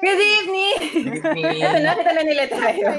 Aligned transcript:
Good 0.00 0.18
evening! 0.18 1.04
Good 1.04 1.20
evening. 1.36 1.60
Ito 1.60 1.78
na, 1.78 1.92
kita 1.92 2.10
na 2.10 2.22
nila 2.24 2.44
tayo. 2.48 2.88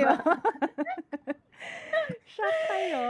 Shock 2.32 2.58
kayo. 2.68 3.06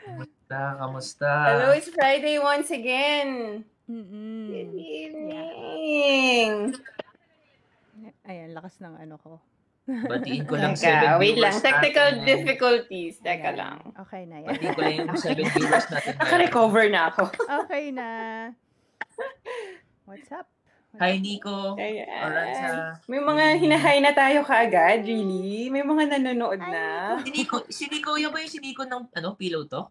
Kamusta? 0.00 0.60
Kamusta? 0.78 1.30
Hello, 1.44 1.72
it's 1.72 1.90
Friday 1.90 2.38
once 2.38 2.70
again. 2.70 3.64
Mm-mm. 3.84 4.48
Good 4.48 4.72
evening. 4.72 6.52
Ayan, 8.24 8.52
lakas 8.52 8.78
ng 8.78 8.96
ano 8.96 9.16
ko. 9.18 9.40
Batiin 9.84 10.46
ko 10.46 10.56
lang 10.62 10.72
Teka, 10.72 10.80
seven 10.80 11.18
wait 11.20 11.36
lang. 11.36 11.52
Technical 11.58 12.08
natin. 12.14 12.24
difficulties. 12.24 13.14
Teka 13.20 13.50
Ayan. 13.50 13.56
lang. 13.58 13.76
Okay 13.98 14.22
na 14.24 14.36
yan. 14.40 14.48
Batiin 14.48 14.72
ko 14.72 14.80
lang 14.80 14.94
yung 14.96 15.10
seven 15.18 15.44
viewers 15.50 15.86
natin. 15.90 16.14
Naka-recover 16.16 16.84
na 16.88 17.00
ako. 17.10 17.22
Okay 17.66 17.90
na. 17.90 18.08
What's 20.06 20.30
up? 20.30 20.46
Hi? 20.98 21.18
Nico. 21.18 21.74
Ayan. 21.74 22.06
Aranza. 22.06 23.02
May 23.10 23.18
mga 23.18 23.44
hinahay 23.58 23.98
na 23.98 24.14
tayo 24.14 24.46
kaagad, 24.46 25.02
really? 25.02 25.66
May 25.66 25.82
mga 25.82 26.18
nanonood 26.18 26.62
na. 26.62 27.18
Si 27.18 27.30
Nico, 27.34 27.66
si 27.66 27.90
Nico, 27.90 28.14
yan 28.14 28.30
ba 28.30 28.38
yung 28.38 28.52
si 28.52 28.62
Nico 28.62 28.86
ng 28.86 29.10
ano, 29.10 29.34
pillow 29.34 29.66
to? 29.66 29.90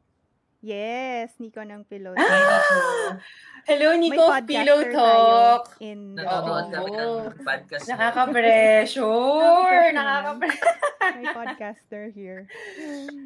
Yes, 0.64 1.36
Nico 1.44 1.60
ng 1.60 1.84
Pillow. 1.92 2.16
Nico. 2.16 3.20
Hello, 3.68 4.00
Nico, 4.00 4.32
podcaster 4.32 4.48
Pillow 4.48 4.80
Talk. 4.96 5.64
In 5.84 6.16
Nanonood 6.16 6.72
Oo. 6.72 6.72
kami 6.72 6.90
ng 6.96 7.14
podcast. 7.44 7.84
Nakaka-pressure 7.92 9.92
Nakaka-pressure. 9.92 10.76
May 11.20 11.26
podcaster 11.36 12.16
here. 12.16 12.48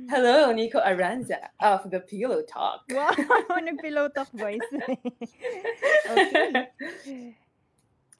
Hello, 0.09 0.49
Nico 0.49 0.81
Aranza 0.81 1.53
of 1.61 1.85
the 1.93 2.01
Pillow 2.01 2.41
Talk. 2.41 2.89
Wow, 2.89 3.13
nag-pillow 3.69 4.09
talk 4.09 4.33
voice. 4.33 4.65
okay. 6.09 6.73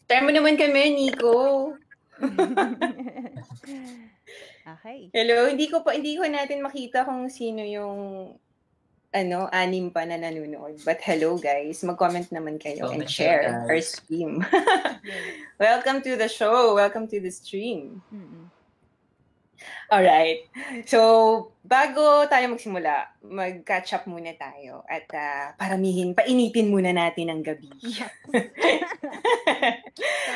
Share 0.07 0.23
mo 0.23 0.31
naman 0.31 0.55
kami, 0.55 0.95
Nico. 0.95 1.75
okay. 4.71 5.11
Hello, 5.11 5.51
hindi 5.51 5.67
ko 5.67 5.83
pa 5.83 5.91
hindi 5.99 6.15
ko 6.15 6.23
natin 6.23 6.63
makita 6.63 7.03
kung 7.03 7.27
sino 7.27 7.59
yung 7.59 8.31
ano, 9.11 9.51
anim 9.51 9.91
pa 9.91 10.07
na 10.07 10.15
nanonood. 10.15 10.79
But 10.87 11.03
hello 11.03 11.35
guys, 11.35 11.83
mag-comment 11.83 12.31
naman 12.31 12.55
kayo 12.55 12.87
and 12.87 13.03
Comment 13.03 13.11
share 13.11 13.43
kayo, 13.51 13.67
our 13.67 13.79
stream. 13.83 14.47
Welcome 15.59 15.99
to 16.07 16.15
the 16.15 16.31
show. 16.31 16.71
Welcome 16.71 17.11
to 17.11 17.19
the 17.19 17.31
stream. 17.31 17.99
Mm-mm. 18.07 18.47
All 19.87 20.01
right. 20.01 20.43
So, 20.83 20.99
bago 21.61 22.01
tayo 22.25 22.47
magsimula, 22.49 22.93
mag-catch 23.21 23.93
up 23.93 24.03
muna 24.05 24.31
tayo 24.33 24.83
at 24.83 25.07
ah, 25.11 25.51
paramihin, 25.55 26.11
painitin 26.11 26.67
muna 26.67 26.91
natin 26.91 27.27
ang 27.27 27.41
gabi. 27.41 27.71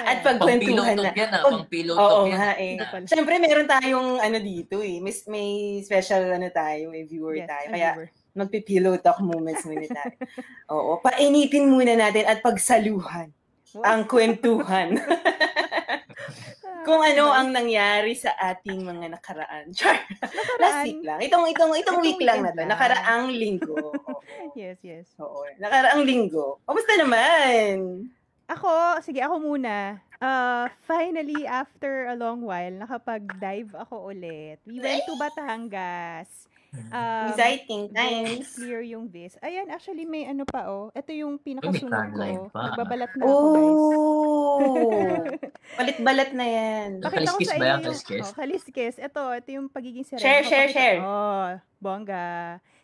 at 0.02 0.18
Pang 0.22 0.40
pillow 0.40 0.82
pagkwentuhan 0.82 0.98
na. 0.98 1.12
yan 1.14 1.30
ah. 1.30 1.42
Oh, 1.44 1.52
Pang 1.54 1.68
pillow 1.68 1.96
Oo 1.96 2.02
talk 2.02 2.28
yan. 2.28 2.36
nga 2.36 2.52
eh. 2.56 2.76
Pala. 2.82 3.06
Siyempre, 3.06 3.34
meron 3.38 3.68
tayong 3.68 4.10
ano 4.18 4.38
dito 4.38 4.80
eh. 4.80 4.98
May, 4.98 5.14
may 5.28 5.48
special 5.82 6.32
ano 6.32 6.48
tayo, 6.50 6.90
may 6.90 7.04
viewer 7.04 7.36
Yes, 7.38 7.48
tayo. 7.48 7.68
Kaya 7.70 7.90
viewer. 7.94 8.08
magpi-pillow 8.32 8.94
talk 9.00 9.20
moments 9.20 9.64
muna 9.64 9.86
tayo. 9.86 10.16
Oo, 10.74 11.00
painitin 11.00 11.68
muna 11.68 11.94
natin 11.94 12.26
at 12.26 12.40
pagsaluhan 12.40 13.30
Wow. 13.72 13.88
ang 13.88 14.02
kwentuhan. 14.04 15.00
Kung 16.82 17.02
ano 17.02 17.30
ang 17.30 17.54
nangyari 17.54 18.18
sa 18.18 18.34
ating 18.38 18.82
mga 18.82 19.14
nakaraan. 19.18 19.70
Char. 19.78 20.02
Last 20.58 20.86
week 20.86 21.02
lang. 21.06 21.20
Itong 21.22 21.46
itong 21.54 21.74
itong 21.78 22.02
Itong 22.02 22.02
week 22.02 22.22
lang 22.22 22.42
na 22.42 22.52
to. 22.54 22.64
Nakaraang 22.66 23.30
linggo. 23.32 23.78
Yes, 24.52 24.80
yes. 24.84 25.08
Oo. 25.20 25.48
Nakaraang 25.60 26.04
linggo. 26.04 26.60
Kamusta 26.68 26.94
naman? 27.00 28.08
Ako, 28.52 29.00
sige, 29.00 29.24
ako 29.24 29.40
muna. 29.40 30.00
Uh, 30.20 30.68
finally, 30.84 31.48
after 31.48 32.12
a 32.12 32.16
long 32.20 32.44
while, 32.44 32.72
nakapag-dive 32.76 33.72
ako 33.80 34.12
ulit. 34.12 34.60
We 34.68 34.84
went 34.84 35.08
to 35.08 35.16
Batangas. 35.16 36.51
Um, 36.72 37.36
Exciting 37.36 37.92
times. 37.92 38.56
clear 38.56 38.80
yung 38.80 39.12
vis. 39.12 39.36
Ayan, 39.44 39.68
actually, 39.68 40.08
may 40.08 40.24
ano 40.24 40.48
pa, 40.48 40.72
oh. 40.72 40.88
Ito 40.96 41.12
yung 41.12 41.36
pinakasunod 41.36 42.16
ko. 42.16 42.48
pa. 42.48 42.72
Nagbabalat 42.72 43.12
na 43.12 43.24
ako, 43.28 43.44
guys. 43.52 43.84
Oh! 43.84 44.60
Balit-balat 45.80 46.32
na 46.32 46.46
yan. 46.48 46.88
Pakita 47.04 47.12
ko 47.12 47.20
Kaliskis 47.36 47.48
sa 47.48 47.56
ba 47.60 47.60
inyo 47.60 47.68
yung... 47.68 47.84
Kaliskis? 47.84 48.24
Oh, 48.24 48.36
kaliskis. 48.40 48.96
Ito, 49.04 49.22
ito 49.36 49.50
yung 49.52 49.68
pagiging 49.68 50.08
sereno. 50.08 50.24
Share, 50.24 50.44
share, 50.48 50.72
Papakita- 50.72 50.80
share. 50.80 51.00
Oh, 51.04 51.48
bongga. 51.84 52.28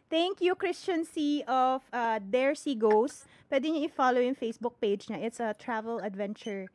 Thank 0.07 0.43
you, 0.43 0.55
Christian 0.55 1.07
C. 1.07 1.47
of 1.47 1.79
uh, 1.91 2.19
There 2.19 2.55
Sea 2.59 2.75
Goes. 2.75 3.23
Pwede 3.47 3.71
niyo 3.71 3.87
i-follow 3.87 4.19
yung 4.19 4.35
Facebook 4.35 4.83
page 4.83 5.07
niya. 5.07 5.23
It's 5.23 5.39
a 5.39 5.55
travel 5.55 6.03
adventure 6.03 6.67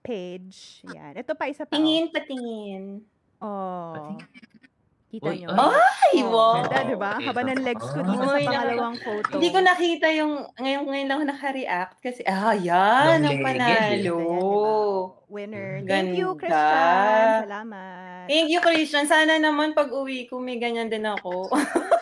page. 0.00 0.84
Yan. 0.92 1.16
Ito 1.16 1.32
pa, 1.32 1.48
isa 1.48 1.64
pa. 1.64 1.72
oh. 1.72 1.76
Tingin, 1.76 2.12
patingin. 2.12 2.84
Oh. 3.40 3.96
Patingin. 3.96 4.28
Kita 5.10 5.26
Uy, 5.26 5.42
niyo? 5.42 5.50
ay. 5.50 6.22
Oh, 6.22 6.30
wow! 6.30 6.62
Ganda, 6.62 6.78
di 6.86 6.94
ba? 6.94 7.12
Okay, 7.18 7.26
Haba 7.26 7.40
ng 7.42 7.62
legs 7.66 7.82
ko 7.82 7.98
dito 7.98 8.22
sa 8.22 8.38
pangalawang 8.38 8.96
photo. 9.02 9.32
Hindi 9.34 9.48
ko 9.50 9.58
nakita 9.58 10.06
yung, 10.14 10.32
ngayon, 10.54 10.82
ngayon 10.86 11.06
lang 11.10 11.16
ako 11.18 11.24
naka-react 11.34 11.96
kasi, 11.98 12.20
ah, 12.30 12.54
yan, 12.54 13.18
ang 13.18 13.26
Long-legged, 13.26 13.42
panalo. 13.42 13.74
Ayan, 13.74 13.98
di 13.98 14.06
ba? 14.06 14.70
Winner. 15.30 15.70
Thank 15.82 16.14
you, 16.14 16.28
Ganda. 16.34 16.42
Christian. 16.46 17.26
Salamat. 17.46 18.24
Thank 18.30 18.48
you, 18.50 18.60
Christian. 18.62 19.04
Sana 19.06 19.34
naman 19.38 19.74
pag 19.74 19.90
uwi 19.90 20.30
ko, 20.30 20.38
may 20.38 20.62
ganyan 20.62 20.86
din 20.86 21.02
ako. 21.02 21.50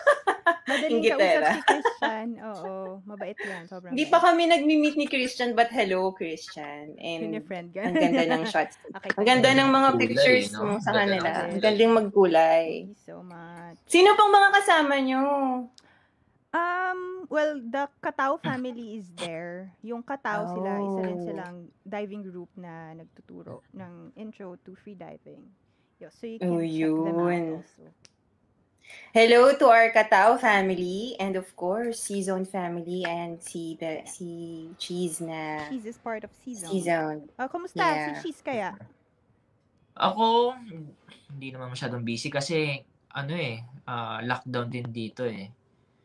Madaling 0.69 1.01
kausap 1.03 1.43
si 1.43 1.59
Christian. 1.65 2.27
Oo, 2.47 2.73
mabait 3.03 3.33
yan. 3.35 3.63
Sobrang 3.65 3.91
Hindi 3.91 4.05
pa 4.05 4.21
kami 4.21 4.45
nag-meet 4.45 4.95
ni 4.95 5.05
Christian, 5.05 5.57
but 5.57 5.67
hello, 5.69 6.13
Christian. 6.13 6.93
And 6.95 7.33
friend 7.43 7.73
ang 7.73 7.97
ganda 7.97 8.23
ng 8.29 8.43
shots. 8.53 8.77
Okay. 8.93 9.09
Ang 9.17 9.25
ganda 9.25 9.49
ng 9.51 9.67
mga 9.67 9.89
Kulay, 9.89 10.01
pictures 10.05 10.47
no? 10.53 10.59
mo 10.63 10.73
sa 10.77 10.93
kanila. 10.93 11.49
Ang 11.49 11.57
galing 11.57 11.91
magkulay. 11.91 12.65
Thank 12.85 12.93
you 12.93 13.01
so 13.01 13.17
much. 13.19 13.75
Sino 13.89 14.13
pang 14.13 14.29
mga 14.29 14.49
kasama 14.53 14.93
nyo? 15.01 15.23
Um, 16.49 16.99
well, 17.29 17.61
the 17.61 17.85
Katao 18.01 18.37
family 18.37 18.97
is 18.97 19.05
there. 19.21 19.69
Yung 19.81 20.01
Katao 20.01 20.49
sila, 20.49 20.81
isa 20.81 20.99
rin 21.03 21.17
Oh. 21.17 21.25
silang 21.25 21.55
diving 21.83 22.25
group 22.25 22.49
na 22.53 22.93
nagtuturo 22.93 23.61
ng 23.71 24.13
intro 24.15 24.57
to 24.61 24.73
free 24.75 24.97
diving. 24.97 25.45
Yo, 25.97 26.09
so 26.09 26.25
you 26.25 26.39
can 26.39 26.49
Oh, 26.49 26.63
check 26.63 26.73
them 27.05 27.19
out 27.19 27.29
yun. 27.29 27.45
also. 27.59 27.83
Hello 29.09 29.49
to 29.57 29.65
our 29.65 29.89
Katao 29.89 30.37
family 30.37 31.17
and 31.17 31.33
of 31.33 31.49
course, 31.57 31.97
Season 31.97 32.45
family 32.45 33.01
and 33.09 33.41
si, 33.41 33.73
the, 33.81 34.05
si 34.05 34.69
Cheese 34.77 35.25
na 35.25 35.65
Cheese 35.65 35.89
is 35.89 35.97
part 35.97 36.21
of 36.21 36.29
season. 36.45 36.69
Season. 36.69 37.15
Oh, 37.41 37.49
kumusta? 37.49 37.81
Yeah. 37.81 38.21
Si 38.21 38.29
Cheese 38.29 38.41
kaya? 38.45 38.77
Ako, 39.97 40.53
hindi 41.33 41.47
naman 41.49 41.73
masyadong 41.73 42.05
busy 42.05 42.29
kasi 42.29 42.85
ano 43.09 43.33
eh, 43.33 43.65
ah, 43.89 44.21
lockdown 44.21 44.69
din 44.69 44.85
dito 44.93 45.25
eh. 45.25 45.49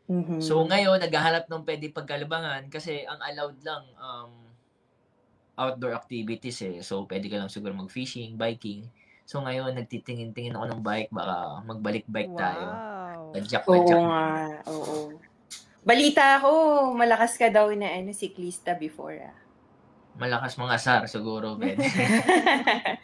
Mhm. 0.09 0.41
So 0.41 0.65
ngayon, 0.65 1.01
naghahanap 1.01 1.45
ng 1.45 1.65
pwede 1.65 1.93
pagkalabangan 1.93 2.69
kasi 2.73 3.05
ang 3.05 3.21
allowed 3.21 3.57
lang 3.61 3.85
um, 4.01 4.33
outdoor 5.61 5.93
activities 5.93 6.57
eh. 6.65 6.81
So 6.81 7.05
pwede 7.05 7.29
ka 7.29 7.37
lang 7.37 7.53
siguro 7.53 7.73
mag-fishing, 7.73 8.33
biking. 8.33 8.89
So 9.25 9.41
ngayon, 9.41 9.73
nagtitingin-tingin 9.73 10.53
ako 10.53 10.65
ng 10.69 10.81
bike, 10.81 11.09
baka 11.09 11.35
magbalik-bike 11.65 12.33
tayo. 12.33 12.67
Wow. 12.69 13.21
Tadyak, 13.33 13.63
Oo 13.65 13.73
tadyak. 13.75 14.01
nga, 14.01 14.25
oo. 14.69 14.97
Balita 15.81 16.25
ko, 16.39 16.51
malakas 16.93 17.33
ka 17.35 17.49
daw 17.49 17.69
na 17.73 17.89
ano, 17.89 18.13
siklista 18.13 18.77
before 18.77 19.17
ah. 19.21 19.37
Malakas 20.15 20.55
mga 20.55 20.77
sar 20.77 21.01
siguro. 21.05 21.57
Pwede. 21.57 21.81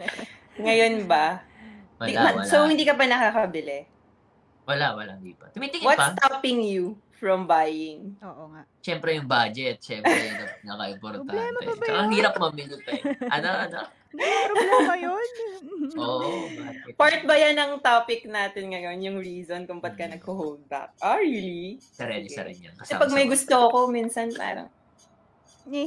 Ngayon 0.63 1.09
ba? 1.09 1.41
Wala, 1.97 2.19
wala. 2.37 2.45
So, 2.45 2.65
hindi 2.65 2.85
ka 2.85 2.93
pa 2.93 3.05
nakakabili? 3.05 3.85
Wala, 4.65 4.93
wala, 4.95 5.17
hindi 5.17 5.33
pa. 5.33 5.49
Tumitingin 5.51 5.85
What's 5.85 6.01
pa. 6.01 6.13
stopping 6.15 6.61
you 6.63 6.97
from 7.13 7.45
buying? 7.45 8.17
Oo 8.21 8.49
nga. 8.49 8.61
Siyempre 8.79 9.17
yung 9.17 9.27
budget. 9.27 9.77
Siyempre, 9.81 10.13
yun 10.13 10.37
ang 10.41 10.49
naka-importante. 10.65 11.29
Problema 11.29 11.59
pa 11.59 11.73
ba 11.75 11.83
Tsaka 11.83 11.97
ang 11.97 12.09
yun? 12.09 12.17
hirap 12.17 12.33
mamili 12.37 12.75
pa 12.79 12.89
eh. 12.93 13.01
Ano, 13.27 13.49
ano? 13.51 13.79
Problema 14.11 14.93
yun. 14.97 15.27
Oo. 15.93 16.19
budget. 16.51 16.95
Part 16.95 17.21
ba 17.23 17.35
yan 17.35 17.55
ng 17.55 17.79
topic 17.79 18.25
natin 18.25 18.69
ngayon, 18.69 18.97
yung 18.99 19.17
reason 19.17 19.63
kung 19.63 19.77
ba't 19.77 19.95
ka 19.95 20.03
Hmm. 20.03 20.13
nag-hold 20.13 20.61
back? 20.65 20.91
Ah, 20.97 21.15
really? 21.15 21.77
Isa 21.77 22.03
rin, 22.03 22.23
isa 22.23 22.41
rin 22.41 22.57
yan. 22.59 22.73
Kasi 22.75 22.91
pag 22.93 23.09
may 23.09 23.25
gusto 23.25 23.55
ako, 23.61 23.87
minsan 23.87 24.29
parang 24.31 24.67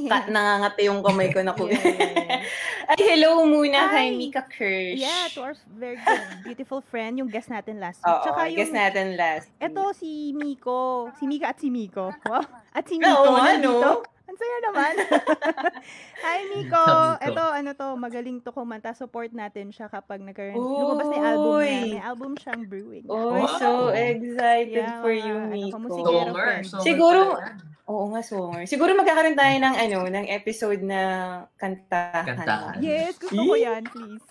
ka- 0.07 0.27
nangangati 0.27 0.87
yung 0.87 1.01
kamay 1.01 1.29
ko 1.29 1.41
na 1.41 1.53
ko. 1.57 1.67
Yeah, 1.67 1.83
yeah, 1.83 2.41
yeah. 2.41 2.41
Ay, 2.87 3.01
hello 3.03 3.41
muna 3.43 3.89
kay 3.89 4.07
Hi. 4.07 4.15
Mika 4.15 4.45
Kirsch. 4.45 4.97
Yeah, 4.97 5.25
to 5.31 5.39
our 5.43 5.55
very 5.71 5.97
good, 5.97 6.21
beautiful 6.43 6.81
friend, 6.83 7.17
yung 7.17 7.27
guest 7.27 7.49
natin 7.49 7.77
last 7.77 7.97
week. 7.99 8.07
Oo, 8.07 8.23
Tsaka 8.23 8.41
yung, 8.47 8.69
natin 8.71 9.07
last. 9.13 9.49
eto 9.57 9.89
si 9.91 10.31
Miko. 10.31 11.09
Si 11.17 11.25
Mika 11.25 11.49
at 11.49 11.57
si 11.57 11.67
Miko. 11.67 12.13
Wow. 12.23 12.45
At 12.71 12.85
si 12.85 12.95
Oo 12.95 13.01
Miko 13.01 13.29
nga, 13.31 13.43
nandito. 13.51 13.73
no? 13.75 13.93
Ang 14.35 14.43
saya 14.43 14.59
naman. 14.67 14.93
Hi, 16.27 16.39
Miko. 16.51 16.75
Miko. 16.75 17.23
Eto, 17.23 17.43
ano 17.55 17.71
to, 17.71 17.87
magaling 17.95 18.43
to 18.43 18.51
kumanta. 18.51 18.91
Support 18.91 19.31
natin 19.31 19.71
siya 19.71 19.87
kapag 19.87 20.19
nagkaroon. 20.19 20.59
Lumabas 20.59 21.07
na 21.07 21.23
album 21.23 21.55
niya. 21.63 21.71
May 21.87 22.03
album 22.03 22.31
siyang 22.35 22.67
brewing. 22.67 23.07
Oh, 23.07 23.31
Wow. 23.31 23.55
so 23.55 23.69
excited 23.95 24.83
Yeah, 24.83 24.99
for 24.99 25.15
mga 25.15 25.23
you, 25.23 25.35
ano, 25.39 25.47
Miko. 25.47 25.71
kamusikero 25.71 26.35
Songer. 26.35 26.83
Siguro-. 26.83 27.39
Oo 27.87 28.11
nga, 28.11 28.19
Songer. 28.19 28.67
Siguro 28.67 28.91
magkakaroon 28.91 29.39
tayo 29.39 29.55
ng 29.55 29.75
ano, 29.79 29.99
ng 30.03 30.25
episode 30.27 30.83
na 30.83 30.99
kantahan. 31.55 32.35
Kantahan. 32.35 32.75
Yes, 32.83 33.15
gusto 33.15 33.39
ko 33.39 33.55
yan, 33.55 33.87
please. 33.87 34.25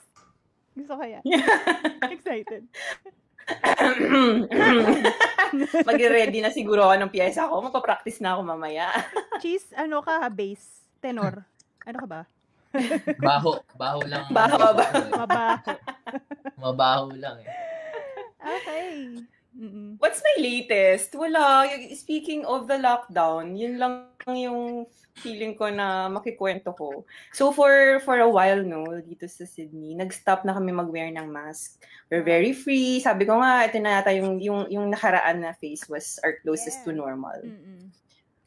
Gusto 0.76 1.00
ko 1.00 1.04
yan. 1.08 1.24
Excited. 2.12 2.68
Mag-ready 5.88 6.38
na 6.42 6.50
siguro 6.50 6.86
ako 6.86 6.94
ng 7.00 7.12
pyesa 7.12 7.48
ko. 7.48 7.62
Mapapractice 7.62 8.20
na 8.20 8.36
ako 8.36 8.40
mamaya. 8.44 8.90
Cheese, 9.42 9.72
ano 9.74 10.02
ka 10.02 10.22
ha? 10.24 10.28
Bass. 10.30 10.86
Tenor. 11.00 11.44
Ano 11.84 11.98
ka 12.00 12.06
ba? 12.08 12.20
Baho. 13.22 13.62
Baho 13.78 14.00
lang. 14.08 14.26
Baho, 14.34 14.56
baho. 14.74 15.00
Mabaho. 15.14 15.70
Mabaho 16.64 17.06
lang 17.14 17.38
eh. 17.44 17.50
Okay. 18.44 19.22
Mm-mm. 19.54 19.94
What's 20.02 20.18
my 20.18 20.36
latest? 20.42 21.14
Wala. 21.14 21.70
Speaking 21.94 22.42
of 22.42 22.66
the 22.66 22.82
lockdown, 22.82 23.54
yun 23.54 23.78
lang 23.78 24.10
yung 24.32 24.88
feeling 25.20 25.52
ko 25.52 25.68
na 25.68 26.08
makikwento 26.08 26.72
ko. 26.72 27.04
So 27.30 27.52
for 27.52 28.00
for 28.02 28.16
a 28.18 28.30
while 28.30 28.64
no, 28.64 28.88
dito 29.04 29.28
sa 29.28 29.44
Sydney, 29.44 29.92
nag-stop 29.92 30.48
na 30.48 30.56
kami 30.56 30.72
mag-wear 30.72 31.12
ng 31.12 31.28
mask. 31.28 31.82
We're 32.08 32.24
very 32.24 32.56
free. 32.56 33.04
Sabi 33.04 33.28
ko 33.28 33.38
nga, 33.38 33.68
ito 33.68 33.76
na 33.78 34.00
yata 34.00 34.10
yung, 34.16 34.40
yung, 34.40 34.66
yung 34.72 34.86
nakaraan 34.88 35.44
na 35.44 35.52
phase 35.52 35.84
was 35.92 36.16
our 36.24 36.40
closest 36.40 36.82
to 36.88 36.96
normal. 36.96 37.36
Mm-mm. 37.44 37.92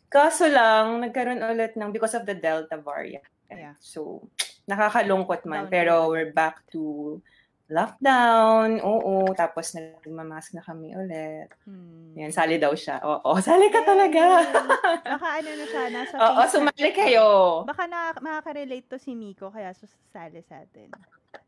Kaso 0.07 0.47
lang, 0.47 1.03
nagkaroon 1.03 1.43
ulit 1.43 1.75
ng 1.75 1.91
because 1.91 2.15
of 2.15 2.23
the 2.23 2.35
Delta 2.35 2.79
variant. 2.79 3.27
Yeah. 3.51 3.75
So, 3.79 4.27
nakakalungkot 4.67 5.43
Down 5.43 5.51
man. 5.51 5.65
Pero 5.71 6.11
we're 6.11 6.31
back 6.31 6.63
to 6.71 7.19
lockdown. 7.67 8.79
Oo. 8.81 9.27
Tapos 9.35 9.75
nagmamask 9.75 10.55
na 10.55 10.63
kami 10.63 10.95
ulit. 10.95 11.51
Hmm. 11.67 12.15
Yan, 12.15 12.31
sali 12.31 12.55
daw 12.57 12.71
siya. 12.73 13.03
Oo, 13.03 13.37
sali 13.47 13.67
ka 13.67 13.83
talaga. 13.83 14.43
Baka 15.15 15.27
ano 15.43 15.49
na 15.51 15.65
siya, 15.67 15.83
nasa 15.91 16.15
Oo, 16.15 16.41
Facebook. 16.43 16.51
sumali 16.73 16.89
kayo. 16.95 17.27
Baka 17.67 17.83
na, 17.85 17.99
makaka-relate 18.17 18.87
to 18.87 18.97
si 18.97 19.13
Miko, 19.13 19.51
kaya 19.51 19.75
susali 19.75 20.39
sa 20.47 20.63
atin. 20.63 20.91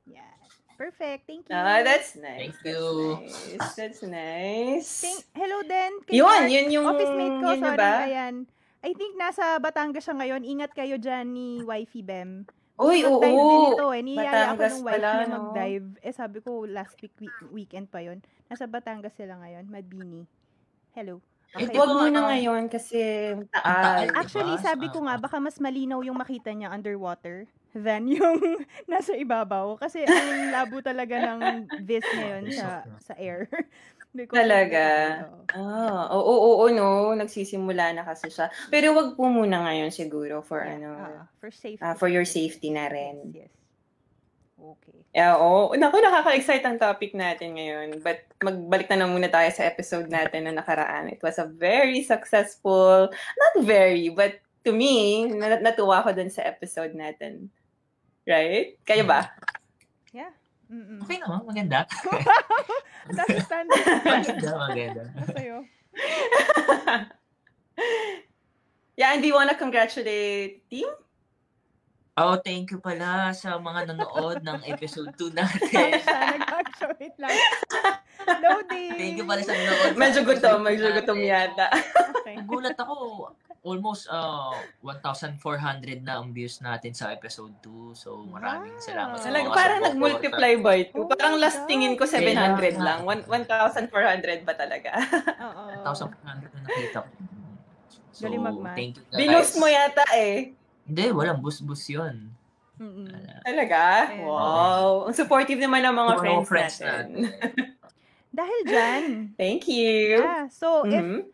Yeah. 0.05 0.27
Perfect. 0.79 1.27
Thank 1.27 1.51
you. 1.51 1.59
Ah, 1.59 1.83
that's 1.83 2.15
nice. 2.15 2.55
Thank 2.55 2.57
you. 2.63 2.83
That's 3.19 3.35
nice. 3.35 3.75
That's 3.75 4.01
nice. 4.07 4.89
Thank, 5.03 5.21
hello 5.35 5.59
din. 5.67 5.91
kay 6.07 6.23
Yun, 6.23 6.41
yun 6.47 6.67
yung, 6.71 6.85
Office 6.87 7.11
mate 7.19 7.35
ko, 7.43 7.47
yun 7.51 7.59
sorry, 7.59 7.79
ba? 7.83 7.93
ayan. 8.07 8.35
I 8.79 8.95
think 8.95 9.19
nasa 9.19 9.59
Batangas 9.59 10.07
siya 10.07 10.15
ngayon. 10.15 10.47
Ingat 10.47 10.71
kayo 10.71 10.95
dyan 10.95 11.35
ni 11.35 11.59
Wifey 11.67 11.99
Bem. 11.99 12.47
Uy, 12.79 13.03
Mag-dive 13.03 13.19
din 13.35 13.35
oo. 13.59 13.69
ito 13.69 13.85
eh. 13.89 14.01
Niyaya 14.01 14.23
ako 14.23 14.31
Batangas 14.55 14.71
ng 14.71 14.79
wife 14.79 14.93
pala, 14.95 15.09
niya 15.11 15.25
no? 15.25 15.33
mag-dive. 15.35 15.87
Eh 15.99 16.13
sabi 16.13 16.37
ko 16.39 16.51
last 16.63 16.95
week, 16.97 17.15
week- 17.19 17.51
weekend 17.51 17.87
pa 17.87 17.99
yon. 17.99 18.19
Nasa 18.47 18.65
Batangas 18.65 19.13
sila 19.13 19.35
ngayon. 19.37 19.67
Madbini. 19.67 20.23
Hello. 20.93 21.19
Eh, 21.51 21.65
Okay. 21.65 21.73
Huwag 21.73 21.89
ba, 21.89 21.95
muna 21.99 22.19
ano, 22.19 22.29
ngayon 22.29 22.63
kasi 22.67 23.01
taal? 23.51 24.13
Actually, 24.13 24.55
sabi 24.59 24.85
ko 24.87 25.01
nga, 25.01 25.17
Ah. 25.17 25.21
baka 25.21 25.41
mas 25.41 25.57
malinaw 25.57 25.99
yung 26.01 26.13
makita 26.15 26.53
niya 26.53 26.69
underwater 26.69 27.49
than 27.73 28.05
yung 28.15 28.37
nasa 28.85 29.11
ibabaw. 29.13 29.73
Kasi 29.75 30.05
ang 30.05 30.53
labo 30.53 30.77
talaga 30.79 31.17
ng 31.17 31.39
vis 31.81 32.05
ngayon 32.07 32.53
sa 32.53 32.67
sa 33.01 33.13
air. 33.15 33.49
Of 34.09 34.17
the- 34.17 34.25
Talaga? 34.25 34.85
Oo. 35.29 35.45
Ah, 35.53 36.09
oo, 36.09 36.21
oo, 36.21 36.49
oo, 36.59 36.65
no. 36.69 37.13
Nagsisimula 37.13 37.93
na 37.93 38.01
kasi 38.01 38.29
siya. 38.29 38.49
Pero 38.67 38.93
wag 38.93 39.13
po 39.13 39.29
muna 39.29 39.61
ngayon 39.63 39.89
siguro 39.89 40.41
for 40.41 40.65
Yeah, 40.65 40.75
ano, 40.77 40.89
ah, 40.97 41.23
for 41.37 41.49
safety. 41.49 41.81
ah, 41.81 41.93
for 41.93 42.09
your 42.09 42.25
safety 42.25 42.69
na 42.69 42.89
rin. 42.89 43.33
Yes. 43.33 43.53
Okay. 44.59 44.97
Yeah, 45.13 45.37
oo. 45.37 45.71
Naku, 45.73 46.01
nakaka-excite 46.01 46.65
ang 46.65 46.77
topic 46.77 47.13
natin 47.13 47.55
ngayon. 47.55 48.01
But 48.01 48.25
magbalik 48.41 48.89
na 48.89 49.05
lang 49.05 49.13
muna 49.13 49.29
tayo 49.29 49.49
sa 49.49 49.65
episode 49.65 50.09
natin 50.09 50.45
na 50.45 50.57
nakaraan. 50.57 51.09
It 51.09 51.21
was 51.21 51.37
a 51.37 51.47
very 51.47 52.01
successful, 52.01 53.07
not 53.13 53.53
very, 53.63 54.09
but 54.09 54.37
to 54.65 54.73
me, 54.73 55.25
na- 55.29 55.61
natuwa 55.63 56.01
ko 56.01 56.11
dun 56.11 56.29
sa 56.29 56.43
episode 56.43 56.91
natin. 56.91 57.47
Right? 58.25 58.77
Kayo 58.83 59.05
ba? 59.05 59.31
Mm-mm. 60.69 61.01
Okay 61.01 61.17
naman, 61.17 61.41
maganda. 61.49 61.79
That's 63.17 63.41
standard. 63.45 63.81
maganda, 64.05 64.49
maganda. 64.53 65.03
Sa'yo. 65.33 65.57
Yeah, 68.99 69.15
and 69.15 69.23
you 69.23 69.31
wanna 69.31 69.55
congratulate 69.55 70.67
team? 70.67 70.91
Oh, 72.19 72.35
thank 72.35 72.67
you 72.67 72.83
pala 72.83 73.31
sa 73.31 73.55
mga 73.55 73.95
nanood 73.95 74.43
ng 74.43 74.59
episode 74.67 75.07
2 75.15 75.31
Ano 75.31 75.39
natin. 75.39 76.03
it 76.99 77.15
lang. 77.15 77.31
Loading. 78.43 78.91
Thank 78.99 79.15
you 79.15 79.23
pala 79.23 79.39
sa 79.39 79.55
nanood. 79.55 79.95
Medyo 79.95 80.27
gutom, 80.27 80.67
medyo 80.67 80.91
2 80.91 80.99
gutom 80.99 81.15
yata. 81.23 81.71
Okay. 82.19 82.43
Gulat 82.43 82.75
ako, 82.75 83.31
almost 83.61 84.07
uh, 84.07 84.55
1,400 84.81 85.37
na 85.99 86.17
ang 86.17 86.29
views 86.29 86.59
natin 86.59 86.91
sa 86.91 87.09
episode 87.09 87.51
2. 87.59 87.91
So, 87.93 88.23
maraming 88.25 88.73
Wow. 88.73 88.83
salamat 88.83 89.15
sa 89.15 89.27
Talaga, 89.27 89.45
mga 89.45 89.55
parang 89.55 89.81
nag-multiply 89.83 90.51
by 90.57 90.79
Oh 90.91 91.05
2. 91.05 91.11
Parang 91.11 91.35
my 91.35 91.41
last 91.41 91.59
tingin 91.65 91.93
ko 91.93 92.03
700 92.03 92.33
Kaya- 92.73 92.79
lang. 92.79 92.99
One- 93.03 93.25
1,400 93.25 93.89
ba 94.41 94.53
talaga? 94.53 94.91
Oo. 95.41 95.63
1,400 95.83 96.15
na 96.49 96.59
nakita 96.63 96.99
ko. 97.01 97.09
So, 98.09 98.25
Galing 98.25 98.43
mag-math. 98.43 98.75
thank 98.75 98.93
you 98.95 99.03
guys. 99.05 99.17
Binoost 99.17 99.53
mo 99.55 99.65
yata 99.65 100.03
eh. 100.13 100.51
Hindi, 100.83 101.03
walang 101.09 101.39
bus-bus 101.39 101.87
yun. 101.87 102.31
Mm-mm. 102.75 103.11
Talaga? 103.43 104.07
Yeah. 104.09 104.23
Wow. 104.23 105.05
Ang 105.05 105.13
supportive 105.13 105.57
naman 105.57 105.83
ng 105.83 105.91
mga 105.93 106.07
Mga 106.09 106.19
friends, 106.19 106.47
friends 106.47 106.75
natin. 106.79 107.07
Dahil 108.39 108.59
dyan, 108.63 109.03
Thank 109.35 109.67
you. 109.67 110.21
yeah, 110.21 110.47
so 110.47 110.85
if 110.85 110.95
Mhm. 110.95 111.27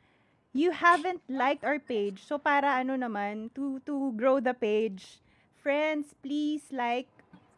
You 0.56 0.72
haven't 0.72 1.20
liked 1.28 1.68
our 1.68 1.84
page, 1.84 2.24
so 2.24 2.40
para 2.40 2.80
ano 2.80 2.96
naman, 2.96 3.52
to, 3.52 3.84
to 3.84 4.16
grow 4.16 4.40
the 4.40 4.56
page, 4.56 5.20
friends, 5.60 6.16
please 6.24 6.64
like 6.72 7.12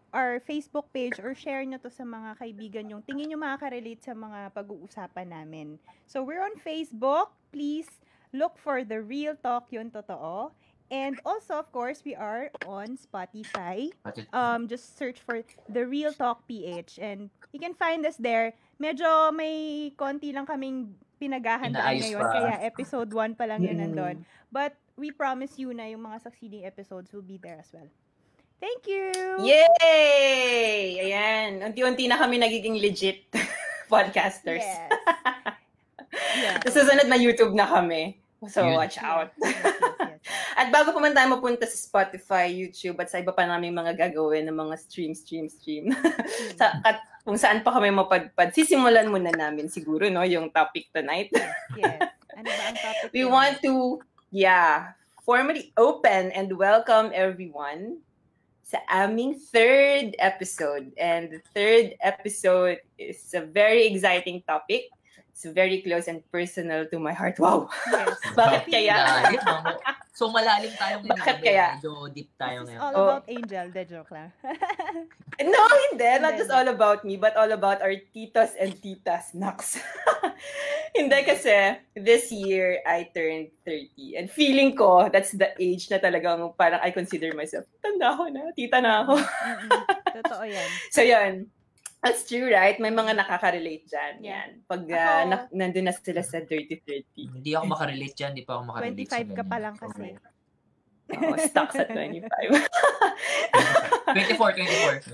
our 0.09 0.41
Facebook 0.41 0.89
page 0.89 1.21
or 1.21 1.37
share 1.37 1.61
nyo 1.61 1.77
to 1.77 1.93
sa 1.93 2.01
mga 2.01 2.41
kaibigan 2.41 2.89
yung 2.89 3.05
tingin 3.05 3.29
nyo 3.29 3.37
makaka-relate 3.37 4.01
sa 4.01 4.17
mga 4.17 4.49
pag-uusapan 4.49 5.29
namin. 5.29 5.77
So, 6.09 6.25
we're 6.25 6.41
on 6.41 6.57
Facebook. 6.57 7.37
Please 7.53 8.01
look 8.33 8.57
for 8.57 8.81
The 8.81 8.97
Real 8.97 9.37
Talk 9.37 9.69
Yun 9.69 9.93
Totoo. 9.93 10.49
And 10.89 11.19
also, 11.21 11.59
of 11.59 11.69
course, 11.75 12.01
we 12.01 12.15
are 12.15 12.49
on 12.65 12.97
Spotify. 12.97 13.91
Um, 14.31 14.71
just 14.71 14.97
search 14.97 15.19
for 15.19 15.43
The 15.67 15.85
Real 15.85 16.15
Talk 16.15 16.47
PH 16.47 16.97
and 16.97 17.29
you 17.51 17.59
can 17.59 17.75
find 17.75 18.07
us 18.07 18.15
there. 18.15 18.55
Medyo 18.79 19.35
may 19.35 19.91
konti 19.99 20.31
lang 20.31 20.47
kaming 20.47 20.95
pinaghahandaan 21.17 21.97
Inaayos 21.97 22.05
ngayon, 22.07 22.21
pa. 22.21 22.31
kaya 22.31 22.55
episode 22.63 23.09
1 23.09 23.33
pa 23.33 23.45
lang 23.45 23.59
yun 23.59 23.75
Mm. 23.75 23.83
nandun. 23.83 24.15
But 24.47 24.73
we 24.95 25.09
promise 25.09 25.57
you 25.57 25.69
na 25.71 25.85
yung 25.85 26.01
mga 26.01 26.21
succeeding 26.21 26.63
episodes 26.63 27.11
will 27.11 27.21
be 27.21 27.37
there 27.37 27.57
as 27.57 27.69
well. 27.69 27.89
Thank 28.57 28.85
you! 28.85 29.13
Yay! 29.39 30.97
Ayan. 31.03 31.61
Unti-unti 31.61 32.05
na 32.05 32.17
kami 32.17 32.37
nagiging 32.37 32.77
legit 32.77 33.29
podcasters. 33.91 34.65
Yes. 34.65 34.89
yeah. 36.41 36.57
Sa 36.65 36.73
susunod 36.73 37.05
na 37.05 37.15
YouTube 37.15 37.53
na 37.53 37.65
kami. 37.65 38.17
So, 38.45 38.61
Yun. 38.61 38.77
watch 38.77 39.01
out. 39.01 39.33
Yes, 39.41 39.57
yes, 39.65 39.75
yes. 39.97 40.21
At 40.61 40.69
bago 40.69 40.93
pa 40.93 41.01
man 41.01 41.17
tayo 41.17 41.33
mapunta 41.33 41.65
sa 41.65 41.73
Spotify, 41.73 42.53
YouTube, 42.53 43.01
at 43.01 43.09
sa 43.09 43.17
iba 43.17 43.33
pa 43.33 43.49
namin 43.49 43.73
mga 43.73 43.97
gagawin 43.97 44.45
ng 44.45 44.57
mga 44.57 44.75
stream, 44.77 45.17
stream, 45.17 45.49
stream. 45.49 45.89
sa, 46.59 46.77
mm. 46.77 46.85
at 46.85 46.97
kung 47.25 47.37
saan 47.37 47.65
pa 47.65 47.73
kami 47.73 47.89
mapadpad, 47.89 48.53
sisimulan 48.53 49.09
muna 49.09 49.33
namin 49.33 49.65
siguro, 49.69 50.05
no, 50.13 50.21
yung 50.21 50.53
topic 50.53 50.89
tonight. 50.93 51.33
yes. 51.73 52.13
Ano 52.37 52.53
ba 52.53 52.63
ang 52.69 52.77
topic? 52.77 53.09
We 53.17 53.25
want 53.25 53.57
to, 53.65 53.97
yeah, 54.29 54.93
formally 55.25 55.73
open 55.73 56.29
and 56.37 56.53
welcome 56.53 57.09
everyone 57.09 57.97
sa 58.61 58.77
aming 58.93 59.39
third 59.39 60.13
episode. 60.21 60.93
And 61.01 61.33
the 61.33 61.41
third 61.57 61.97
episode 62.05 62.83
is 63.01 63.25
a 63.33 63.41
very 63.41 63.89
exciting 63.89 64.45
topic. 64.45 64.93
It's 65.37 65.45
very 65.53 65.85
close 65.85 66.09
and 66.09 66.25
personal 66.33 66.89
to 66.89 66.97
my 66.97 67.13
heart. 67.13 67.37
Wow! 67.37 67.69
Yes. 67.93 68.17
Bakit 68.41 68.65
Happy 68.65 68.71
kaya? 68.73 68.97
No? 69.37 69.77
So, 70.17 70.33
malalim 70.33 70.73
tayo 70.73 70.97
ngayon. 71.05 71.13
Bakit 71.13 71.37
gabi. 71.37 71.45
kaya? 71.45 71.67
Medyo 71.77 71.93
deep 72.09 72.33
tayo 72.41 72.65
ngayon. 72.65 72.81
all 72.81 72.93
Oh. 72.97 73.05
about 73.05 73.25
Angel. 73.29 73.65
De 73.69 73.83
joke 73.85 74.09
lang. 74.09 74.33
No, 75.37 75.61
hindi. 75.93 76.09
Not 76.17 76.41
just 76.41 76.49
all 76.49 76.65
about 76.65 77.05
me, 77.05 77.21
but 77.21 77.37
all 77.37 77.53
about 77.53 77.85
our 77.85 77.93
titos 78.09 78.57
and 78.57 78.73
titas. 78.81 79.37
Naks. 79.37 79.77
hindi 80.97 81.21
kasi, 81.21 81.77
this 81.93 82.33
year, 82.33 82.81
I 82.81 83.05
turned 83.13 83.53
30. 83.61 84.17
And 84.17 84.25
feeling 84.33 84.73
ko, 84.73 85.13
that's 85.13 85.37
the 85.37 85.53
age 85.61 85.93
na 85.93 86.01
talagang 86.01 86.49
parang 86.57 86.81
I 86.81 86.89
consider 86.89 87.37
myself, 87.37 87.69
tanda 87.85 88.17
ko 88.17 88.25
na, 88.33 88.49
tita 88.57 88.81
na 88.81 89.05
ako. 89.05 89.21
Totoo 90.17 90.43
yan. 90.49 90.69
So, 90.89 91.05
yun. 91.05 91.45
That's 91.97 92.23
true, 92.23 92.45
right? 92.47 92.77
May 92.77 92.93
mga 92.93 93.17
nakaka-relate 93.17 93.89
dyan. 93.89 94.13
Yan. 94.21 94.49
Pag 94.69 94.85
Ako- 94.85 94.93
uh, 94.93 95.23
na- 95.25 95.49
nandun 95.51 95.89
na 95.89 95.93
sila 95.93 96.21
sa 96.21 96.39
30-30. 96.39 97.41
Hindi 97.41 97.57
ako 97.57 97.65
makarelate 97.67 98.15
dyan. 98.15 98.31
Hindi 98.37 98.45
pa 98.45 98.61
ako 98.61 98.63
makarelate 98.69 99.09
25 99.09 99.09
sa 99.09 99.17
ka 99.17 99.25
ganyan. 99.25 99.49
pa 99.49 99.57
lang 99.57 99.75
kasi. 99.75 100.07
Oo, 101.07 101.35
stuck 101.39 101.71
sa 101.71 101.87
25. 101.87 102.27
24, 104.11 104.59
24, 104.59 105.07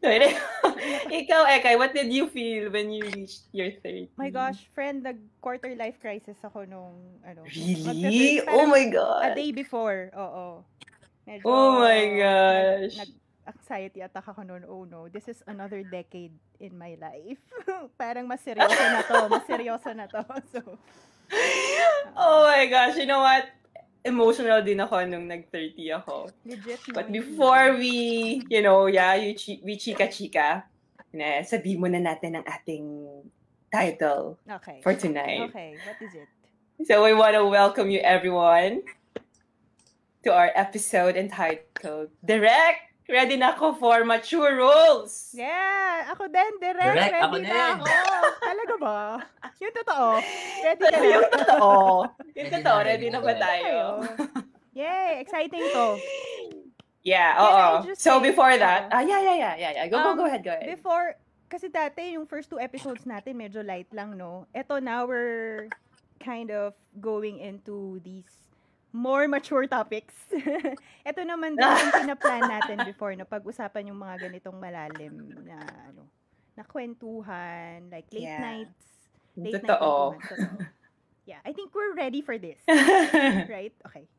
24. 0.00 1.12
Ikaw, 1.12 1.42
Ekay, 1.58 1.74
what 1.76 1.90
did 1.92 2.08
you 2.08 2.30
feel 2.30 2.70
when 2.70 2.90
you 2.94 3.02
reached 3.10 3.50
your 3.50 3.74
30? 3.82 4.14
My 4.14 4.30
gosh, 4.30 4.70
friend, 4.70 5.02
nag-quarter 5.02 5.74
life 5.74 5.98
crisis 5.98 6.38
ako 6.42 6.64
nung, 6.64 6.94
ano. 7.26 7.42
Really? 7.44 8.38
Oh 8.46 8.66
parang 8.66 8.70
my 8.70 8.84
God. 8.88 9.22
A 9.22 9.34
day 9.34 9.50
before, 9.50 10.10
oo. 10.14 10.62
Medyo, 11.26 11.42
Oh 11.44 11.78
my 11.78 12.02
gosh. 12.18 12.94
Nag, 12.98 13.10
anxiety 13.44 14.00
attack 14.00 14.26
ako 14.26 14.42
noon. 14.42 14.62
Oh 14.64 14.84
no, 14.84 15.08
this 15.08 15.26
is 15.26 15.42
another 15.46 15.82
decade 15.82 16.32
in 16.58 16.78
my 16.78 16.94
life. 16.96 17.40
Parang 18.00 18.26
mas 18.26 18.40
seryoso 18.40 18.78
na 18.78 19.02
to. 19.02 19.18
Mas 19.28 19.44
seryoso 19.46 19.90
na 19.94 20.06
to. 20.06 20.22
So, 20.52 20.60
oh 22.18 22.44
my 22.44 22.66
gosh, 22.68 23.00
you 23.00 23.06
know 23.06 23.24
what? 23.24 23.48
Emotional 24.04 24.60
din 24.60 24.82
ako 24.82 25.00
nung 25.06 25.30
nag-30 25.30 25.78
ako. 25.96 26.28
legit. 26.44 26.82
But 26.92 27.08
before 27.08 27.78
we, 27.78 28.42
you 28.50 28.60
know, 28.60 28.84
yeah, 28.90 29.14
you 29.14 29.32
chi- 29.32 29.62
we 29.62 29.78
chika-chika, 29.78 30.66
na 31.12 31.40
sabi 31.44 31.76
mo 31.76 31.86
na 31.86 32.00
natin 32.00 32.36
ang 32.36 32.44
ating 32.44 32.88
title 33.70 34.36
Okay. 34.44 34.80
for 34.84 34.92
tonight. 34.92 35.48
Okay, 35.48 35.76
what 35.86 35.96
is 36.00 36.12
it? 36.12 36.28
So 36.84 37.04
we 37.04 37.14
want 37.14 37.36
to 37.36 37.46
welcome 37.46 37.88
you 37.88 38.00
everyone 38.00 38.82
to 40.24 40.32
our 40.32 40.50
episode 40.52 41.16
entitled 41.16 42.10
Direct! 42.24 42.91
Ready 43.12 43.36
na 43.36 43.52
ako 43.52 43.76
for 43.76 44.08
mature 44.08 44.56
roles! 44.56 45.36
Yeah! 45.36 46.08
Ako 46.16 46.32
din, 46.32 46.52
direct. 46.56 46.80
Direct, 46.80 47.12
ready 47.12 47.20
ako 47.20 47.36
na 47.36 47.44
din. 47.44 47.72
ako. 47.76 47.84
Talaga 48.40 48.74
ba? 48.80 48.98
Yung 49.62 49.74
totoo. 49.76 50.06
Ready 50.64 50.80
ka 50.80 50.96
na? 50.96 51.04
yung 51.04 51.28
totoo. 51.28 51.70
Yung 52.32 52.48
Ready 52.48 52.54
totoo, 52.56 52.78
na, 52.80 52.86
ready 52.88 52.88
ready 52.88 53.08
na 53.12 53.20
na 53.20 53.20
ba 53.20 53.32
tayo. 53.36 53.68
tayo? 53.68 53.80
Yay! 54.72 55.10
Exciting 55.20 55.60
to. 55.76 55.86
Yeah, 57.04 57.30
oo. 57.36 57.92
So 57.92 58.16
say- 58.16 58.32
before 58.32 58.56
that, 58.56 58.88
Oo. 58.88 58.96
ah, 58.96 59.02
yeah, 59.04 59.20
yeah, 59.20 59.36
yeah, 59.36 59.54
yeah, 59.60 59.72
yeah. 59.76 59.86
Go, 59.92 60.00
go, 60.00 60.16
Um, 60.16 60.18
go 60.18 60.24
ahead, 60.24 60.40
go 60.40 60.56
ahead. 60.56 60.64
Before, 60.64 61.12
kasi 61.46 61.68
dati 61.68 62.16
yung 62.16 62.24
first 62.24 62.48
two 62.48 62.56
episodes 62.56 63.04
natin 63.04 63.36
medyo 63.36 63.60
light 63.60 63.92
lang, 63.92 64.16
no? 64.16 64.48
Ito 64.56 64.80
now 64.80 65.04
we're 65.04 65.68
kind 66.16 66.48
of 66.48 66.72
going 66.96 67.44
into 67.44 68.00
these 68.00 68.40
more 68.92 69.26
mature 69.26 69.66
topics. 69.66 70.14
Ito 71.08 71.20
naman 71.24 71.56
din 71.56 71.64
yung 71.64 71.92
pinaplan 72.04 72.44
natin 72.46 72.84
before, 72.84 73.16
no? 73.16 73.24
Pag-usapan 73.24 73.88
yung 73.88 73.98
mga 73.98 74.28
ganitong 74.28 74.56
malalim 74.60 75.32
na, 75.42 75.58
ano, 75.90 76.06
na 76.54 76.62
kwentuhan, 76.62 77.88
like 77.88 78.06
late 78.12 78.28
Yeah. 78.28 78.40
nights. 78.40 78.84
Late 79.34 79.64
night 79.64 79.80
Totoo. 79.80 80.20
totoo. 80.20 80.60
Yeah, 81.22 81.38
I 81.46 81.54
think 81.54 81.70
we're 81.70 81.94
ready 81.94 82.18
for 82.18 82.34
this. 82.34 82.58
Right? 82.66 83.70
Okay. 83.86 84.10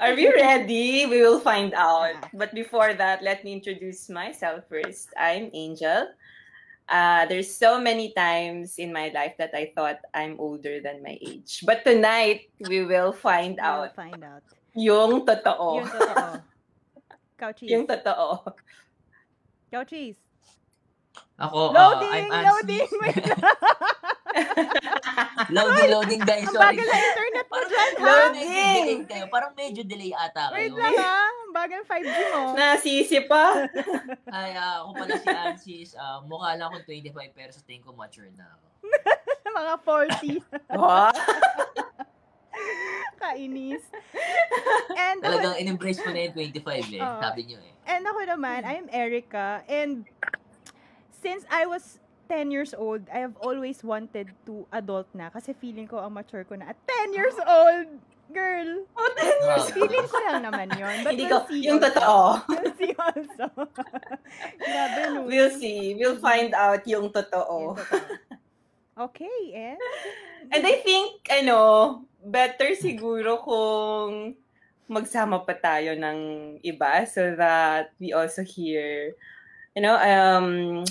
Are 0.00 0.16
we 0.16 0.32
ready? 0.32 1.04
We 1.04 1.20
will 1.20 1.44
find 1.44 1.76
out. 1.76 2.16
But 2.32 2.56
before 2.56 2.96
that, 2.96 3.20
let 3.20 3.44
me 3.44 3.52
introduce 3.52 4.08
myself 4.08 4.64
first. 4.64 5.12
I'm 5.20 5.52
Angel. 5.52 6.08
Uh, 6.88 7.26
there's 7.28 7.52
so 7.52 7.78
many 7.78 8.12
times 8.16 8.78
in 8.80 8.92
my 8.92 9.12
life 9.12 9.36
that 9.36 9.52
I 9.52 9.72
thought 9.76 10.00
I'm 10.14 10.40
older 10.40 10.80
than 10.80 11.02
my 11.04 11.20
age. 11.20 11.60
But 11.64 11.84
tonight, 11.84 12.48
we 12.64 12.84
will 12.84 13.12
find 13.12 13.60
We'll 13.60 13.92
out 13.92 13.94
find 13.94 14.24
out. 14.24 14.42
yung 14.72 15.26
totoo. 15.28 15.84
Yung 15.84 15.88
totoo. 15.92 16.42
Couchies. 17.40 17.68
Yung 17.70 17.84
totoo. 17.86 18.52
Couchies. 19.72 20.16
Ako, 21.38 21.70
uh, 21.70 22.02
I'm 22.02 22.26
loading! 22.32 22.82
Ansis. 22.82 22.90
Wait 22.98 23.22
lang. 23.26 23.38
loading, 25.54 25.88
loading 25.90 26.22
guys. 26.22 26.46
Ang 26.46 26.54
Sorry. 26.54 26.76
bagal 26.76 26.86
na 26.86 26.98
internet 26.98 27.46
mo 27.46 27.58
dyan, 27.64 27.90
Loading! 27.98 28.96
kayo. 29.06 29.24
Parang 29.28 29.52
medyo 29.54 29.82
delay 29.84 30.12
ata 30.12 30.52
Wait 30.52 30.70
kayo. 30.70 30.78
lang, 30.78 30.94
ha? 30.96 31.18
Ang 31.28 31.52
bagal 31.54 31.80
5G 31.84 32.18
mo. 32.34 32.42
Nasisi 32.54 33.18
pa. 33.24 33.44
Ay, 34.36 34.52
ah, 34.54 34.84
ako 34.84 34.90
pala 34.94 35.14
si 35.16 35.28
Ansis. 35.28 35.90
Ah, 35.96 36.20
mukha 36.22 36.54
lang 36.54 36.68
akong 36.68 36.86
25 36.86 37.14
pero 37.32 37.50
sa 37.50 37.62
tingin 37.64 37.82
ko 37.82 37.92
mature 37.94 38.30
na 38.36 38.46
ako. 38.46 38.66
Mga 39.58 39.74
40. 39.82 40.76
Wow. 40.76 41.12
Kainis. 43.18 43.82
And 44.94 45.18
ako, 45.20 45.26
Talagang 45.26 45.56
in-embrace 45.58 45.98
ko 45.98 46.10
na 46.14 46.30
yung 46.30 46.34
25 46.36 46.94
eh. 46.94 47.02
Oo. 47.02 47.18
Sabi 47.18 47.40
niyo 47.48 47.58
eh. 47.58 47.72
and 47.88 48.04
ako 48.04 48.20
naman, 48.28 48.62
I'm 48.62 48.86
Erica. 48.92 49.64
And 49.66 50.04
since 51.10 51.42
I 51.50 51.66
was 51.66 51.98
10 52.28 52.52
years 52.52 52.72
old, 52.72 53.08
I 53.08 53.24
have 53.24 53.34
always 53.40 53.80
wanted 53.82 54.30
to 54.46 54.68
adult 54.70 55.08
na 55.12 55.28
kasi 55.28 55.56
feeling 55.56 55.88
ko 55.88 55.98
ang 55.98 56.12
mature 56.12 56.44
ko 56.44 56.54
na 56.54 56.70
at 56.70 56.78
10 56.84 57.16
years 57.16 57.36
old. 57.40 57.88
Girl, 58.28 58.84
Oh, 58.92 59.10
ten 59.16 59.24
years. 59.40 59.72
Grabe. 59.72 59.72
feeling 59.72 60.04
ko 60.04 60.16
lang 60.28 60.44
naman 60.44 60.68
yun. 60.76 61.00
But 61.00 61.16
Hindi 61.16 61.32
we'll 61.32 61.40
ko, 61.40 61.48
see 61.48 61.60
yung 61.64 61.80
also. 61.80 61.88
totoo. 61.88 62.16
We'll 62.52 62.74
see 62.76 62.92
also. 62.92 63.44
Grabe, 64.60 65.00
no? 65.16 65.20
We'll 65.24 65.54
see. 65.56 65.96
We'll 65.96 66.20
find 66.20 66.52
out 66.52 66.84
yung 66.84 67.08
Yung 67.08 67.16
totoo. 67.16 67.80
totoo. 67.80 68.04
Okay, 69.00 69.40
and? 69.56 69.80
And 70.52 70.60
I 70.60 70.76
think, 70.84 71.24
ano, 71.32 71.56
better 72.20 72.76
siguro 72.76 73.40
kung 73.40 74.36
magsama 74.92 75.40
pa 75.40 75.56
tayo 75.56 75.96
ng 75.96 76.18
iba 76.60 77.08
so 77.08 77.32
that 77.32 77.96
we 77.96 78.12
also 78.12 78.44
hear, 78.44 79.16
you 79.72 79.80
know, 79.80 79.96
um, 79.96 80.84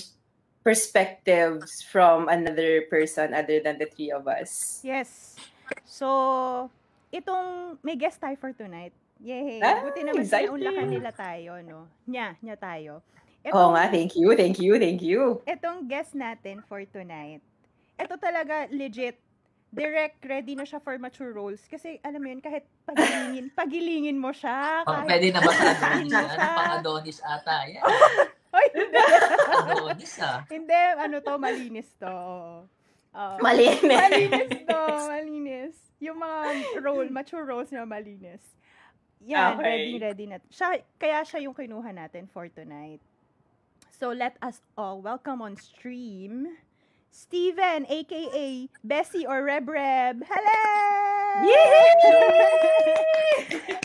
perspectives 0.67 1.79
from 1.79 2.27
another 2.27 2.83
person 2.91 3.31
other 3.31 3.63
than 3.63 3.79
the 3.79 3.87
three 3.87 4.11
of 4.11 4.27
us. 4.27 4.83
Yes. 4.83 5.39
So, 5.87 6.67
itong 7.07 7.79
may 7.87 7.95
guest 7.95 8.19
tayo 8.19 8.35
for 8.35 8.51
tonight. 8.51 8.91
Yay! 9.23 9.63
Ah, 9.63 9.79
Buti 9.79 10.03
naman 10.03 10.27
exciting. 10.27 10.51
sinaunlakan 10.51 10.87
nila 10.91 11.11
tayo, 11.15 11.51
no? 11.63 11.87
Nya, 12.03 12.35
nya 12.43 12.59
tayo. 12.59 12.99
Oo 13.47 13.71
nga, 13.71 13.87
thank 13.87 14.19
you, 14.19 14.35
thank 14.35 14.59
you, 14.59 14.75
thank 14.75 14.99
you. 14.99 15.39
Itong 15.47 15.87
guest 15.87 16.11
natin 16.11 16.59
for 16.67 16.83
tonight, 16.83 17.39
ito 17.95 18.15
talaga 18.19 18.67
legit, 18.69 19.15
direct 19.71 20.19
ready 20.27 20.51
na 20.51 20.67
siya 20.67 20.83
for 20.83 20.99
mature 20.99 21.31
roles. 21.31 21.63
Kasi, 21.63 21.95
alam 22.03 22.19
mo 22.19 22.27
yun, 22.27 22.43
kahit 22.43 22.67
pagilingin, 22.83 23.45
pagilingin 23.59 24.17
mo 24.19 24.35
siya. 24.35 24.83
Pang, 24.83 25.07
Kahit, 25.07 25.15
pwede 25.15 25.27
na 25.31 25.39
ba 25.39 25.51
sa 25.55 25.65
Adonis? 25.71 26.11
Ano 26.11 26.27
siya. 26.27 26.47
pang 26.51 26.71
Adonis 26.75 27.17
ata? 27.23 27.55
Yan. 27.71 27.83
Ay, 28.57 28.67
hindi. 29.67 29.83
Adonis 29.83 30.15
ah. 30.23 30.39
hindi, 30.47 30.81
ano 30.95 31.15
to, 31.19 31.33
malinis 31.35 31.89
to. 31.99 32.15
Oo. 33.17 33.35
Malinis. 33.43 33.83
malinis 33.83 34.51
to, 34.63 34.81
malinis. 35.13 35.75
Yung 35.99 36.21
mga 36.21 36.37
role, 36.85 37.09
mature 37.09 37.43
roles 37.43 37.73
na 37.73 37.83
malinis. 37.83 38.43
Yan, 39.25 39.57
Okay. 39.57 39.65
ready, 39.65 39.93
ready 39.97 40.25
na. 40.29 40.37
Siya, 40.53 40.79
kaya 41.01 41.25
siya 41.25 41.41
yung 41.41 41.57
kinuha 41.57 41.89
natin 41.89 42.29
for 42.29 42.45
tonight. 42.47 43.01
So, 43.89 44.13
let 44.13 44.37
us 44.45 44.61
all 44.77 45.01
welcome 45.01 45.41
on 45.41 45.57
stream, 45.57 46.53
Steven, 47.09 47.89
aka 47.89 48.69
Bessie 48.85 49.25
or 49.25 49.41
Reb 49.41 49.65
Reb. 49.65 50.21
Hello! 50.21 50.61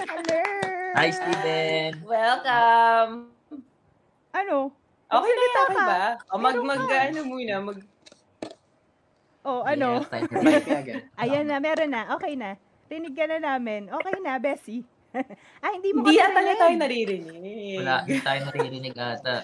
Hello! 0.05 0.43
Hi, 0.93 1.09
Steven. 1.09 2.05
Welcome. 2.05 3.33
Ano? 4.37 4.77
Okay 5.13 5.29
na, 5.29 5.37
Magsalita 5.37 5.61
okay 5.61 5.77
ka. 5.77 5.85
ba? 5.85 6.05
O, 6.27 6.39
mag, 6.41 6.57
Meron 6.57 6.67
mag, 6.67 6.81
ka. 6.83 6.97
ano 7.05 7.21
muna, 7.23 7.55
mag, 7.61 7.79
Oh, 9.43 9.67
ano? 9.67 10.07
Na. 10.07 10.19
Ayan 11.23 11.51
na, 11.51 11.59
meron 11.59 11.91
na. 11.91 12.15
Okay 12.15 12.39
na. 12.39 12.55
Rinig 12.87 13.11
ka 13.13 13.27
na 13.27 13.43
namin. 13.43 13.91
Okay 13.91 14.17
na, 14.23 14.39
Bessie. 14.39 14.87
ah, 15.65 15.73
hindi 15.75 15.91
mo 15.93 16.07
hindi 16.07 16.17
na 16.17 16.31
rinig. 16.31 16.57
tayo 16.57 16.75
naririnig. 16.79 17.79
Wala, 17.83 17.95
hindi 18.07 18.21
tayo 18.23 18.39
naririnig 18.49 18.95
ata. 18.95 19.43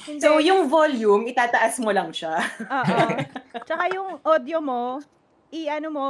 Hindi. 0.00 0.20
So, 0.20 0.42
yung 0.42 0.66
volume, 0.66 1.30
itataas 1.30 1.78
mo 1.78 1.94
lang 1.94 2.10
siya. 2.10 2.36
Oo. 2.58 2.98
Tsaka 3.68 3.84
yung 3.94 4.18
audio 4.20 4.58
mo, 4.58 4.98
i-ano 5.48 5.88
mo, 5.88 6.08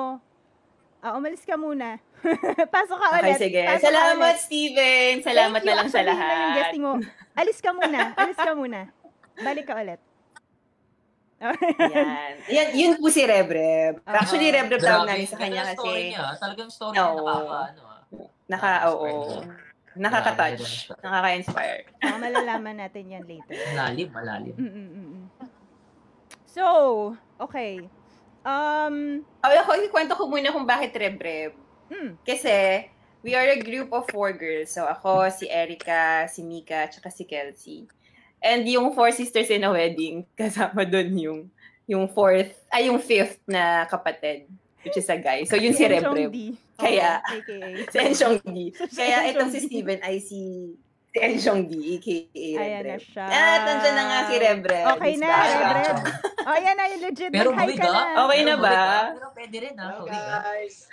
ah, 1.00 1.16
umalis 1.16 1.42
ka 1.42 1.56
muna. 1.56 1.96
Pasok 2.74 2.98
ka 3.00 3.06
Okay, 3.16 3.32
ulit. 3.32 3.40
sige. 3.40 3.60
Pasok 3.64 3.84
Salamat, 3.88 4.34
ulit. 4.36 4.44
Steven. 4.44 5.12
Salamat 5.20 5.60
Thank 5.60 5.68
na 5.68 5.78
lang 5.78 5.88
sa 5.88 5.98
na 5.98 6.02
yung 6.02 6.10
lahat. 6.12 6.54
guesting 6.54 6.82
mo. 6.84 6.92
Alis 7.32 7.58
ka 7.58 7.70
muna. 7.72 8.00
Alis 8.14 8.38
ka 8.38 8.52
muna. 8.52 8.80
Balik 9.40 9.64
ka 9.64 9.74
ulit. 9.76 10.00
Yan. 11.40 12.32
Yan, 12.52 12.68
yun 12.76 12.92
po 13.00 13.08
si 13.08 13.24
Rebreb. 13.24 14.04
Oo. 14.04 14.12
Actually, 14.12 14.52
Rebreb 14.52 14.76
tawag 14.76 15.08
namin 15.08 15.24
sa 15.24 15.40
kanya 15.40 15.64
ng 15.64 15.72
story 15.72 16.12
kasi 16.12 16.12
niya. 16.12 16.24
Talagang 16.36 16.68
story 16.68 16.96
Oo. 17.00 17.16
niya 17.16 17.24
nakaka, 17.24 17.56
ano 17.64 17.80
ah. 17.80 17.98
naka, 18.44 18.70
oo. 18.92 19.08
Nakaka-touch. 19.90 20.64
Grabe, 20.86 21.00
Nakaka-inspire. 21.02 21.80
Baka 21.98 22.16
malalaman 22.20 22.76
natin 22.78 23.04
yan 23.08 23.24
later. 23.24 23.56
Malalim, 23.72 24.08
malalim. 24.12 24.54
Mm, 24.54 24.68
mm, 24.68 24.88
mm, 24.92 25.08
mm. 25.08 25.24
So, 26.46 26.64
okay. 27.40 27.88
Um, 28.42 29.20
Oh, 29.40 29.50
ako, 29.50 29.70
ikwento 29.82 30.12
ko 30.14 30.24
muna 30.26 30.48
kung 30.48 30.64
bakit 30.64 30.92
Rebreb. 30.92 31.52
mm, 31.88 32.20
Kasi, 32.22 32.86
we 33.20 33.32
are 33.32 33.46
a 33.46 33.58
group 33.58 33.88
of 33.90 34.04
four 34.06 34.32
girls. 34.32 34.70
So, 34.70 34.84
ako, 34.84 35.28
si 35.28 35.46
Erica, 35.46 36.24
si 36.26 36.40
Mika, 36.40 36.86
tsaka 36.86 37.08
si 37.08 37.24
Kelsey. 37.24 37.84
And 38.40 38.64
yung 38.64 38.92
four 38.92 39.12
sisters 39.12 39.48
in 39.48 39.62
a 39.62 39.70
wedding, 39.70 40.24
kasama 40.40 40.84
doon 40.84 41.10
yung 41.14 41.40
yung 41.84 42.06
fourth, 42.06 42.54
ay 42.70 42.86
yung 42.86 42.96
fifth 42.96 43.42
na 43.44 43.82
kapatid, 43.84 44.46
which 44.80 44.94
is 44.94 45.10
a 45.10 45.18
guy. 45.18 45.42
So, 45.42 45.58
yun 45.58 45.74
si 45.74 45.84
Rebreb. 45.84 46.30
Kaya- 46.78 47.20
Oo, 47.20 47.34
AKA. 47.34 47.68
Si 47.90 47.96
Enchong 47.98 48.38
D. 48.40 48.70
Kaya 48.94 49.28
itong 49.28 49.50
si. 49.50 49.58
Steven 49.60 50.00
ay 50.00 50.16
si 50.16 50.40
si 51.10 51.18
Enchong 51.18 51.66
D, 51.66 51.72
aka 51.98 52.16
Ayan 52.38 52.82
na 52.86 52.96
siya. 53.02 53.24
At 53.26 53.60
nandiyan 53.66 53.94
na 53.98 54.02
nga 54.06 54.18
si 54.30 54.34
Rebreb. 54.38 54.84
Okay 54.94 55.10
He's 55.10 55.20
na, 55.20 55.26
back. 55.26 55.50
Rebreb. 55.50 55.98
Oh, 56.40 56.56
yan 56.56 56.74
na 56.78 56.84
yung 56.86 57.02
legit. 57.02 57.30
Pero 57.34 57.48
buwig 57.50 57.78
ka 57.78 57.90
ah. 57.90 57.94
na. 57.94 58.02
Okay 58.26 58.40
na 58.46 58.54
ba? 58.56 58.78
Pero 59.18 59.28
pwede 59.34 59.56
rin 59.58 59.74
ah. 59.74 59.86
Hello 59.90 60.06
ah. 60.06 60.42
guys! 60.46 60.86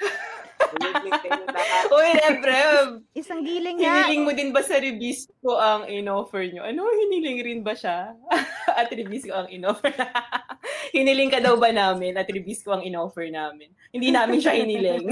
Uy, 1.88 2.10
Reb. 2.44 2.90
Isang 3.16 3.42
giling 3.44 3.80
nga. 3.80 4.08
Hiniling 4.08 4.24
mo 4.24 4.32
din 4.36 4.52
ba 4.52 4.62
sa 4.64 4.78
Ribisco 4.80 5.58
ang 5.58 5.88
in-offer 5.88 6.48
nyo? 6.52 6.64
Ano, 6.64 6.88
hiniling 6.88 7.40
rin 7.44 7.62
ba 7.64 7.74
siya? 7.74 8.14
at 8.80 8.92
Ribisco 8.92 9.34
ang 9.34 9.50
in-offer. 9.50 9.92
hiniling 10.96 11.32
ka 11.32 11.40
daw 11.40 11.56
ba 11.58 11.72
namin 11.72 12.16
at 12.16 12.28
Ribisco 12.28 12.76
ang 12.76 12.84
in-offer 12.84 13.28
namin? 13.32 13.72
Hindi 13.92 14.12
namin 14.12 14.40
siya 14.40 14.56
hiniling. 14.56 15.08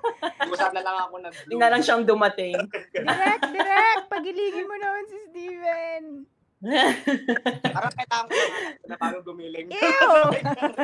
Usap 0.52 0.72
na 0.74 0.82
lang 0.82 0.96
ako 1.06 1.14
ng 1.22 1.34
Hindi 1.46 1.56
na 1.58 1.70
lang 1.70 1.82
siyang 1.82 2.04
dumating. 2.06 2.56
Direct, 2.94 3.44
direct. 3.50 4.04
Pagilingin 4.10 4.66
mo 4.66 4.76
naman 4.78 5.04
si 5.06 5.16
Steven. 5.30 6.04
Parang 7.74 7.94
kailangan 7.96 8.26
ko 8.28 8.36
na, 8.36 8.48
na 8.84 8.96
bago 9.00 9.18
gumiling. 9.24 9.68
Ew! 9.72 10.12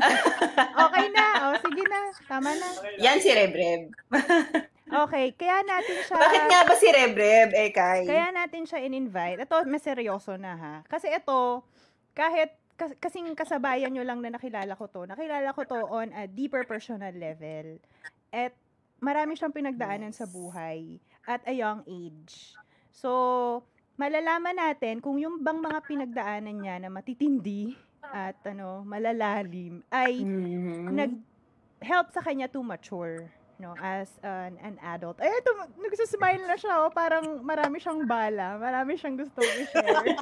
Okay 0.87 1.07
na. 1.13 1.27
O, 1.45 1.47
sige 1.61 1.85
na. 1.85 2.01
Tama 2.25 2.51
na. 2.57 2.69
Yan 2.97 3.21
si 3.21 3.29
Reb, 3.33 3.53
Reb. 3.53 3.83
Okay, 4.87 5.35
kaya 5.35 5.67
natin 5.67 5.99
siya... 6.07 6.15
Bakit 6.15 6.43
nga 6.47 6.61
ba 6.63 6.75
si 6.79 6.87
Reb, 6.87 7.19
Reb, 7.19 7.51
eh, 7.59 7.75
Kai? 7.75 8.07
Kaya 8.07 8.31
natin 8.31 8.63
siya 8.63 8.87
in-invite. 8.87 9.43
Ito, 9.43 9.67
mas 9.67 9.83
seryoso 9.83 10.39
na 10.39 10.55
ha. 10.55 10.75
Kasi 10.87 11.11
ito, 11.11 11.67
kahit 12.15 12.55
kas- 12.79 12.95
kasing 13.03 13.35
kasabayan 13.35 13.91
nyo 13.91 14.07
lang 14.07 14.23
na 14.23 14.39
nakilala 14.39 14.79
ko 14.79 14.87
to, 14.87 15.03
nakilala 15.03 15.51
ko 15.51 15.67
to 15.67 15.75
on 15.91 16.15
a 16.15 16.31
deeper 16.31 16.63
personal 16.63 17.11
level. 17.11 17.83
At 18.31 18.55
marami 19.03 19.35
siyang 19.35 19.51
pinagdaanan 19.51 20.15
sa 20.15 20.23
buhay 20.23 21.03
at 21.27 21.43
a 21.51 21.53
young 21.53 21.83
age. 21.91 22.55
So, 22.95 23.67
malalaman 23.97 24.55
natin 24.55 25.01
kung 25.01 25.17
yung 25.17 25.41
bang 25.41 25.59
mga 25.59 25.81
pinagdaanan 25.83 26.57
niya 26.57 26.77
na 26.79 26.89
matitindi 26.89 27.73
at 28.03 28.39
ano, 28.45 28.81
malalalim 28.83 29.83
ay 29.89 30.21
Mhm. 30.21 30.93
nag-help 30.93 32.09
sa 32.11 32.21
kanya 32.21 32.47
to 32.47 32.61
mature 32.61 33.27
no 33.57 33.73
as 33.75 34.13
an, 34.21 34.61
an 34.61 34.77
adult. 34.85 35.17
Ay, 35.17 35.33
ito, 35.33 35.49
nagsasmile 35.75 36.45
na 36.45 36.55
siya, 36.55 36.77
oh, 36.79 36.93
parang 36.93 37.41
marami 37.41 37.81
siyang 37.81 38.05
bala, 38.05 38.61
marami 38.61 38.95
siyang 38.95 39.17
gusto 39.17 39.41
i-share. 39.41 40.13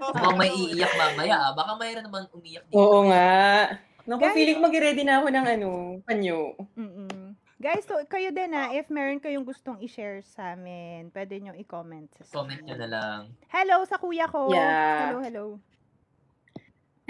Mukhang 0.00 0.36
may 0.38 0.48
iiyak 0.48 0.92
mamaya 0.94 1.36
ah. 1.38 1.52
Baka 1.52 1.76
mayroon 1.76 2.04
naman 2.04 2.24
umiyak 2.32 2.64
dito. 2.64 2.72
Oo 2.72 3.04
nga. 3.06 3.68
Naku, 4.08 4.20
Guys- 4.22 4.32
feeling 4.32 4.58
mag-ready 4.58 5.04
na 5.04 5.20
ako 5.20 5.28
ng 5.28 5.46
ano, 5.46 5.70
panyo. 6.02 6.56
Mm-mm. 6.72 7.17
Guys, 7.58 7.82
so 7.90 7.98
kayo 8.06 8.30
din 8.30 8.54
ah, 8.54 8.70
if 8.70 8.86
meron 8.86 9.18
kayong 9.18 9.42
gustong 9.42 9.82
i-share 9.82 10.22
sa 10.22 10.54
amin, 10.54 11.10
pwede 11.10 11.42
nyo 11.42 11.50
i-comment. 11.58 12.06
Sa 12.22 12.38
Comment 12.38 12.62
nyo 12.62 12.76
na 12.78 12.86
lang. 12.86 13.20
Hello 13.50 13.82
sa 13.82 13.98
kuya 13.98 14.30
ko. 14.30 14.54
Yeah. 14.54 15.10
Hello, 15.10 15.18
hello. 15.18 15.44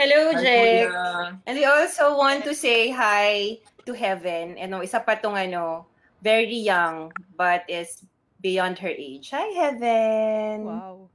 Hello, 0.01 0.33
Hi, 0.33 0.41
Jake. 0.41 0.89
Kuya. 0.89 1.37
And 1.45 1.53
we 1.53 1.69
also 1.69 2.17
want 2.17 2.49
to 2.49 2.57
say 2.57 2.89
hi 2.89 3.61
to 3.85 3.93
Heaven. 3.93 4.57
Ano, 4.57 4.81
isa 4.81 5.05
pa 5.05 5.21
tong 5.21 5.37
ano, 5.37 5.85
very 6.25 6.57
young, 6.57 7.13
but 7.37 7.69
is 7.69 8.01
beyond 8.41 8.81
her 8.81 8.95
age. 8.97 9.29
Hi, 9.37 9.53
Heaven. 9.53 10.65
Wow. 10.65 11.13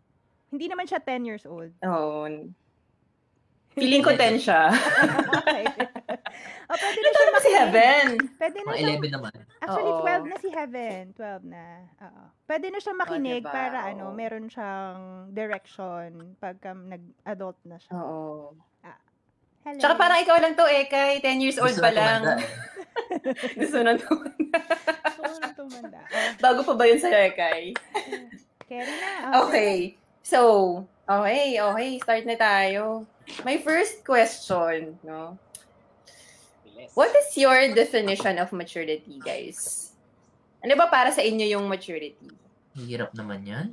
Hindi 0.54 0.70
naman 0.70 0.86
siya 0.86 1.02
10 1.02 1.26
years 1.26 1.50
old. 1.50 1.74
Oh. 1.82 2.30
Feeling 3.74 4.06
ko 4.06 4.14
10 4.14 4.46
siya. 4.46 4.70
okay. 6.66 6.72
oh, 6.72 6.78
pwede 6.78 7.00
na 7.00 7.10
siya 7.12 7.42
si. 7.42 7.52
Heaven. 7.52 8.08
Pwede 8.36 8.58
na 8.58 8.66
Mga 8.66 8.78
siya 8.78 8.90
11 9.00 9.16
naman. 9.16 9.34
Actually, 9.60 9.92
Oo. 9.92 10.02
12 10.02 10.24
na 10.26 10.38
si 10.38 10.50
Heaven. 10.50 11.04
12 11.14 11.44
na. 11.50 11.66
Oo. 12.02 12.24
Pwede 12.44 12.68
na 12.68 12.80
siya 12.80 12.94
makinig 12.94 13.44
diba? 13.44 13.52
para 13.52 13.80
ano, 13.86 14.04
Oo. 14.10 14.16
meron 14.16 14.46
siyang 14.48 15.00
direction 15.30 16.10
pagka 16.38 16.72
nag-adult 16.72 17.60
na 17.64 17.78
siya. 17.78 17.94
Oo. 17.94 18.54
Hello. 19.64 19.80
Tsaka 19.80 19.96
parang 19.96 20.20
ikaw 20.20 20.38
lang 20.44 20.60
to 20.60 20.68
eh, 20.68 20.92
kay 20.92 21.24
10 21.24 21.40
years 21.40 21.56
old 21.56 21.72
Gusto 21.72 21.88
pa 21.88 21.96
lang. 21.96 22.36
eh. 22.36 22.44
Gusto 23.64 23.80
na 23.80 23.96
tumanda. 23.96 24.60
Gusto 25.16 25.40
na 25.40 25.50
tumanda. 25.56 26.00
Oh, 26.04 26.28
Bago 26.36 26.60
pa 26.68 26.74
ba 26.76 26.84
yun 26.84 27.00
sa'yo, 27.00 27.32
Kai? 27.32 27.72
carry 28.68 28.92
na. 28.92 29.12
Okay. 29.48 29.96
So, 30.20 30.40
okay, 31.08 31.56
okay. 31.56 31.90
Start 32.00 32.28
na 32.28 32.36
tayo. 32.36 33.08
My 33.48 33.56
first 33.56 34.04
question, 34.04 35.00
no? 35.00 35.40
What 36.92 37.16
is 37.16 37.32
your 37.40 37.72
definition 37.72 38.36
of 38.44 38.52
maturity, 38.52 39.16
guys? 39.24 39.96
Ano 40.60 40.76
ba 40.76 40.92
para 40.92 41.16
sa 41.16 41.24
inyo 41.24 41.56
yung 41.56 41.72
maturity? 41.72 42.28
Hirap 42.76 43.16
naman 43.16 43.48
yan. 43.48 43.68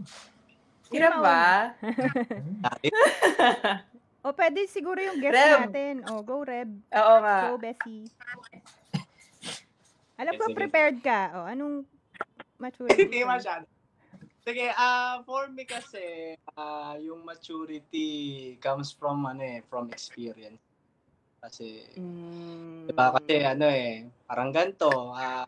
Hirap 0.90 1.14
ba? 1.22 1.42
O, 4.20 4.36
pwede 4.36 4.68
siguro 4.68 5.00
yung 5.00 5.16
guest 5.16 5.32
Reb. 5.32 5.72
natin. 5.72 6.04
O, 6.12 6.20
go, 6.20 6.44
Reb. 6.44 6.68
Oo 6.92 7.14
nga. 7.24 7.48
Go, 7.48 7.56
Bessie. 7.56 8.04
Alam 10.20 10.36
ko, 10.36 10.52
prepared 10.52 11.00
ka. 11.00 11.32
O, 11.40 11.48
anong 11.48 11.88
maturity? 12.60 13.00
Hindi 13.08 13.24
masyado. 13.24 13.64
Sige, 14.40 14.72
ah 14.76 15.20
for 15.24 15.52
me 15.52 15.68
kasi, 15.68 16.36
ah 16.56 16.96
yung 17.00 17.24
maturity 17.24 18.56
comes 18.60 18.92
from, 18.92 19.24
ano 19.24 19.40
eh, 19.40 19.60
from 19.68 19.88
experience. 19.88 20.60
Kasi, 21.40 21.96
Mm. 21.96 22.92
diba, 22.92 23.16
kasi 23.16 23.34
ano 23.40 23.66
eh, 23.66 24.04
parang 24.28 24.52
ganito, 24.52 25.12
ah 25.16 25.44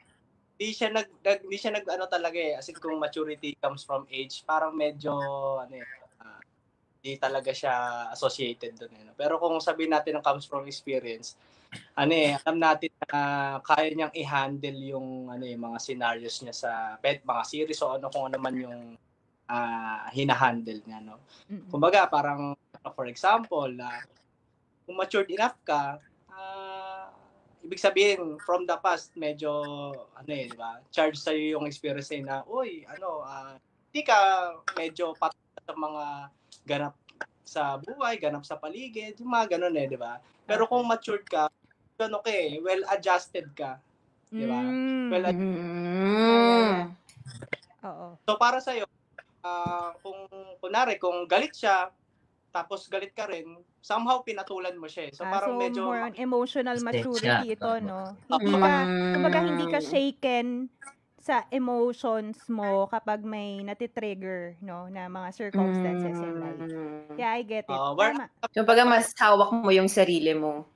di 0.56 0.70
siya 0.70 0.94
nag, 0.94 1.08
nag 1.26 1.40
di 1.50 1.58
siya 1.58 1.74
nag 1.74 1.86
ano 1.90 2.06
talaga 2.06 2.38
eh, 2.38 2.54
as 2.54 2.70
in 2.70 2.78
kung 2.78 2.94
maturity 2.96 3.56
comes 3.58 3.82
from 3.82 4.06
age, 4.08 4.46
parang 4.46 4.72
medyo 4.72 5.12
ano 5.58 5.74
eh, 5.74 5.86
di 7.02 7.18
talaga 7.18 7.50
siya 7.50 8.06
associated 8.14 8.78
doon 8.78 8.94
eh. 8.94 9.02
no? 9.10 9.12
Pero 9.18 9.34
kung 9.42 9.58
sabihin 9.58 9.90
natin 9.90 10.16
na 10.16 10.22
comes 10.22 10.46
from 10.46 10.62
experience, 10.70 11.34
ano 11.98 12.14
eh, 12.14 12.38
alam 12.46 12.62
natin 12.62 12.94
na 13.10 13.58
kaya 13.58 13.90
niyang 13.90 14.14
i-handle 14.14 14.78
yung 14.86 15.26
ano 15.26 15.42
eh, 15.42 15.58
mga 15.58 15.78
scenarios 15.82 16.38
niya 16.46 16.54
sa 16.54 16.70
pet, 17.02 17.26
mga 17.26 17.42
series 17.42 17.82
o 17.82 17.98
ano 17.98 18.06
kung 18.06 18.30
ano 18.30 18.38
man 18.38 18.54
yung 18.54 18.94
ah, 19.50 20.06
hinahandle 20.14 20.78
niya, 20.86 21.02
no? 21.02 21.18
Kumbaga, 21.68 22.06
parang, 22.06 22.54
for 22.94 23.10
example, 23.10 23.66
na 23.74 23.98
kung 24.86 24.96
matured 24.98 25.30
enough 25.30 25.56
ka, 25.62 25.98
ah, 26.30 27.10
ibig 27.62 27.78
sabihin, 27.78 28.38
from 28.42 28.66
the 28.66 28.74
past, 28.82 29.14
medyo, 29.14 29.50
ano 30.14 30.30
eh, 30.30 30.50
di 30.50 30.56
ba? 30.58 30.82
Charge 30.90 31.16
sa'yo 31.18 31.58
yung 31.58 31.66
experience 31.66 32.10
eh 32.10 32.22
na, 32.22 32.42
uy, 32.46 32.82
ano, 32.90 33.22
hindi 33.92 34.02
ka 34.02 34.18
medyo 34.74 35.14
pat 35.14 35.36
sa 35.62 35.74
mga 35.76 36.04
ganap 36.66 36.94
sa 37.46 37.76
buhay, 37.78 38.18
ganap 38.18 38.42
sa 38.42 38.58
paligid, 38.58 39.14
yung 39.22 39.30
mga 39.30 39.58
ganun 39.58 39.76
eh, 39.78 39.86
di 39.86 39.98
ba? 40.00 40.18
Pero 40.48 40.66
kung 40.66 40.82
matured 40.88 41.22
ka, 41.28 41.46
ano 42.02 42.18
ka 42.18 42.30
eh, 42.34 42.58
well-adjusted 42.58 43.46
ka. 43.54 43.78
Di 44.32 44.42
ba? 44.48 44.58
Mm. 44.58 45.08
Well, 45.12 45.26
Mm. 46.22 46.94
Oo. 47.82 48.06
So 48.26 48.38
para 48.38 48.58
sa 48.62 48.74
iyo, 48.74 48.86
kung 50.02 50.26
kunari 50.62 50.98
kung 50.98 51.26
galit 51.26 51.54
siya, 51.54 51.90
tapos 52.52 52.84
galit 52.86 53.10
ka 53.10 53.24
rin, 53.26 53.48
somehow 53.80 54.20
pinatulan 54.20 54.76
mo 54.76 54.84
siya. 54.86 55.08
eh. 55.08 55.12
So 55.12 55.24
Ah, 55.24 55.32
parang 55.32 55.56
so, 55.56 55.58
medyo 55.58 55.82
more 55.82 56.04
on 56.04 56.14
emotional 56.14 56.78
maturity 56.78 57.48
siya. 57.48 57.56
ito, 57.56 57.70
no? 57.80 58.12
Hindi 58.28 58.52
ka, 58.52 58.72
kumbaga, 59.16 59.38
hindi 59.40 59.66
ka 59.66 59.80
Mm. 59.80 59.88
shaken 59.88 60.46
sa 61.16 61.46
emotions 61.48 62.36
mo 62.50 62.84
kapag 62.86 63.22
may 63.22 63.62
natitrigger, 63.62 64.58
no, 64.60 64.86
na 64.86 65.06
mga 65.06 65.30
circumstances 65.32 66.12
in 66.14 66.34
life. 66.36 66.60
Mm. 66.60 67.16
Yeah, 67.16 67.30
I 67.32 67.42
get 67.42 67.64
it. 67.64 67.72
Ah, 67.72 67.94
where- 67.94 68.12
Tama. 68.12 68.26
So, 68.52 68.62
baga 68.62 68.82
mas 68.84 69.08
hawak 69.16 69.50
mo 69.54 69.70
yung 69.70 69.88
sarili 69.88 70.34
mo. 70.34 70.68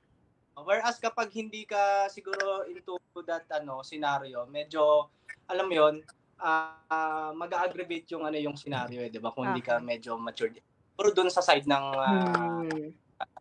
Whereas 0.57 0.97
kapag 0.97 1.29
hindi 1.31 1.69
ka 1.69 2.09
siguro 2.09 2.65
into 2.65 2.97
that 3.23 3.45
ano 3.53 3.85
scenario, 3.85 4.49
medyo 4.49 5.13
alam 5.47 5.69
mo 5.69 5.75
'yon, 5.77 5.95
ah 6.41 7.31
mag-aggravate 7.33 8.09
yung 8.13 8.25
ano 8.25 8.37
yung 8.37 8.57
scenario 8.57 9.05
eh, 9.05 9.11
'di 9.11 9.21
ba? 9.21 9.31
Kung 9.31 9.53
hindi 9.53 9.61
ka 9.61 9.77
Okay. 9.79 9.85
medyo 9.85 10.17
matured. 10.17 10.57
Pero 10.97 11.13
doon 11.13 11.29
sa 11.29 11.45
side 11.45 11.69
ng 11.69 11.87
ah, 11.95 12.65
Mm. 12.65 12.91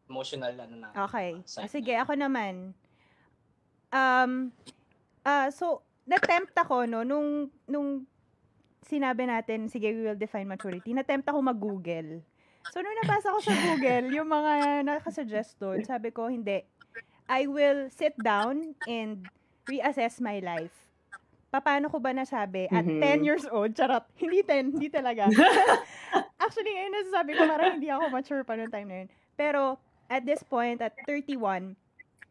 emotional 0.06 0.54
ano 0.54 0.76
na. 0.76 0.90
Okay. 1.08 1.42
side 1.48 1.66
Ah, 1.66 1.72
sige, 1.72 1.94
ako 1.98 2.14
naman. 2.14 2.76
Um, 3.90 4.52
ah 5.24 5.50
so, 5.50 5.82
na-tempt 6.06 6.54
ako, 6.54 6.86
no, 6.86 7.02
nung, 7.02 7.50
nung 7.66 8.06
sinabi 8.86 9.26
natin, 9.26 9.66
sige, 9.66 9.90
we 9.90 10.06
will 10.06 10.20
define 10.20 10.46
maturity, 10.46 10.94
na-tempt 10.94 11.26
ako 11.26 11.42
mag-google. 11.42 12.22
So, 12.70 12.86
nung 12.86 12.94
nabasa 13.02 13.34
ko 13.34 13.40
sa 13.42 13.56
Google, 13.66 14.14
yung 14.14 14.30
mga 14.30 14.86
nakasuggest 14.86 15.58
doon, 15.58 15.82
sabi 15.82 16.14
ko, 16.14 16.30
hindi. 16.30 16.62
I 17.26 17.50
will 17.50 17.90
sit 17.90 18.14
down 18.22 18.78
and 18.86 19.26
reassess 19.66 20.22
my 20.22 20.38
life. 20.38 20.85
Paano 21.62 21.92
ko 21.92 22.00
ba 22.00 22.12
nasabi? 22.12 22.68
At 22.72 22.86
Mhm. 22.86 23.00
10 23.02 23.20
years 23.24 23.46
old, 23.48 23.76
charot. 23.76 24.04
Hindi 24.16 24.42
10, 24.44 24.72
hindi 24.76 24.90
talaga. 24.90 25.30
Actually, 26.42 26.72
ngayon 26.76 26.94
nasasabi 26.94 27.32
ko, 27.34 27.42
parang 27.48 27.70
hindi 27.80 27.88
ako 27.90 28.06
mature 28.12 28.44
pa 28.44 28.56
noong 28.56 28.72
time 28.72 28.88
na 28.88 28.96
yun. 29.04 29.10
Pero, 29.36 29.80
at 30.08 30.26
this 30.28 30.44
point, 30.44 30.80
at 30.84 30.94
31, 31.08 31.76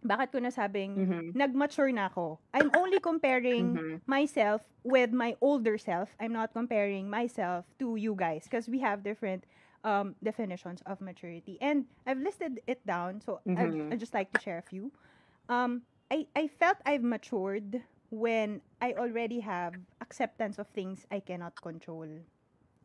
bakit 0.01 0.29
ko 0.31 0.39
nasabing, 0.39 0.93
Mhm. 1.01 1.33
nag-mature 1.33 1.89
na 1.91 2.13
ako? 2.13 2.37
I'm 2.53 2.69
only 2.77 3.01
comparing 3.01 3.75
Mhm. 3.75 4.05
myself 4.05 4.61
with 4.85 5.11
my 5.11 5.33
older 5.41 5.81
self. 5.81 6.13
I'm 6.21 6.33
not 6.33 6.53
comparing 6.53 7.09
myself 7.09 7.65
to 7.81 7.97
you 7.97 8.13
guys 8.13 8.45
because 8.45 8.69
we 8.69 8.85
have 8.85 9.01
different 9.03 9.49
um, 9.85 10.17
definitions 10.25 10.81
of 10.89 11.05
maturity. 11.05 11.61
And 11.61 11.85
I've 12.09 12.17
listed 12.17 12.65
it 12.65 12.81
down, 12.89 13.21
so 13.21 13.45
I'd, 13.45 13.69
Mhm. 13.69 13.93
I'd 13.93 14.01
just 14.01 14.17
like 14.17 14.33
to 14.33 14.41
share 14.41 14.57
a 14.57 14.65
few. 14.65 14.89
Um, 15.45 15.85
I, 16.09 16.25
I 16.33 16.49
felt 16.49 16.81
I've 16.89 17.05
matured 17.05 17.85
when 18.14 18.62
I 18.79 18.94
already 18.94 19.42
have 19.42 19.74
acceptance 20.00 20.59
of 20.62 20.70
things 20.70 21.03
I 21.11 21.18
cannot 21.18 21.59
control. 21.59 22.07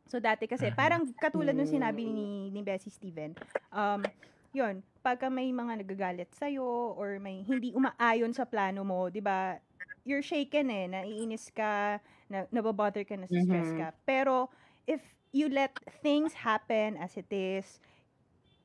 So 0.10 0.20
dati 0.20 0.50
kasi, 0.50 0.70
Mhm. 0.70 0.76
parang 0.76 1.14
katulad 1.22 1.56
nung 1.58 1.70
Mm. 1.70 1.72
sinabi 1.72 2.10
ni, 2.10 2.50
ni 2.52 2.62
Bessie 2.66 2.92
Steven, 2.94 3.38
um, 3.72 4.12
yun, 4.54 4.84
pagka 5.06 5.30
may 5.30 5.54
mga 5.54 5.86
nagagalit 5.86 6.34
sa'yo 6.36 6.96
or 6.98 7.20
may 7.22 7.44
hindi 7.46 7.74
umaayon 7.74 8.34
sa 8.36 8.46
plano 8.50 8.84
mo, 8.86 9.10
di 9.14 9.22
ba, 9.22 9.62
you're 10.06 10.26
shaken 10.26 10.70
eh, 10.74 10.90
naiinis 10.90 11.54
ka, 11.54 12.02
na, 12.30 12.50
nababother 12.52 13.06
ka, 13.06 13.16
nasistress 13.18 13.70
Mhm. 13.70 13.76
ka. 13.76 13.94
Pero, 14.10 14.50
if 14.90 15.16
you 15.34 15.50
let 15.50 15.78
things 16.02 16.34
happen 16.46 16.98
as 16.98 17.18
it 17.18 17.30
is, 17.30 17.80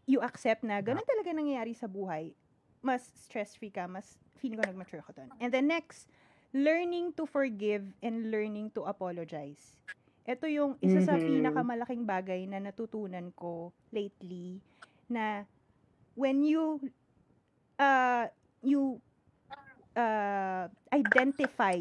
you 0.08 0.20
accept 0.24 0.64
na 0.64 0.80
ganun 0.84 1.04
talaga 1.06 1.32
nangyayari 1.36 1.72
sa 1.76 1.88
buhay, 1.88 2.34
mas 2.84 3.12
stress-free 3.16 3.72
ka, 3.72 3.88
mas 3.88 4.18
feeling 4.36 4.60
ko 4.60 4.66
nag-mature 4.68 5.02
ka 5.04 5.12
dun. 5.16 5.32
And 5.40 5.52
then 5.54 5.68
next, 5.68 6.08
learning 6.54 7.12
to 7.18 7.26
forgive 7.26 7.92
and 8.00 8.30
learning 8.30 8.70
to 8.72 8.86
apologize. 8.86 9.76
Ito 10.24 10.48
yung 10.48 10.78
isa 10.80 11.02
sa 11.04 11.18
Mhm. 11.18 11.20
pinakamalaking 11.20 12.06
bagay 12.08 12.46
na 12.48 12.62
natutunan 12.62 13.34
ko 13.36 13.74
lately 13.92 14.62
na 15.10 15.44
when 16.16 16.42
you 16.46 16.80
uh, 17.78 18.26
you 18.62 19.02
uh, 19.96 20.68
identify 20.92 21.78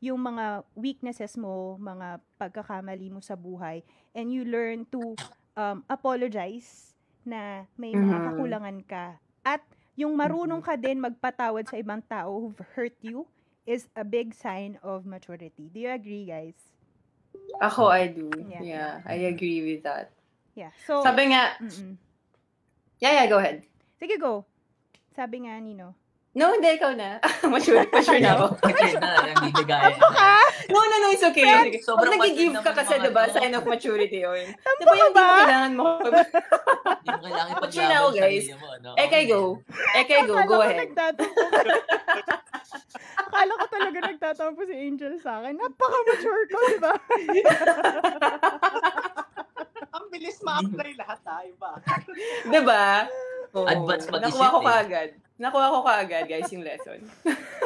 yung 0.00 0.20
mga 0.20 0.64
weaknesses 0.76 1.36
mo, 1.40 1.80
mga 1.80 2.20
pagkakamali 2.36 3.08
mo 3.08 3.24
sa 3.24 3.36
buhay, 3.38 3.80
and 4.12 4.28
you 4.32 4.44
learn 4.44 4.84
to 4.92 5.16
um, 5.56 5.80
apologize 5.88 6.92
na 7.24 7.64
may 7.80 7.96
mga 7.96 8.20
Mhm. 8.20 8.24
kakulangan 8.24 8.78
ka. 8.84 9.16
At 9.46 9.64
yung 9.96 10.12
marunong 10.18 10.60
ka 10.60 10.76
din 10.76 11.00
magpatawad 11.00 11.64
sa 11.68 11.80
ibang 11.80 12.04
tao 12.04 12.36
who've 12.44 12.60
hurt 12.76 12.98
you 13.00 13.24
is 13.66 13.88
a 13.96 14.04
big 14.04 14.34
sign 14.34 14.78
of 14.82 15.06
maturity. 15.06 15.70
Do 15.72 15.80
you 15.80 15.90
agree, 15.90 16.24
guys? 16.26 16.54
Ako, 17.62 17.88
I 17.88 18.08
do. 18.08 18.30
Yeah. 18.48 18.62
Yeah, 18.62 18.90
I 19.06 19.30
agree 19.30 19.62
with 19.64 19.82
that. 19.84 20.10
Yeah. 20.54 20.70
So, 20.86 21.02
Sabi 21.02 21.34
nga, 21.34 21.58
mm-mm. 21.58 21.96
yeah, 23.00 23.22
yeah, 23.22 23.26
go 23.26 23.38
ahead. 23.38 23.62
sige 23.98 24.20
go. 24.20 24.44
Sabi 25.14 25.46
nga, 25.46 25.58
Nino. 25.58 25.94
No, 26.34 26.50
hindi, 26.50 26.66
ikaw 26.66 26.98
na. 26.98 27.22
mature, 27.52 27.86
mature 27.94 28.18
na 28.18 28.34
ako. 28.34 28.46
Okay 28.66 28.90
na, 28.98 29.22
nagbibigay. 29.22 29.94
No, 30.66 30.82
no, 30.82 30.94
no, 30.98 31.08
it's 31.14 31.22
okay. 31.22 31.46
Friend, 31.46 31.70
Sige. 31.70 31.78
Pag 31.78 31.86
sobrang 31.86 32.18
nag-give 32.18 32.50
mature 32.58 32.66
ka 32.66 32.72
kasi, 32.74 32.94
diba, 32.98 33.22
to. 33.30 33.38
sign 33.38 33.54
of 33.54 33.62
maturity 33.62 34.18
yun. 34.26 34.42
Tama 34.58 34.78
Di 34.78 34.84
ba 34.84 34.94
yung 34.98 35.14
ka 35.14 35.14
hindi 35.14 35.14
ba? 35.14 35.22
mo 35.22 35.38
kailangan 35.38 35.72
mo? 35.78 35.86
Hindi 36.02 37.06
mo 37.06 37.22
kailangan 37.22 37.54
Mature 37.62 37.86
ako, 37.86 38.08
guys. 38.10 38.44
sarili 38.50 38.58
mo, 38.58 38.66
ano? 38.66 38.90
eh, 38.98 39.06
kay 39.06 39.24
go. 39.30 39.40
Eh, 39.94 40.04
kay 40.10 40.20
go. 40.26 40.34
Go 40.42 40.58
ahead. 40.58 40.90
Akala 43.18 43.52
ko 43.58 43.66
talaga 43.70 43.98
nagtatampo 44.10 44.60
si 44.66 44.74
Angel 44.74 45.14
sa 45.22 45.42
akin. 45.42 45.54
Napaka-mature 45.58 46.44
ko, 46.50 46.58
di 46.68 46.78
ba? 46.82 46.94
Ang 49.94 50.04
bilis 50.10 50.38
ma-apply 50.42 50.90
lahat 50.98 51.20
tayo 51.22 51.52
ba? 51.58 51.72
Diba? 52.50 52.86
Oo. 53.54 53.66
Advance 53.70 54.10
mag-isip 54.10 54.34
Nakuha 54.34 54.46
ko 54.50 54.58
eh. 54.58 54.66
kaagad. 54.66 55.10
Nakuha 55.38 55.66
ko 55.70 55.78
kaagad, 55.86 56.24
guys, 56.26 56.50
yung 56.50 56.66
lesson. 56.66 56.98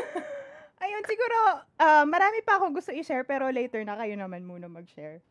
Ayun, 0.85 1.05
siguro, 1.05 1.37
ah, 1.81 2.05
marami 2.05 2.45
pa 2.45 2.61
akong 2.61 2.77
gusto 2.77 2.93
i-share, 2.93 3.25
pero 3.25 3.49
later 3.49 3.83
na 3.85 3.97
kayo 3.97 4.15
naman 4.15 4.45
muna 4.45 4.69
mag-share. 4.69 5.25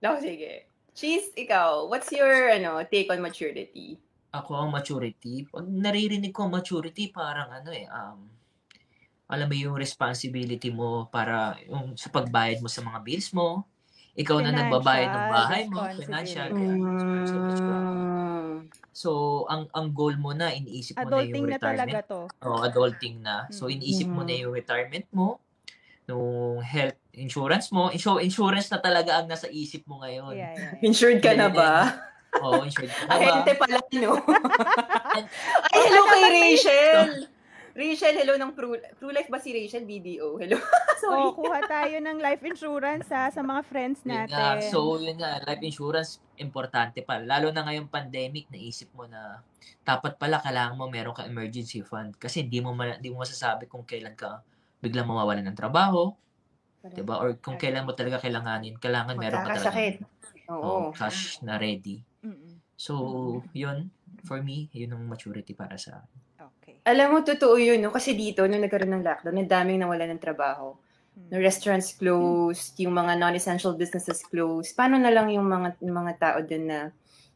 No, 0.00 0.16
sige. 0.16 0.64
Cheese, 0.96 1.30
ikaw, 1.36 1.86
what's 1.86 2.10
your 2.10 2.50
ano 2.50 2.82
take 2.88 3.12
on 3.12 3.22
maturity? 3.22 4.00
Ako 4.32 4.54
ang 4.54 4.70
maturity. 4.72 5.44
Pag 5.46 5.66
naririnig 5.66 6.32
ko 6.32 6.46
maturity, 6.46 7.10
parang 7.10 7.50
ano 7.50 7.70
eh, 7.70 7.86
um, 7.90 8.26
alam 9.30 9.46
mo 9.46 9.54
yung 9.54 9.78
responsibility 9.78 10.74
mo 10.74 11.06
para 11.06 11.54
yung 11.70 11.94
sa 11.94 12.10
pagbayad 12.10 12.58
mo 12.58 12.66
sa 12.66 12.82
mga 12.82 12.98
bills 13.00 13.30
mo, 13.30 13.62
ikaw 14.18 14.42
na 14.42 14.50
nagbabayad 14.50 15.14
ng 15.14 15.26
bahay 15.30 15.62
mo, 15.70 15.86
financial. 15.94 16.50
Mm. 16.50 18.66
So, 18.90 19.10
ang 19.46 19.70
ang 19.70 19.94
goal 19.94 20.18
mo 20.18 20.34
na, 20.34 20.50
iniisip 20.50 20.98
mo 20.98 21.06
na 21.08 21.22
Adulting 21.22 21.46
yung 21.46 21.46
na 21.46 21.58
talaga 21.62 22.02
retirement. 22.02 22.06
to. 22.10 22.20
Oh, 22.42 22.60
adulting 22.66 23.16
na. 23.22 23.46
So, 23.54 23.70
Mm. 23.70 23.78
iniisip 23.78 24.08
mo 24.10 24.26
na 24.26 24.34
Mhm. 24.34 24.40
yung 24.42 24.52
retirement 24.52 25.06
mo, 25.14 25.28
yung 26.10 26.58
health 26.58 26.98
insurance 27.14 27.70
mo. 27.70 27.94
Insu- 27.94 28.18
insurance 28.18 28.66
na 28.66 28.82
talaga 28.82 29.22
ang 29.22 29.30
nasa 29.30 29.46
isip 29.46 29.86
mo 29.86 30.02
ngayon. 30.02 30.34
Yeah, 30.34 30.58
yeah, 30.58 30.74
yeah. 30.74 30.82
Insured 30.82 31.22
ka 31.22 31.38
na 31.38 31.46
ba? 31.46 32.02
Oo, 32.42 32.66
insured 32.66 32.90
ka 32.90 33.06
na 33.06 33.14
ba? 33.14 33.46
Ahente 33.46 33.54
pala, 33.54 33.78
no? 33.94 34.18
Ay, 35.70 35.78
hello 35.86 36.02
kay 36.06 36.22
Rachel! 36.34 37.30
Rachel, 37.80 38.12
hello 38.12 38.36
ng 38.36 38.52
True, 38.52 38.76
True 39.00 39.14
Life 39.16 39.32
ba 39.32 39.40
si 39.40 39.56
Rachel? 39.56 39.88
BDO. 39.88 40.36
Hello. 40.36 40.60
Sorry. 41.00 41.24
Oh, 41.24 41.32
kuha 41.32 41.64
tayo 41.64 41.96
ng 41.96 42.20
life 42.20 42.44
insurance 42.44 43.08
ha, 43.08 43.32
sa 43.32 43.40
mga 43.40 43.64
friends 43.64 44.04
Yun 44.04 44.12
natin. 44.12 44.36
nga. 44.36 44.60
So, 44.60 45.00
yun 45.00 45.16
nga, 45.16 45.40
life 45.48 45.64
insurance, 45.64 46.20
importante 46.36 47.00
pa. 47.00 47.16
Lalo 47.24 47.48
na 47.48 47.64
ngayong 47.64 47.88
pandemic, 47.88 48.52
naisip 48.52 48.92
mo 48.92 49.08
na 49.08 49.40
dapat 49.80 50.20
pala 50.20 50.44
kailangan 50.44 50.76
mo 50.76 50.92
meron 50.92 51.16
ka 51.16 51.24
emergency 51.24 51.80
fund. 51.80 52.20
Kasi 52.20 52.44
hindi 52.44 52.60
mo, 52.60 52.76
ma- 52.76 53.00
hindi 53.00 53.08
mo 53.08 53.24
masasabi 53.24 53.64
kung 53.64 53.88
kailan 53.88 54.12
ka 54.12 54.44
biglang 54.84 55.08
mawawalan 55.08 55.48
ng 55.48 55.56
trabaho, 55.56 56.12
di 56.84 57.00
ba? 57.00 57.16
Or 57.16 57.32
kung 57.40 57.56
kailan 57.56 57.88
mo 57.88 57.96
talaga 57.96 58.20
kailanganin, 58.20 58.76
kailangan 58.76 59.16
meron 59.16 59.40
ka 59.40 59.56
Magkakasakit. 59.56 60.04
talaga 60.04 60.52
Oo. 60.52 60.68
oh, 60.68 60.86
cash 60.92 61.40
na 61.40 61.56
ready. 61.56 62.04
Mm-mm. 62.20 62.60
So, 62.76 62.92
yun, 63.56 63.88
for 64.28 64.44
me, 64.44 64.68
yun 64.76 64.92
ang 64.92 65.08
maturity 65.08 65.56
para 65.56 65.80
sa 65.80 66.04
akin. 66.04 66.19
Alam 66.84 67.06
mo, 67.12 67.18
totoo 67.20 67.60
yun, 67.60 67.80
no? 67.80 67.92
Kasi 67.92 68.16
dito, 68.16 68.44
nung 68.48 68.64
nagkaroon 68.64 68.96
ng 68.96 69.04
lockdown, 69.04 69.36
ang 69.36 69.50
daming 69.50 69.80
nawalan 69.84 70.16
ng 70.16 70.22
trabaho. 70.22 70.72
Mm. 71.16 71.28
No 71.28 71.36
restaurants 71.42 71.92
closed, 71.92 72.78
yung 72.80 72.94
mga 72.96 73.18
non-essential 73.20 73.76
businesses 73.76 74.24
closed. 74.24 74.72
Paano 74.72 74.96
na 74.96 75.12
lang 75.12 75.28
yung 75.28 75.44
mga 75.44 75.76
yung 75.84 75.96
mga 75.96 76.12
tao 76.16 76.38
din 76.40 76.70
na 76.70 76.88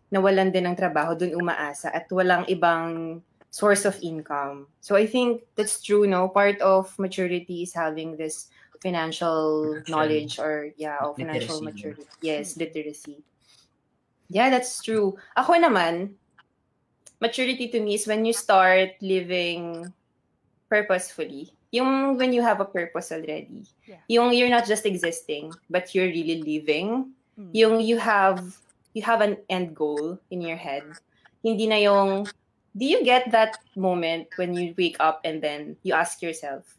nawalan 0.09 0.55
din 0.55 0.65
ng 0.65 0.79
trabaho, 0.79 1.13
dun 1.19 1.35
umaasa 1.35 1.91
at 1.91 2.07
walang 2.15 2.47
ibang 2.47 3.19
source 3.51 3.85
of 3.85 3.99
income. 4.03 4.67
So 4.81 4.95
I 4.97 5.07
think 5.07 5.47
that's 5.55 5.83
true, 5.83 6.07
no? 6.07 6.31
Part 6.31 6.59
of 6.63 6.91
maturity 6.99 7.63
is 7.63 7.75
having 7.75 8.17
this 8.17 8.51
financial 8.83 9.81
Financial 9.81 9.91
knowledge 9.91 10.33
or 10.39 10.71
yeah, 10.77 10.99
or 11.03 11.15
financial 11.17 11.59
literacy. 11.61 11.65
maturity. 11.65 12.05
Yes, 12.21 12.57
literacy. 12.57 13.23
Yeah, 14.29 14.51
that's 14.51 14.83
true. 14.83 15.15
Ako 15.37 15.57
naman, 15.57 16.17
maturity 17.25 17.73
to 17.73 17.81
me 17.81 17.97
is 17.97 18.05
when 18.05 18.29
you 18.29 18.37
start 18.37 19.01
living 19.01 19.89
purposefully. 20.69 21.49
Yung 21.73 22.21
when 22.21 22.37
you 22.37 22.45
have 22.45 22.61
a 22.61 22.69
purpose 22.69 23.11
already. 23.11 23.65
Yeah. 23.89 24.05
Yung 24.13 24.37
you're 24.37 24.53
not 24.53 24.69
just 24.69 24.85
existing, 24.85 25.57
but 25.73 25.97
you're 25.97 26.13
really 26.13 26.45
living. 26.45 27.17
Mm. 27.41 27.51
Yung 27.57 27.75
you 27.81 27.97
have 27.97 28.45
you 28.93 29.03
have 29.03 29.25
an 29.25 29.41
end 29.49 29.73
goal 29.73 30.21
in 30.29 30.45
your 30.45 30.61
head. 30.61 30.85
Hindi 31.43 31.67
na 31.67 31.81
yung 31.81 32.29
do 32.77 32.85
you 32.85 33.03
get 33.03 33.33
that 33.33 33.59
moment 33.75 34.29
when 34.37 34.55
you 34.55 34.77
wake 34.77 35.01
up 35.01 35.25
and 35.25 35.41
then 35.41 35.75
you 35.83 35.95
ask 35.95 36.23
yourself, 36.23 36.77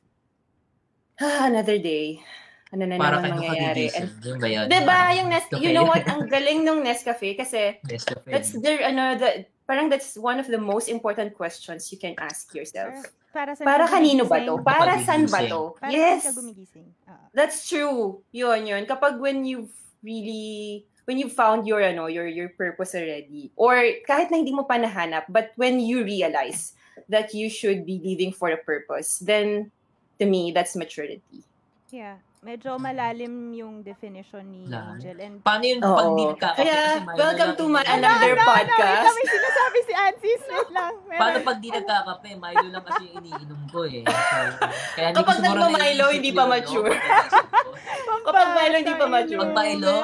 ah, 1.20 1.48
another 1.48 1.80
day. 1.80 2.24
Ano 2.76 2.84
na 2.88 3.00
Para 3.00 3.24
naman 3.24 3.40
kayo 3.40 3.52
mangyayari? 3.52 3.86
And, 3.96 4.10
kagigising. 4.12 4.40
Ba 4.40 4.48
yun? 4.52 4.66
diba, 4.68 5.00
yung 5.16 5.28
Nes- 5.32 5.56
you 5.64 5.72
know 5.72 5.88
what, 5.88 6.04
ang 6.04 6.28
galing 6.28 6.68
nung 6.68 6.84
Nescafe 6.84 7.32
kasi 7.40 7.80
Nescafe. 7.88 8.28
that's 8.28 8.52
the, 8.52 8.84
ano, 8.84 9.16
the, 9.16 9.48
parang 9.68 9.90
that's 9.90 10.18
one 10.18 10.40
of 10.40 10.48
the 10.48 10.62
most 10.62 10.88
important 10.88 11.34
questions 11.34 11.92
you 11.92 11.98
can 11.98 12.14
ask 12.18 12.54
yourself. 12.54 12.94
Para, 13.36 13.52
saan 13.52 13.68
Para 13.68 13.84
ka 13.90 14.00
kanino 14.00 14.24
ba 14.24 14.40
gumigising? 14.40 14.48
to? 14.48 14.64
Para 14.64 14.80
Kapag 14.96 15.04
saan 15.04 15.24
ba 15.28 15.40
to? 15.44 15.62
Para 15.76 15.92
yes! 15.92 16.24
saan 16.24 16.56
ka. 16.56 17.12
Ah. 17.12 17.28
That's 17.36 17.68
true. 17.68 18.24
Yun, 18.32 18.64
yun. 18.64 18.84
Kapag 18.88 19.20
when 19.20 19.44
you've 19.44 19.76
really, 20.00 20.86
when 21.04 21.20
you've 21.20 21.36
found 21.36 21.68
your, 21.68 21.84
ano, 21.84 22.08
your, 22.08 22.28
your 22.32 22.50
purpose 22.56 22.96
already, 22.96 23.52
or 23.60 23.76
kahit 24.08 24.32
na 24.32 24.40
hindi 24.40 24.56
mo 24.56 24.64
pa 24.64 24.80
nahanap, 24.80 25.28
but 25.28 25.52
when 25.60 25.84
you 25.84 26.08
realize 26.08 26.74
that 27.10 27.36
you 27.36 27.50
should 27.52 27.84
be 27.86 28.00
living 28.00 28.32
for 28.32 28.50
a 28.50 28.58
purpose, 28.58 29.20
then, 29.20 29.70
to 30.18 30.26
me, 30.26 30.56
that's 30.56 30.76
maturity. 30.76 31.44
Yeah. 31.92 32.24
Medyo 32.46 32.78
malalim 32.78 33.34
yung 33.52 33.82
definition 33.82 34.46
ni 34.46 34.70
Lalim. 34.70 35.02
Angel. 35.02 35.18
And 35.18 35.36
Paano 35.42 35.64
yun 35.66 35.80
pag 35.82 35.98
Oo. 36.06 36.14
nagkakape? 36.30 36.58
Kaya, 36.62 36.78
Kasi 37.02 37.18
welcome 37.18 37.52
to 37.58 37.66
my 37.66 37.82
Ano, 37.82 37.94
another 37.98 38.32
ano, 38.32 38.38
ano? 38.38 38.52
podcast. 38.54 38.86
Wait 38.86 39.02
lang, 39.02 39.16
may 39.18 39.28
sinasabi 39.28 39.78
si 39.82 39.94
Ansis. 39.98 40.42
Wait 40.46 40.70
lang. 40.70 40.94
Meron. 41.02 41.22
Paano 41.26 41.38
pag 41.42 41.58
di 41.58 41.70
nagkakape? 41.74 42.30
Milo 42.38 42.68
lang 42.70 42.84
kasi 42.86 43.02
yung 43.04 43.18
iniinom 43.18 43.62
ko 43.66 43.80
eh. 43.84 44.02
So, 44.06 44.14
kaya 44.94 45.08
hindi 45.10 45.18
ko 45.18 45.18
Kapag 45.18 45.36
siguro 45.36 45.58
nagma-Milo, 45.58 45.82
naiisip 46.06 46.14
hindi 46.14 46.30
yun, 46.30 46.38
pa 46.38 46.44
no? 46.44 46.52
mature. 46.54 46.86
Pag 46.86 47.02
naisip 47.02 47.46
ko. 47.50 48.14
Kapag 48.22 48.48
Milo, 48.54 48.76
hindi 48.78 48.94
pa 48.94 49.06
mature. 49.10 49.40
Pag 49.42 49.52
Milo, 49.58 49.96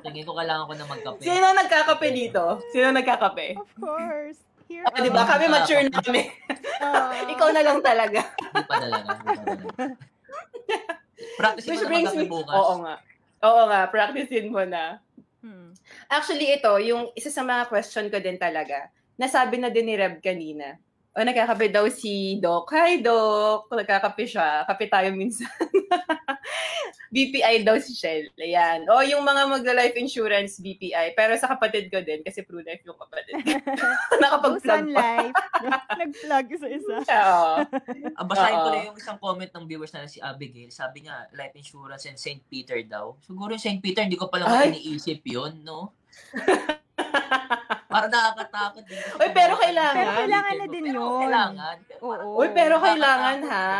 tingin 0.00 0.22
ko 0.22 0.32
kailangan 0.32 0.64
ko 0.64 0.72
na 0.72 0.84
magkape. 0.86 1.20
Sino 1.20 1.46
nagkakape 1.50 2.06
dito? 2.14 2.42
Sino 2.70 2.86
nagkakape? 2.94 3.46
Of 3.58 3.70
course. 3.74 4.38
Here 4.70 4.86
Ah, 4.86 5.02
di 5.02 5.10
ba? 5.10 5.26
Kami 5.26 5.50
mature 5.50 5.82
na 5.82 5.98
kami. 5.98 6.30
Oh. 6.78 7.10
Ikaw 7.26 7.48
na 7.50 7.62
lang 7.66 7.82
talaga. 7.82 8.22
Hindi 8.22 8.62
pa 8.62 8.74
talaga. 8.78 9.10
Hindi 9.10 9.26
pa 9.26 9.34
talaga. 9.34 9.66
Practice 11.36 11.66
mo 11.66 11.70
Which 11.72 11.84
na 11.84 11.88
brings 11.88 12.10
magkape 12.12 12.24
me... 12.24 12.32
bukas. 12.32 12.56
Oo 12.56 12.74
nga. 12.84 12.94
Oo 13.40 13.62
nga, 13.72 13.80
practicein 13.88 14.48
mo 14.52 14.62
na. 14.68 15.00
Hmm. 15.40 15.72
Actually, 16.12 16.52
ito, 16.52 16.72
yung 16.84 17.08
isa 17.16 17.32
sa 17.32 17.40
mga 17.40 17.72
question 17.72 18.12
ko 18.12 18.20
din 18.20 18.36
talaga, 18.36 18.92
nasabi 19.16 19.56
na 19.56 19.72
din 19.72 19.88
ni 19.88 19.96
Reb 19.96 20.20
kanina, 20.20 20.76
O, 21.10 21.26
nagkakape 21.26 21.74
daw 21.74 21.90
si 21.90 22.38
Doc. 22.38 22.70
Hi, 22.70 23.02
Doc. 23.02 23.66
Nagkakape 23.66 24.30
siya. 24.30 24.62
Kape 24.62 24.86
tayo 24.86 25.10
minsan. 25.10 25.50
BPI 27.10 27.66
daw 27.66 27.74
si 27.82 27.98
Shell. 27.98 28.30
Ayan. 28.38 28.86
O, 28.86 29.02
yung 29.02 29.26
mga 29.26 29.50
magla-life 29.50 29.98
insurance, 29.98 30.62
BPI. 30.62 31.18
Pero 31.18 31.34
sa 31.34 31.50
kapatid 31.50 31.90
ko 31.90 31.98
din, 31.98 32.22
kasi 32.22 32.46
Pru-Life 32.46 32.86
yung 32.86 32.94
kapatid. 32.94 33.42
Nakapag-plug 34.22 34.86
pa. 34.94 35.02
Life. 35.02 35.34
Nag-plug 36.06 36.46
isa-isa. 36.54 36.96
Oo. 37.02 37.52
Ang 38.14 38.28
basahin 38.30 38.58
ko 38.62 38.68
lang 38.70 38.84
yung 38.94 38.98
isang 39.02 39.18
comment 39.18 39.50
ng 39.50 39.66
viewers 39.66 39.90
na 39.90 40.06
si 40.06 40.22
Abigail. 40.22 40.70
Sabi 40.70 41.10
niya, 41.10 41.26
life 41.34 41.58
insurance 41.58 42.06
and 42.06 42.22
St. 42.22 42.38
Peter 42.46 42.78
daw. 42.86 43.18
Siguro 43.26 43.58
yung 43.58 43.64
St. 43.66 43.82
Peter, 43.82 44.06
hindi 44.06 44.14
ko 44.14 44.30
pa 44.30 44.38
lang 44.38 44.46
Ay. 44.46 44.78
iniisip 44.78 45.26
yun, 45.26 45.66
no? 45.66 45.90
Para 47.90 48.06
nakakatakot 48.06 48.82
din. 48.86 48.98
Uy, 49.18 49.28
pero 49.30 49.52
kailangan. 49.56 49.96
Pero 49.96 50.10
kailangan 50.14 50.54
na 50.54 50.66
din 50.66 50.84
Pero 50.84 50.94
yun. 50.96 51.20
kailangan. 51.20 51.76
Pero 51.82 52.00
Oo. 52.00 52.28
Uy, 52.38 52.48
pero 52.54 52.74
kailangan, 52.78 53.38
ha? 53.46 53.70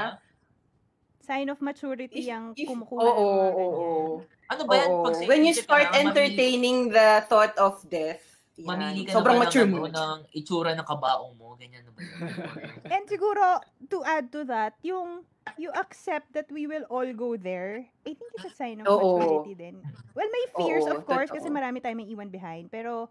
Sign 1.20 1.46
of 1.46 1.62
maturity 1.62 2.26
If- 2.26 2.34
ang 2.34 2.44
if- 2.54 2.66
kumukuha. 2.66 3.00
Oo, 3.00 3.14
oo, 3.14 3.66
oo. 3.70 4.14
Ano 4.50 4.62
ba 4.66 4.74
yan? 4.74 4.90
Pag. 4.90 5.14
When 5.30 5.42
you 5.46 5.54
start 5.54 5.94
entertaining 5.94 6.90
the 6.90 7.22
thought 7.24 7.54
of 7.54 7.78
death. 7.86 8.26
Mamili 8.60 9.08
ka 9.08 9.16
sobrang 9.16 9.40
na 9.40 9.48
mature 9.48 9.64
ng, 9.64 9.72
mo. 9.72 9.88
ano, 9.88 9.96
ng 9.96 10.20
itsura 10.36 10.76
ng 10.76 10.84
kabaong 10.84 11.32
mo? 11.32 11.56
Ganyan 11.56 11.80
na 11.80 11.96
ba 11.96 12.00
yun? 12.04 12.12
And 12.92 13.04
siguro, 13.08 13.40
to 13.88 14.04
add 14.04 14.28
to 14.34 14.44
that, 14.44 14.76
yung 14.84 15.24
you 15.58 15.70
accept 15.74 16.32
that 16.34 16.50
we 16.52 16.66
will 16.66 16.84
all 16.92 17.08
go 17.14 17.36
there, 17.36 17.86
I 18.06 18.12
think 18.14 18.30
it's 18.36 18.46
a 18.46 18.54
sign 18.54 18.80
of 18.82 18.86
Oo. 18.86 19.18
maturity 19.18 19.54
din. 19.54 19.82
Well, 20.14 20.28
may 20.28 20.44
fears, 20.54 20.84
Oo, 20.86 21.00
of 21.00 21.06
course, 21.06 21.30
totoo. 21.30 21.38
kasi 21.40 21.48
marami 21.48 21.80
tayong 21.80 22.00
may 22.04 22.08
iwan 22.12 22.28
behind. 22.28 22.68
Pero, 22.68 23.08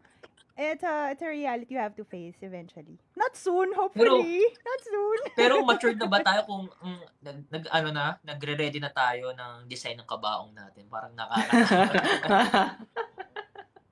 it's 0.59 0.83
a, 0.83 1.15
it's 1.15 1.23
a 1.23 1.31
reality 1.31 1.73
you 1.73 1.79
have 1.79 1.95
to 1.95 2.03
face 2.03 2.35
eventually. 2.43 2.99
Not 3.15 3.33
soon, 3.39 3.71
hopefully. 3.71 4.43
Not 4.43 4.81
soon. 4.83 5.17
Pero 5.33 5.63
matured 5.63 5.97
na 5.97 6.07
ba 6.11 6.19
tayo 6.27 6.43
kung 6.43 6.67
mm, 6.67 7.03
nag, 7.23 7.37
nag 7.47 7.63
ano 7.71 7.89
na, 7.95 8.05
nagre-ready 8.21 8.83
na 8.83 8.91
tayo 8.91 9.31
ng 9.31 9.65
design 9.71 9.97
ng 10.03 10.07
kabaong 10.07 10.51
natin? 10.51 10.85
Parang 10.91 11.15
nakaka 11.15 12.77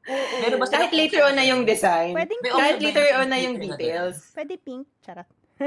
Pero 0.08 0.56
basta 0.56 0.80
Kahit 0.80 0.96
later 0.96 1.20
on 1.28 1.36
na 1.36 1.44
yung 1.44 1.68
design. 1.68 2.16
Pwedeng 2.16 2.40
May. 2.40 2.52
Kahit 2.52 2.80
option 2.80 2.80
ba 2.80 2.88
later 2.88 3.06
yung 3.12 3.20
on 3.20 3.28
na 3.28 3.38
yung 3.44 3.56
na 3.60 3.64
details. 3.68 4.18
Pwede 4.32 4.56
pink. 4.56 4.88
Charot. 5.04 5.28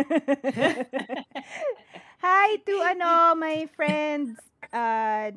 Hi 2.20 2.60
to 2.68 2.74
ano, 2.84 3.32
my 3.32 3.64
friends. 3.72 4.36
Uh, 4.68 5.32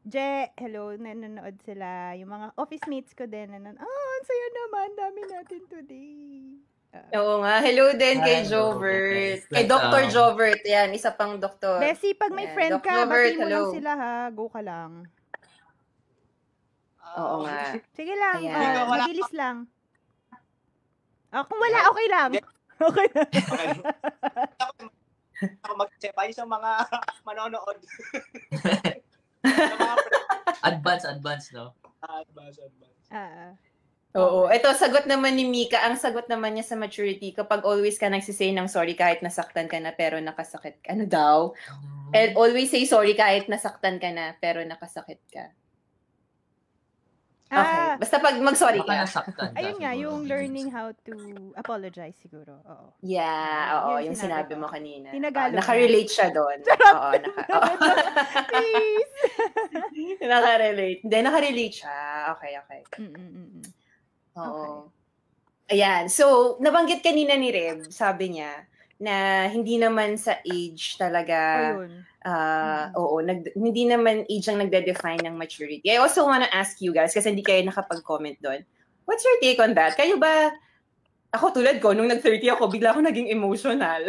Je, 0.00 0.48
hello, 0.56 0.96
nanonood 0.96 1.60
sila. 1.60 2.16
Yung 2.16 2.32
mga 2.32 2.56
office 2.56 2.86
mates 2.88 3.12
ko 3.12 3.28
din. 3.28 3.52
Nanon, 3.52 3.76
oh, 3.76 4.06
ang 4.16 4.24
saya 4.24 4.46
naman. 4.48 4.88
Dami 4.96 5.20
natin 5.28 5.60
today. 5.68 6.56
Uh, 6.90 7.20
Oo 7.20 7.34
nga. 7.44 7.60
Hello 7.60 7.92
din 7.92 8.16
kay 8.24 8.42
Hi, 8.42 8.48
Jovert. 8.48 9.44
Jovert. 9.44 9.52
Kay 9.52 9.64
Dr. 9.68 10.02
Um, 10.06 10.10
Jovert. 10.10 10.62
Yan, 10.64 10.88
isa 10.96 11.12
pang 11.12 11.36
doktor. 11.36 11.78
Bessie, 11.84 12.16
pag 12.16 12.32
may 12.32 12.48
Ayan, 12.48 12.56
friend 12.56 12.74
Doc 12.80 12.84
ka, 12.88 12.94
Robert, 13.04 13.28
bati 13.28 13.36
mo 13.36 13.44
lang 13.44 13.64
hello. 13.68 13.74
sila 13.76 13.90
ha. 13.92 14.14
Go 14.32 14.46
ka 14.48 14.60
lang. 14.64 14.90
Oo 17.20 17.36
nga. 17.44 17.60
Sige 17.92 18.14
lang, 18.16 18.38
Ayan. 18.40 18.56
uh, 18.56 18.84
wala 18.88 19.04
mabilis 19.04 19.32
lang. 19.36 19.56
Ah, 21.30 21.44
kung 21.44 21.60
wala, 21.60 21.78
okay 21.92 22.08
lang. 22.08 22.30
Okay 22.80 23.12
lang. 23.12 23.28
Ako, 25.40 25.72
ayun 26.20 26.36
sa 26.36 26.44
mga 26.44 26.70
manonood. 27.28 27.78
advance, 30.68 31.04
advance, 31.08 31.46
no? 31.56 31.72
advance, 32.00 32.58
advance. 32.60 33.04
Ah, 33.08 33.56
Oo. 34.18 34.50
Ito, 34.50 34.74
sagot 34.74 35.06
naman 35.06 35.38
ni 35.38 35.46
Mika. 35.46 35.86
Ang 35.86 35.94
sagot 35.94 36.26
naman 36.26 36.58
niya 36.58 36.66
sa 36.66 36.74
maturity, 36.74 37.30
kapag 37.30 37.62
always 37.62 37.94
ka 37.94 38.10
nagsisay 38.10 38.50
ng 38.50 38.66
sorry 38.66 38.98
kahit 38.98 39.22
nasaktan 39.22 39.70
ka 39.70 39.78
na 39.78 39.94
pero 39.94 40.18
nakasakit 40.18 40.82
ka. 40.82 40.98
Ano 40.98 41.06
daw? 41.06 41.54
And 42.10 42.34
always 42.34 42.74
say 42.74 42.82
sorry 42.90 43.14
kahit 43.14 43.46
nasaktan 43.46 44.02
ka 44.02 44.10
na 44.10 44.34
pero 44.42 44.66
nakasakit 44.66 45.22
ka. 45.30 45.54
Okay. 47.50 47.58
ah, 47.58 47.98
Basta 47.98 48.22
pag 48.22 48.38
mag-sorry 48.38 48.78
Baka 48.78 48.94
ka. 48.94 49.02
nasaktan 49.02 49.50
ka 49.50 49.58
ayun 49.58 49.76
nga, 49.76 49.90
siguro. 49.90 50.02
yung 50.06 50.18
learning 50.24 50.68
how 50.70 50.94
to 51.02 51.14
apologize 51.58 52.14
siguro. 52.16 52.62
Oo. 52.62 52.94
Yeah, 53.02 53.82
oo. 53.82 53.98
Yun 53.98 54.06
Yung 54.06 54.14
sinabi 54.14 54.46
sinabi 54.46 54.52
ko. 54.54 54.60
mo 54.62 54.66
kanina. 54.70 55.08
Tinagalog 55.10 55.50
Oo, 55.50 55.54
mo. 55.54 55.58
nakarelate 55.58 56.12
siya 56.14 56.28
doon. 56.30 56.58
Oo, 56.94 57.10
naka, 57.10 57.42
oo. 57.58 57.72
Please! 58.46 59.14
nakarelate. 60.30 61.02
Hindi, 61.02 61.16
nakarelate 61.18 61.74
siya. 61.74 61.96
Okay, 62.38 62.52
okay. 62.56 62.80
Mm-mm-mm. 62.96 63.62
Oo. 64.38 64.86
Ayan. 65.66 66.06
So, 66.06 66.54
nabanggit 66.58 67.02
kanina 67.02 67.34
ni 67.34 67.50
Reb, 67.50 67.90
sabi 67.90 68.38
niya, 68.38 68.62
na 69.02 69.14
hindi 69.46 69.74
naman 69.74 70.14
sa 70.14 70.38
age 70.40 70.94
talaga, 70.94 71.74
Ayun. 71.74 72.06
Mm. 72.20 73.00
oo, 73.00 73.16
nag, 73.24 73.56
hindi 73.56 73.88
naman 73.88 74.28
age 74.28 74.46
ang 74.52 74.60
nagde-define 74.60 75.24
ng 75.24 75.40
maturity. 75.40 75.88
I 75.88 75.96
also 76.04 76.28
wanna 76.28 76.52
ask 76.52 76.76
you 76.84 76.92
guys, 76.92 77.16
kasi 77.16 77.32
hindi 77.32 77.40
kayo 77.40 77.64
nakapag-comment 77.64 78.36
doon, 78.44 78.60
what's 79.08 79.24
your 79.24 79.40
take 79.40 79.56
on 79.56 79.72
that? 79.72 79.96
Kayo 79.96 80.20
ba, 80.20 80.52
ako 81.32 81.62
tulad 81.62 81.80
ko, 81.80 81.96
nung 81.96 82.10
nag-30 82.10 82.58
ako, 82.58 82.68
bigla 82.68 82.92
ako 82.92 83.00
naging 83.06 83.32
emotional. 83.32 84.02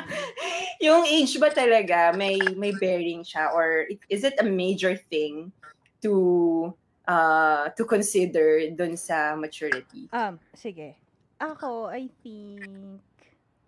yung 0.86 1.04
age 1.04 1.36
ba 1.36 1.50
talaga, 1.52 2.14
may, 2.16 2.38
may 2.54 2.72
bearing 2.78 3.20
siya? 3.26 3.52
Or 3.52 3.84
it- 3.90 4.06
is 4.08 4.22
it 4.24 4.38
a 4.40 4.46
major 4.46 4.96
thing 5.10 5.52
to 6.00 6.72
uh, 7.08 7.70
to 7.74 7.82
consider 7.84 8.70
dun 8.74 8.96
sa 8.96 9.34
maturity? 9.34 10.06
Um, 10.12 10.38
sige. 10.54 10.94
Ako, 11.36 11.92
I 11.92 12.08
think, 12.24 13.02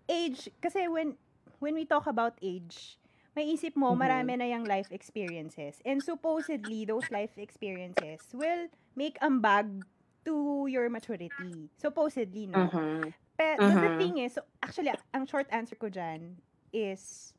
age, 0.09 0.49
kasi 0.63 0.89
when, 0.89 1.15
when 1.61 1.75
we 1.75 1.85
talk 1.85 2.07
about 2.07 2.39
age, 2.41 2.97
may 3.39 3.55
isip 3.55 3.79
mo, 3.79 3.95
Mhm. 3.95 4.03
marami 4.03 4.35
na 4.35 4.51
yung 4.51 4.67
life 4.67 4.91
experiences. 4.91 5.79
And 5.87 6.03
supposedly, 6.03 6.83
those 6.83 7.07
life 7.15 7.39
experiences 7.39 8.27
will 8.35 8.67
make 8.99 9.15
ambag 9.23 9.87
to 10.27 10.67
your 10.67 10.91
maturity. 10.91 11.71
Supposedly, 11.79 12.51
no? 12.51 12.67
Mhm. 12.67 13.15
Pero 13.39 13.63
the 13.79 13.79
Mhm. 13.79 13.95
thing 13.95 14.15
is, 14.19 14.35
so, 14.35 14.43
actually, 14.59 14.91
ang 15.15 15.25
short 15.31 15.47
answer 15.55 15.79
ko 15.79 15.87
dyan 15.87 16.43
is, 16.75 17.31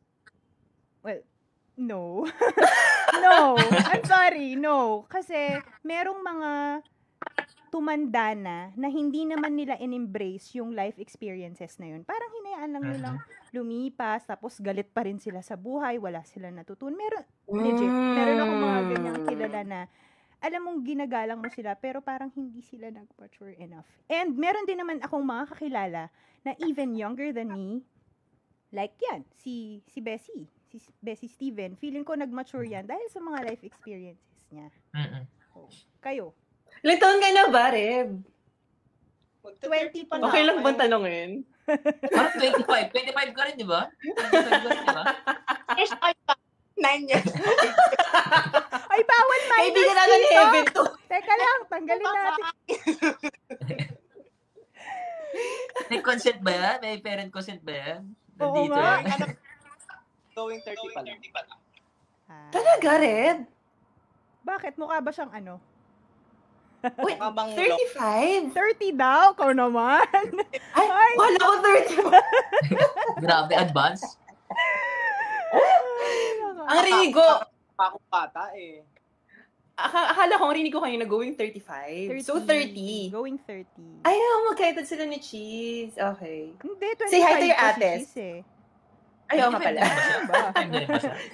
well, 1.03 1.19
no. 1.75 2.23
no. 3.19 3.67
I'm 3.83 4.03
sorry, 4.07 4.55
no. 4.55 5.03
Kasi, 5.11 5.59
merong 5.83 6.23
mga 6.23 6.51
tumanda 7.69 8.33
na 8.33 8.71
na 8.73 8.87
hindi 8.89 9.27
naman 9.29 9.53
nila 9.53 9.77
in-embrace 9.77 10.55
yung 10.57 10.73
life 10.73 10.97
experiences 10.97 11.77
na 11.77 11.93
yun. 11.93 12.01
Parang 12.01 12.31
hinayaan 12.41 12.71
lang 12.73 12.85
nilang 12.89 13.17
lumipas, 13.51 14.25
tapos 14.25 14.57
galit 14.61 14.89
pa 14.89 15.05
rin 15.05 15.17
sila 15.17 15.41
sa 15.41 15.57
buhay, 15.57 15.97
wala 15.97 16.21
sila 16.25 16.53
natutunan. 16.53 16.97
Meron, 16.97 17.25
legit, 17.49 17.89
meron 17.89 18.37
akong 18.41 18.61
mga 18.61 18.81
ganyang 18.93 19.19
kilala 19.25 19.59
na 19.65 19.79
alam 20.39 20.61
mong 20.63 20.79
ginagalang 20.87 21.39
mo 21.39 21.51
sila, 21.51 21.75
pero 21.75 21.99
parang 21.99 22.31
hindi 22.31 22.63
sila 22.63 22.87
nag-mature 22.87 23.59
enough. 23.59 23.87
And 24.07 24.39
meron 24.39 24.63
din 24.63 24.79
naman 24.79 25.03
akong 25.03 25.23
mga 25.23 25.43
kakilala 25.51 26.03
na 26.47 26.51
even 26.63 26.95
younger 26.95 27.35
than 27.35 27.51
me, 27.51 27.83
like 28.71 28.95
yan, 29.03 29.27
si, 29.35 29.83
si 29.91 29.99
Bessie, 29.99 30.47
si 30.71 30.79
Bessie 31.03 31.27
Steven, 31.27 31.75
feeling 31.75 32.07
ko 32.07 32.15
nag-mature 32.15 32.63
yan 32.63 32.87
dahil 32.87 33.07
sa 33.11 33.19
mga 33.19 33.51
life 33.51 33.63
experiences 33.67 34.39
niya. 34.47 34.71
Mm-mm. 34.95 35.27
Kayo? 35.99 36.31
Ilang 36.87 36.99
taon 37.03 37.19
ka 37.19 37.29
na 37.35 37.43
ba, 37.51 37.75
Reb? 37.75 38.09
Magta-thirty 39.43 40.07
20 40.07 40.09
pa 40.11 40.15
Okay 40.23 40.43
lang 40.47 40.57
bang 40.63 40.75
eh. 40.75 40.79
tanongin? 40.79 41.31
Parang 42.09 42.33
25. 42.35 42.65
25 42.65 43.37
ka 43.37 43.41
rin, 43.45 43.55
di 43.55 43.67
ba? 43.67 43.81
25 44.01 44.29
ka 44.33 44.69
rin, 44.69 44.79
di 44.79 44.89
ba? 44.89 45.03
Years 45.75 45.93
ay 45.95 46.13
pa. 46.23 46.33
Nine 46.79 47.03
years. 47.05 47.27
Ay, 48.89 49.01
bawal 49.03 49.41
minors 49.43 49.59
Kaibigan 49.59 49.95
ni 49.99 50.17
dito! 50.17 50.33
Heaven 50.33 50.65
to. 50.71 50.83
Teka 51.05 51.33
lang, 51.35 51.59
tanggalin 51.67 52.07
natin. 52.07 52.45
May 55.89 55.99
consent 55.99 56.39
ba 56.39 56.51
yan? 56.51 56.77
May 56.79 56.97
parent 56.99 57.29
consent 57.29 57.61
ba 57.61 57.73
yan? 57.73 58.01
Oo 58.39 58.47
Nandito 58.55 58.75
nga. 58.75 58.95
yan. 58.97 59.03
Ano, 59.11 59.25
going 60.31 60.61
30 60.63 60.95
pa 61.35 61.41
lang. 61.43 61.59
Ah, 62.25 62.49
Talaga, 62.49 62.89
Reb? 62.95 63.39
Bakit? 64.41 64.73
Mukha 64.79 65.03
ba 65.03 65.11
siyang 65.11 65.33
ano? 65.35 65.59
Wait, 66.79 67.19
Mukha 67.19 67.27
bang 67.35 67.49
35? 67.91 68.55
30 68.55 68.95
daw? 68.95 69.35
Kau 69.35 69.51
naman. 69.51 70.07
Ay, 70.79 70.87
Ay. 70.87 71.11
wala 71.19 71.37
ko 71.37 71.55
30. 71.59 72.07
Grabe, 73.23 73.53
advance. 73.53 74.15
Ang 76.69 76.79
rinig 76.85 77.11
ko, 77.11 77.25
ako 77.75 77.97
bata 78.07 78.53
eh. 78.55 78.85
aka- 79.79 80.11
akala 80.11 80.35
ko, 80.35 80.51
rinig 80.51 80.71
ko 80.71 80.83
kanina 80.83 81.03
going 81.03 81.35
35. 81.35 82.23
So, 82.23 82.39
30. 82.43 83.11
Going 83.11 83.39
30. 83.43 84.03
Ay, 84.03 84.15
oh, 84.15 84.51
magkaitad 84.51 84.85
sila 84.87 85.03
ni 85.03 85.19
Cheese. 85.19 85.95
Okay. 85.95 86.55
Hindi, 86.59 86.87
25 86.95 87.11
Say 87.11 87.21
hi 87.23 87.33
to 87.39 87.47
your 87.47 87.59
pa 87.59 87.71
si 87.75 87.79
ates. 87.79 87.99
Cheese 88.07 88.15
eh. 88.19 88.37
Nga 89.29 89.47
pala. 89.55 89.81
25 89.83 90.31
ba? 90.31 90.39
25 90.55 90.71
na 90.71 90.77
rin 90.79 90.87
ba 90.89 90.99
siya? 90.99 91.15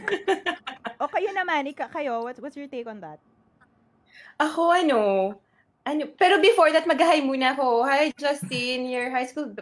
O 1.04 1.12
kayo 1.12 1.28
naman, 1.36 1.68
ika, 1.68 1.92
kayo, 1.92 2.24
what's, 2.24 2.40
what's 2.40 2.56
your 2.56 2.72
take 2.72 2.88
on 2.88 3.04
that? 3.04 3.20
Ako, 4.40 4.72
ano, 4.72 5.00
ano, 5.86 6.02
pero 6.20 6.42
before 6.42 6.72
that, 6.72 6.88
mag-hi 6.90 7.24
muna 7.24 7.56
ako. 7.56 7.86
Hi, 7.86 8.12
Justin, 8.18 8.90
your 8.90 9.10
high 9.10 9.28
school, 9.28 9.54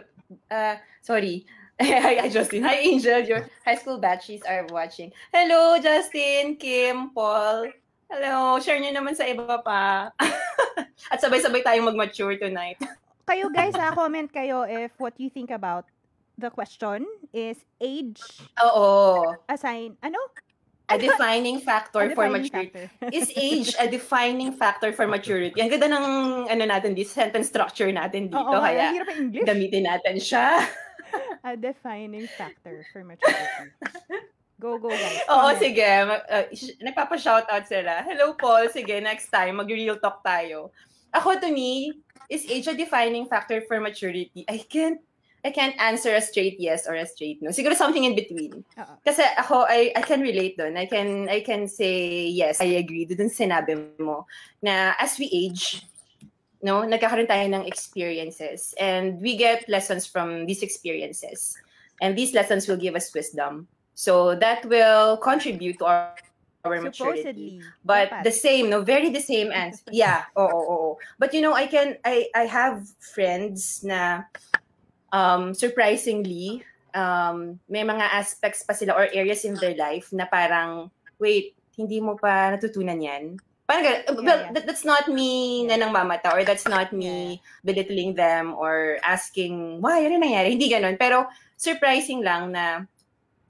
uh, 0.50 0.76
sorry, 1.04 1.46
Hi, 1.82 2.30
Justin. 2.30 2.62
Hi, 2.62 2.86
Angel. 2.86 3.18
Your 3.26 3.50
high 3.66 3.74
school 3.74 3.98
batches 3.98 4.46
are 4.46 4.62
watching. 4.70 5.10
Hello, 5.34 5.74
Justin, 5.82 6.54
Kim, 6.54 7.10
Paul. 7.10 7.66
Hello. 8.06 8.62
Share 8.62 8.78
nyo 8.78 8.94
naman 8.94 9.18
sa 9.18 9.26
iba 9.26 9.58
pa. 9.58 10.14
At 11.12 11.18
sabay-sabay 11.18 11.66
tayong 11.66 11.90
mag-mature 11.90 12.38
tonight. 12.38 12.78
Kayo 13.26 13.50
guys, 13.50 13.74
ha, 13.74 13.90
comment 13.90 14.30
kayo 14.30 14.62
if 14.70 14.94
what 15.02 15.18
you 15.18 15.26
think 15.26 15.50
about 15.50 15.82
the 16.38 16.46
question 16.52 17.02
is 17.34 17.58
age 17.82 18.22
Oo. 18.62 19.34
assign, 19.50 19.98
ano? 19.98 20.18
A 20.84 21.00
defining 21.00 21.64
factor 21.64 22.12
A 22.12 22.12
for 22.12 22.28
maturity. 22.28 22.68
factor. 22.76 23.08
Is 23.08 23.32
age 23.40 23.72
a 23.80 23.88
defining 23.88 24.52
factor 24.52 24.92
for 24.92 25.08
maturity? 25.08 25.56
Ang 25.56 25.72
ganda 25.72 25.88
ng 25.88 26.06
ano 26.44 26.62
natin, 26.68 26.92
this 26.92 27.08
sentence 27.08 27.48
structure 27.48 27.88
natin 27.88 28.28
dito. 28.28 28.36
Oo, 28.36 28.52
nga, 28.52 28.68
kaya 28.68 28.92
ang 28.92 28.94
hirap 29.00 29.08
English. 29.16 29.46
gamitin 29.48 29.84
natin 29.88 30.16
siya. 30.20 30.60
A 31.46 31.54
defining 31.54 32.26
factor 32.26 32.84
for 32.92 33.00
maturity. 33.00 33.70
Go, 34.58 34.76
go, 34.76 34.90
guys. 34.90 35.24
Oo, 35.28 35.52
Comment. 35.52 35.60
sige. 35.60 35.86
Mag- 36.04 36.26
uh, 36.26 36.46
sh- 36.50 36.76
nagpapa-shoutout 36.80 37.64
sila. 37.64 38.02
Hello, 38.02 38.32
Paul. 38.34 38.66
Sige, 38.68 38.98
next 38.98 39.28
time, 39.28 39.60
mag-real 39.60 39.96
talk 39.96 40.20
tayo. 40.20 40.72
Ako, 41.12 41.38
to 41.38 41.48
me, 41.48 41.96
is 42.28 42.44
age 42.44 42.66
a 42.66 42.74
defining 42.74 43.24
factor 43.24 43.62
for 43.64 43.78
maturity? 43.78 44.42
I 44.48 44.58
can't 44.58 44.98
I 45.44 45.50
can't 45.50 45.76
answer 45.78 46.14
a 46.14 46.22
straight 46.24 46.58
yes 46.58 46.88
or 46.88 46.94
a 46.94 47.06
straight 47.06 47.42
no. 47.42 47.50
Siguro 47.50 47.76
something 47.76 48.04
in 48.04 48.16
between. 48.16 48.64
Oo. 48.80 48.94
Kasi 49.04 49.20
ako, 49.36 49.68
I, 49.68 49.92
I 49.94 50.00
can 50.00 50.24
relate 50.24 50.56
doon. 50.56 50.80
I 50.80 50.86
can, 50.86 51.28
I 51.28 51.44
can 51.44 51.68
say, 51.68 52.26
yes, 52.32 52.64
I 52.64 52.80
agree 52.80 53.04
doon 53.04 53.28
sinabi 53.28 53.76
mo 54.00 54.24
na 54.64 54.96
as 54.96 55.20
we 55.20 55.28
age, 55.28 55.84
no, 56.64 56.80
nagkakaroon 56.88 57.28
tayo 57.28 57.44
ng 57.44 57.68
experiences 57.68 58.72
and 58.80 59.20
we 59.20 59.36
get 59.36 59.68
lessons 59.68 60.08
from 60.08 60.48
these 60.48 60.64
experiences. 60.64 61.52
And 62.00 62.16
these 62.16 62.32
lessons 62.32 62.66
will 62.66 62.80
give 62.80 62.96
us 62.96 63.12
wisdom. 63.12 63.68
So 63.92 64.34
that 64.40 64.64
will 64.64 65.18
contribute 65.18 65.78
to 65.78 65.84
our, 65.84 66.16
our 66.64 66.80
maturity. 66.80 67.60
But 67.84 68.10
dapat. 68.10 68.24
the 68.24 68.32
same, 68.32 68.72
no, 68.72 68.80
very 68.80 69.12
the 69.12 69.20
same 69.20 69.52
answer. 69.54 69.92
Yeah, 69.92 70.24
oo, 70.40 70.48
oo, 70.48 70.64
oo. 70.72 70.96
But 71.20 71.36
you 71.36 71.44
know, 71.44 71.52
I 71.52 71.68
can, 71.68 72.00
I, 72.02 72.32
I 72.34 72.48
have 72.48 72.88
friends 72.98 73.84
na 73.84 74.24
um, 75.14 75.54
surprisingly, 75.54 76.66
um, 76.90 77.62
may 77.70 77.86
mga 77.86 78.02
aspects 78.10 78.66
pa 78.66 78.74
sila 78.74 78.98
or 78.98 79.06
areas 79.14 79.46
in 79.46 79.54
their 79.62 79.78
life 79.78 80.10
na 80.10 80.26
parang, 80.26 80.90
wait, 81.22 81.54
hindi 81.78 82.02
mo 82.02 82.18
pa 82.18 82.50
natutunan 82.58 82.98
yan? 82.98 83.38
Parang, 83.64 83.86
ganun. 83.86 84.02
Yeah, 84.02 84.12
well, 84.12 84.40
yeah. 84.44 84.52
that- 84.52 84.66
that's 84.66 84.84
not 84.84 85.06
me 85.08 85.64
na 85.64 85.78
nang 85.78 85.94
mamata 85.94 86.34
or 86.34 86.42
that's 86.42 86.66
not 86.66 86.90
Yeah, 86.92 86.98
me 86.98 87.14
belittling 87.62 88.12
them 88.18 88.52
or 88.58 88.98
asking, 89.06 89.80
why, 89.80 90.02
ano 90.04 90.18
nangyari? 90.18 90.52
Hindi 90.52 90.68
ganun. 90.68 90.98
Pero 91.00 91.24
surprising 91.56 92.20
lang 92.20 92.52
na 92.52 92.84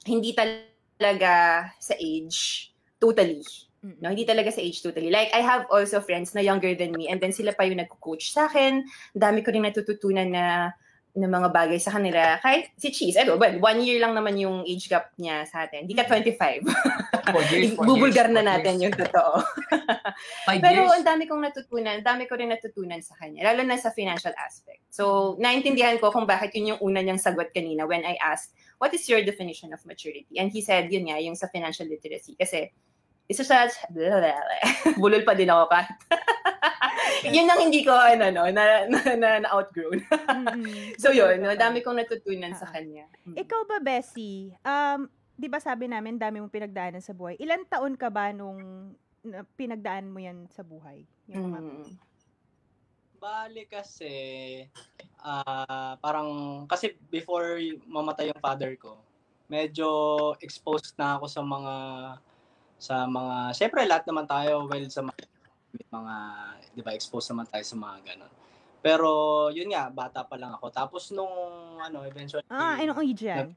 hindi 0.06 0.36
talaga 0.36 1.66
sa 1.80 1.96
age 1.98 2.70
totally. 3.00 3.42
No, 3.84 4.08
hindi 4.08 4.24
talaga 4.24 4.48
sa 4.48 4.64
age 4.64 4.80
totally. 4.80 5.12
Like, 5.12 5.28
I 5.36 5.44
have 5.44 5.68
also 5.68 6.00
friends 6.00 6.32
na 6.32 6.40
younger 6.40 6.72
than 6.72 6.96
me 6.96 7.12
and 7.12 7.20
then 7.20 7.36
sila 7.36 7.52
pa 7.52 7.68
yung 7.68 7.84
nagko-coach 7.84 8.32
sa 8.32 8.48
akin. 8.48 8.80
Dami 9.12 9.44
ko 9.44 9.52
rin 9.52 9.66
natututunan 9.66 10.30
na 10.32 10.72
ng 11.14 11.30
mga 11.30 11.48
bagay 11.54 11.78
sa 11.78 11.94
kanila. 11.94 12.42
Kahit 12.42 12.74
si 12.74 12.90
Cheese, 12.90 13.14
ano, 13.22 13.38
well, 13.38 13.54
one 13.62 13.78
year 13.86 14.02
lang 14.02 14.18
naman 14.18 14.34
yung 14.34 14.66
age 14.66 14.90
gap 14.90 15.14
niya 15.14 15.46
sa 15.46 15.62
atin. 15.62 15.86
Hindi 15.86 15.94
ka 15.94 16.10
25. 16.10 16.66
Four 17.30 17.44
years, 17.54 17.70
four 17.78 17.86
Bubulgar 17.86 18.26
years, 18.26 18.34
na 18.34 18.42
natin 18.42 18.82
years. 18.82 18.90
yung 18.90 18.94
totoo. 18.98 19.38
Pero 20.66 20.82
years. 20.82 20.94
ang 20.98 21.06
dami 21.06 21.30
kong 21.30 21.42
natutunan, 21.46 22.02
ang 22.02 22.06
dami 22.06 22.26
ko 22.26 22.34
rin 22.34 22.50
natutunan 22.50 22.98
sa 22.98 23.14
kanya, 23.14 23.46
lalo 23.54 23.62
na 23.62 23.78
sa 23.78 23.94
financial 23.94 24.34
aspect. 24.34 24.82
So, 24.90 25.34
naintindihan 25.38 26.02
ko 26.02 26.10
kung 26.10 26.26
bakit 26.26 26.50
yun 26.58 26.74
yung 26.74 26.80
una 26.82 26.98
niyang 26.98 27.22
sagot 27.22 27.54
kanina 27.54 27.86
when 27.86 28.02
I 28.02 28.18
asked, 28.18 28.50
what 28.82 28.90
is 28.90 29.06
your 29.06 29.22
definition 29.22 29.70
of 29.70 29.86
maturity? 29.86 30.34
And 30.34 30.50
he 30.50 30.66
said, 30.66 30.90
yun 30.90 31.06
nga, 31.06 31.22
yung 31.22 31.38
sa 31.38 31.46
financial 31.46 31.86
literacy. 31.86 32.34
Kasi, 32.34 32.74
isa 33.24 33.42
sa, 33.44 33.64
bulol 35.00 35.24
pa 35.24 35.32
din 35.32 35.48
ako 35.48 35.64
kahit. 35.72 35.96
yun 37.34 37.48
ang 37.48 37.60
hindi 37.68 37.80
ko, 37.80 37.92
ano, 37.96 38.28
no, 38.28 38.44
na, 38.52 38.84
na, 38.84 39.00
na, 39.16 39.28
na 39.40 39.48
outgrown. 39.48 40.04
So, 41.02 41.08
yun, 41.10 41.40
no, 41.40 41.56
dami 41.56 41.80
kong 41.80 41.96
natutunan 41.96 42.52
sa 42.52 42.68
kanya. 42.68 43.08
Mm. 43.24 43.36
Ikaw 43.40 43.60
ba, 43.64 43.76
Bessie? 43.80 44.52
Um, 44.60 45.08
di 45.34 45.48
ba 45.48 45.56
sabi 45.58 45.88
namin, 45.88 46.20
dami 46.20 46.38
mong 46.44 46.52
pinagdaanan 46.52 47.00
sa 47.00 47.16
buhay. 47.16 47.40
Ilan 47.40 47.64
taon 47.64 47.96
ka 47.96 48.12
ba 48.12 48.30
nung 48.30 48.92
na- 49.24 49.48
pinagdaan 49.56 50.12
mo 50.12 50.20
yan 50.20 50.44
sa 50.52 50.60
buhay? 50.60 51.08
Yung 51.32 51.48
mga 51.48 51.60
Mm. 51.64 51.92
Bali 53.24 53.64
kasi, 53.64 54.12
ah 55.24 55.96
parang, 55.96 56.28
kasi 56.68 56.92
before 57.08 57.56
mamatay 57.88 58.28
yung 58.28 58.44
father 58.44 58.76
ko, 58.76 59.00
medyo 59.48 59.88
exposed 60.44 60.92
na 61.00 61.16
ako 61.16 61.26
sa 61.32 61.40
mga, 61.40 61.74
sa 62.84 63.08
mga, 63.08 63.56
syempre 63.56 63.80
lahat 63.88 64.04
naman 64.04 64.28
tayo, 64.28 64.68
well, 64.68 64.86
sa 64.92 65.00
mga, 65.00 65.24
may 65.72 65.86
mga, 65.88 66.14
di 66.76 66.82
ba, 66.84 66.92
exposed 66.92 67.32
naman 67.32 67.48
tayo 67.48 67.64
sa 67.64 67.76
mga 67.80 67.96
ganon. 68.04 68.32
Pero, 68.84 69.08
yun 69.48 69.72
nga, 69.72 69.88
bata 69.88 70.20
pa 70.20 70.36
lang 70.36 70.52
ako. 70.52 70.68
Tapos 70.68 71.08
nung, 71.08 71.32
ano, 71.80 72.04
eventually, 72.04 72.44
Ah, 72.52 72.76
anong 72.76 73.00
age 73.00 73.24
yan? 73.24 73.56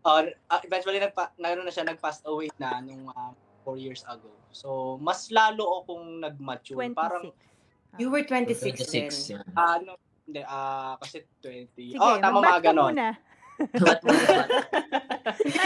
uh, 0.00 0.24
uh, 0.24 0.60
eventually 0.64 0.96
nagpa, 0.96 1.36
na, 1.36 1.52
ano 1.52 1.68
na 1.68 1.72
siya, 1.72 1.84
nag-pass 1.84 2.24
away 2.24 2.48
na 2.56 2.80
nung 2.80 3.12
uh, 3.12 3.36
four 3.60 3.76
years 3.76 4.00
ago. 4.08 4.32
So, 4.56 4.96
mas 5.04 5.28
lalo 5.28 5.84
akong 5.84 6.24
nag-mature. 6.24 6.80
26. 6.80 6.96
Parang, 6.96 7.24
You 7.94 8.10
were 8.10 8.26
26, 8.26 8.90
26 8.90 8.90
then. 8.90 9.38
yan. 9.38 9.46
ano, 9.54 9.92
hindi, 10.24 10.40
ah, 10.42 10.96
kasi 10.98 11.22
20. 11.38 11.94
Sige, 11.94 12.00
oh, 12.00 12.16
tama 12.18 12.40
mga 12.40 12.72
ganon. 12.72 12.96
Ba't 13.58 14.00
mo 14.02 14.12
ba't? 14.12 14.48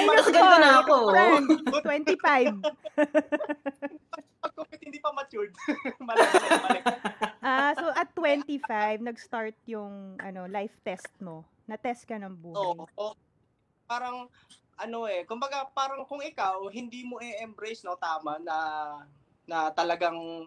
Mas 0.09 0.27
ganda 0.29 0.57
na 0.61 0.71
ako. 0.85 0.95
Friend, 1.13 1.47
25. 1.83 2.61
Pag 4.43 4.53
hindi 4.83 4.99
pa 5.03 5.11
matured. 5.13 5.53
Ah, 7.39 7.73
so 7.79 7.89
at 7.95 8.11
25, 8.13 8.61
nag-start 9.01 9.57
yung 9.65 10.19
ano, 10.21 10.45
life 10.51 10.75
test 10.85 11.09
mo. 11.23 11.47
Na-test 11.65 12.05
ka 12.05 12.19
ng 12.19 12.35
buhay. 12.35 12.61
Oo. 12.61 12.85
oo. 12.85 13.15
parang, 13.89 14.29
ano 14.77 15.09
eh, 15.09 15.25
kumbaga 15.25 15.65
parang 15.73 16.05
kung 16.05 16.21
ikaw, 16.21 16.67
hindi 16.69 17.09
mo 17.09 17.17
i-embrace, 17.23 17.87
no, 17.89 17.97
tama, 17.97 18.37
na, 18.43 18.59
na 19.49 19.73
talagang 19.73 20.45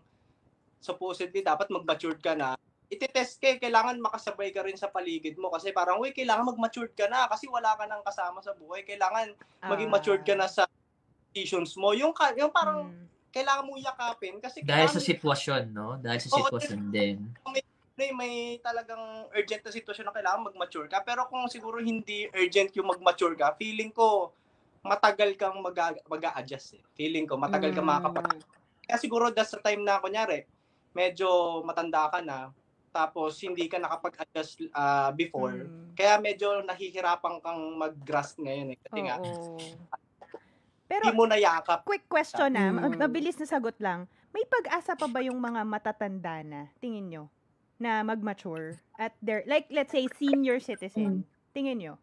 supposedly 0.78 1.42
dapat 1.42 1.74
mag-matured 1.74 2.22
ka 2.22 2.38
na, 2.38 2.54
iti-test 2.92 3.40
ka, 3.40 3.48
eh, 3.48 3.58
kailangan 3.58 3.96
makasabay 4.04 4.52
ka 4.52 4.68
rin 4.68 4.76
sa 4.76 4.92
paligid 4.92 5.40
mo 5.40 5.48
kasi 5.48 5.72
parang, 5.72 6.04
uy, 6.04 6.12
kailangan 6.12 6.52
mag-matured 6.52 6.92
ka 6.92 7.08
na 7.08 7.24
kasi 7.32 7.48
wala 7.48 7.72
ka 7.80 7.88
nang 7.88 8.04
kasama 8.04 8.44
sa 8.44 8.52
buhay. 8.52 8.84
Kailangan 8.84 9.32
maging 9.64 9.88
Ah. 9.88 9.94
matured 9.96 10.24
ka 10.28 10.36
na 10.36 10.52
sa 10.52 10.68
decisions 11.32 11.80
mo. 11.80 11.96
Yung, 11.96 12.12
yung 12.36 12.52
parang, 12.52 12.92
Mm. 12.92 13.08
kailangan 13.32 13.64
mong 13.64 13.80
yakapin 13.80 14.36
kasi 14.44 14.60
Dahil 14.60 14.92
sa 14.92 15.00
sitwasyon, 15.00 15.72
no? 15.72 15.96
Dahil 15.96 16.20
sa 16.20 16.36
sitwasyon 16.36 16.92
din. 16.92 17.32
may, 17.96 18.12
may 18.18 18.34
talagang 18.60 19.30
urgent 19.32 19.62
na 19.62 19.72
sitwasyon 19.72 20.10
na 20.10 20.16
kailangan 20.16 20.52
mag-mature 20.52 20.90
ka. 20.90 21.06
Pero 21.06 21.30
kung 21.32 21.46
siguro 21.48 21.78
hindi 21.80 22.26
urgent 22.34 22.74
yung 22.74 22.90
mag-mature 22.90 23.38
ka, 23.38 23.54
feeling 23.56 23.94
ko 23.94 24.34
matagal 24.82 25.38
kang 25.38 25.62
mag- 25.62 26.02
mag-a-adjust 26.10 26.82
eh. 26.82 26.84
Feeling 26.98 27.30
ko 27.30 27.38
matagal 27.40 27.72
kang 27.72 27.86
Mm. 27.88 27.94
makakapag... 27.94 28.42
Kaya 28.84 28.98
siguro 28.98 29.30
that's 29.30 29.54
the 29.54 29.62
time 29.62 29.86
na, 29.86 30.02
kunyari, 30.02 30.44
medyo 30.92 31.62
matanda 31.64 32.10
ka 32.10 32.20
na, 32.20 32.50
tapos 32.92 33.40
hindi 33.40 33.66
ka 33.66 33.80
nakapag-adjust 33.80 34.68
ah, 34.72 35.10
before. 35.10 35.66
Mm. 35.66 35.96
Kaya 35.96 36.20
medyo 36.20 36.60
nahihirapan 36.62 37.40
kang 37.40 37.62
mag-grasp 37.76 38.38
ngayon 38.38 38.76
eh. 38.76 38.78
Kasi 38.78 39.00
nga, 39.02 39.16
Oo. 39.18 39.56
Pero 40.86 41.08
hindi 41.08 41.16
mo 41.16 41.24
nayakap. 41.24 41.88
quick 41.88 42.04
question 42.06 42.52
na, 42.52 42.68
Mm. 42.70 43.00
mabilis 43.00 43.40
na 43.40 43.48
sagot 43.48 43.80
lang. 43.80 44.06
May 44.36 44.44
pag-asa 44.44 44.92
pa 44.94 45.08
ba 45.08 45.24
yung 45.24 45.40
mga 45.40 45.64
matatanda 45.64 46.44
na, 46.44 46.68
tingin 46.78 47.08
nyo, 47.08 47.24
na 47.80 48.04
mag-mature 48.04 48.76
at 48.96 49.16
their, 49.24 49.42
like 49.48 49.72
let's 49.72 49.90
say 49.90 50.06
senior 50.14 50.60
Mm. 50.60 50.68
citizen, 50.68 51.12
tingin 51.56 51.80
nyo, 51.80 51.94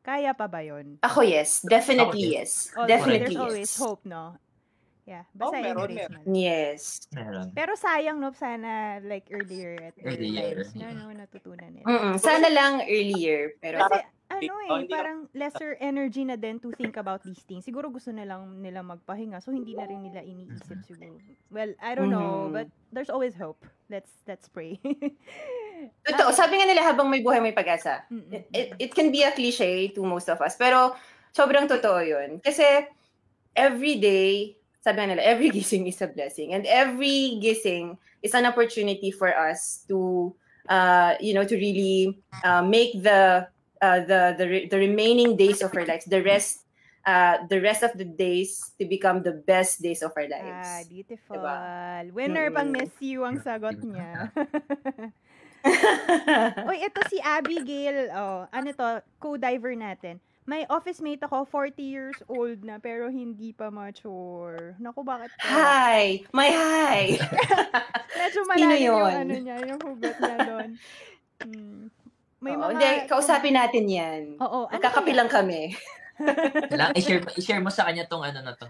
kaya 0.00 0.32
pa 0.32 0.48
ba 0.48 0.64
yun? 0.64 0.96
Ako, 1.04 1.20
yes. 1.20 1.60
Definitely 1.62 2.32
Ako, 2.32 2.36
yes. 2.40 2.50
Always- 2.72 2.88
Definitely 2.88 3.20
There's 3.28 3.44
always 3.44 3.70
yes. 3.70 3.76
hope, 3.76 4.02
no? 4.08 4.40
Yeah, 5.08 5.24
Oh, 5.40 5.48
basta 5.48 5.56
meron, 5.56 5.88
embrace 5.88 6.04
meron. 6.04 6.20
man. 6.20 6.24
Yes. 6.36 6.82
Meron. 7.16 7.46
Pero 7.56 7.72
sayang, 7.74 8.20
no, 8.20 8.28
sana 8.36 9.00
like 9.00 9.24
earlier 9.32 9.72
at 9.80 9.96
early 10.04 10.36
Earlier, 10.36 10.68
times, 10.68 10.76
no, 10.76 10.84
yeah. 10.84 10.92
no, 10.92 11.04
natutunan 11.16 11.70
nila. 11.72 11.86
Mm-mm. 11.88 12.14
Sana 12.20 12.52
lang 12.52 12.84
earlier. 12.84 13.56
Pero 13.56 13.80
Kasi 13.80 14.04
ano 14.28 14.52
Oh, 14.52 14.60
eh, 14.60 14.68
hindi 14.84 14.92
parang 14.92 15.24
lesser 15.32 15.80
energy 15.80 16.28
na 16.28 16.36
din 16.36 16.60
to 16.60 16.68
think 16.76 17.00
about 17.00 17.24
these 17.24 17.40
things. 17.48 17.64
Siguro 17.64 17.88
gusto 17.88 18.12
na 18.12 18.28
lang 18.28 18.60
nila 18.60 18.84
magpahinga, 18.84 19.40
so 19.40 19.48
hindi 19.48 19.72
na 19.72 19.88
rin 19.88 20.04
nila 20.04 20.20
iniisip 20.20 20.84
siguro. 20.84 21.16
Well, 21.48 21.72
I 21.80 21.96
don't 21.96 22.12
know, 22.12 22.44
Mhm. 22.44 22.52
but 22.52 22.68
there's 22.92 23.08
always 23.08 23.32
hope. 23.32 23.64
Let's 23.88 24.12
let's 24.28 24.44
pray. 24.52 24.76
totoo, 26.04 26.36
sabi 26.36 26.60
nga 26.60 26.68
nila 26.68 26.84
habang 26.84 27.08
may 27.08 27.24
buhay 27.24 27.40
may 27.40 27.56
pag-asa. 27.56 28.04
Mm-mm. 28.12 28.44
It, 28.52 28.76
it 28.76 28.90
can 28.92 29.08
be 29.08 29.24
a 29.24 29.32
cliche 29.32 29.88
to 29.96 30.04
most 30.04 30.28
of 30.28 30.36
us, 30.44 30.52
pero 30.60 30.92
sobrang 31.32 31.64
totoo 31.64 32.04
yun. 32.04 32.36
Kasi 32.44 32.84
every 33.56 33.96
day, 33.96 34.60
sabi 34.80 35.06
nila, 35.06 35.22
every 35.22 35.50
gising 35.56 35.88
is 35.88 36.00
a 36.00 36.08
blessing. 36.08 36.52
And 36.54 36.66
every 36.66 37.38
gising 37.42 37.96
is 38.22 38.34
an 38.34 38.46
opportunity 38.46 39.10
for 39.10 39.30
us 39.30 39.84
to, 39.88 40.34
uh, 40.68 41.14
you 41.20 41.34
know, 41.34 41.44
to 41.44 41.56
really 41.56 42.18
uh, 42.44 42.62
make 42.62 42.94
the 43.02 43.48
uh, 43.80 44.00
the 44.06 44.34
the 44.38 44.46
re- 44.48 44.66
the 44.68 44.78
remaining 44.78 45.36
days 45.36 45.62
of 45.62 45.74
our 45.74 45.86
lives, 45.86 46.04
the 46.06 46.22
rest 46.22 46.64
uh, 47.06 47.46
the 47.48 47.60
rest 47.60 47.82
of 47.82 47.94
the 47.96 48.04
days 48.04 48.72
to 48.78 48.84
become 48.86 49.22
the 49.22 49.32
best 49.32 49.80
days 49.82 50.02
of 50.02 50.12
our 50.16 50.26
Ah, 50.28 50.34
lives. 50.34 50.88
beautiful. 50.88 51.36
Diba? 51.38 52.12
Winner 52.12 52.50
pang 52.50 52.68
Mm. 52.68 52.74
Miss 52.82 52.94
You 53.00 53.24
ang 53.24 53.38
sagot 53.40 53.78
niya. 53.80 54.28
Uy, 56.70 56.78
ito 56.80 57.00
si 57.10 57.18
Abigail. 57.20 58.14
Oh, 58.14 58.46
ano 58.54 58.68
to? 58.72 59.02
Co-diver 59.18 59.74
natin. 59.74 60.22
May 60.48 60.64
office 60.72 61.04
mate 61.04 61.20
ako, 61.20 61.44
40 61.44 61.76
years 61.84 62.16
old 62.24 62.64
na, 62.64 62.80
pero 62.80 63.12
hindi 63.12 63.52
pa 63.52 63.68
mature. 63.68 64.72
Naku, 64.80 65.04
bakit 65.04 65.28
kaya? 65.36 65.44
hi, 65.44 66.24
my 66.32 66.48
hi. 66.48 67.20
Medyo 68.24 68.40
malalim 68.48 68.80
yung 68.80 68.96
yun? 68.96 69.12
ano 69.12 69.34
niya, 69.44 69.56
yung 69.68 69.80
hugot 69.84 70.16
niya 70.16 70.38
doon. 70.48 70.70
Hmm. 71.44 71.82
May 72.40 72.56
Oo, 72.56 72.64
mga... 72.64 72.72
hindi, 72.72 72.88
kausapin 73.12 73.60
natin 73.60 73.84
yan. 73.92 74.22
Oo, 74.40 74.72
ano 74.72 74.72
Nagkakapi 74.72 75.12
kaya? 75.12 75.18
lang 75.20 75.28
kami. 75.28 75.76
Lang, 76.80 76.96
i-share, 76.96 77.22
i-share 77.36 77.60
mo 77.60 77.68
sa 77.68 77.84
kanya 77.84 78.08
tong 78.08 78.24
ano 78.24 78.40
na 78.40 78.56
to. 78.56 78.64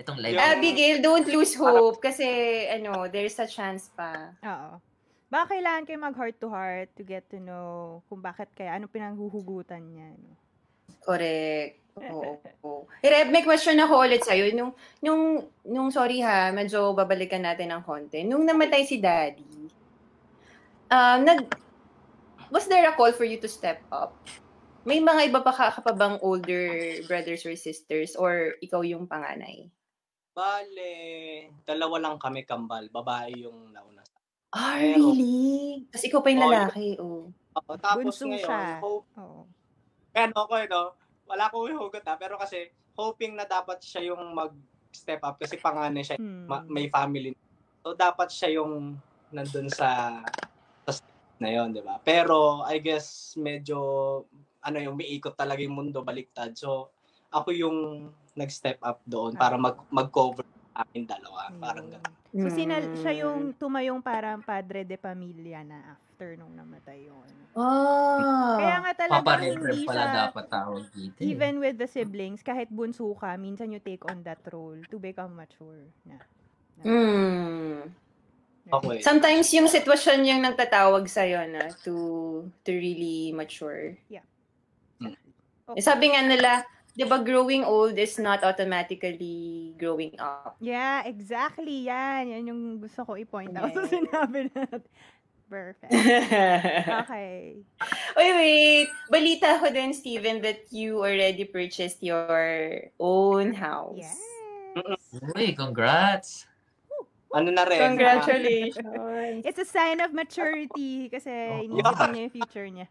Itong 0.00 0.16
live. 0.24 0.40
Yung- 0.40 0.56
Abigail, 0.56 1.04
don't 1.04 1.28
lose 1.28 1.52
hope 1.52 2.00
kasi 2.00 2.24
ano, 2.72 3.12
there's 3.12 3.36
a 3.36 3.44
chance 3.44 3.92
pa. 3.92 4.32
Oo. 4.40 4.80
Baka 5.28 5.52
kailangan 5.52 5.84
kayo 5.84 6.00
mag 6.00 6.16
heart 6.16 6.40
to 6.40 6.48
heart 6.48 6.88
to 6.96 7.04
get 7.04 7.28
to 7.28 7.36
know 7.36 8.00
kung 8.08 8.24
bakit 8.24 8.48
kaya, 8.56 8.80
ano 8.80 8.88
pinanghuhugutan 8.88 9.84
niya. 9.84 10.16
No? 10.16 10.32
Correct. 11.00 11.80
Oo. 11.98 12.38
oo. 12.66 12.80
Reb, 13.02 13.28
may 13.32 13.42
question 13.42 13.76
ako 13.80 14.04
ulit 14.06 14.22
sa'yo. 14.22 14.50
Nung, 14.54 14.72
nung, 15.02 15.22
nung, 15.66 15.88
sorry 15.90 16.22
ha, 16.22 16.50
medyo 16.54 16.94
babalikan 16.94 17.42
natin 17.42 17.72
ng 17.74 17.82
konti. 17.82 18.22
Nung 18.24 18.46
namatay 18.46 18.86
si 18.86 19.02
daddy, 19.02 19.68
um, 20.88 21.18
nag, 21.24 21.50
was 22.50 22.66
there 22.66 22.88
a 22.88 22.94
call 22.94 23.12
for 23.12 23.24
you 23.26 23.38
to 23.40 23.50
step 23.50 23.82
up? 23.90 24.14
May 24.88 24.96
mga 24.96 25.28
iba 25.28 25.40
pa 25.44 25.52
ka, 25.52 25.68
ka 25.76 25.80
pa 25.84 25.92
bang 25.92 26.16
older 26.24 27.04
brothers 27.04 27.44
or 27.44 27.52
sisters 27.52 28.16
or 28.16 28.56
ikaw 28.64 28.80
yung 28.80 29.04
panganay? 29.04 29.68
Bale, 30.32 30.90
dalawa 31.68 32.00
lang 32.00 32.16
kami 32.16 32.48
kambal. 32.48 32.88
Babae 32.88 33.44
yung 33.44 33.76
nauna. 33.76 34.00
Ah, 34.50 34.80
Pero- 34.80 35.12
really? 35.14 35.84
Tapos 35.92 36.04
ikaw 36.08 36.20
pa 36.24 36.28
yung 36.32 36.42
lalaki, 36.48 36.96
oh. 36.96 37.28
Oo, 37.30 37.72
tapos 37.76 38.14
Bunso 38.14 38.24
ngayon, 38.30 38.46
siya. 38.46 38.62
hope, 38.78 39.06
Oo. 40.10 40.20
ano 40.20 40.38
ko, 40.46 40.54
no? 40.66 40.82
Wala 41.30 41.46
akong 41.46 41.70
hugot 41.70 42.04
ha, 42.06 42.18
pero 42.18 42.34
kasi 42.34 42.66
hoping 42.98 43.38
na 43.38 43.46
dapat 43.46 43.78
siya 43.78 44.10
yung 44.10 44.34
mag-step 44.34 45.22
up 45.22 45.38
kasi 45.38 45.56
panganay 45.56 46.02
siya, 46.02 46.18
Hmm. 46.18 46.46
ma- 46.50 46.66
may 46.66 46.90
family. 46.90 47.30
So, 47.80 47.94
dapat 47.94 48.28
siya 48.28 48.60
yung 48.60 48.98
nandun 49.30 49.70
sa, 49.70 50.20
sa 50.84 50.90
step 50.90 51.14
na 51.38 51.48
yon 51.48 51.70
di 51.70 51.80
ba? 51.80 52.02
Pero, 52.02 52.66
I 52.66 52.82
guess, 52.82 53.38
medyo, 53.38 53.78
ano 54.60 54.76
yung 54.82 54.98
umiikot 54.98 55.38
talaga 55.38 55.62
yung 55.62 55.78
mundo, 55.78 56.02
baliktad. 56.02 56.52
So, 56.58 56.90
ako 57.30 57.54
yung 57.54 57.78
nag-step 58.34 58.82
up 58.82 59.00
doon 59.06 59.38
para 59.38 59.54
mag, 59.54 59.78
mag-cover 59.88 60.42
amin 60.74 61.06
dalawa. 61.06 61.50
Parang 61.56 61.86
Ayun. 61.86 62.02
ganun. 62.02 62.14
So, 62.30 62.46
sinal, 62.50 62.82
Hmm. 62.84 62.98
siya 62.98 63.12
yung 63.26 63.38
tumayong 63.54 64.02
parang 64.02 64.42
padre 64.42 64.82
de 64.82 64.98
pamilya 64.98 65.62
na 65.62 65.94
after 65.94 66.09
nung 66.36 66.52
namatay 66.52 67.08
yun. 67.08 67.28
Ah. 67.52 68.56
Kaya 68.56 68.76
nga 68.78 68.92
talagang 68.94 69.26
Papa 69.26 69.42
hindi 69.42 69.82
pala 69.82 70.04
siya, 70.06 70.16
dapat 70.28 70.44
tawag 70.46 70.84
dito. 70.92 71.18
eh. 71.18 71.26
even 71.26 71.58
with 71.58 71.76
the 71.76 71.86
siblings, 71.86 72.40
kahit 72.40 72.70
bunso 72.70 73.10
ka, 73.14 73.34
minsan 73.34 73.72
you 73.72 73.80
take 73.80 74.04
on 74.06 74.22
that 74.22 74.38
role 74.48 74.78
to 74.86 74.96
become 74.96 75.34
mature. 75.34 75.82
Na. 76.04 76.18
Mm. 76.80 77.90
Okay. 78.70 79.02
Sometimes 79.02 79.50
yung 79.50 79.66
sitwasyon 79.66 80.22
yung 80.22 80.40
nagtatawag 80.40 81.02
sa'yo 81.04 81.42
na 81.44 81.74
to 81.82 81.94
to 82.62 82.70
really 82.70 83.34
mature. 83.34 83.98
Okay. 85.70 85.82
Sabi 85.82 86.14
nga 86.14 86.22
nila, 86.22 86.62
di 86.90 87.02
ba 87.02 87.18
growing 87.18 87.62
old 87.62 87.94
is 87.94 88.18
not 88.18 88.42
automatically 88.42 89.70
growing 89.74 90.14
up. 90.18 90.54
Yeah, 90.58 91.02
exactly. 91.02 91.86
Yan. 91.86 92.30
Yan 92.30 92.50
yung 92.50 92.62
gusto 92.78 93.02
ko 93.02 93.14
i-point 93.14 93.54
out 93.54 93.70
sa 93.70 93.86
Yes. 93.86 93.90
sinabi 93.90 94.38
natin. 94.50 94.82
Perfect. 95.50 95.90
Okay. 97.10 97.58
Uy, 98.14 98.28
wait. 98.38 98.88
Balita 99.10 99.58
ko 99.58 99.66
din, 99.74 99.90
Steven, 99.90 100.38
that 100.46 100.70
you 100.70 101.02
already 101.02 101.42
purchased 101.42 101.98
your 102.06 102.86
own 103.02 103.50
house. 103.50 103.98
Yes. 103.98 104.22
Uy, 105.34 105.50
congrats! 105.58 106.46
Ano 107.34 107.50
na 107.50 107.66
rin? 107.66 107.82
Congratulations. 107.82 109.42
It's 109.46 109.58
a 109.58 109.66
sign 109.66 109.98
of 109.98 110.14
maturity 110.14 111.10
kasi 111.10 111.30
Oo. 111.30 111.66
inisip 111.66 112.10
niya 112.14 112.22
yung 112.26 112.34
future 112.34 112.68
niya. 112.70 112.86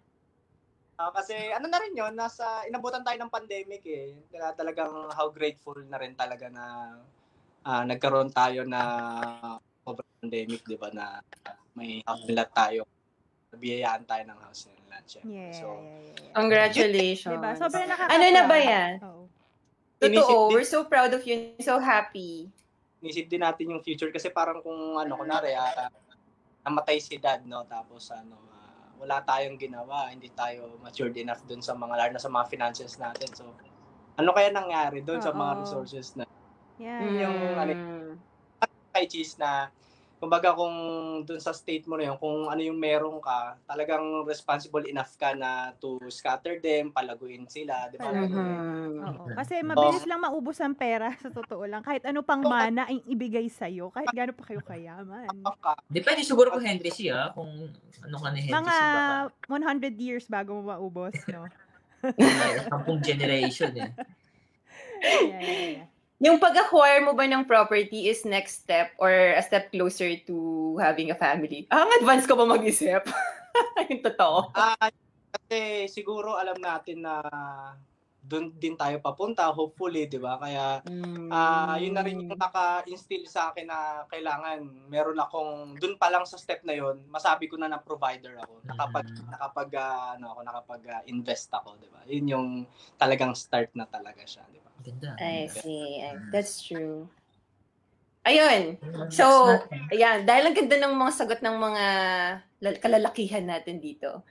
Ah, 0.99 1.15
kasi 1.15 1.35
ano 1.55 1.71
na 1.71 1.79
rin 1.79 1.95
yun, 1.95 2.11
nasa, 2.11 2.67
inabutan 2.67 3.07
tayo 3.07 3.15
ng 3.23 3.31
pandemic 3.31 3.83
eh. 3.87 4.19
Kaya 4.27 4.51
talagang 4.51 4.91
how 5.15 5.31
grateful 5.31 5.79
na 5.87 5.95
rin 5.95 6.11
talaga 6.11 6.51
na 6.51 6.63
ah, 7.63 7.83
nagkaroon 7.87 8.31
tayo 8.35 8.67
na 8.67 8.81
pandemic, 10.19 10.61
di 10.63 10.75
ba, 10.75 10.91
na 10.91 11.23
may 11.73 12.03
house 12.03 12.27
nila 12.27 12.43
tayo. 12.45 12.83
Nabiyayaan 13.49 14.03
tayo 14.05 14.23
ng 14.27 14.39
house 14.39 14.67
nila. 14.67 14.95
syempre. 15.01 15.31
Yeah, 15.31 15.53
So, 15.55 15.65
yeah, 15.65 15.79
yeah, 15.79 16.13
yeah. 16.21 16.33
Congratulations. 16.35 17.33
Diba? 17.33 17.51
Sobrang 17.55 17.87
Ano 17.89 18.25
na 18.27 18.43
ba 18.45 18.57
yan? 18.59 18.91
Oo. 19.01 19.23
Totoo, 19.97 20.05
Inisip- 20.05 20.51
we're 20.53 20.67
so 20.67 20.83
proud 20.85 21.11
of 21.11 21.23
you. 21.23 21.55
So 21.59 21.75
happy. 21.75 22.51
nisip 22.99 23.31
din 23.31 23.39
natin 23.39 23.71
yung 23.71 23.79
future 23.79 24.11
kasi 24.11 24.27
parang 24.27 24.59
kung 24.59 24.75
ano, 24.93 25.15
kunwari, 25.15 25.55
ah, 25.55 25.87
namatay 26.61 26.99
si 26.99 27.15
dad, 27.15 27.47
no? 27.47 27.63
Tapos 27.63 28.11
ano, 28.11 28.35
ah, 28.51 28.91
wala 28.99 29.23
tayong 29.23 29.55
ginawa, 29.55 30.11
hindi 30.11 30.27
tayo 30.29 30.75
matured 30.77 31.15
enough 31.15 31.39
dun 31.47 31.63
sa 31.63 31.71
mga, 31.73 31.95
lalo 31.95 32.11
na 32.11 32.19
sa 32.19 32.27
mga 32.27 32.51
finances 32.51 32.99
natin. 32.99 33.31
So, 33.31 33.47
ano 34.13 34.29
kaya 34.29 34.51
nangyari 34.51 34.99
dun 34.99 35.23
sa 35.23 35.31
mga 35.31 35.63
resources 35.63 36.11
na 36.13 36.27
Yeah. 36.75 36.99
Yung 37.21 37.35
ano, 37.55 37.71
Mm. 37.73 38.11
kay 38.89 39.03
Cheese 39.05 39.35
na 39.35 39.67
kumbaga 40.19 40.51
kung 40.51 40.75
dun 41.23 41.39
sa 41.39 41.55
state 41.55 41.87
mo 41.87 41.95
na 41.95 42.11
yun, 42.11 42.17
kung 42.19 42.51
ano 42.51 42.59
yung 42.59 42.75
meron 42.75 43.23
ka, 43.23 43.55
talagang 43.63 44.27
responsible 44.27 44.83
enough 44.83 45.15
ka 45.15 45.31
na 45.31 45.71
to 45.79 45.95
scatter 46.11 46.59
them, 46.59 46.91
palaguin 46.91 47.47
sila, 47.47 47.87
di 47.87 47.95
ba? 47.95 48.11
Oo. 48.11 49.31
Kasi 49.31 49.63
mabilis 49.63 50.03
lang 50.03 50.19
maubos 50.19 50.59
ang 50.59 50.75
pera 50.75 51.15
sa 51.23 51.31
totoo 51.31 51.63
lang. 51.63 51.79
Kahit 51.79 52.03
ano 52.03 52.19
pang 52.19 52.43
mana 52.43 52.91
ang 52.91 52.99
ibigay 53.07 53.47
sa'yo, 53.47 53.89
kahit 53.95 54.11
gaano 54.11 54.35
pa 54.35 54.43
kayo 54.43 54.59
kayaman. 54.59 55.31
Depende 55.87 56.27
siguro 56.27 56.51
kung 56.51 56.61
Henry 56.67 56.91
C, 56.91 57.07
ah, 57.07 57.31
kung 57.31 57.71
ano 58.03 58.15
ka 58.19 58.27
ni 58.35 58.39
Henry 58.43 58.59
Mga 58.59 58.75
baka. 58.91 59.15
100 59.47 59.95
years 59.95 60.25
bago 60.27 60.59
mo 60.59 60.75
maubos, 60.75 61.15
no? 61.31 61.47
Sampung 62.71 62.99
generation 62.99 63.71
eh. 63.75 63.91
Yeah, 64.99 65.39
yeah, 65.39 65.67
yeah. 65.79 65.87
Yung 66.19 66.35
pag-acquire 66.43 66.99
mo 66.99 67.15
ba 67.15 67.23
ng 67.23 67.47
property 67.47 68.11
is 68.11 68.27
next 68.27 68.67
step 68.67 68.91
or 68.99 69.11
a 69.11 69.39
step 69.39 69.71
closer 69.71 70.19
to 70.27 70.75
having 70.83 71.11
a 71.11 71.17
family? 71.17 71.63
Ah, 71.71 71.87
ang 71.87 71.91
advance 72.03 72.27
ko 72.27 72.35
pa 72.35 72.43
mag-isip. 72.43 73.07
yung 73.91 74.03
totoo. 74.03 74.51
Ah, 74.53 74.89
kasi 75.33 75.85
siguro 75.91 76.33
alam 76.41 76.57
natin 76.61 77.05
na 77.05 77.21
doon 78.19 78.51
din 78.59 78.75
tayo 78.75 78.97
papunta, 78.99 79.47
hopefully, 79.53 80.05
di 80.09 80.19
ba? 80.21 80.37
Kaya 80.41 80.83
Ah, 81.29 81.77
yun 81.77 81.93
na 81.93 82.01
rin 82.01 82.17
yung 82.25 82.41
naka-instill 82.41 83.29
sa 83.29 83.53
akin 83.53 83.69
na 83.69 84.01
kailangan 84.09 84.65
meron 84.89 85.13
akong 85.21 85.77
doon 85.77 85.93
pa 86.01 86.09
lang 86.09 86.25
sa 86.25 86.41
step 86.41 86.65
na 86.65 86.73
yun, 86.73 87.05
masabi 87.05 87.45
ko 87.45 87.53
na 87.53 87.69
na 87.69 87.77
provider 87.77 88.33
ako. 88.41 88.65
Nakapag 88.65 89.05
Mhm. 89.05 89.29
nakapag 89.29 89.69
ah, 89.77 90.17
ano 90.17 90.25
ako, 90.33 90.39
nakapag 90.41 90.81
ah, 90.89 91.03
invest 91.05 91.53
ako, 91.53 91.77
'di 91.77 91.89
ba? 91.93 92.01
Yun 92.09 92.25
yung 92.33 92.47
talagang 92.97 93.37
start 93.37 93.69
na 93.77 93.85
talaga 93.85 94.25
siya, 94.25 94.41
'di 94.49 94.57
ba? 94.65 94.68
Ganda. 94.79 95.15
I 95.17 95.47
see. 95.47 95.99
I- 95.99 96.19
That's 96.29 96.61
true. 96.61 97.07
Ayun. 98.21 98.75
So, 99.09 99.25
ayan. 99.89 100.23
Dahil 100.23 100.43
ang 100.45 100.55
ganda 100.55 100.77
ng 100.77 100.93
mga 100.93 101.11
sagot 101.13 101.39
ng 101.39 101.55
mga 101.55 101.83
lal- 102.59 102.79
kalalakihan 102.79 103.43
natin 103.43 103.79
dito. 103.79 104.21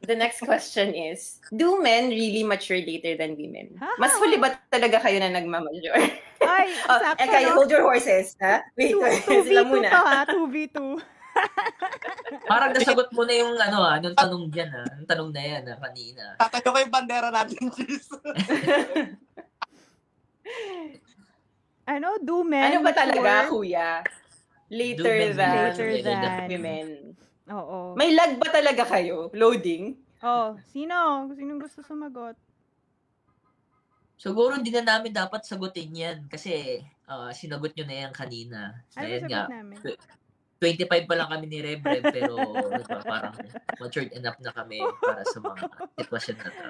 The 0.00 0.16
next 0.16 0.40
question 0.40 0.96
is, 0.96 1.44
do 1.52 1.76
men 1.76 2.08
really 2.08 2.40
mature 2.40 2.80
later 2.80 3.14
than 3.14 3.36
women? 3.36 3.76
Mas 4.00 4.16
huli 4.16 4.40
ba 4.40 4.56
talaga 4.66 4.96
kayo 4.98 5.20
na 5.20 5.28
nagmamature? 5.28 5.92
Ay, 6.40 6.72
Oh, 6.88 6.96
sakto, 6.96 7.20
eh, 7.20 7.28
kayo, 7.28 7.46
no? 7.52 7.54
hold 7.60 7.68
your 7.68 7.84
horses, 7.84 8.32
ha? 8.40 8.64
Wait, 8.80 8.96
Two- 8.96 9.04
sila 9.44 9.60
2v2 9.60 9.68
muna. 9.68 9.88
to 9.92 10.00
ha, 10.00 10.20
2v2. 10.24 10.78
Parang 12.50 12.70
nasagot 12.72 13.12
mo 13.12 13.22
na 13.22 13.34
yung 13.36 13.54
ano 13.54 13.78
ah, 13.78 14.00
anong 14.00 14.16
tanong 14.16 14.44
dyan 14.48 14.70
ah. 14.72 14.88
Anong 14.88 15.06
tanong 15.06 15.30
na 15.30 15.42
yan 15.44 15.62
ah, 15.68 15.78
kanina. 15.78 16.22
Tatayo 16.40 16.64
ko 16.64 16.78
yung 16.80 16.94
bandera 16.94 17.28
natin, 17.28 17.68
Cheese. 17.68 18.08
Ano, 21.88 22.20
do 22.20 22.44
men 22.44 22.68
Ano 22.68 22.84
ba 22.84 22.92
mature? 22.92 23.00
talaga, 23.00 23.32
kuya? 23.48 23.90
Later 24.68 25.08
Do 25.08 25.08
men 25.08 25.32
than 25.32 25.52
Later 25.72 25.90
than. 26.04 26.20
women. 26.52 26.88
Oo. 27.48 27.96
May 27.96 28.12
lag 28.12 28.36
ba 28.36 28.52
talaga 28.52 28.84
kayo? 28.84 29.32
Loading? 29.32 29.96
Oh, 30.20 30.60
sino? 30.68 31.24
Sinong 31.32 31.56
gusto 31.56 31.80
sumagot? 31.80 32.36
Siguro 34.18 34.58
hindi 34.58 34.68
na 34.68 34.82
namin 34.84 35.14
dapat 35.14 35.46
sagutin 35.46 35.94
yan 35.94 36.18
kasi 36.26 36.82
ah, 37.06 37.30
sinagot 37.30 37.72
nyo 37.72 37.84
na 37.86 37.96
yan 38.04 38.12
kanina. 38.12 38.74
Ano 38.92 38.98
ba 38.98 39.08
Ayan 39.08 39.22
nga. 39.24 39.42
namin? 39.48 39.78
25 40.58 41.06
pa 41.06 41.14
lang 41.14 41.30
kami 41.30 41.46
ni 41.46 41.62
Rev 41.62 41.80
Rev, 41.80 42.04
pero 42.10 42.34
parang 43.06 43.30
matured 43.78 44.10
enough 44.10 44.34
na 44.42 44.50
kami 44.50 44.82
para 45.06 45.22
sa 45.22 45.38
mga 45.38 45.70
sitwasyon 45.96 46.36
na 46.36 46.50
to. 46.50 46.66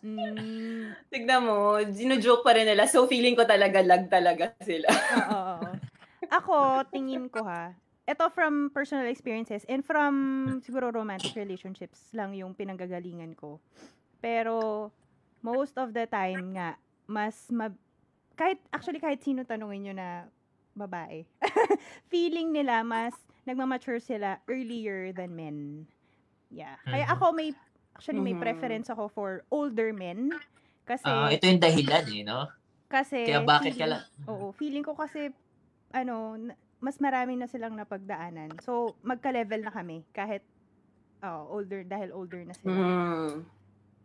Mm, 0.00 0.96
Tignan 1.12 1.40
mo, 1.44 1.76
joke 2.16 2.40
pa 2.40 2.56
rin 2.56 2.64
nila. 2.64 2.88
So, 2.88 3.04
feeling 3.04 3.36
ko 3.36 3.44
talaga 3.44 3.84
lag 3.84 4.08
talaga 4.08 4.56
sila. 4.64 4.88
oo, 4.88 5.40
oo. 5.40 5.70
Ako, 6.30 6.84
tingin 6.88 7.26
ko 7.28 7.44
ha, 7.44 7.74
ito 8.06 8.24
from 8.32 8.70
personal 8.72 9.06
experiences 9.08 9.64
and 9.68 9.84
from 9.84 10.14
siguro 10.64 10.90
romantic 10.90 11.34
relationships 11.36 12.10
lang 12.12 12.32
yung 12.34 12.52
pinanggagalingan 12.56 13.36
ko. 13.36 13.60
Pero 14.20 14.88
most 15.40 15.76
of 15.80 15.92
the 15.96 16.04
time 16.06 16.56
nga, 16.56 16.76
mas 17.08 17.48
ma- 17.50 17.72
kahit 18.36 18.60
actually 18.72 19.00
kahit 19.00 19.20
sino 19.20 19.44
tanungin 19.44 19.90
nyo 19.90 19.94
na 19.96 20.08
babae, 20.76 21.24
feeling 22.12 22.52
nila 22.52 22.80
mas 22.84 23.12
nagmamature 23.44 24.00
sila 24.00 24.38
earlier 24.46 25.12
than 25.12 25.34
men. 25.34 25.84
Yeah. 26.50 26.76
Kaya 26.84 27.06
Mhm. 27.06 27.14
ako 27.16 27.26
may 27.32 27.50
actually 28.00 28.24
may 28.24 28.32
Mhm. 28.32 28.40
preference 28.40 28.88
ako 28.88 29.12
for 29.12 29.28
older 29.50 29.92
men 29.92 30.32
kasi 30.82 31.04
Ah, 31.04 31.28
ito 31.28 31.44
yung 31.44 31.60
dahilan 31.60 32.04
eh, 32.08 32.24
no? 32.24 32.48
kasi 32.88 33.22
Kaya 33.22 33.44
bakit 33.44 33.76
ka 33.76 33.84
feeling- 33.84 33.92
lang? 33.92 34.02
Oo, 34.24 34.46
feeling 34.52 34.80
ko 34.82 34.96
kasi 34.96 35.28
ano, 35.92 36.32
mas 36.80 36.96
marami 36.96 37.36
na 37.36 37.44
silang 37.44 37.74
napagdaanan. 37.74 38.56
So, 38.60 38.96
magka-level 39.02 39.60
na 39.60 39.70
kami 39.70 40.00
kahit 40.10 40.40
oh, 41.20 41.52
older 41.52 41.84
dahil 41.84 42.08
older 42.10 42.40
na 42.40 42.56
sila. 42.56 42.72
Mm. 42.72 43.44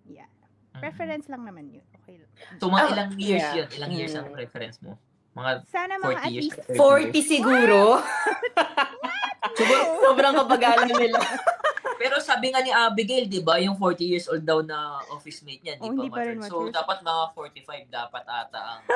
Yeah. 0.05 0.27
Mhm. 0.75 0.81
Preference 0.83 1.25
lang 1.25 1.47
naman 1.47 1.71
'yun. 1.71 1.85
Okay 1.95 2.19
lang. 2.19 2.31
So, 2.59 2.67
mga 2.67 2.83
Ah, 2.83 2.91
ilang 2.91 3.09
years 3.15 3.39
yeah. 3.41 3.55
yun? 3.55 3.67
Ilang 3.71 3.91
years 3.95 4.13
ang 4.13 4.27
Mm. 4.27 4.35
preference 4.35 4.77
mo? 4.83 4.99
Mga 5.33 5.51
Sana 5.65 5.93
mga 5.95 6.11
40 6.11 6.19
at 6.19 6.29
years? 6.29 6.43
least 6.43 6.59
30 6.67 6.75
40 6.75 7.07
years? 7.15 7.29
siguro. 7.31 7.79
Siguro, 9.55 9.81
Sobrang 10.03 10.33
kapagalan 10.35 10.91
nila. 10.91 11.15
pero 11.95 12.15
sabi 12.19 12.49
nga 12.49 12.59
ni 12.59 12.69
Abigail, 12.69 13.25
di 13.25 13.39
ba, 13.39 13.57
yung 13.57 13.73
40 13.73 14.03
years 14.05 14.25
old 14.25 14.41
daw 14.41 14.59
na 14.59 14.77
office 15.07 15.41
mate 15.41 15.61
niya, 15.61 15.75
di 15.75 15.81
Oh, 15.81 15.87
pa 15.87 15.93
hindi 15.93 16.09
pa 16.09 16.21
rin 16.21 16.37
matured. 16.37 16.49
So, 16.49 16.57
mature. 16.63 16.73
dapat 16.73 16.97
mga 17.01 17.23
45 17.31 17.89
dapat 17.89 18.23
ata 18.25 18.59
ang. 18.61 18.81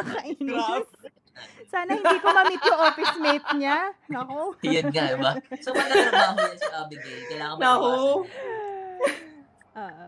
Sana 1.65 1.89
hindi 1.93 2.17
ko 2.19 2.27
ma-meet 2.29 2.61
yung 2.61 2.81
office 2.81 3.15
mate 3.17 3.49
niya. 3.55 3.77
Nako. 4.07 4.39
Yan 4.67 4.85
nga, 4.89 5.03
di 5.07 5.17
ba? 5.17 5.31
So, 5.57 5.71
magtatrabaho 5.71 6.35
yan 6.41 6.57
si 6.57 6.67
Abigail. 6.69 7.21
Kailangan 7.25 7.53
mo 7.53 7.61
Naku. 7.61 7.95
Oo. 9.71 10.07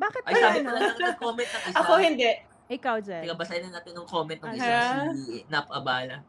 Bakit 0.00 0.22
Ay, 0.24 0.32
sabi 0.34 0.56
ko 0.56 0.62
no? 0.62 0.68
na 0.70 0.80
lang 0.80 0.96
nag-comment 0.96 1.50
ng 1.50 1.62
isa. 1.66 1.76
Ako 1.76 1.92
hindi. 1.98 2.30
Ikaw, 2.70 2.96
Jen. 3.02 3.22
Teka, 3.26 3.34
basahin 3.34 3.62
na 3.66 3.70
natin 3.76 3.92
yung 3.92 4.06
comment 4.06 4.40
ng 4.40 4.52
isa, 4.54 4.70
ha? 4.70 5.10
si 5.10 5.42
Nap 5.50 5.66
Abala. 5.68 6.22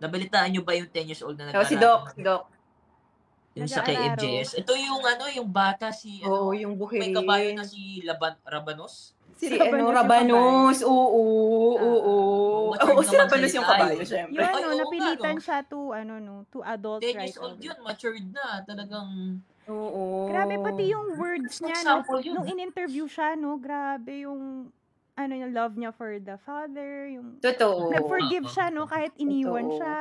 Nabalitaan 0.00 0.48
nyo 0.50 0.64
ba 0.64 0.72
yung 0.72 0.88
10 0.88 1.06
years 1.06 1.22
old 1.22 1.36
na 1.36 1.52
Oh, 1.52 1.62
si 1.62 1.76
nag-aaral? 1.76 1.78
Doc, 1.78 2.02
si 2.10 2.20
Doc. 2.24 2.42
Yung 3.52 3.68
sa 3.68 3.84
kay. 3.84 3.96
Ito 4.40 4.72
yung 4.72 5.02
ano, 5.04 5.24
yung 5.28 5.48
bata 5.52 5.92
si 5.92 6.24
Oo, 6.24 6.52
ano, 6.52 6.56
yung 6.56 6.72
may 6.72 7.12
buhay. 7.12 7.12
kabayo 7.12 7.48
na 7.52 7.64
si 7.68 8.00
Laban, 8.00 8.40
Rabanos. 8.48 9.12
Si, 9.36 9.52
Rabanos 9.52 9.68
ano, 9.68 9.76
yung 9.76 9.92
Rabanos. 9.92 10.76
Oo, 10.88 11.22
oo. 11.76 12.14
Matured 12.72 12.96
Oo, 12.96 13.02
si 13.04 13.12
naman 13.12 13.28
Rabanos 13.28 13.52
yung 13.52 13.68
kabayo, 13.68 14.00
yun. 14.00 14.08
syempre. 14.08 14.40
Yun, 14.40 14.48
Ay, 14.48 14.54
no, 14.56 14.56
oo 14.56 14.72
nga, 14.72 14.80
napilitan 14.80 15.36
no? 15.36 15.44
siya 15.44 15.58
to, 15.68 15.78
ano, 15.92 16.14
no, 16.16 16.34
to 16.48 16.58
adult 16.64 17.02
10 17.04 17.12
right 17.12 17.28
years 17.28 17.36
old 17.36 17.58
yun, 17.60 17.76
matured 17.84 18.26
na. 18.32 18.46
Talagang, 18.64 19.10
Oo. 19.68 20.02
Grabe, 20.32 20.54
pati 20.56 20.84
yung 20.88 21.06
words 21.20 21.60
niya, 21.60 21.78
no, 21.84 22.00
nung 22.08 22.48
in-interview 22.48 23.04
siya, 23.04 23.36
no, 23.36 23.60
grabe 23.60 24.24
yung, 24.24 24.72
ano 25.12 25.32
yung 25.36 25.52
love 25.52 25.76
niya 25.76 25.92
for 25.92 26.16
the 26.16 26.40
father, 26.40 27.04
yung, 27.12 27.36
Totoo. 27.44 27.92
nag-forgive 27.92 28.48
siya, 28.48 28.72
no, 28.72 28.88
kahit 28.88 29.12
iniwan 29.20 29.68
Totoo. 29.68 29.76
siya. 29.76 29.98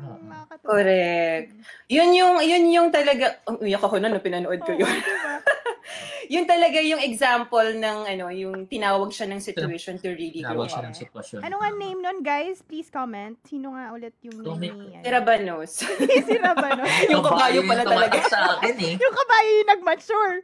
Mm, 0.00 0.26
nakakatuwa. 0.26 0.66
Correct. 0.66 1.48
Yun 1.86 2.10
yung, 2.10 2.36
yun 2.40 2.64
yung 2.66 2.88
talaga, 2.88 3.24
ang 3.44 3.60
uyak 3.60 3.78
ako 3.78 3.96
na 3.96 4.08
nung 4.08 4.20
pinanood 4.20 4.56
ko 4.58 4.72
Oo, 4.72 4.80
yun. 4.80 4.88
diba? 4.88 5.34
yun 6.34 6.44
talaga 6.44 6.78
yung 6.78 6.98
example 6.98 7.74
ng, 7.74 7.98
ano, 8.06 8.24
yung 8.30 8.64
tinawag 8.64 9.10
siya 9.10 9.26
ng 9.26 9.38
situation 9.38 9.96
to 9.96 10.08
really 10.08 10.40
grow 10.40 10.64
tinawag 10.64 10.68
siya 10.68 10.80
up. 10.80 10.86
ng 10.86 10.96
sitwasyon. 10.96 11.40
Ano 11.42 11.56
nga 11.58 11.70
name 11.70 12.00
nun, 12.00 12.18
guys? 12.20 12.62
Please 12.62 12.88
comment. 12.88 13.36
Sino 13.44 13.74
nga 13.74 13.92
ulit 13.92 14.16
yung 14.22 14.40
name 14.56 14.78
ni, 14.78 14.96
ano? 14.96 15.02
Si 15.04 15.10
Rabanos. 15.10 15.70
si 16.00 16.34
Rabanos. 16.34 16.88
yung 17.12 17.20
kabayo 17.20 17.60
pala 17.60 17.82
yung 17.82 17.90
talaga. 17.90 18.16
tumatak 18.16 18.24
sa 18.26 18.38
akin 18.56 18.76
eh. 18.80 18.94
yung 18.96 19.14
kabayo 19.14 19.50
yung 19.52 19.68
nag-mature. 19.68 20.34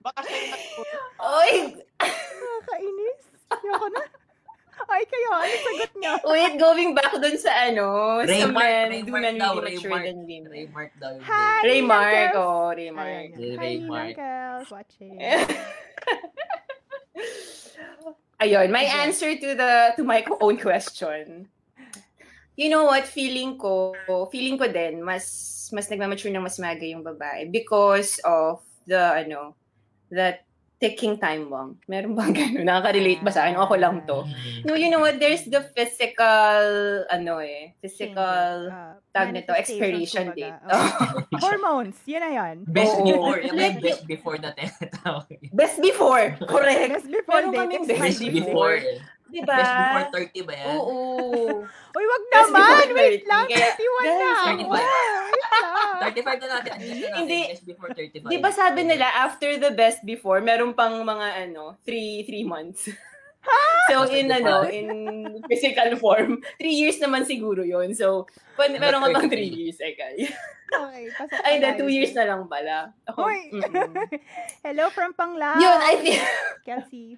Baka 0.00 0.20
siya 0.20 0.36
yung 0.36 0.50
nag- 0.50 0.72
Oy! 1.16 1.52
Nakakainis. 1.96 3.20
Ayoko 3.48 3.88
na. 3.88 4.02
Ay, 4.84 5.02
kayo, 5.06 5.28
ano 5.32 5.54
sagot 5.62 5.92
niyo? 5.96 6.12
Wait, 6.28 6.54
going 6.58 6.90
back 6.94 7.12
dun 7.16 7.36
sa 7.38 7.50
ano, 7.66 8.20
sa 8.22 8.30
Raymark, 8.30 8.54
men, 8.54 8.88
Raymark 8.90 9.06
do 9.06 9.12
men 9.14 9.36
daw, 9.38 9.52
really 9.54 9.74
mature 9.78 9.90
Raymark. 9.90 10.04
than 10.04 10.18
women. 10.26 10.50
Raymark 10.52 10.92
daw. 10.98 11.12
Hi! 11.24 11.60
Raymark, 11.64 12.30
oh. 12.34 12.68
Raymark. 12.74 13.28
Hi, 13.34 13.56
Raymark. 13.58 14.14
Girls 14.14 14.68
watching. 14.70 15.18
Ayun, 18.42 18.68
my 18.70 18.84
Okay. 18.84 18.98
answer 19.06 19.30
to 19.38 19.48
the 19.54 19.72
to 19.96 20.02
my 20.04 20.20
own 20.42 20.58
question. 20.58 21.48
You 22.54 22.70
know 22.70 22.84
what, 22.86 23.06
feeling 23.06 23.58
ko, 23.58 23.94
feeling 24.30 24.54
ko 24.58 24.70
din 24.70 25.02
mas 25.02 25.26
mas 25.74 25.90
nagmamature 25.90 26.30
ng 26.30 26.42
mas 26.44 26.58
maga 26.62 26.86
yung 26.86 27.02
babae 27.02 27.50
because 27.50 28.20
of 28.22 28.62
the 28.86 29.00
ano, 29.26 29.56
that 30.10 30.46
ticking 30.84 31.16
time 31.16 31.48
bomb. 31.48 31.80
Meron 31.84 32.12
bang 32.12 32.32
gano'n? 32.38 32.62
Nakaka-relate 32.62 33.20
ba 33.20 33.32
sa 33.32 33.44
akin? 33.44 33.56
Ako 33.56 33.74
lang 33.74 34.04
to. 34.04 34.20
Mm. 34.20 34.60
No, 34.62 34.74
you 34.74 34.88
know 34.88 35.00
what, 35.00 35.16
there's 35.16 35.44
the 35.44 35.64
physical, 35.72 36.60
ano 37.08 37.40
eh, 37.40 37.72
physical, 37.80 38.68
Changes. 38.68 38.76
Uh, 38.76 38.92
tag 39.10 39.30
nito, 39.30 39.52
expiration 39.52 40.30
date. 40.32 40.52
kumbaga. 40.54 40.76
Oh. 41.32 41.40
Hormones, 41.44 41.96
yun 42.04 42.20
na 42.20 42.30
yun. 42.30 42.56
Best 42.66 42.94
Oo. 42.94 43.06
before. 43.06 43.38
Yung 43.40 43.56
Like, 43.56 43.78
best 43.80 44.02
before 44.04 44.36
na 44.36 44.52
tinatawag. 44.52 45.26
Best 45.56 45.80
before, 45.80 46.24
correct. 46.44 46.90
Best 46.92 47.08
before 47.08 47.42
Meron 47.42 47.70
date, 47.70 47.86
best 47.86 48.00
Best 48.02 48.20
before. 48.20 48.76
before. 48.76 48.78
Diba? 49.24 49.50
Best 49.50 49.74
before 49.74 50.04
30 50.30 50.46
ba 50.46 50.54
yan? 50.54 50.66
Oo. 50.78 50.98
Uy, 51.90 52.04
wag 52.04 52.22
Best 52.28 52.50
naman! 52.50 52.86
Wait 52.92 53.22
30. 53.22 53.26
lang, 53.26 53.44
Kaya, 53.48 53.68
31 53.74 54.14
na! 54.14 54.30
Guys, 56.12 56.24
ako. 56.24 56.34
35. 56.34 56.40
Wait 56.40 56.40
lang. 56.40 56.40
35 56.40 56.42
na 56.42 56.48
natin. 56.48 56.70
Na 56.72 56.76
natin. 56.76 57.14
Hindi. 57.16 57.40
Best 57.48 57.64
before 57.64 57.90
35. 57.94 58.32
Di 58.32 58.38
ba 58.40 58.50
sabi 58.52 58.80
nila, 58.84 59.06
after 59.14 59.50
the 59.56 59.72
best 59.72 60.00
before, 60.04 60.40
meron 60.44 60.72
pang 60.76 61.00
mga, 61.00 61.26
ano, 61.48 61.78
three, 61.86 62.24
three 62.28 62.44
months. 62.44 62.88
so, 63.90 64.08
in, 64.08 64.32
ano, 64.32 64.64
in 64.68 64.88
physical 65.48 65.96
form, 66.00 66.40
three 66.56 66.74
years 66.74 66.96
naman 67.00 67.28
siguro 67.28 67.60
yon 67.60 67.92
So, 67.92 68.24
pa, 68.56 68.68
meron 68.68 69.04
ka 69.04 69.12
pang 69.12 69.28
three 69.28 69.52
years, 69.52 69.80
eh, 69.80 69.94
guys. 69.96 70.28
Okay, 70.74 71.06
Ay, 71.44 71.62
na 71.62 71.70
hindi, 71.70 71.78
two 71.78 71.86
tayo. 71.86 71.96
years 71.96 72.12
na 72.16 72.24
lang 72.26 72.50
pala. 72.50 72.90
Mm-mm. 73.06 73.94
Hello 74.66 74.90
from 74.90 75.14
Panglao. 75.14 75.60
Yun, 75.60 75.78
I 75.78 75.94
think, 76.02 76.20
Kelsey. 76.66 77.14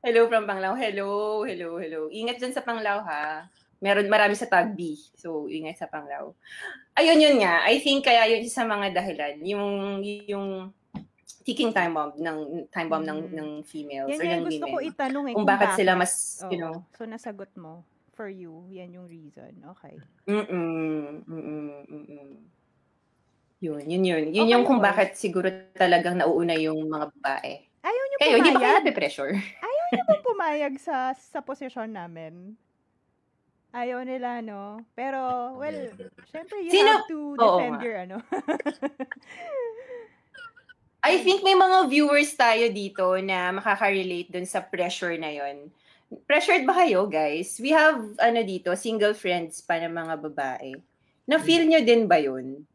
hello 0.00 0.28
from 0.28 0.48
Panglao. 0.48 0.76
Hello, 0.76 1.40
hello, 1.44 1.76
hello. 1.76 2.08
Ingat 2.08 2.40
dyan 2.40 2.52
sa 2.56 2.64
Panglao, 2.64 3.04
ha? 3.04 3.48
Meron 3.80 4.06
marami 4.06 4.36
sa 4.36 4.44
tag 4.44 4.72
B. 4.72 4.92
So, 5.14 5.48
ingat 5.48 5.76
sa 5.76 5.88
Panglao. 5.88 6.36
Ayun, 6.94 7.16
yun 7.16 7.36
nga. 7.40 7.64
I 7.64 7.80
think 7.80 8.04
kaya 8.04 8.28
yun 8.28 8.44
sa 8.44 8.62
mga 8.62 8.92
dahilan. 8.92 9.40
Yung, 9.42 9.66
yung 10.26 10.46
ticking 11.40 11.72
time 11.72 11.96
bomb 11.96 12.12
ng 12.14 12.38
time 12.68 12.86
bomb 12.86 13.00
ng 13.00 13.20
Mm. 13.24 13.32
ng 13.32 13.50
females 13.64 14.12
Yan 14.12 14.20
or 14.20 14.24
yung 14.26 14.36
ng 14.36 14.46
gusto 14.46 14.64
ko 14.66 14.76
women. 14.76 14.90
itanong 14.92 15.24
eh. 15.26 15.34
kung 15.34 15.48
bakit 15.48 15.70
sila 15.74 15.92
mas, 15.96 16.12
you 16.46 16.60
Oo. 16.60 16.62
know, 16.62 16.74
So, 16.92 17.08
nasagot 17.08 17.48
mo. 17.56 17.80
For 18.12 18.28
you, 18.28 18.68
yan 18.68 18.92
yung 18.92 19.08
reason. 19.08 19.48
Okay. 19.66 19.96
mm-mm. 20.28 21.24
Yun, 23.60 23.80
yun, 23.82 24.02
yun. 24.02 24.24
Yun 24.30 24.44
Okay, 24.44 24.52
yung 24.52 24.64
kung 24.64 24.80
bakit 24.80 25.16
siguro 25.16 25.48
talagang 25.72 26.16
nauuna 26.16 26.52
yung 26.54 26.84
mga 26.84 27.12
babae. 27.14 27.64
Ayaw 27.80 28.04
niyo 28.06 28.16
Kayo, 28.18 28.34
hindi 28.36 28.52
ba 28.52 28.60
kayo 28.60 28.76
nape-pressure? 28.78 29.32
Ayaw 29.36 29.84
bang 30.02 30.22
pumayag 30.22 30.74
sa 30.76 31.12
sa 31.12 31.40
posisyon 31.40 31.88
namin? 31.88 32.56
Ayaw 33.70 34.02
nila, 34.02 34.42
no? 34.42 34.82
Pero, 34.98 35.18
well, 35.54 35.94
syempre 36.26 36.58
you 36.66 36.70
Sino- 36.74 36.90
have 36.90 37.06
to 37.06 37.18
Oo 37.38 37.38
defend 37.38 37.74
nga. 37.78 37.84
your 37.86 37.96
ano. 38.02 38.16
I 41.00 41.16
think 41.24 41.40
may 41.40 41.56
mga 41.56 41.88
viewers 41.88 42.28
tayo 42.36 42.68
dito 42.68 43.16
na 43.24 43.56
makaka-relate 43.56 44.28
dun 44.28 44.44
sa 44.44 44.60
pressure 44.60 45.16
na 45.16 45.32
yon. 45.32 45.72
Pressured 46.28 46.66
ba 46.68 46.84
kayo, 46.84 47.08
guys? 47.08 47.56
We 47.56 47.72
have, 47.72 47.96
ano 48.20 48.42
dito, 48.44 48.74
single 48.76 49.14
friends 49.16 49.64
pa 49.64 49.80
ng 49.80 49.94
mga 49.96 50.14
babae. 50.28 50.76
Na-feel 51.24 51.64
nyo 51.64 51.80
din 51.80 52.04
ba 52.04 52.20
yun? 52.20 52.66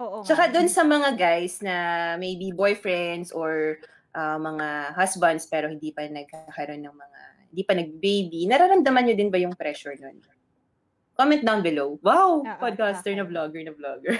Oo. 0.00 0.24
Tsaka 0.26 0.50
dun 0.50 0.66
sa 0.66 0.82
mga 0.82 1.14
guys 1.14 1.62
na 1.62 1.74
maybe 2.18 2.50
boyfriends 2.50 3.30
or 3.30 3.78
ah, 4.16 4.40
mga 4.40 4.96
husbands 4.98 5.46
pero 5.46 5.68
hindi 5.70 5.94
pa 5.94 6.08
nagkakaroon 6.08 6.82
ng 6.82 6.96
mga, 6.96 7.17
hindi 7.58 7.66
pa 7.66 7.74
nag-baby, 7.74 8.46
nararamdaman 8.46 9.02
nyo 9.02 9.14
din 9.18 9.34
ba 9.34 9.38
yung 9.42 9.50
pressure 9.58 9.98
nun? 9.98 10.22
Comment 11.18 11.42
down 11.42 11.58
below. 11.58 11.98
Wow! 12.06 12.46
Oo, 12.46 12.54
podcaster 12.62 13.10
na 13.18 13.26
okay. 13.26 13.34
vlogger 13.34 13.62
na 13.66 13.74
vlogger. 13.74 14.14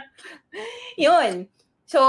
yun. 1.04 1.44
So, 1.84 2.00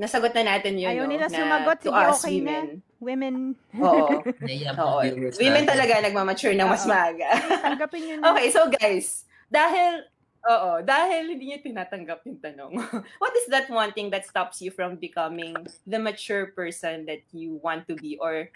nasagot 0.00 0.32
na 0.32 0.56
natin 0.56 0.80
yun, 0.80 0.96
Ayaw 0.96 1.04
no? 1.04 1.12
nila 1.12 1.28
na 1.28 1.36
sumagot, 1.36 1.78
to 1.84 1.92
sige, 1.92 2.00
us 2.00 2.16
okay 2.16 2.36
na. 2.40 2.40
women. 2.40 2.66
women, 2.96 3.36
Oo. 3.76 4.24
Oo. 4.88 4.98
Women 5.36 5.64
talaga 5.68 6.00
nagmamature 6.00 6.56
ng 6.56 6.64
mas 6.64 6.88
maaga. 6.88 7.28
tanggapin 7.60 8.00
nyo 8.00 8.14
na. 8.24 8.32
okay, 8.32 8.48
so 8.48 8.72
guys, 8.72 9.28
dahil 9.52 10.08
Oo, 10.40 10.80
dahil 10.80 11.36
hindi 11.36 11.52
niyo 11.52 11.60
tinatanggap 11.60 12.24
yung 12.24 12.40
tanong. 12.40 12.72
What 13.20 13.36
is 13.36 13.44
that 13.52 13.68
one 13.68 13.92
thing 13.92 14.08
that 14.08 14.24
stops 14.24 14.64
you 14.64 14.72
from 14.72 14.96
becoming 14.96 15.52
the 15.84 16.00
mature 16.00 16.56
person 16.56 17.04
that 17.04 17.20
you 17.36 17.60
want 17.60 17.84
to 17.92 17.94
be 18.00 18.16
or 18.16 18.48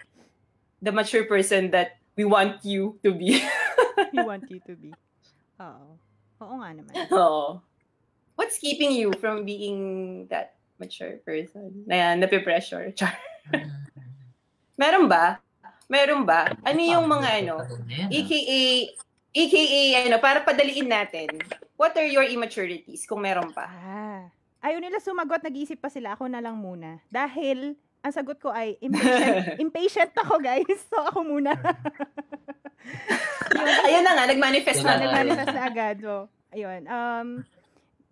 the 0.85 0.93
mature 0.93 1.25
person 1.25 1.73
that 1.73 1.97
we 2.13 2.23
want 2.23 2.61
you 2.61 3.01
to 3.01 3.09
be? 3.09 3.41
we 4.13 4.21
want 4.21 4.45
you 4.53 4.61
to 4.69 4.77
be. 4.77 4.93
Oo. 5.57 5.97
Oo 6.45 6.53
nga 6.61 6.69
naman. 6.77 6.93
Oo. 7.09 7.57
What's 8.37 8.61
keeping 8.61 8.93
you 8.93 9.09
from 9.17 9.41
being 9.41 10.29
that 10.29 10.53
mature 10.77 11.17
person? 11.25 11.83
Na 11.89 12.13
nape-pressure. 12.13 12.93
Char. 12.97 13.17
Meron 14.77 15.09
ba? 15.09 15.41
Meron 15.89 16.21
ba? 16.21 16.53
Ano 16.61 16.79
yung 16.85 17.09
mga 17.09 17.29
ano? 17.41 17.65
AKA, 17.89 18.61
AKA, 19.33 19.81
ano, 20.05 20.15
para 20.21 20.45
padaliin 20.45 20.89
natin, 20.91 21.31
what 21.79 21.95
are 21.97 22.07
your 22.07 22.27
immaturities, 22.27 23.07
kung 23.09 23.25
meron 23.25 23.49
pa? 23.55 23.65
Ah. 23.65 24.23
Ayaw 24.65 24.81
nila 24.81 24.97
sumagot, 24.97 25.45
nag-iisip 25.45 25.77
pa 25.77 25.93
sila. 25.93 26.17
Ako 26.17 26.25
na 26.25 26.41
lang 26.41 26.57
muna. 26.57 26.97
Dahil, 27.13 27.77
ang 28.05 28.13
sagot 28.13 28.37
ko 28.37 28.53
ay, 28.53 28.77
impatient, 28.85 29.57
impatient 29.65 30.13
ako, 30.13 30.37
guys. 30.37 30.77
So, 30.85 31.01
ako 31.01 31.25
muna. 31.25 31.57
Ayun 33.89 34.05
na 34.05 34.13
nga, 34.13 34.29
nag-manifest 34.29 34.85
na. 34.85 35.01
Nag-manifest 35.01 35.57
na 35.57 35.63
agad. 35.65 35.97
So, 36.05 36.29
ayun. 36.53 36.85
Um, 36.85 37.27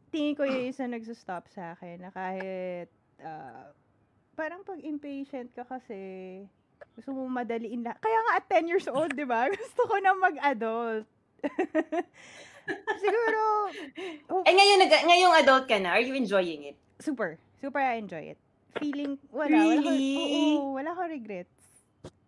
tingin 0.10 0.34
ko 0.34 0.50
yung 0.50 0.66
isa 0.66 0.90
nagsa-stop 0.90 1.46
sa 1.54 1.78
akin 1.78 2.02
na 2.02 2.10
kahit, 2.10 2.90
ah, 3.22 3.70
parang 4.34 4.66
pag 4.66 4.82
impatient 4.82 5.54
ka 5.54 5.62
kasi, 5.62 6.42
gusto 6.98 7.14
mo 7.14 7.30
madaliin 7.30 7.86
lang. 7.86 7.94
Kaya 8.02 8.18
nga 8.18 8.34
at 8.42 8.50
10 8.50 8.72
years 8.74 8.90
old, 8.90 9.14
di 9.14 9.30
ba? 9.30 9.46
Gusto 9.54 9.86
ko 9.86 9.96
na 10.02 10.18
mag-adult. 10.18 11.06
Siguro, 12.98 13.40
oh, 14.34 14.42
Eh 14.42 14.58
ngayon, 14.58 14.90
ngayong 14.90 15.38
adult 15.38 15.70
ka 15.70 15.78
na, 15.78 15.94
are 15.94 16.04
you 16.04 16.18
enjoying 16.18 16.66
it? 16.66 16.78
super. 16.98 17.38
Super 17.60 17.80
I 17.80 18.00
enjoy 18.00 18.36
it. 18.36 18.40
Feeling, 18.78 19.14
wala. 19.30 19.54
Wala 19.54 19.60
ko, 19.60 19.90
Really? 19.90 20.16
oo, 20.58 20.74
wala 20.74 20.90
ko 20.94 21.02
regrets. 21.06 21.56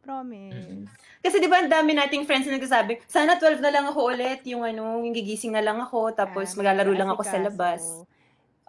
Promise. 0.05 0.85
Kasi 1.19 1.41
di 1.41 1.49
ba 1.49 1.65
ang 1.65 1.71
dami 1.71 1.97
nating 1.97 2.29
friends 2.29 2.45
na 2.45 2.61
nagsasabi, 2.61 3.01
sana 3.09 3.41
12 3.41 3.57
na 3.57 3.73
lang 3.73 3.85
ako 3.89 4.13
ulit, 4.13 4.45
yung 4.45 4.61
ano, 4.61 5.01
yung 5.01 5.15
gigising 5.17 5.49
na 5.49 5.65
lang 5.65 5.81
ako, 5.81 6.13
tapos 6.13 6.53
Ah, 6.53 6.57
maglalaro 6.61 6.93
lang 6.93 7.09
ako 7.09 7.21
sa 7.25 7.41
labas. 7.41 7.81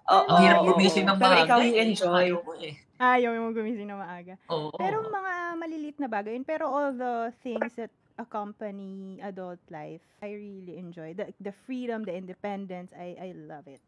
Oo. 0.07 0.29
Ang 0.33 0.41
hirap 0.41 0.61
gumising 0.65 1.05
ng. 1.05 1.19
Pero 1.19 1.35
maaga. 1.35 1.45
ikaw 1.45 1.59
you 1.61 1.75
eh. 1.77 1.85
enjoy. 1.85 2.27
Ayaw 2.33 2.41
eh. 2.63 2.75
Ayaw 2.97 3.31
mo 3.37 3.51
gumising 3.53 3.89
na 3.91 4.01
maaga. 4.01 4.35
Pero 4.79 5.05
mga 5.05 5.33
malilit 5.61 5.97
na 6.01 6.09
bagay 6.09 6.41
yun. 6.41 6.47
Pero 6.47 6.65
all 6.71 6.97
the 6.97 7.35
things 7.45 7.75
that 7.77 7.93
accompany 8.17 9.21
adult 9.21 9.61
life, 9.69 10.01
I 10.25 10.33
really 10.33 10.81
enjoy. 10.81 11.13
The 11.13 11.37
the 11.37 11.53
freedom, 11.69 12.09
the 12.09 12.17
independence, 12.17 12.89
I 12.97 13.13
I 13.21 13.29
love 13.37 13.69
it. 13.69 13.83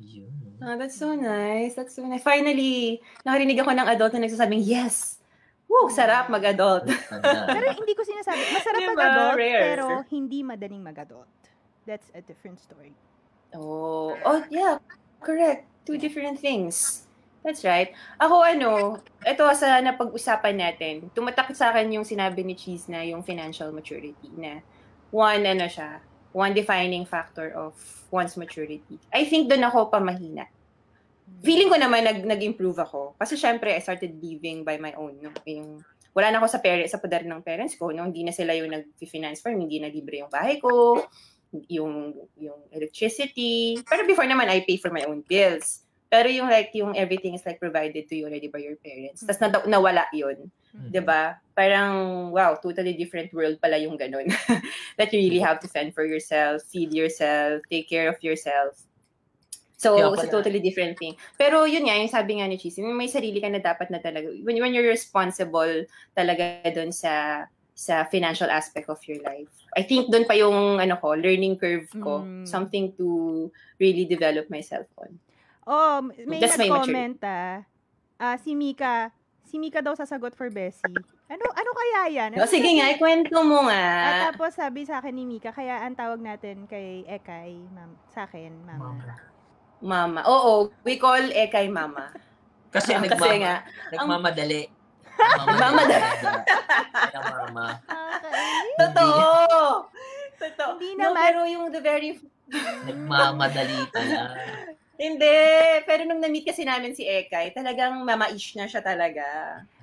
Yun. 0.00 0.32
Ah, 0.60 0.76
that's 0.76 0.96
so 0.96 1.12
nice. 1.12 1.76
That's 1.76 1.92
so 1.96 2.04
nice. 2.04 2.24
Finally, 2.24 3.00
nakarinig 3.24 3.60
ako 3.60 3.72
ng 3.76 3.88
adult 3.88 4.12
na 4.16 4.24
nagsasabing, 4.24 4.64
yes! 4.64 5.20
Woo, 5.70 5.86
sarap 5.86 6.26
mag-adult. 6.26 6.90
Pero 7.54 7.66
hindi 7.70 7.92
ko 7.94 8.02
sinasabi, 8.02 8.42
masarap 8.50 8.80
Diba? 8.82 8.90
mag-adult, 8.90 9.36
Rare. 9.38 9.62
pero 9.70 9.84
hindi 10.10 10.42
madaling 10.42 10.82
mag-adult. 10.82 11.30
That's 11.86 12.10
a 12.10 12.18
different 12.18 12.58
story. 12.58 12.90
Oh, 13.54 14.18
oh 14.26 14.42
yeah, 14.50 14.82
correct. 15.22 15.70
Two 15.86 15.94
different 15.94 16.42
things. 16.42 17.06
That's 17.46 17.62
right. 17.62 17.94
Ako 18.18 18.42
ano, 18.42 18.98
ito 19.22 19.44
sa 19.54 19.78
napag-usapan 19.80 20.58
natin, 20.58 20.94
tumatak 21.14 21.54
sa 21.54 21.70
akin 21.70 21.88
yung 21.88 22.04
sinabi 22.04 22.42
ni 22.42 22.58
Cheese 22.58 22.90
na 22.90 23.06
yung 23.06 23.22
financial 23.22 23.70
maturity 23.70 24.28
na 24.34 24.60
one 25.14 25.46
ano 25.46 25.70
siya, 25.70 26.02
one 26.32 26.54
defining 26.54 27.06
factor 27.06 27.50
of 27.54 27.74
one's 28.10 28.36
maturity. 28.36 28.98
I 29.10 29.26
think 29.26 29.50
doon 29.50 29.66
ako 29.66 29.90
pa 29.90 29.98
mahina. 29.98 30.46
Feeling 31.40 31.70
ko 31.70 31.78
naman 31.78 32.02
nag 32.02 32.26
nag-improve 32.26 32.82
ako 32.82 33.14
kasi 33.14 33.38
syempre 33.38 33.70
I 33.70 33.80
started 33.82 34.18
living 34.18 34.66
by 34.66 34.78
my 34.82 34.94
own 34.98 35.18
no. 35.22 35.30
Yung 35.46 35.82
wala 36.10 36.34
na 36.34 36.42
ako 36.42 36.46
sa 36.50 36.58
parents 36.58 36.90
sa 36.90 36.98
poder 36.98 37.22
ng 37.22 37.42
parents 37.42 37.78
ko 37.78 37.94
no, 37.94 38.06
hindi 38.06 38.26
na 38.26 38.34
sila 38.34 38.54
yung 38.58 38.70
nag-finance 38.70 39.38
for 39.38 39.54
me, 39.54 39.66
hindi 39.66 39.78
na 39.78 39.90
libre 39.90 40.26
yung 40.26 40.32
bahay 40.32 40.58
ko, 40.58 41.06
yung 41.70 42.14
yung 42.38 42.60
electricity. 42.74 43.78
Pero 43.86 44.02
before 44.06 44.26
naman 44.26 44.50
I 44.50 44.66
pay 44.66 44.78
for 44.78 44.90
my 44.90 45.06
own 45.06 45.22
bills. 45.22 45.86
Pero 46.10 46.26
yung 46.26 46.50
like 46.50 46.74
yung 46.74 46.98
everything 46.98 47.38
is 47.38 47.46
like 47.46 47.62
provided 47.62 48.10
to 48.10 48.14
you 48.18 48.26
already 48.26 48.50
by 48.50 48.58
your 48.58 48.74
parents. 48.82 49.22
Tapos 49.22 49.38
na, 49.38 49.48
nawala 49.70 50.10
yun. 50.10 50.50
Mm. 50.70 50.88
'Di 50.90 51.00
ba? 51.02 51.22
Parang 51.52 51.92
wow, 52.32 52.56
totally 52.56 52.94
different 52.94 53.28
world 53.34 53.58
pala 53.60 53.76
yung 53.76 53.98
ganun. 53.98 54.30
That 54.98 55.12
you 55.12 55.20
really 55.20 55.42
have 55.42 55.60
to 55.60 55.68
fend 55.68 55.92
for 55.92 56.06
yourself, 56.06 56.62
feed 56.70 56.94
yourself, 56.94 57.60
take 57.68 57.90
care 57.90 58.08
of 58.08 58.16
yourself. 58.22 58.78
So, 59.80 59.96
Kaya 59.96 60.12
it's 60.12 60.28
a 60.28 60.32
totally 60.32 60.60
different 60.60 61.00
thing. 61.00 61.16
Pero 61.40 61.64
yun 61.64 61.88
nga, 61.88 61.96
yung 61.96 62.12
sabi 62.12 62.36
nga 62.36 62.44
ni 62.44 62.60
Cheese, 62.60 62.84
yung 62.84 62.92
may 62.92 63.08
sarili 63.08 63.40
ka 63.40 63.48
na 63.48 63.64
dapat 63.64 63.88
na 63.88 63.96
talaga, 63.96 64.28
when, 64.44 64.60
when 64.60 64.76
you're 64.76 64.84
responsible 64.84 65.88
talaga 66.12 66.68
dun 66.68 66.92
sa 66.92 67.44
sa 67.72 68.04
financial 68.04 68.52
aspect 68.52 68.92
of 68.92 69.00
your 69.08 69.24
life. 69.24 69.48
I 69.72 69.80
think 69.80 70.12
doon 70.12 70.28
pa 70.28 70.36
yung 70.36 70.76
ano 70.76 71.00
ko, 71.00 71.16
learning 71.16 71.56
curve 71.56 71.88
ko, 71.96 72.20
Mm. 72.20 72.44
something 72.44 72.92
to 73.00 73.48
really 73.80 74.04
develop 74.04 74.52
myself 74.52 74.84
on. 75.00 75.16
Oh, 75.64 76.04
may 76.28 76.44
That's 76.44 76.60
my 76.60 76.68
nag-comment 76.68 77.24
ah. 77.24 77.64
Ah, 78.20 78.36
si 78.36 78.52
Mika, 78.52 79.08
si 79.50 79.58
Mika 79.58 79.82
daw 79.82 79.92
sasagot 79.92 80.38
for 80.38 80.46
Bessie. 80.46 80.86
Ano 81.26 81.42
ano 81.50 81.70
kaya 81.74 82.00
yan? 82.08 82.30
O, 82.38 82.42
Ano 82.42 82.46
sige 82.46 82.70
nga, 82.72 82.86
ikwento 82.88 83.34
mo 83.42 83.66
At 83.66 83.66
nga. 83.66 83.90
tapos 84.30 84.54
sabi 84.54 84.86
sa 84.86 85.02
akin 85.02 85.10
ni 85.10 85.26
Mika, 85.26 85.50
kaya 85.50 85.82
ang 85.82 85.98
tawag 85.98 86.22
natin 86.22 86.70
kay 86.70 87.02
Ekay, 87.04 87.58
ma'am, 87.68 87.90
sa 88.06 88.30
akin, 88.30 88.54
mama. 88.62 88.94
Mama. 89.82 90.20
Oo, 90.24 90.70
we 90.86 90.94
call 90.94 91.18
Ekay 91.18 91.66
Mama. 91.66 92.14
Kasi, 92.70 92.94
Kasi 92.94 93.10
nagmama, 93.10 93.34
nga, 93.42 93.54
nagmamadali. 93.90 94.62
Nagmamadali. 95.18 96.06
Kaya 97.10 97.20
mama. 97.26 97.66
Totoo! 98.78 99.18
Totoo. 100.38 100.70
Hindi 100.78 100.94
No, 100.94 101.10
naman. 101.10 101.18
pero 101.18 101.38
yung 101.44 101.64
the 101.68 101.82
very... 101.82 102.14
Nagmamadali 102.86 103.78
pala. 103.90 104.20
Hindi. 105.00 105.36
Pero 105.88 106.04
nung 106.04 106.20
na-meet 106.20 106.44
kasi 106.44 106.68
namin 106.68 106.92
si 106.92 107.08
Ekay, 107.08 107.56
talagang 107.56 108.04
mama-ish 108.04 108.52
na 108.60 108.68
siya 108.68 108.84
talaga. 108.84 109.24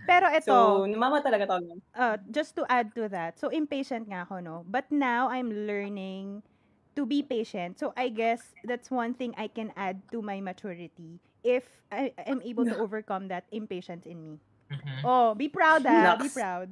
Pero 0.06 0.30
ito, 0.30 0.46
So, 0.46 0.86
mama 0.94 1.26
talaga 1.26 1.50
niya. 1.58 1.74
uh, 1.98 2.16
just 2.30 2.54
to 2.54 2.64
add 2.70 2.94
to 2.94 3.10
that, 3.10 3.42
so 3.42 3.50
impatient 3.50 4.06
nga 4.06 4.30
ako, 4.30 4.40
no? 4.46 4.56
But 4.70 4.86
now, 4.94 5.26
I'm 5.34 5.50
learning 5.66 6.46
to 6.94 7.10
be 7.10 7.26
patient. 7.26 7.82
So, 7.82 7.98
I 7.98 8.14
guess 8.14 8.54
that's 8.62 8.94
one 8.94 9.18
thing 9.18 9.34
I 9.42 9.50
can 9.50 9.74
add 9.74 10.06
to 10.14 10.22
my 10.22 10.38
maturity 10.38 11.18
if 11.42 11.66
I 11.90 12.14
am 12.30 12.46
able 12.46 12.70
to 12.70 12.78
overcome 12.78 13.28
that 13.34 13.50
impatience 13.50 14.06
in 14.06 14.22
me. 14.22 14.34
Mhm. 14.70 15.02
Oh, 15.02 15.34
be 15.34 15.50
proud, 15.50 15.82
ah. 15.90 16.14
Be 16.14 16.30
Naks. 16.30 16.38
proud. 16.38 16.70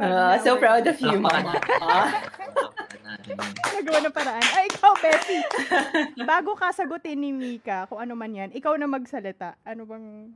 Ah, 0.00 0.40
so 0.42 0.56
proud 0.58 0.82
of 0.90 0.98
you, 0.98 1.20
mama. 1.20 1.60
Nagawa 3.70 3.98
ng 4.04 4.14
paraan. 4.14 4.46
Ay, 4.54 4.66
ikaw, 4.68 4.92
Bessie. 4.98 5.44
Bago 6.22 6.54
ka 6.54 6.70
sagutin 6.70 7.18
ni 7.18 7.30
Mika, 7.30 7.86
kung 7.86 7.98
ano 7.98 8.14
man 8.14 8.30
yan, 8.30 8.50
ikaw 8.52 8.74
na 8.76 8.86
magsalita. 8.86 9.56
Ano 9.64 9.84
bang 9.84 10.34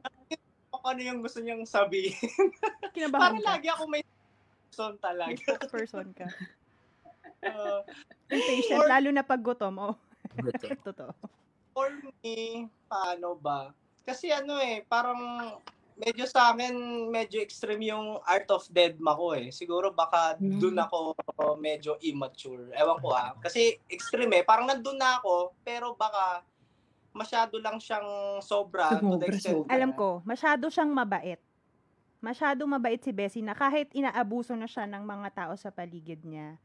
ano 0.84 1.00
yung 1.00 1.24
gusto 1.24 1.40
niyang 1.40 1.64
sabihin. 1.64 2.12
kinabahan 2.92 3.40
Parang 3.40 3.40
ka? 3.40 3.50
lagi 3.56 3.68
ako 3.72 3.82
may 3.88 4.02
son 4.68 5.00
talaga. 5.00 5.56
Person 5.72 6.12
ka. 6.12 6.28
Uh, 7.40 7.80
Impatient, 8.28 8.80
For- 8.84 8.90
lalo 8.92 9.08
na 9.08 9.24
pag 9.24 9.40
gutom. 9.40 9.74
Oh, 9.80 9.94
totoo. 10.88 11.12
for 11.72 11.88
me, 12.20 12.68
paano 12.86 13.34
ba? 13.34 13.72
Kasi 14.04 14.28
ano 14.28 14.60
eh, 14.60 14.84
parang 14.84 15.18
medyo 15.94 16.24
sa 16.24 16.50
akin, 16.50 16.74
medyo 17.08 17.38
extreme 17.38 17.88
yung 17.88 18.18
art 18.22 18.50
of 18.50 18.66
deadma 18.68 19.14
ko 19.14 19.32
eh. 19.32 19.48
Siguro 19.48 19.90
baka 19.90 20.34
Mm. 20.36 20.58
dun 20.58 20.76
ako 20.76 21.14
medyo 21.56 21.94
immature. 22.00 22.70
Ewan 22.74 22.98
ko 22.98 23.14
ah. 23.14 23.34
Kasi 23.38 23.78
extreme 23.86 24.38
eh. 24.38 24.44
Parang 24.44 24.66
nandun 24.66 24.98
na 24.98 25.18
ako, 25.18 25.54
pero 25.62 25.94
baka 25.94 26.42
masyado 27.10 27.56
lang 27.58 27.78
siyang 27.78 28.06
sobra. 28.40 28.98
to 28.98 29.14
the 29.16 29.30
Sobra, 29.30 29.30
extent 29.30 29.54
sobra. 29.62 29.70
Alam 29.70 29.90
ko, 29.94 30.08
masyado 30.22 30.66
siyang 30.66 30.90
mabait. 30.90 31.38
Masyado 32.18 32.64
mabait 32.64 32.98
si 32.98 33.12
Bessie 33.12 33.44
na 33.44 33.52
kahit 33.52 33.92
inaabuso 33.92 34.56
na 34.56 34.64
siya 34.64 34.88
ng 34.88 35.04
mga 35.04 35.28
tao 35.30 35.52
sa 35.54 35.68
paligid 35.68 36.24
niya, 36.24 36.56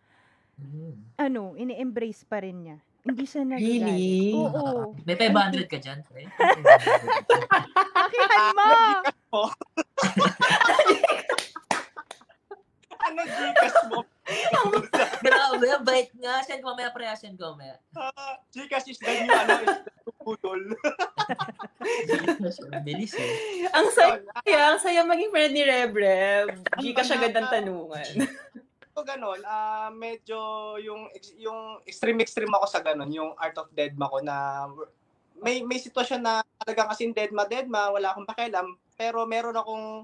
ano, 1.16 1.54
ini-embrace 1.54 2.24
pa 2.24 2.40
rin 2.40 2.64
niya. 2.64 2.78
Hindi 3.00 3.24
siya 3.24 3.44
nagagalit. 3.44 3.80
Really? 3.80 4.36
Oo. 4.36 4.92
May 5.04 5.16
500 5.16 5.68
ka 5.68 5.78
dyan, 5.78 6.00
pre? 6.04 6.28
Pakihan 7.96 8.44
mo! 8.56 8.68
Ano 13.00 13.22
Gcash 13.26 13.80
mo? 13.90 14.00
Grabe, 15.26 15.68
bait 15.82 16.10
nga. 16.20 16.44
Send 16.46 16.62
ko 16.62 16.76
mamaya, 16.76 16.94
pre. 16.94 17.10
Send 17.18 17.40
ko 17.40 17.56
mamaya. 17.56 17.80
Ah, 17.98 18.38
Gcash 18.54 18.92
is 18.92 19.00
the 19.02 19.26
new 19.26 19.34
ano, 19.34 19.54
is 19.66 19.78
the 19.82 19.94
new 20.06 20.14
pudol. 20.22 20.62
Ang 22.70 22.84
bilis 22.88 23.16
eh. 23.18 23.66
ang 23.74 23.88
saya, 23.90 24.22
ang 24.46 24.80
saya 24.80 25.02
maging 25.08 25.32
friend 25.34 25.54
ni 25.56 25.64
Reb 25.66 25.94
Reb. 25.96 26.48
Gcash 26.78 27.16
agad 27.18 27.34
ang 27.34 27.50
tanungan. 27.50 28.30
So 28.94 29.08
ganun, 29.08 29.40
ah 29.48 29.90
medyo 29.96 30.38
yung 30.84 31.08
yung 31.40 31.80
extreme 31.88 32.20
extreme 32.20 32.52
ako 32.52 32.68
sa 32.68 32.84
ganun, 32.84 33.10
yung 33.16 33.32
Art 33.40 33.56
of 33.56 33.72
Deadma 33.72 34.12
ko 34.12 34.20
na 34.20 34.68
may 35.44 35.64
may 35.64 35.80
sitwasyon 35.80 36.22
na 36.22 36.44
talagang 36.64 36.90
kasi 36.92 37.10
deadma 37.12 37.44
deadma, 37.48 37.92
wala 37.92 38.12
akong 38.14 38.28
pakialam, 38.28 38.76
pero 39.00 39.24
meron 39.26 39.56
akong 39.56 40.04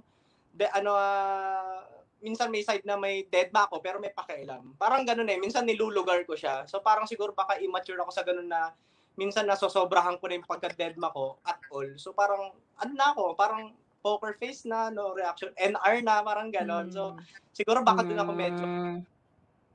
de, 0.55 0.65
ano 0.71 0.95
ah, 0.95 1.83
minsan 2.23 2.47
may 2.49 2.63
side 2.63 2.87
na 2.87 2.95
may 2.95 3.27
deadma 3.27 3.67
ako 3.67 3.83
pero 3.83 3.99
may 3.99 4.11
pakialam. 4.15 4.73
Parang 4.79 5.03
ganun 5.03 5.27
eh, 5.29 5.37
minsan 5.37 5.67
nilulugar 5.67 6.23
ko 6.25 6.33
siya. 6.33 6.63
So 6.65 6.79
parang 6.79 7.05
siguro 7.05 7.35
baka 7.35 7.59
immature 7.59 7.99
ako 7.99 8.11
sa 8.11 8.23
ganun 8.23 8.47
na 8.49 8.71
minsan 9.15 9.47
nasosobrahan 9.47 10.17
ko 10.19 10.27
na 10.27 10.39
yung 10.39 10.47
pagka-deadma 10.47 11.11
ko 11.11 11.39
at 11.43 11.59
all. 11.71 11.87
So 11.99 12.11
parang 12.15 12.55
ano 12.79 12.91
na 12.95 13.11
ako, 13.15 13.35
parang 13.35 13.75
poker 14.03 14.35
face 14.37 14.63
na, 14.69 14.91
no 14.93 15.15
reaction, 15.17 15.49
NR 15.57 16.03
na, 16.05 16.21
parang 16.23 16.51
ganon. 16.51 16.91
So 16.91 17.15
Mm. 17.15 17.23
siguro 17.55 17.79
baka 17.83 18.03
din 18.05 18.19
ako 18.19 18.31
medyo 18.35 18.63
Mm. 18.65 18.99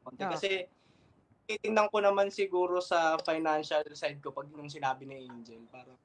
konti. 0.04 0.22
Oh. 0.24 0.30
Kasi 0.32 0.50
titingnan 1.50 1.90
ko 1.90 1.98
naman 1.98 2.30
siguro 2.30 2.78
sa 2.78 3.18
financial 3.18 3.82
side 3.90 4.22
ko 4.22 4.30
pag 4.30 4.46
nung 4.54 4.70
sinabi 4.70 5.02
ni 5.02 5.26
Angel. 5.26 5.58
Parang, 5.66 5.98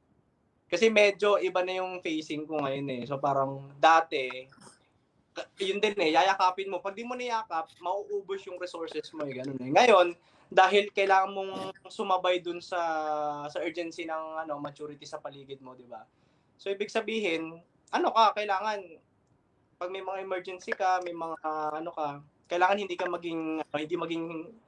kasi 0.65 0.89
medyo 0.89 1.37
iba 1.37 1.61
na 1.61 1.77
yung 1.77 2.01
facing 2.01 2.49
ko 2.49 2.65
ngayon 2.65 2.89
eh. 2.89 3.01
So 3.05 3.21
parang 3.21 3.69
dati, 3.77 4.49
yun 5.61 5.77
din 5.77 5.93
eh, 6.01 6.17
yayakapin 6.17 6.73
mo. 6.73 6.81
Pag 6.81 6.97
di 6.97 7.05
mo 7.05 7.13
niyakap, 7.13 7.69
mauubos 7.77 8.41
yung 8.49 8.57
resources 8.57 9.05
mo 9.13 9.29
eh. 9.29 9.37
Ganun 9.37 9.61
eh. 9.61 9.69
Ngayon, 9.69 10.07
dahil 10.49 10.89
kailangan 10.89 11.33
mong 11.33 11.53
sumabay 11.89 12.41
dun 12.41 12.61
sa 12.61 12.81
sa 13.49 13.61
urgency 13.61 14.05
ng 14.05 14.45
ano 14.45 14.57
maturity 14.57 15.05
sa 15.05 15.21
paligid 15.21 15.61
mo, 15.61 15.77
di 15.77 15.85
ba? 15.85 16.05
So 16.57 16.73
ibig 16.73 16.89
sabihin, 16.89 17.61
ano 17.93 18.09
ka, 18.09 18.33
kailangan 18.33 18.81
pag 19.75 19.89
may 19.91 20.01
mga 20.01 20.23
emergency 20.23 20.71
ka, 20.71 21.03
may 21.03 21.11
mga 21.11 21.37
ano 21.75 21.91
ka, 21.91 22.23
kailangan 22.45 22.77
hindi 22.77 22.93
ka 22.93 23.09
maging 23.09 23.61
ano, 23.61 23.75
hindi 23.77 23.95
maging 23.97 24.25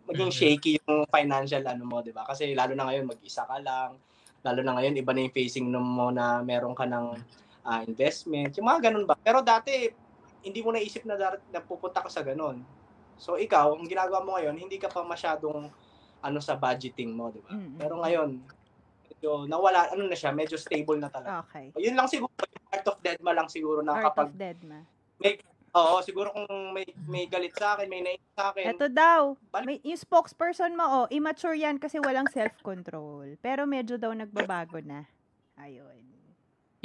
maging 0.10 0.32
Mhm. 0.34 0.38
shaky 0.38 0.72
yung 0.82 1.06
financial 1.10 1.64
ano 1.68 1.84
mo, 1.86 2.02
'di 2.02 2.12
ba? 2.14 2.26
Kasi 2.26 2.58
lalo 2.58 2.74
na 2.74 2.90
ngayon 2.90 3.06
mag-isa 3.06 3.46
ka 3.46 3.62
lang. 3.62 4.02
Lalo 4.42 4.60
na 4.66 4.74
ngayon 4.78 4.98
iba 4.98 5.12
na 5.14 5.22
yung 5.26 5.36
facing 5.36 5.68
mo 5.70 6.10
na 6.10 6.42
meron 6.42 6.74
ka 6.74 6.90
ng 6.90 7.06
ah, 7.68 7.84
investment. 7.84 8.56
Yung 8.56 8.66
mga 8.66 8.90
ganun 8.90 9.06
ba? 9.06 9.14
Pero 9.20 9.44
dati 9.44 9.92
hindi 10.42 10.60
mo 10.64 10.72
naisip 10.72 11.04
na 11.04 11.20
dar- 11.20 11.44
na 11.52 11.60
pupunta 11.60 12.00
ka 12.00 12.08
sa 12.08 12.24
ganun. 12.24 12.64
So 13.20 13.36
ikaw, 13.36 13.76
ang 13.76 13.90
ginagawa 13.90 14.24
mo 14.24 14.38
ngayon, 14.40 14.56
hindi 14.56 14.80
ka 14.80 14.88
pa 14.88 15.04
masyadong 15.04 15.68
ano 16.24 16.40
sa 16.40 16.56
budgeting 16.58 17.14
mo, 17.14 17.30
'di 17.30 17.42
ba? 17.46 17.54
Mm-mm. 17.54 17.78
Pero 17.78 18.00
ngayon, 18.02 18.30
medyo 19.06 19.46
nawala 19.46 19.92
ano 19.94 20.08
na 20.08 20.18
siya, 20.18 20.34
medyo 20.34 20.58
stable 20.58 20.98
na 20.98 21.12
talaga. 21.12 21.46
Okay. 21.46 21.74
Yun 21.78 21.94
lang 21.94 22.10
siguro, 22.10 22.32
part 22.72 22.86
of 22.90 22.98
deadma 23.06 23.32
lang 23.38 23.50
siguro 23.52 23.86
na 23.86 24.02
Art 24.02 24.06
kapag 24.10 24.34
of 24.34 24.38
Deadma. 24.38 24.80
Oo, 25.74 26.00
siguro 26.00 26.32
kung 26.32 26.48
may 26.72 26.88
may 27.06 27.28
galit 27.28 27.52
sa 27.54 27.76
akin, 27.76 27.88
may 27.88 28.00
nainis 28.00 28.32
sa 28.34 28.50
akin. 28.50 28.72
Ito 28.72 28.88
daw, 28.88 29.36
may, 29.62 29.84
yung 29.84 30.00
spokesperson 30.00 30.74
mo, 30.74 30.86
oh, 30.86 31.06
immature 31.10 31.54
yan 31.54 31.76
kasi 31.76 32.00
walang 32.00 32.28
self-control. 32.28 33.36
Pero 33.40 33.68
medyo 33.68 34.00
daw 34.00 34.12
nagbabago 34.12 34.80
na. 34.80 35.04
Ayun. 35.58 36.08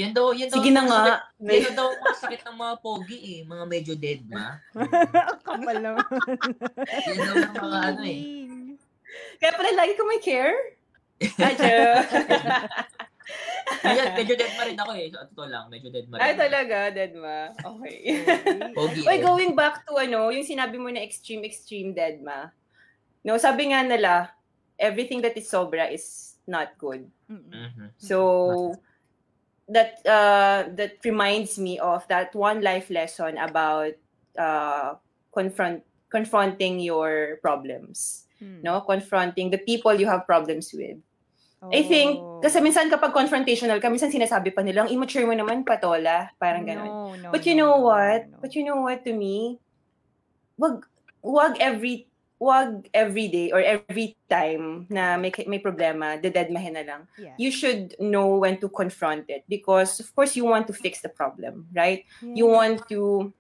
Yan 0.01 0.17
daw, 0.17 0.33
yan 0.33 0.49
daw. 0.49 0.57
Sige 0.57 0.71
na 0.73 0.81
ang 0.83 0.89
nga. 0.89 0.99
sakit- 0.99 1.63
Yan 1.63 1.75
daw 1.77 1.89
ang 1.93 2.17
sakit 2.17 2.41
ng 2.43 2.57
mga 2.57 2.75
pogi 2.81 3.19
eh. 3.21 3.41
Mga 3.45 3.65
medyo 3.69 3.93
dead 3.93 4.25
na. 4.25 4.57
Ang 4.73 5.43
kapal 5.45 5.77
naman. 5.79 6.07
Yan 7.07 7.17
daw 7.21 7.35
ang 7.37 7.57
mga 7.61 7.79
ano 7.93 8.03
eh. 8.03 8.21
Kaya 9.37 9.53
pala 9.53 9.71
lagi 9.77 9.93
ko 9.93 10.03
may 10.09 10.21
care. 10.25 10.57
Ay, 11.39 11.55
joke. 13.25 13.97
Yan, 13.97 14.09
medyo 14.19 14.35
dead 14.37 14.53
ma 14.55 14.65
rin 14.65 14.79
ako 14.79 14.93
eh. 14.95 15.07
Sa 15.11 15.27
totoo 15.31 15.49
lang, 15.49 15.65
medyo 15.71 15.89
dead 15.89 16.07
ma 16.11 16.19
rin. 16.19 16.23
Ay, 16.23 16.33
talaga, 16.35 16.77
Deadma. 16.91 17.37
Okay. 17.57 17.99
Pogi 18.77 19.01
Wait, 19.07 19.21
eh. 19.21 19.25
going 19.25 19.53
back 19.55 19.83
to 19.87 19.97
ano, 19.97 20.29
yung 20.31 20.47
sinabi 20.47 20.77
mo 20.79 20.91
na 20.91 21.01
extreme, 21.03 21.43
extreme 21.47 21.95
Deadma. 21.95 22.51
No, 23.23 23.39
sabi 23.39 23.71
nga 23.71 23.83
nila, 23.87 24.35
everything 24.79 25.23
that 25.23 25.37
is 25.39 25.47
sobra 25.47 25.91
is 25.91 26.35
not 26.47 26.75
good. 26.77 27.07
Mm-mm. 27.31 27.51
Mhm. 27.51 27.87
So 27.97 28.75
that 29.71 30.03
uh 30.05 30.67
that 30.75 30.99
reminds 31.07 31.55
me 31.57 31.79
of 31.79 32.03
that 32.11 32.35
one 32.35 32.61
life 32.61 32.91
lesson 32.91 33.39
about 33.39 33.95
uh 34.35 34.99
confront 35.31 35.87
confronting 36.11 36.83
your 36.83 37.39
problems, 37.41 38.27
Mm. 38.43 38.67
no? 38.67 38.83
Confronting 38.83 39.55
the 39.55 39.63
people 39.63 39.95
you 39.95 40.11
have 40.11 40.27
problems 40.27 40.75
with. 40.75 40.99
I 41.71 41.87
think 41.87 42.19
Oh. 42.19 42.43
kasi 42.43 42.59
minsan 42.59 42.91
kapag 42.91 43.15
confrontational 43.15 43.79
ka, 43.79 43.87
minsan 43.87 44.11
sinasabi 44.11 44.51
pa 44.51 44.67
nila, 44.67 44.83
ang 44.83 44.91
immature 44.91 45.23
mo 45.23 45.31
naman 45.31 45.63
patola, 45.63 46.35
parang 46.35 46.67
ganun. 46.67 46.91
No, 46.91 47.15
no, 47.15 47.29
But 47.31 47.47
you 47.47 47.55
no, 47.55 47.59
know 47.63 47.73
no, 47.79 47.87
what? 47.87 48.21
no, 48.27 48.31
no. 48.35 48.39
But 48.43 48.51
you 48.59 48.63
know 48.67 48.83
what 48.83 49.07
to 49.07 49.15
me? 49.15 49.63
Wag 50.59 50.83
wag 51.23 51.55
every 51.63 52.11
wag 52.43 52.91
every 52.91 53.31
day 53.31 53.55
or 53.55 53.63
every 53.63 54.19
time 54.27 54.91
na 54.91 55.15
may 55.15 55.31
may 55.47 55.63
problema, 55.63 56.19
dededmahin 56.19 56.75
na 56.75 56.83
lang. 56.83 57.03
Yeah. 57.15 57.39
You 57.39 57.55
should 57.55 57.95
know 58.03 58.43
when 58.43 58.59
to 58.59 58.67
confront 58.67 59.31
it 59.31 59.47
because 59.47 60.03
of 60.03 60.11
course 60.19 60.35
you 60.35 60.43
want 60.43 60.67
to 60.67 60.75
fix 60.75 60.99
the 60.99 61.15
problem, 61.15 61.71
right? 61.71 62.03
You 62.19 62.51
want 62.51 62.91
to 62.91 63.31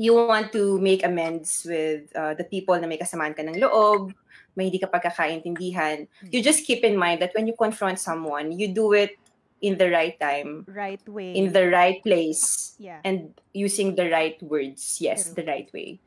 you 0.00 0.16
want 0.16 0.56
to 0.56 0.80
make 0.80 1.04
amends 1.04 1.66
with 1.68 2.08
uh, 2.16 2.32
the 2.32 2.48
people 2.48 2.78
na 2.80 2.88
may 2.88 2.96
kasamaan 2.96 3.36
ka 3.36 3.44
ng 3.44 3.60
loob, 3.60 4.16
may 4.58 4.66
hindi 4.66 4.82
ka 4.82 4.90
pagkakaintindihan. 4.90 6.10
You 6.34 6.42
just 6.42 6.66
keep 6.66 6.82
in 6.82 6.98
mind 6.98 7.22
that 7.22 7.30
when 7.38 7.46
you 7.46 7.54
confront 7.54 8.02
someone, 8.02 8.50
you 8.50 8.66
do 8.74 8.90
it 8.90 9.14
in 9.62 9.78
the 9.78 9.86
right 9.86 10.18
time, 10.18 10.66
right 10.66 11.02
way. 11.06 11.34
in 11.34 11.54
the 11.54 11.70
right 11.70 12.02
place, 12.02 12.74
yeah. 12.78 12.98
and 13.06 13.30
using 13.54 13.94
the 13.94 14.10
right 14.10 14.38
words. 14.42 14.98
Yes, 14.98 15.30
True. 15.30 15.42
the 15.42 15.44
right 15.46 15.70
way. 15.70 15.98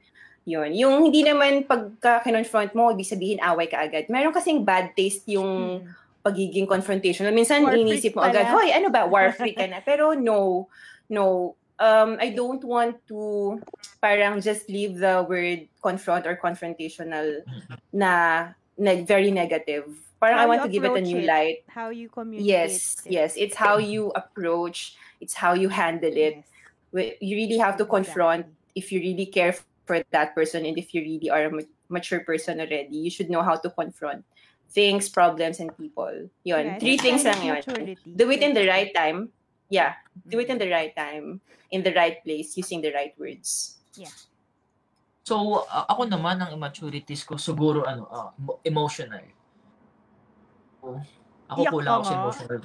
Yun. 0.43 0.74
Yung 0.76 1.08
hindi 1.08 1.24
naman 1.24 1.64
pagka 1.64 2.24
kinonfront 2.28 2.76
mo, 2.76 2.91
ibig 2.91 3.08
sabihin 3.08 3.39
away 3.39 3.72
ka 3.72 3.88
agad. 3.88 4.12
Meron 4.12 4.34
kasing 4.36 4.64
bad 4.68 4.91
taste 4.95 5.24
yung 5.32 5.84
Mm. 5.84 5.88
pagiging 6.22 6.68
confrontational. 6.68 7.32
Minsan 7.32 7.64
War 7.64 7.78
inisip 7.78 8.14
mo 8.16 8.22
agad, 8.26 8.49
hoy, 8.49 8.72
ano 8.74 8.89
ba, 8.89 9.06
war 9.06 9.32
freak 9.38 9.58
ka 9.58 9.68
na. 9.68 9.80
Pero 9.86 10.14
no, 10.18 10.68
no. 11.08 11.56
Um, 11.82 12.22
I 12.22 12.30
don't 12.30 12.62
want 12.62 13.02
to 13.10 13.58
parang 13.98 14.38
just 14.38 14.70
leave 14.70 15.02
the 15.02 15.26
word 15.26 15.66
confront 15.82 16.30
or 16.30 16.38
confrontational 16.38 17.42
na, 17.90 18.54
very 18.78 19.34
negative. 19.34 19.90
Parang 20.22 20.38
How 20.38 20.46
I 20.46 20.46
want 20.46 20.62
to 20.62 20.70
give 20.70 20.86
it 20.86 20.94
a 20.94 21.02
new 21.02 21.18
it. 21.18 21.26
light. 21.26 21.66
How 21.66 21.90
you 21.90 22.06
communicate. 22.06 22.46
Yes, 22.46 23.02
it. 23.02 23.18
yes. 23.18 23.34
It's 23.34 23.58
how 23.58 23.82
you 23.82 24.14
approach. 24.14 24.94
It's 25.18 25.34
how 25.34 25.58
you 25.58 25.74
handle 25.74 26.14
it. 26.14 26.46
Yes. 26.94 27.18
You 27.18 27.34
really 27.36 27.58
have 27.58 27.78
to 27.82 27.86
confront 27.90 28.46
Exactly. 28.46 28.78
if 28.78 28.92
you 28.94 29.00
really 29.02 29.26
care 29.26 29.58
for 29.90 30.06
that 30.14 30.36
person 30.38 30.66
and 30.70 30.78
if 30.78 30.94
you 30.94 31.02
really 31.02 31.34
are 31.34 31.50
a 31.50 31.52
mature 31.90 32.22
person 32.22 32.62
already. 32.62 32.94
You 32.94 33.10
should 33.10 33.34
know 33.34 33.42
how 33.42 33.58
to 33.58 33.70
confront 33.74 34.24
things, 34.70 35.10
problems, 35.10 35.60
and 35.60 35.76
people. 35.76 36.30
Yun. 36.46 36.66
Yeah, 36.66 36.80
Three 36.80 36.98
things 36.98 37.26
lang 37.26 37.42
yun. 37.42 37.62
Do 38.16 38.30
it 38.30 38.46
in 38.46 38.54
the 38.54 38.68
right 38.68 38.94
time. 38.94 39.34
Yeah. 39.72 39.95
Do 40.28 40.43
it 40.43 40.51
in 40.51 40.59
Mm. 40.59 40.63
the 40.67 40.69
right 40.69 40.91
time, 40.91 41.39
in 41.72 41.80
the 41.80 41.95
right 41.95 42.19
place, 42.19 42.59
using 42.59 42.84
the 42.84 42.91
right 42.91 43.15
words. 43.15 43.80
So, 45.24 45.63
a- 45.63 45.88
ako 45.88 46.11
naman, 46.11 46.43
ang 46.43 46.51
immaturities 46.51 47.24
ko, 47.24 47.39
siguro, 47.39 47.88
ano, 47.88 48.03
ah, 48.11 48.30
emo- 48.36 48.59
emotional. 48.67 49.24
So, 50.82 50.99
ako 51.47 51.59
Iyak 51.61 51.72
kulang 51.72 51.93
ako 51.93 52.03
sa 52.03 52.15
emotional 52.19 52.59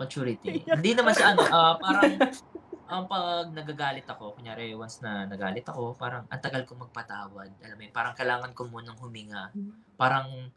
maturity. 0.00 0.54
Hindi 0.80 0.90
naman 0.96 1.12
sa 1.12 1.34
ano, 1.34 1.42
ah, 1.44 1.74
parang, 1.76 2.14
ang 2.84 3.04
pag 3.10 3.48
nagagalit 3.52 4.06
ako, 4.06 4.38
kunyari, 4.38 4.72
once 4.72 5.02
na 5.02 5.26
nagalit 5.28 5.66
ako, 5.66 5.92
parang, 5.98 6.24
ang 6.30 6.40
tagal 6.40 6.62
ko 6.64 6.78
magpatawad. 6.78 7.52
Alam 7.60 7.76
mo 7.76 7.84
parang 7.92 8.14
kailangan 8.16 8.52
ko 8.56 8.64
munang 8.70 8.96
huminga. 8.96 9.50
Parang, 9.98 10.48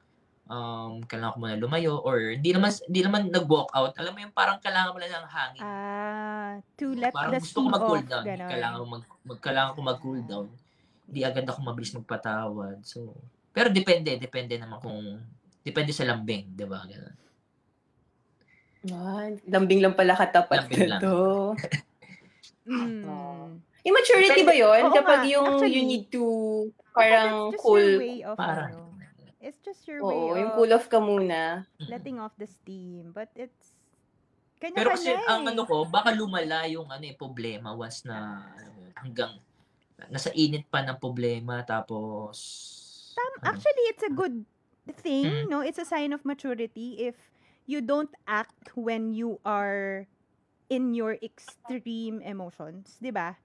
um, 0.48 1.04
kailangan 1.04 1.32
ko 1.32 1.39
muna 1.39 1.56
lumayo, 1.56 1.93
or 2.00 2.34
hindi 2.34 2.50
naman, 2.50 2.72
hindi 2.84 3.02
naman 3.02 3.22
nag-walk 3.28 3.70
out. 3.72 3.91
Alam 3.95 4.12
mo 4.12 4.20
yun, 4.20 4.32
parang 4.32 4.58
kailangan 4.58 4.89
mo 4.89 4.98
lang 4.98 5.12
ng 5.14 5.28
hangin. 5.28 5.62
Ah, 5.62 6.52
to 6.76 6.91
let 6.91 7.12
parang 7.12 7.32
the 7.32 7.39
gusto 7.39 7.54
ko 7.54 7.62
steam 7.62 7.72
mag-cool 7.72 8.00
off. 8.00 8.08
down. 8.08 8.24
ganon. 8.24 8.50
Kailangan 8.50 8.78
ko 8.78 8.86
mag, 8.88 9.04
mag 9.24 9.39
kailangan 9.39 9.72
ko 9.72 9.80
mag-cool 9.82 10.20
down. 10.24 10.48
Hindi 11.06 11.20
agad 11.22 11.45
ako 11.45 11.60
mabilis 11.62 11.93
magpatawad. 11.93 12.76
So, 12.82 13.16
pero 13.52 13.68
depende, 13.70 14.16
depende 14.16 14.56
naman 14.56 14.78
kung 14.78 15.00
depende 15.62 15.91
sa 15.91 16.04
lambing, 16.04 16.48
'di 16.50 16.64
ba? 16.64 16.84
Ganun. 16.84 17.16
Ah, 18.88 19.28
lambing 19.45 19.82
lang 19.82 19.93
pala 19.93 20.14
katapat 20.14 20.64
Lambing 20.64 20.88
lang. 20.88 21.02
to. 21.02 21.54
Mm. 22.68 23.64
Immaturity 23.80 24.43
ba 24.43 24.52
yun? 24.52 24.84
Oo 24.84 24.91
Kapag 24.91 25.24
nga, 25.24 25.32
yung 25.32 25.56
actually. 25.56 25.72
you 25.72 25.84
need 25.88 26.12
to 26.12 26.24
parang 26.91 27.56
cool. 27.56 27.80
your 27.80 27.95
way 27.98 28.20
of, 28.20 28.36
Parang- 28.36 28.76
ano, 28.76 28.87
it's 29.48 29.64
just 29.64 29.88
your 29.88 30.04
way 30.04 30.20
Oo, 30.20 30.36
of 30.36 30.38
yung 30.43 30.52
cool 30.60 30.72
off 30.76 30.91
ka 30.91 31.00
muna. 31.00 31.64
letting 31.88 32.20
off 32.20 32.36
the 32.36 32.45
steam. 32.45 33.16
But 33.16 33.32
it's, 33.32 33.72
kanya 34.60 34.84
Pero 34.84 34.91
kasi 34.91 35.16
ang 35.16 35.48
eh. 35.48 35.52
ano 35.56 35.64
ko, 35.64 35.88
baka 35.88 36.12
lumala 36.12 36.68
yung 36.68 36.91
ano 36.91 37.06
eh, 37.08 37.16
problema 37.16 37.72
once 37.72 38.04
na 38.04 38.43
alam 38.43 38.72
mo 38.76 38.80
yun, 38.84 38.93
hanggang 39.00 39.34
nasa 40.12 40.30
init 40.36 40.68
pa 40.70 40.84
ng 40.86 41.00
problema 41.00 41.64
tapos 41.66 42.38
ano, 43.18 43.50
Actually, 43.50 43.86
it's 43.89 44.06
a 44.06 44.14
good 44.14 44.45
thing, 45.02 45.26
Mm. 45.26 45.50
no? 45.50 45.60
It's 45.66 45.82
a 45.82 45.88
sign 45.88 46.14
of 46.14 46.22
maturity 46.22 47.02
if 47.02 47.18
you 47.66 47.82
don't 47.82 48.14
act 48.30 48.78
when 48.78 49.10
you 49.10 49.41
are 49.41 50.06
in 50.70 50.93
your 50.93 51.18
extreme 51.24 52.22
emotions, 52.22 53.00
'di 53.00 53.10
ba? 53.10 53.39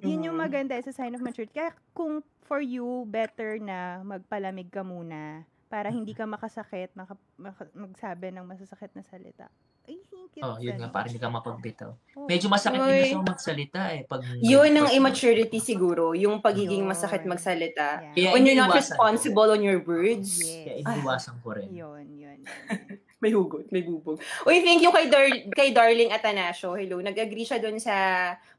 Yun 0.00 0.24
yung 0.24 0.36
Mhm. 0.36 0.44
maganda 0.44 0.74
sa 0.78 0.92
sign 0.92 1.12
of 1.12 1.20
maturity. 1.20 1.52
Kaya 1.52 1.70
kung 1.92 2.20
for 2.42 2.58
you, 2.58 3.04
better 3.04 3.56
na 3.56 4.00
magpalamig 4.00 4.68
ka 4.68 4.80
muna 4.80 5.42
para 5.66 5.88
hindi 5.88 6.12
ka 6.12 6.24
makasakit, 6.24 6.94
maka, 6.94 7.12
maka- 7.36 7.68
magsabi 7.72 8.30
ng 8.30 8.42
masasakit 8.42 8.88
na 8.92 9.02
salita. 9.02 9.46
I 9.84 9.96
think 10.04 10.32
it's 10.32 10.44
Oh, 10.44 10.56
yun 10.56 10.76
nga, 10.76 10.88
parang 10.88 11.08
hindi 11.08 11.16
ka 11.18 11.28
mapagbitaw. 11.28 11.90
oo. 12.14 12.28
Medyo 12.28 12.46
masakit 12.46 12.76
din 12.76 12.88
Uy. 12.88 13.00
kasi 13.02 13.16
magsalita 13.16 13.80
eh. 13.90 14.04
Pag 14.04 14.20
Yun 14.38 14.72
ang 14.74 14.88
immaturity 14.90 15.56
siguro, 15.58 16.12
yung 16.12 16.40
pagiging 16.40 16.84
Yun. 16.84 16.92
masakit 16.92 17.24
magsalita. 17.24 18.12
Yeah. 18.12 18.12
Kaya 18.12 18.28
When 18.32 18.44
you're 18.44 18.56
not 18.56 18.68
ko. 18.68 18.76
responsible 18.76 19.48
on 19.48 19.60
your 19.60 19.80
words. 19.80 20.40
Kaya 20.40 20.80
Yes. 20.80 20.84
iniwasan 20.84 21.36
ko 21.40 21.56
rin. 21.56 21.68
Yun, 21.68 22.04
yun. 22.14 22.38
yun. 22.38 23.00
May 23.18 23.34
hugot, 23.34 23.66
may 23.70 23.82
bubog. 23.82 24.22
Uy, 24.46 24.62
thank 24.62 24.78
you 24.78 24.94
kay, 24.94 25.10
Dar- 25.10 25.46
kay 25.50 25.74
Darling 25.74 26.08
Atanasio. 26.08 26.78
Hello. 26.78 27.02
Nag-agree 27.02 27.42
siya 27.42 27.58
dun 27.58 27.76
sa 27.76 27.94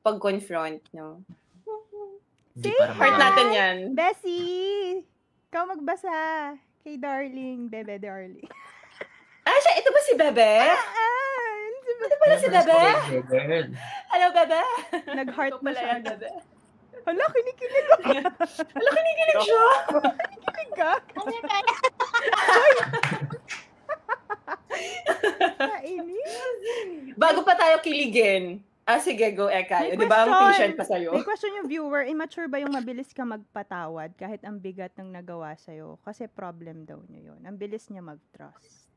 pag-confront, 0.03 0.84
no? 0.91 1.24
Hindi 2.51 2.76
Say 2.76 2.91
para 2.91 3.16
natin 3.16 3.47
yan. 3.49 3.76
Bessie! 3.95 4.99
Ikaw 5.47 5.64
magbasa 5.66 6.12
kay 6.84 6.99
Darling, 6.99 7.72
Bebe 7.72 7.95
Darling. 7.97 8.43
Ah, 9.47 9.55
siya, 9.55 9.80
ito 9.80 9.89
ba 9.89 10.01
si 10.03 10.14
Bebe? 10.14 10.53
Ah, 10.60 10.76
si 11.80 11.91
Bebe. 11.95 12.03
Ito 12.03 12.16
pala 12.20 12.36
si 12.36 12.47
Bebe? 12.51 12.80
Hello, 14.12 14.28
Bebe? 14.36 14.62
Nag-heart 15.10 15.55
Ito 15.55 15.57
na 15.57 15.64
pala 15.64 15.80
siya. 15.80 15.88
yan, 15.89 16.01
Bebe. 16.03 16.30
Hala, 16.99 17.24
kinikilig 17.32 17.86
ako. 17.89 18.12
Wala, 18.76 18.89
kinikilig 18.91 19.38
siya. 19.39 19.64
Kinikilig 20.20 20.72
ka. 20.76 20.91
Kainis. 25.59 26.34
Bago 27.15 27.43
pa 27.43 27.53
tayo 27.55 27.80
kiligin. 27.84 28.63
Ah, 28.89 28.97
sige, 28.97 29.21
go, 29.38 29.45
Eka. 29.45 29.86
May 29.86 30.01
Di 30.01 30.09
ba 30.09 30.25
ang 30.25 30.49
patient 30.49 30.73
pa 30.73 30.82
sa'yo? 30.82 31.13
May 31.13 31.21
question 31.21 31.53
yung 31.61 31.69
viewer, 31.69 32.09
immature 32.09 32.49
ba 32.49 32.57
yung 32.57 32.73
mabilis 32.73 33.13
ka 33.13 33.21
magpatawad 33.21 34.17
kahit 34.17 34.41
ang 34.41 34.57
bigat 34.57 34.89
ng 34.97 35.13
nagawa 35.13 35.53
sa'yo? 35.61 36.01
Kasi 36.01 36.25
problem 36.25 36.89
daw 36.89 36.97
niya 37.05 37.30
yun. 37.30 37.39
Ang 37.45 37.53
bilis 37.53 37.86
niya 37.93 38.01
mag-trust. 38.01 38.89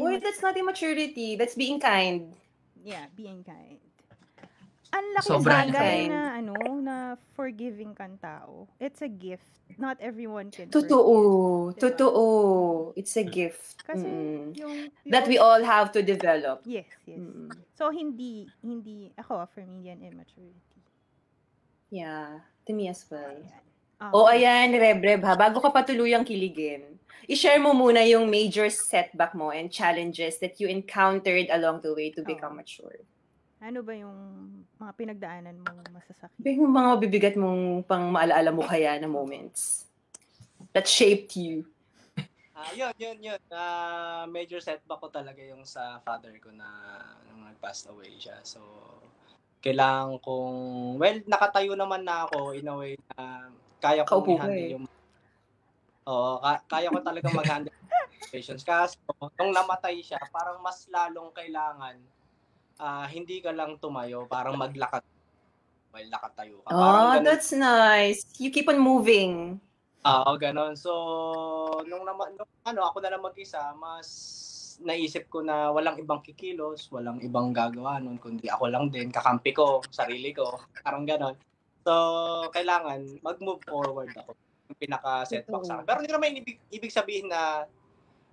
Uy, 0.00 0.16
Immat- 0.16 0.24
that's 0.24 0.40
not 0.40 0.56
immaturity. 0.56 1.36
That's 1.36 1.52
being 1.52 1.76
kind. 1.76 2.32
yeah, 2.80 3.12
being 3.12 3.44
kind. 3.44 3.76
Ang 4.92 5.06
laki 5.16 5.24
Sobrang 5.24 5.72
bagay 5.72 5.96
kind. 6.04 6.12
na, 6.12 6.22
ano, 6.36 6.54
na 6.78 6.96
forgiving 7.32 7.96
kang 7.96 8.20
tao. 8.20 8.68
It's 8.76 9.00
a 9.00 9.08
gift. 9.08 9.48
Not 9.80 9.96
everyone 10.04 10.52
can 10.52 10.68
Totoo. 10.68 11.00
forgive. 11.72 11.80
Diba? 11.80 11.80
Totoo. 11.80 12.24
It's 12.92 13.16
a 13.16 13.24
gift. 13.24 13.80
Kasi 13.80 14.04
Mm-mm. 14.04 14.52
yung, 14.52 14.92
That 15.08 15.24
we 15.24 15.40
all 15.40 15.64
have 15.64 15.96
to 15.96 16.04
develop. 16.04 16.60
Yes, 16.68 16.92
yes. 17.08 17.24
Mm. 17.24 17.56
So, 17.72 17.88
hindi, 17.88 18.52
hindi, 18.60 19.16
ako, 19.16 19.48
for 19.48 19.64
me, 19.64 19.88
yan 19.88 20.04
immaturity. 20.04 20.76
Yeah. 21.88 22.44
To 22.68 22.72
me 22.76 22.92
as 22.92 23.08
well. 23.08 23.32
Ayan. 23.32 23.64
O 24.12 24.26
Okay. 24.28 24.44
ayan, 24.44 24.76
Rebreb 24.76 25.22
ha, 25.24 25.38
bago 25.38 25.62
ka 25.62 25.70
pa 25.70 25.86
tuluyang 25.86 26.26
kiligin, 26.26 26.98
i-share 27.24 27.62
mo 27.62 27.72
muna 27.72 28.02
yung 28.02 28.26
major 28.28 28.66
setback 28.68 29.32
mo 29.32 29.54
and 29.54 29.70
challenges 29.70 30.36
that 30.42 30.58
you 30.60 30.66
encountered 30.68 31.46
along 31.48 31.80
the 31.80 31.94
way 31.94 32.10
to 32.10 32.20
become 32.26 32.58
Oo. 32.58 32.60
mature. 32.60 32.98
Ano 33.62 33.86
ba 33.86 33.94
yung 33.94 34.18
mga 34.74 34.92
pinagdaanan 34.98 35.54
mong 35.62 35.86
masasakit? 35.94 36.42
Yung 36.42 36.74
mga 36.74 36.90
bibigat 36.98 37.36
mong 37.38 37.86
pang 37.86 38.10
maalaala 38.10 38.50
mo 38.50 38.66
kaya 38.66 38.98
na 38.98 39.06
moments 39.06 39.86
that 40.74 40.90
shaped 40.90 41.38
you. 41.38 41.62
Ah, 42.58 42.74
yun, 42.74 42.90
yun, 42.98 43.18
yun. 43.22 43.42
Ah, 43.54 44.26
major 44.26 44.58
setback 44.58 44.98
ko 44.98 45.06
talaga 45.14 45.38
yung 45.46 45.62
sa 45.62 46.02
father 46.02 46.34
ko 46.42 46.50
na 46.50 46.66
nung 47.30 47.46
nag-passed 47.46 47.86
away 47.86 48.10
siya. 48.18 48.42
So, 48.42 48.58
kailangan 49.62 50.18
kong, 50.18 50.58
well, 50.98 51.18
nakatayo 51.30 51.78
naman 51.78 52.02
na 52.02 52.26
ako 52.26 52.58
in 52.58 52.66
a 52.66 52.74
way 52.74 52.98
na 53.14 53.46
kaya 53.78 54.02
ka 54.02 54.18
i-handle 54.26 54.58
eh. 54.58 54.74
yung 54.74 54.84
Oo, 56.02 56.42
ka- 56.42 56.66
kaya 56.66 56.90
ko 56.90 56.98
talaga 56.98 57.30
mag-handle 57.30 57.70
situations. 58.26 58.66
Kaso, 58.66 58.98
nung 59.38 59.54
namatay 59.54 60.02
siya, 60.02 60.18
parang 60.34 60.58
mas 60.58 60.82
lalong 60.90 61.30
kailangan 61.30 61.94
ah, 62.78 63.06
hindi 63.08 63.40
ka 63.40 63.52
lang 63.52 63.76
tumayo, 63.76 64.24
parang 64.24 64.56
maglakad. 64.56 65.02
Well, 65.92 66.08
lakad 66.08 66.32
tayo 66.32 66.64
ka. 66.64 66.72
Parang 66.72 66.80
Oh, 66.80 67.12
ganun. 67.20 67.24
that's 67.26 67.50
nice. 67.52 68.24
You 68.40 68.48
keep 68.48 68.68
on 68.68 68.80
moving. 68.80 69.60
Oo, 70.02 70.30
ganon. 70.40 70.74
So, 70.74 70.90
nung, 71.84 72.08
nama, 72.08 72.32
nung 72.32 72.48
ano, 72.64 72.80
ako 72.88 73.04
na 73.04 73.12
lang 73.12 73.22
mag-isa, 73.22 73.76
mas 73.76 74.08
naisip 74.82 75.28
ko 75.28 75.44
na 75.44 75.70
walang 75.70 76.00
ibang 76.00 76.24
kikilos, 76.24 76.88
walang 76.90 77.20
ibang 77.22 77.52
gagawa 77.54 78.00
nun, 78.02 78.18
kundi 78.18 78.48
ako 78.50 78.72
lang 78.72 78.88
din, 78.90 79.12
kakampi 79.14 79.52
ko, 79.54 79.84
sarili 79.92 80.34
ko, 80.34 80.58
parang 80.82 81.06
ganon. 81.06 81.36
So, 81.86 81.92
kailangan 82.50 83.20
mag-move 83.22 83.62
forward 83.62 84.10
ako. 84.16 84.34
Yung 84.72 84.78
pinaka-setback 84.80 85.62
sa 85.62 85.72
akin. 85.78 85.86
Pero 85.86 85.98
hindi 86.02 86.12
naman 86.14 86.40
ibig, 86.40 86.58
ibig 86.72 86.90
sabihin 86.90 87.30
na 87.30 87.68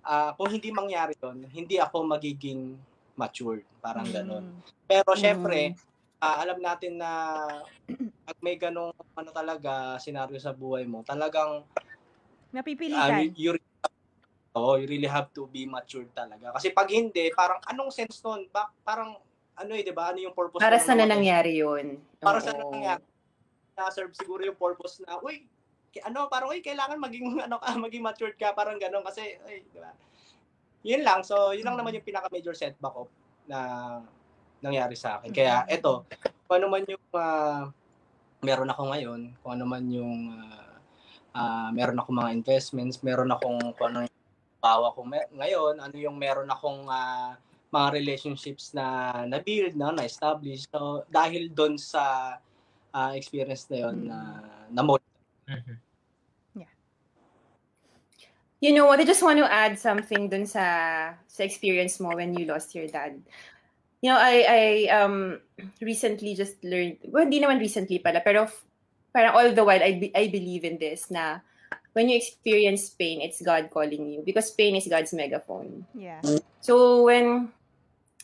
ah, 0.02 0.32
kung 0.34 0.48
hindi 0.48 0.72
mangyari 0.72 1.12
yon 1.20 1.44
hindi 1.52 1.76
ako 1.76 2.08
magiging 2.08 2.78
matured. 3.16 3.64
Parang 3.80 4.06
ganon. 4.08 4.44
Mm. 4.44 4.60
Pero 4.86 5.10
Mm. 5.14 5.20
syempre, 5.20 5.58
ah, 6.20 6.42
alam 6.42 6.58
natin 6.60 6.98
na 7.00 7.10
pag 8.26 8.38
may 8.42 8.54
ganong 8.54 8.94
ano 9.16 9.30
talaga 9.34 9.96
senaryo 9.98 10.38
sa 10.38 10.54
buhay 10.54 10.86
mo, 10.86 11.02
talagang 11.02 11.64
Napipilitan. 12.50 13.14
ah, 13.14 13.22
you, 13.22 13.30
you, 13.38 13.52
oh, 14.58 14.74
you 14.74 14.86
really 14.90 15.06
have 15.06 15.30
to 15.30 15.46
be 15.46 15.66
mature 15.66 16.06
talaga. 16.10 16.50
Kasi 16.58 16.74
pag 16.74 16.90
hindi, 16.90 17.30
parang 17.30 17.62
anong 17.70 17.94
sense 17.94 18.18
nun? 18.26 18.50
Ba, 18.50 18.66
parang 18.82 19.14
ano 19.54 19.72
eh, 19.76 19.86
'di 19.86 19.94
ba? 19.94 20.10
Ano 20.10 20.18
yung 20.18 20.34
purpose 20.34 20.58
Para 20.58 20.82
ng 20.82 20.86
sa 20.86 20.98
na 20.98 21.06
nangyari 21.06 21.62
yun. 21.62 22.02
Para 22.18 22.42
sa 22.42 22.50
Oo. 22.58 22.74
nangyari. 22.74 23.06
Na-serve 23.78 24.12
siguro 24.18 24.42
yung 24.42 24.58
purpose 24.58 24.98
na, 25.06 25.16
uy, 25.22 25.46
ano, 26.04 26.26
parang, 26.26 26.50
uy, 26.52 26.60
kailangan 26.60 26.98
maging, 27.00 27.38
ano 27.46 27.56
ka, 27.62 27.70
maging 27.78 28.02
matured 28.04 28.36
ka, 28.36 28.52
parang 28.52 28.76
gano'n, 28.76 29.00
kasi, 29.06 29.38
uy, 29.46 29.62
di 29.64 29.78
ba? 29.80 29.94
Yun 30.80 31.02
lang, 31.04 31.20
so, 31.20 31.52
yun 31.52 31.64
lang 31.64 31.76
naman 31.76 31.92
yung 31.92 32.06
pinaka-major 32.06 32.56
setback 32.56 32.92
ko 32.92 33.04
na 33.44 33.58
nangyari 34.64 34.96
sa 34.96 35.20
akin. 35.20 35.32
Kaya, 35.32 35.64
eto, 35.68 36.08
kung 36.48 36.56
ano 36.60 36.66
man 36.72 36.84
yung 36.88 37.04
ah, 37.16 37.68
meron 38.40 38.72
ako 38.72 38.82
ngayon, 38.92 39.20
kung 39.44 39.52
ano 39.56 39.64
man 39.68 39.84
yung 39.92 40.32
ah, 40.32 40.76
ah, 41.36 41.68
meron 41.72 42.00
ako 42.00 42.08
mga 42.16 42.32
investments, 42.32 43.04
meron 43.04 43.28
akong 43.32 43.60
kung 43.76 43.88
ano 43.92 44.08
yung 44.08 44.18
bawa 44.60 44.92
ko 44.92 45.00
me- 45.04 45.30
ngayon, 45.36 45.80
ano 45.80 45.96
yung 45.96 46.16
meron 46.16 46.48
akong 46.48 46.88
ah, 46.88 47.36
mga 47.70 47.88
relationships 47.94 48.74
na 48.74 49.12
na-build, 49.28 49.78
na, 49.78 49.94
na-establish. 49.94 50.66
So, 50.72 51.06
dahil 51.06 51.52
doon 51.52 51.76
sa 51.76 52.36
ah, 52.90 53.12
experience 53.14 53.68
na 53.68 53.76
yun, 53.76 53.96
na, 54.08 54.18
na 54.72 54.82
Mhm. 55.50 55.89
You 58.60 58.76
know 58.76 58.84
what? 58.86 59.00
I 59.00 59.08
just 59.08 59.24
want 59.24 59.40
to 59.40 59.48
add 59.48 59.80
something 59.80 60.28
dun 60.28 60.44
sa 60.44 61.16
sa 61.24 61.42
experience 61.42 61.96
mo 61.98 62.12
when 62.12 62.36
you 62.36 62.44
lost 62.44 62.76
your 62.76 62.86
dad. 62.86 63.16
You 64.04 64.12
know, 64.12 64.20
I 64.20 64.44
I 64.44 64.64
um 64.92 65.40
recently 65.80 66.36
just 66.36 66.60
learned, 66.60 67.00
well, 67.08 67.24
hindi 67.24 67.40
naman 67.40 67.60
recently 67.60 68.00
pala, 68.04 68.20
pero 68.20 68.52
parang 69.16 69.32
all 69.32 69.50
the 69.56 69.64
while 69.64 69.80
I 69.80 69.96
be- 69.96 70.16
I 70.16 70.28
believe 70.28 70.68
in 70.68 70.76
this 70.76 71.08
na 71.08 71.40
when 71.96 72.08
you 72.08 72.16
experience 72.16 72.92
pain, 72.92 73.20
it's 73.20 73.42
God 73.42 73.72
calling 73.72 74.06
you 74.06 74.22
because 74.22 74.52
pain 74.52 74.76
is 74.76 74.86
God's 74.86 75.12
megaphone. 75.16 75.84
Yeah. 75.96 76.20
So 76.60 77.04
when 77.08 77.48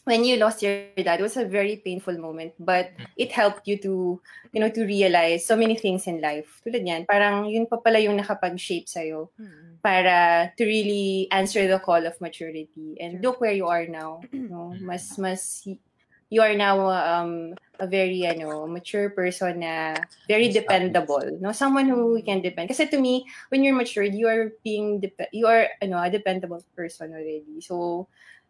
when 0.06 0.22
you 0.22 0.38
lost 0.38 0.62
your 0.62 0.86
dad, 0.96 1.18
it 1.18 1.22
was 1.22 1.36
a 1.36 1.44
very 1.44 1.82
painful 1.82 2.16
moment, 2.16 2.54
but 2.62 2.94
mm. 2.94 3.06
it 3.18 3.32
helped 3.32 3.66
you 3.66 3.76
to, 3.82 4.22
you 4.52 4.60
know, 4.62 4.70
to 4.70 4.86
realize 4.86 5.44
so 5.44 5.56
many 5.58 5.74
things 5.74 6.06
in 6.06 6.22
life. 6.22 6.62
Tulad 6.62 6.86
niyan, 6.86 7.10
parang 7.10 7.50
yun 7.50 7.66
pa 7.66 7.82
pala 7.82 7.98
yung 7.98 8.14
nakapag-shape 8.14 8.86
sa'yo 8.86 9.34
Mm-mm. 9.34 9.82
para 9.82 10.48
to 10.54 10.62
really 10.62 11.26
answer 11.34 11.66
the 11.66 11.82
call 11.82 12.06
of 12.06 12.14
maturity. 12.22 12.94
And 13.02 13.18
look 13.18 13.42
where 13.42 13.52
you 13.52 13.66
are 13.66 13.90
now 13.90 14.22
no 14.32 14.72
mm-hmm. 14.72 14.86
mas 14.86 15.18
mas 15.18 15.66
you 16.30 16.42
are 16.42 16.54
now 16.54 16.86
um 16.90 17.54
a 17.78 17.86
very 17.86 18.26
ano 18.26 18.66
mature 18.66 19.10
person 19.10 19.62
na 19.62 19.94
very 20.30 20.50
dependable 20.54 21.22
no? 21.42 21.50
Someone 21.50 21.90
who 21.90 22.14
we 22.14 22.22
can 22.22 22.42
depend. 22.42 22.70
Kasi 22.70 22.86
to 22.94 22.98
me 23.02 23.26
when 23.50 23.66
you're 23.66 23.74
matured 23.74 24.14
you 24.14 24.30
are 24.30 24.54
being 24.62 25.02
dep- 25.02 25.34
you 25.34 25.50
are 25.50 25.66
ano 25.82 25.98
a 25.98 26.10
dependable 26.10 26.62
person 26.78 27.10
already. 27.10 27.58
So 27.58 28.06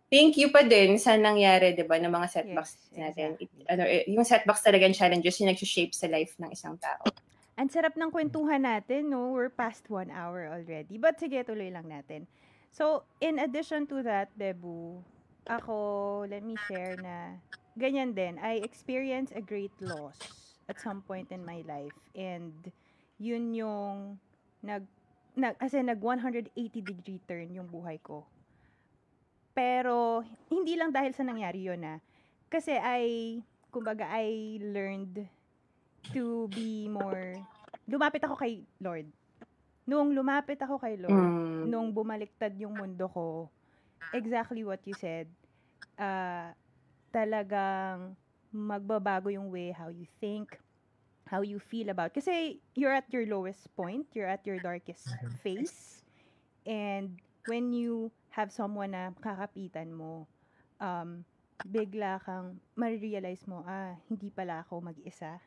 thank 0.09 0.38
you 0.38 0.48
pa 0.50 0.62
din 0.62 0.96
sa 0.98 1.14
nangyari 1.18 1.74
'di 1.74 1.84
ba 1.84 1.98
ng 1.98 2.12
mga 2.12 2.28
setbacks 2.30 2.78
Yes, 2.94 3.14
natin 3.14 3.28
It- 3.36 3.50
exactly. 3.50 3.64
ano 3.68 3.82
eh, 3.84 4.02
yung 4.09 4.26
setbacks 4.26 4.62
talaga 4.62 4.86
and 4.86 4.94
challenges 4.96 5.36
yung 5.40 5.50
nag-shape 5.50 5.94
sa 5.94 6.07
life 6.07 6.34
ng 6.38 6.50
isang 6.52 6.78
tao 6.78 7.11
Ang 7.57 7.72
sarap 7.72 7.96
ng 7.96 8.12
kwentuhan 8.12 8.68
natin, 8.68 9.09
no? 9.09 9.32
We're 9.32 9.48
past 9.48 9.88
one 9.88 10.12
hour 10.12 10.44
already. 10.44 11.00
But 11.00 11.16
sige, 11.16 11.40
tuloy 11.40 11.72
lang 11.72 11.88
natin. 11.88 12.28
So, 12.68 13.09
in 13.18 13.40
addition 13.40 13.88
to 13.88 14.04
that, 14.04 14.28
Debu, 14.36 15.00
ako, 15.48 15.76
let 16.28 16.44
me 16.44 16.61
share 16.61 17.00
na 17.00 17.40
ganyan 17.80 18.12
din. 18.12 18.36
I 18.36 18.61
experienced 18.61 19.32
a 19.32 19.40
great 19.40 19.72
loss 19.80 20.36
at 20.68 20.76
some 20.76 21.00
point 21.00 21.32
in 21.32 21.48
my 21.48 21.64
life. 21.64 21.96
And 22.12 22.52
yun 23.16 23.57
yung 23.57 24.20
nag, 24.61 24.84
nag 25.32 25.57
as 25.57 25.72
in, 25.72 25.88
nag 25.88 26.04
180 26.04 26.52
degree 26.84 27.24
turn 27.24 27.57
yung 27.57 27.72
buhay 27.72 27.96
ko. 28.04 28.28
Pero, 29.57 30.20
hindi 30.52 30.76
lang 30.76 30.92
dahil 30.92 31.16
sa 31.16 31.24
nangyari 31.24 31.64
yun 31.64 31.80
na 31.80 31.96
kasi 32.52 32.76
I, 32.76 33.40
kumbaga, 33.72 34.04
I 34.04 34.61
learned 34.61 35.24
to 36.12 36.46
be 36.52 36.86
more, 36.92 37.40
lumapit 37.88 38.20
ako 38.22 38.36
kay 38.36 38.62
Lord. 38.78 39.09
Nung 39.88 40.12
lumapit 40.12 40.61
ako 40.61 40.76
kay 40.76 41.00
Lord, 41.00 41.16
Mm. 41.16 41.72
nung 41.72 41.88
bumaliktad 41.90 42.52
yung 42.61 42.76
mundo 42.76 43.09
ko, 43.09 43.48
exactly 44.12 44.61
what 44.61 44.78
you 44.84 44.94
said, 44.94 45.26
uh, 45.96 46.52
talagang 47.11 48.12
magbabago 48.52 49.32
yung 49.32 49.48
way 49.48 49.72
how 49.72 49.88
you 49.88 50.07
think, 50.20 50.52
how 51.26 51.42
you 51.42 51.59
feel 51.59 51.90
about. 51.90 52.12
Kasi 52.14 52.61
you're 52.76 52.94
at 52.94 53.09
your 53.11 53.26
lowest 53.26 53.66
point, 53.74 54.07
you're 54.14 54.30
at 54.30 54.44
your 54.46 54.61
darkest 54.61 55.11
phase, 55.42 56.04
and 56.68 57.18
when 57.48 57.72
you 57.74 58.12
have 58.37 58.53
someone 58.53 58.93
na 58.93 59.16
kakapitan 59.16 59.89
mo, 59.97 60.28
um, 60.76 61.24
bigla 61.64 62.20
kang 62.20 62.61
marirealize 62.76 63.49
mo, 63.49 63.64
ah, 63.64 63.97
hindi 64.12 64.28
pala 64.28 64.61
ako 64.61 64.93
mag-isa. 64.93 65.41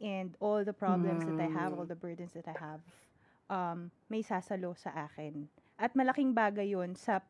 And 0.00 0.32
all 0.40 0.64
the 0.64 0.72
problems 0.72 1.28
that 1.28 1.36
I 1.36 1.50
have, 1.52 1.76
Mm. 1.76 1.78
all 1.78 1.88
the 1.88 1.98
burdens 1.98 2.32
that 2.32 2.48
I 2.48 2.56
have, 2.56 2.80
um, 3.52 3.92
may 4.08 4.24
sasalo 4.24 4.72
sa 4.72 5.10
akin. 5.10 5.52
At 5.76 5.92
malaking 5.92 6.32
bagay 6.32 6.72
yon 6.72 6.96
sa 6.96 7.20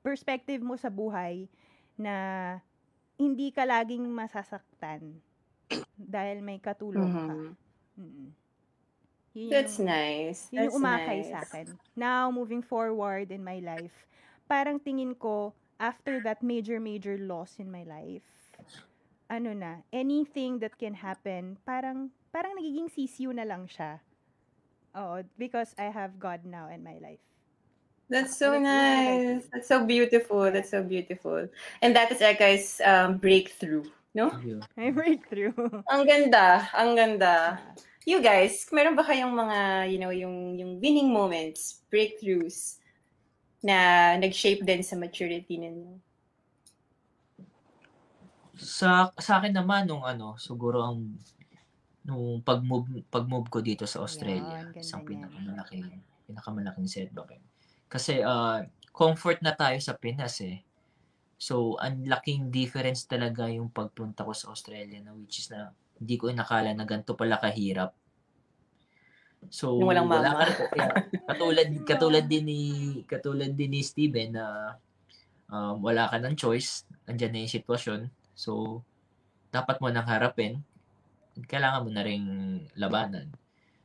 perspective 0.00 0.64
mo 0.64 0.78
sa 0.80 0.88
buhay 0.88 1.50
na 2.00 2.14
hindi 3.18 3.50
ka 3.52 3.66
laging 3.66 4.08
masasaktan 4.08 5.20
dahil 5.98 6.40
may 6.40 6.62
katulong 6.62 7.18
ka. 7.20 7.36
Mhm. 7.98 8.47
Yun 9.34 9.50
That's 9.50 9.76
yung- 9.78 9.88
nice. 9.88 10.48
yun 10.50 10.56
That's 10.64 10.74
yung 10.74 10.82
umakay 10.82 11.18
nice. 11.22 11.30
sa 11.30 11.38
akin. 11.44 11.66
Now, 11.94 12.30
moving 12.30 12.62
forward 12.64 13.30
in 13.30 13.44
my 13.44 13.60
life, 13.60 13.94
parang 14.48 14.80
tingin 14.80 15.14
ko, 15.18 15.52
after 15.78 16.18
that 16.26 16.42
major, 16.42 16.80
major 16.80 17.16
loss 17.20 17.60
in 17.62 17.70
my 17.70 17.84
life, 17.86 18.24
ano 19.30 19.52
na, 19.52 19.84
anything 19.92 20.58
that 20.58 20.74
can 20.74 20.96
happen, 20.96 21.60
parang, 21.62 22.10
parang 22.32 22.56
nagiging 22.56 22.88
sisiw 22.90 23.30
na 23.30 23.44
lang 23.44 23.68
siya. 23.68 24.00
Oo, 24.96 25.22
because 25.36 25.76
I 25.78 25.92
have 25.92 26.18
God 26.18 26.42
now 26.48 26.66
in 26.72 26.82
my 26.82 26.98
life. 26.98 27.22
That's 28.08 28.40
so 28.40 28.56
That's 28.56 28.64
nice. 28.64 29.44
That's 29.52 29.68
so 29.68 29.84
beautiful. 29.84 30.48
That's 30.50 30.72
so 30.72 30.80
beautiful. 30.82 31.44
And 31.84 31.92
that 31.94 32.08
is 32.10 32.24
Eka's 32.24 32.80
um, 32.80 33.20
breakthrough. 33.20 33.84
No? 34.16 34.32
Yun. 34.40 34.64
My 34.80 34.88
breakthrough. 34.90 35.52
Ang 35.92 36.08
ganda. 36.08 36.64
Ang 36.72 36.96
ganda. 36.96 37.60
You 38.06 38.22
guys, 38.22 38.66
meron 38.70 38.94
ba 38.94 39.02
kayong 39.02 39.34
mga, 39.34 39.58
you 39.90 39.98
know, 39.98 40.10
yung, 40.14 40.54
yung 40.58 40.78
winning 40.78 41.10
moments, 41.10 41.82
breakthroughs, 41.90 42.78
na 43.62 44.14
nag-shape 44.22 44.62
din 44.62 44.82
sa 44.86 44.94
maturity 44.94 45.58
ninyo? 45.58 45.98
Sa 48.58 49.14
sa 49.18 49.38
akin 49.38 49.54
naman 49.54 49.86
nung 49.86 50.02
ano, 50.02 50.34
siguro 50.38 50.82
ang 50.82 51.14
nung 52.06 52.40
pag-move 52.42 53.04
pag-move 53.10 53.46
ko 53.50 53.58
dito 53.62 53.84
sa 53.86 54.02
Australia, 54.02 54.62
ganda 54.66 54.82
isang 54.82 55.02
pinakamalaking 55.06 55.88
pinakamalaking 56.26 56.88
setback. 56.90 57.38
eh. 57.38 57.42
Kasi 57.90 58.22
ah, 58.22 58.62
comfort 58.94 59.42
na 59.42 59.54
tayo 59.54 59.78
sa 59.82 59.94
Pinas 59.94 60.38
eh. 60.42 60.62
So, 61.38 61.78
ang 61.78 62.02
laking 62.02 62.50
difference 62.50 63.06
talaga 63.06 63.46
yung 63.46 63.70
pagpunta 63.70 64.26
ko 64.26 64.34
sa 64.34 64.50
Australia 64.50 64.98
na 64.98 65.14
which 65.14 65.38
is 65.38 65.48
na 65.54 65.70
hindi 65.98 66.14
ko 66.16 66.30
inakala 66.30 66.72
na 66.74 66.86
ganito 66.86 67.14
pala 67.18 67.38
kahirap. 67.38 67.92
So, 69.50 69.78
Yung 69.78 69.90
walang 69.94 70.10
wala 70.10 70.34
mama. 70.34 70.50
ka- 70.50 70.70
kaya, 70.74 70.88
katulad 71.30 71.68
katulad 71.86 72.24
din 72.26 72.44
ni 72.44 72.60
katulad 73.06 73.50
din 73.54 73.70
ni 73.70 73.80
Steven 73.86 74.34
na 74.34 74.74
um, 75.46 75.78
wala 75.78 76.10
ka 76.10 76.18
ng 76.18 76.34
choice, 76.34 76.82
andyan 77.06 77.32
na 77.34 77.42
yung 77.46 77.54
sitwasyon. 77.54 78.00
So, 78.34 78.82
dapat 79.54 79.78
mo 79.78 79.88
nang 79.88 80.06
harapin. 80.06 80.60
Kailangan 81.46 81.86
mo 81.86 81.90
na 81.94 82.02
ring 82.02 82.26
labanan. 82.74 83.30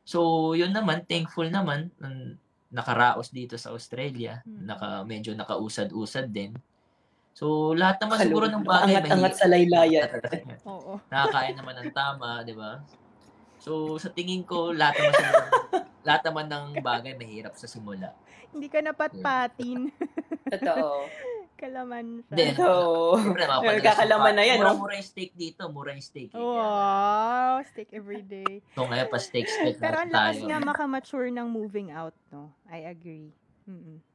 So, 0.04 0.52
yun 0.58 0.76
naman, 0.76 1.06
thankful 1.08 1.48
naman, 1.48 1.94
nakaraos 2.74 3.30
dito 3.30 3.56
sa 3.56 3.72
Australia. 3.72 4.42
Hmm. 4.44 4.68
Naka, 4.68 5.06
medyo 5.08 5.32
nakausad-usad 5.38 6.28
din. 6.34 6.58
So, 7.34 7.74
lahat 7.74 7.98
naman 7.98 8.22
siguro 8.22 8.46
ng 8.46 8.62
bagay 8.62 8.94
Angat-angat 9.02 9.34
sa 9.34 9.50
laylayan. 9.50 10.10
Oo. 10.70 11.02
Nakakain 11.10 11.58
naman 11.58 11.76
ng 11.82 11.90
tama, 11.90 12.46
di 12.46 12.54
ba? 12.54 12.86
So, 13.58 13.98
sa 13.98 14.14
tingin 14.14 14.46
ko, 14.46 14.70
lahat 14.70 15.02
naman, 15.02 15.14
siguro, 15.18 15.46
lahat 16.08 16.22
naman 16.30 16.46
ng 16.46 16.66
bagay 16.86 17.18
mahirap 17.18 17.58
sa 17.58 17.66
simula. 17.66 18.14
Hindi 18.54 18.70
ka 18.70 18.86
napatpatin. 18.86 19.90
Totoo. 20.54 21.10
Kalaman 21.58 22.22
siya. 22.30 22.36
Then, 22.38 22.54
So, 22.54 22.70
Siyempre, 23.18 23.50
yung 23.50 24.36
na 24.38 24.44
yan, 24.46 24.58
Mura, 24.62 24.72
no? 24.76 24.80
mura 24.84 24.94
yung 25.00 25.08
steak 25.10 25.32
dito. 25.34 25.64
Mura 25.74 25.90
yung 25.98 26.06
steak. 26.06 26.30
Wow, 26.38 27.66
steak 27.66 27.90
every 27.98 28.22
day. 28.22 28.62
So, 28.78 28.86
ngayon 28.86 29.10
pa 29.10 29.18
steak, 29.18 29.50
steak 29.50 29.82
Pero 29.82 30.06
ang 30.06 30.12
lakas 30.14 30.44
nga 30.44 30.60
makamature 30.62 31.34
ng 31.34 31.48
moving 31.50 31.90
out, 31.90 32.14
no? 32.30 32.54
I 32.70 32.86
agree. 32.86 33.34
Mm-mm. 33.66 34.13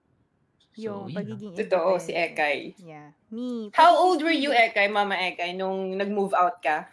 Yung 0.79 1.05
So, 1.05 1.11
yun. 1.11 1.17
pagiging 1.19 1.53
totoo, 1.59 1.99
si. 1.99 2.15
Ekay. 2.15 2.79
Yeah. 2.79 3.11
Me. 3.29 3.75
How 3.75 3.99
old 3.99 4.23
were 4.23 4.31
you, 4.31 4.51
Ekay, 4.51 4.87
Mama 4.87 5.19
Ekay, 5.19 5.53
nung 5.53 5.99
nag-move 5.99 6.31
out 6.33 6.63
ka? 6.63 6.87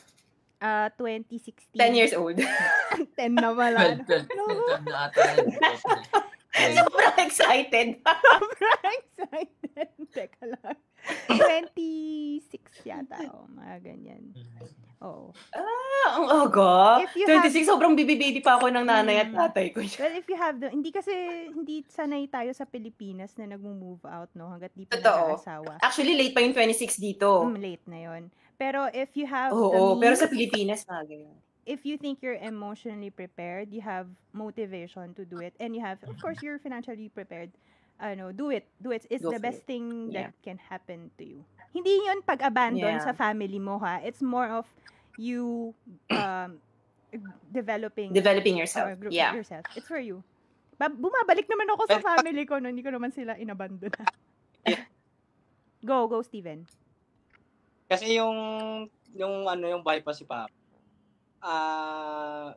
Uh, 0.57 0.89
2016. 0.97 1.77
10 1.77 1.93
years 1.93 2.13
old. 2.13 2.41
10 3.19 3.37
na 3.37 3.53
wala. 3.53 4.01
12, 4.01 4.25
12, 4.25 4.25
12 4.25 4.89
na 4.89 4.99
ata. 5.05 5.21
yun. 5.37 5.47
Sobrang 6.79 7.17
excited. 7.19 7.87
Sobrang 8.01 8.95
excited. 8.95 9.89
Teka 10.09 10.43
lang. 10.47 10.77
26 11.29 12.41
yata. 12.87 13.29
Oh, 13.29 13.45
mga 13.51 13.75
ganyan. 13.83 14.33
Oo. 15.03 15.35
Ah, 15.51 16.07
ang 16.15 16.27
aga. 16.31 17.03
If 17.03 17.13
you 17.19 17.25
26, 17.27 17.67
sobrang 17.67 17.97
baby-baby 17.97 18.39
pa 18.39 18.55
ako 18.55 18.71
ng 18.71 18.85
nanay 18.87 19.27
at 19.27 19.29
Mm. 19.33 19.37
tatay 19.37 19.65
ko. 19.75 19.79
Well, 19.83 20.15
if 20.15 20.25
you 20.29 20.37
have 20.39 20.61
the, 20.61 20.71
hindi 20.71 20.91
kasi, 20.93 21.11
hindi 21.51 21.83
sanay 21.89 22.29
tayo 22.31 22.53
sa 22.55 22.63
Pilipinas 22.63 23.35
na 23.35 23.49
nag-move 23.49 24.05
out, 24.07 24.31
no? 24.37 24.47
Hanggat 24.47 24.71
di 24.71 24.87
pa 24.87 24.95
Totoo. 24.95 25.35
nag-aasawa. 25.35 25.83
Actually, 25.83 26.15
late 26.15 26.31
pa 26.31 26.39
yung 26.39 26.55
26 26.55 26.95
dito. 26.95 27.43
Mm, 27.43 27.57
late 27.59 27.85
na 27.89 27.99
yon. 28.07 28.23
Pero 28.55 28.87
if 28.95 29.19
you 29.19 29.27
have 29.27 29.51
the 29.51 29.59
Oo, 29.59 29.99
pero 29.99 30.15
sa 30.15 30.31
means, 30.31 30.31
Pilipinas, 30.31 30.87
mga 30.87 31.27
if 31.65 31.83
you 31.83 31.97
think 31.99 32.21
you're 32.23 32.39
emotionally 32.39 33.09
prepared, 33.11 33.73
you 33.73 33.81
have 33.83 34.07
motivation 34.31 35.11
to 35.17 35.25
do 35.25 35.41
it, 35.43 35.51
and 35.59 35.75
you 35.75 35.81
have, 35.83 35.99
of 36.07 36.15
course, 36.21 36.39
you're 36.39 36.61
financially 36.61 37.09
prepared, 37.11 37.51
ano, 37.99 38.31
do 38.31 38.53
it. 38.53 38.63
Do 38.79 38.93
it. 38.95 39.03
It's 39.09 39.25
Go 39.25 39.33
the 39.33 39.41
best 39.41 39.65
thing 39.67 40.13
Yeah. 40.13 40.29
that 40.29 40.39
can 40.45 40.55
happen 40.61 41.11
to 41.19 41.23
you. 41.25 41.43
Hindi 41.75 41.91
yun 41.99 42.23
pag-abandon 42.23 42.95
Yeah. 42.95 43.03
sa 43.03 43.11
family 43.11 43.59
mo, 43.59 43.75
ha? 43.83 43.99
It's 43.99 44.23
more 44.23 44.47
of 44.47 44.63
you 45.19 45.75
um, 46.07 46.55
developing 47.51 48.15
Developing 48.15 48.55
yourself. 48.55 48.95
group 48.95 49.11
Yeah. 49.11 49.35
yourself. 49.35 49.67
It's 49.75 49.83
for 49.83 49.99
you. 49.99 50.23
Ba- 50.79 50.91
bumabalik 50.91 51.47
naman 51.47 51.67
ako 51.71 51.87
sa 51.87 51.99
family 51.99 52.47
ko, 52.47 52.63
no? 52.63 52.71
Hindi 52.71 52.83
ko 52.83 52.95
naman 52.95 53.11
sila 53.11 53.35
inabandon. 53.35 53.91
go, 55.83 56.07
go, 56.07 56.23
Steven. 56.23 56.63
Kasi 57.85 58.17
yung 58.17 58.35
yung 59.15 59.45
ano 59.45 59.67
yung 59.69 59.83
bypass 59.83 60.19
si 60.19 60.25
Papa. 60.25 60.51
Ah, 61.39 62.55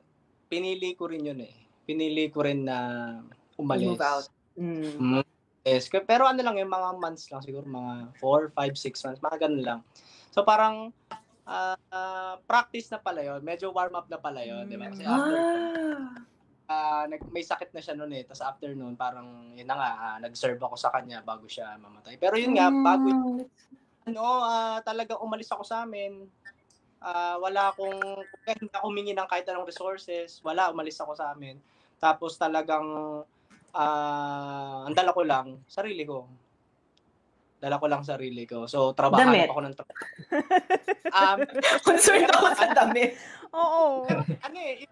pinili 0.48 0.96
ko 0.96 1.06
rin 1.06 1.26
yun 1.26 1.42
eh. 1.44 1.54
Pinili 1.84 2.32
ko 2.32 2.40
rin 2.42 2.64
na 2.64 2.78
umalis. 3.54 3.84
Move 3.84 4.02
out. 4.02 4.26
Mm. 4.56 5.22
Yes, 5.22 5.37
k- 5.76 6.04
pero 6.04 6.24
ano 6.24 6.40
lang 6.40 6.56
yung 6.56 6.72
mga 6.72 6.88
months 6.96 7.28
lang 7.28 7.44
siguro 7.44 7.64
mga 7.64 8.16
4, 8.16 8.48
5, 8.52 8.74
6 8.74 8.98
months, 9.04 9.20
mga 9.20 9.36
ganun 9.44 9.64
lang. 9.64 9.80
So 10.32 10.42
parang 10.42 10.92
ah, 11.48 11.76
ah, 11.88 12.34
practice 12.44 12.92
na 12.92 13.00
pala 13.00 13.24
yun. 13.24 13.40
Medyo 13.40 13.72
warm 13.72 13.96
up 13.96 14.06
na 14.08 14.20
pala 14.20 14.44
yun, 14.44 14.68
di 14.68 14.76
ba? 14.76 14.92
Kasi 14.92 15.02
after, 15.08 15.36
Ah. 15.40 16.12
ah, 16.68 17.04
nag, 17.08 17.24
may 17.32 17.40
sakit 17.40 17.72
na 17.72 17.80
siya 17.80 17.96
noon 17.96 18.12
eh. 18.12 18.22
Tapos 18.28 18.44
after 18.44 18.70
noon, 18.76 18.92
parang 18.94 19.56
yun 19.56 19.64
na 19.64 19.76
nga, 19.76 19.90
ah, 19.96 20.16
nag-serve 20.20 20.60
ako 20.60 20.76
sa 20.76 20.92
kanya 20.92 21.24
bago 21.24 21.48
siya 21.48 21.80
mamatay. 21.80 22.20
Pero 22.20 22.36
yun 22.36 22.52
nga, 22.52 22.68
bago 22.68 23.08
Mm. 23.08 23.48
ano, 24.08 24.24
ah, 24.44 24.78
talaga 24.84 25.16
umalis 25.20 25.48
ako 25.48 25.64
sa 25.64 25.88
amin. 25.88 26.28
Ah, 27.00 27.40
wala 27.40 27.72
akong, 27.72 27.96
hindi 28.44 28.68
ako 28.74 28.92
humingi 28.92 29.16
ng 29.16 29.28
kahit 29.30 29.48
anong 29.48 29.68
resources. 29.68 30.44
Wala, 30.44 30.68
umalis 30.68 31.00
ako 31.00 31.16
sa 31.16 31.32
amin. 31.32 31.56
Tapos 31.96 32.36
talagang, 32.36 32.84
ah, 33.78 34.82
ang 34.90 34.94
dala 34.98 35.14
ko 35.14 35.22
lang, 35.22 35.62
sarili 35.70 36.02
ko. 36.02 36.26
Dala 37.58 37.78
ko 37.78 37.86
lang 37.90 38.06
sarili 38.06 38.46
ko. 38.46 38.66
So, 38.70 38.94
trabaho 38.94 39.22
Damit. 39.22 39.50
ako 39.50 39.60
ng 39.66 39.74
trabaho. 39.74 40.02
um, 41.18 41.38
Concerned 41.82 42.30
ako 42.30 42.46
sa 42.54 42.70
dami. 42.70 43.02
Oo. 43.54 44.06
ano 44.46 44.58
eh, 44.58 44.86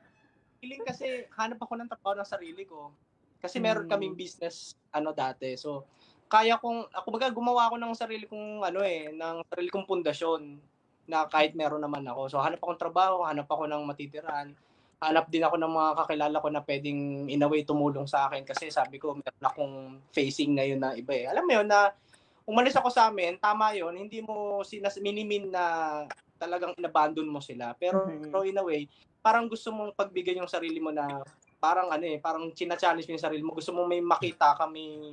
feeling 0.59 0.83
kasi 0.83 1.31
hanap 1.39 1.63
ako 1.63 1.79
ng 1.79 1.87
trabaho 1.91 2.19
ng 2.19 2.27
sarili 2.27 2.67
ko. 2.67 2.91
Kasi 3.39 3.63
meron 3.63 3.87
kaming 3.87 4.19
business 4.19 4.75
ano 4.91 5.15
dati. 5.15 5.55
So 5.55 5.87
kaya 6.27 6.59
kong 6.59 6.91
ako 6.91 7.07
baga 7.15 7.31
gumawa 7.31 7.71
ako 7.71 7.77
ng 7.79 7.93
sarili 7.95 8.27
kong 8.27 8.67
ano 8.67 8.83
eh, 8.83 9.15
ng 9.15 9.47
sarili 9.47 9.71
kong 9.71 9.87
pundasyon 9.87 10.59
na 11.07 11.31
kahit 11.31 11.55
meron 11.55 11.79
naman 11.79 12.03
ako. 12.03 12.27
So 12.27 12.43
hanap 12.43 12.59
akong 12.59 12.83
trabaho, 12.83 13.23
hanap 13.23 13.47
ako 13.47 13.71
ng 13.71 13.83
matitiran. 13.87 14.51
Hanap 14.97 15.29
din 15.29 15.45
ako 15.45 15.61
ng 15.61 15.73
mga 15.77 15.91
kakilala 15.93 16.37
ko 16.41 16.49
na 16.49 16.65
pwedeng 16.65 17.29
in 17.29 17.45
a 17.45 17.49
way 17.49 17.69
tumulong 17.69 18.09
sa 18.09 18.33
akin 18.33 18.49
kasi 18.49 18.73
sabi 18.73 18.97
ko 18.97 19.13
meron 19.13 19.45
akong 19.45 19.75
facing 20.09 20.57
ngayon 20.57 20.81
na 20.81 20.97
iba 20.97 21.13
eh. 21.13 21.29
Alam 21.29 21.45
mo 21.45 21.53
yun 21.53 21.69
na 21.69 21.93
umalis 22.49 22.73
ako 22.81 22.89
sa 22.89 23.13
amin, 23.13 23.37
tama 23.37 23.77
yon 23.77 23.93
hindi 23.93 24.25
mo 24.25 24.65
sinas 24.65 24.97
minimin 24.97 25.53
na 25.53 25.65
talagang 26.41 26.73
inabandon 26.81 27.29
mo 27.29 27.45
sila. 27.45 27.77
Pero 27.77 28.09
Mhm. 28.09 28.33
pero 28.33 28.41
in 28.49 28.57
a 28.57 28.65
way, 28.65 28.89
parang 29.21 29.53
gusto 29.53 29.69
mong 29.69 29.93
pagbigyan 29.93 30.41
yung 30.41 30.49
sarili 30.49 30.81
mo 30.81 30.89
na 30.89 31.21
parang 31.61 31.93
ano 31.93 32.05
eh, 32.05 32.17
parang 32.17 32.49
china-challenge 32.53 33.05
mo 33.05 33.13
yung 33.17 33.27
sarili 33.27 33.43
mo. 33.45 33.53
Gusto 33.53 33.77
mo 33.77 33.85
may 33.85 34.01
makita 34.01 34.57
kami, 34.57 35.13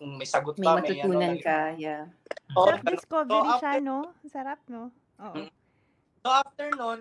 kung 0.00 0.16
may 0.16 0.28
sagot 0.28 0.56
May 0.56 0.64
ka, 0.64 0.76
matutunan 0.80 1.32
ano, 1.36 1.44
ka, 1.44 1.58
yeah. 1.76 2.02
Oo, 2.56 2.66
Self-discovery 2.72 3.36
So, 3.36 3.58
siya, 3.60 3.72
after- 3.76 3.84
no? 3.84 3.98
Ang 4.16 4.30
Sarap, 4.32 4.60
no? 4.68 4.82
Oo. 5.20 5.36
Mm. 5.44 5.50
So 6.20 6.28
after 6.28 6.68
nun, 6.76 7.00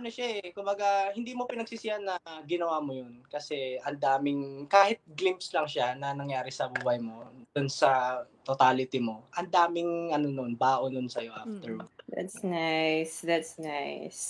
ano 0.00 0.08
siya 0.08 0.40
eh, 0.40 0.56
kumbaga 0.56 1.12
hindi 1.12 1.36
mo 1.36 1.44
pinagsisihan 1.44 2.00
na 2.00 2.16
ginawa 2.48 2.80
mo 2.80 2.96
yun 2.96 3.20
kasi 3.28 3.76
ang 3.84 4.00
daming, 4.00 4.64
kahit 4.64 5.04
glimpse 5.12 5.52
lang 5.52 5.68
siya 5.68 5.92
na 5.92 6.16
nangyari 6.16 6.48
sa 6.48 6.72
buhay 6.72 6.96
mo, 6.96 7.28
dun 7.52 7.68
sa 7.68 8.24
totality 8.40 8.96
mo, 8.96 9.28
ang 9.36 9.52
daming 9.52 10.16
ano 10.16 10.32
nun, 10.32 10.56
baon 10.56 10.96
nun 10.96 11.12
sa'yo 11.12 11.36
after. 11.36 11.76
Mm. 11.76 11.84
That's 12.08 12.40
nice. 12.40 13.20
That's 13.20 13.60
nice. 13.60 14.20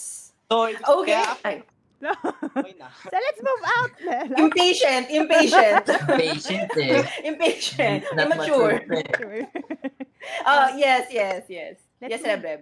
So, 0.50 0.66
Okay. 0.66 1.14
kaya 1.38 1.62
na. 2.02 2.12
So, 3.06 3.14
let's 3.14 3.40
move 3.44 3.64
out. 3.78 3.92
impatient, 4.50 5.06
impatient. 5.12 5.84
Patient 6.18 6.70
eh. 6.80 7.04
impatient, 7.22 8.02
Not 8.16 8.26
immature. 8.26 8.82
mature. 8.88 9.46
Oh, 10.48 10.66
yes, 10.74 11.12
yes, 11.12 11.46
yes. 11.46 11.76
Let's 12.02 12.10
yes, 12.18 12.20
move- 12.24 12.30
Rebreb. 12.42 12.60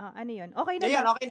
Ah, 0.00 0.16
ano 0.16 0.30
yun? 0.32 0.48
Okay 0.56 0.74
na 0.80 0.86
Ayun, 0.88 1.04
okay. 1.12 1.28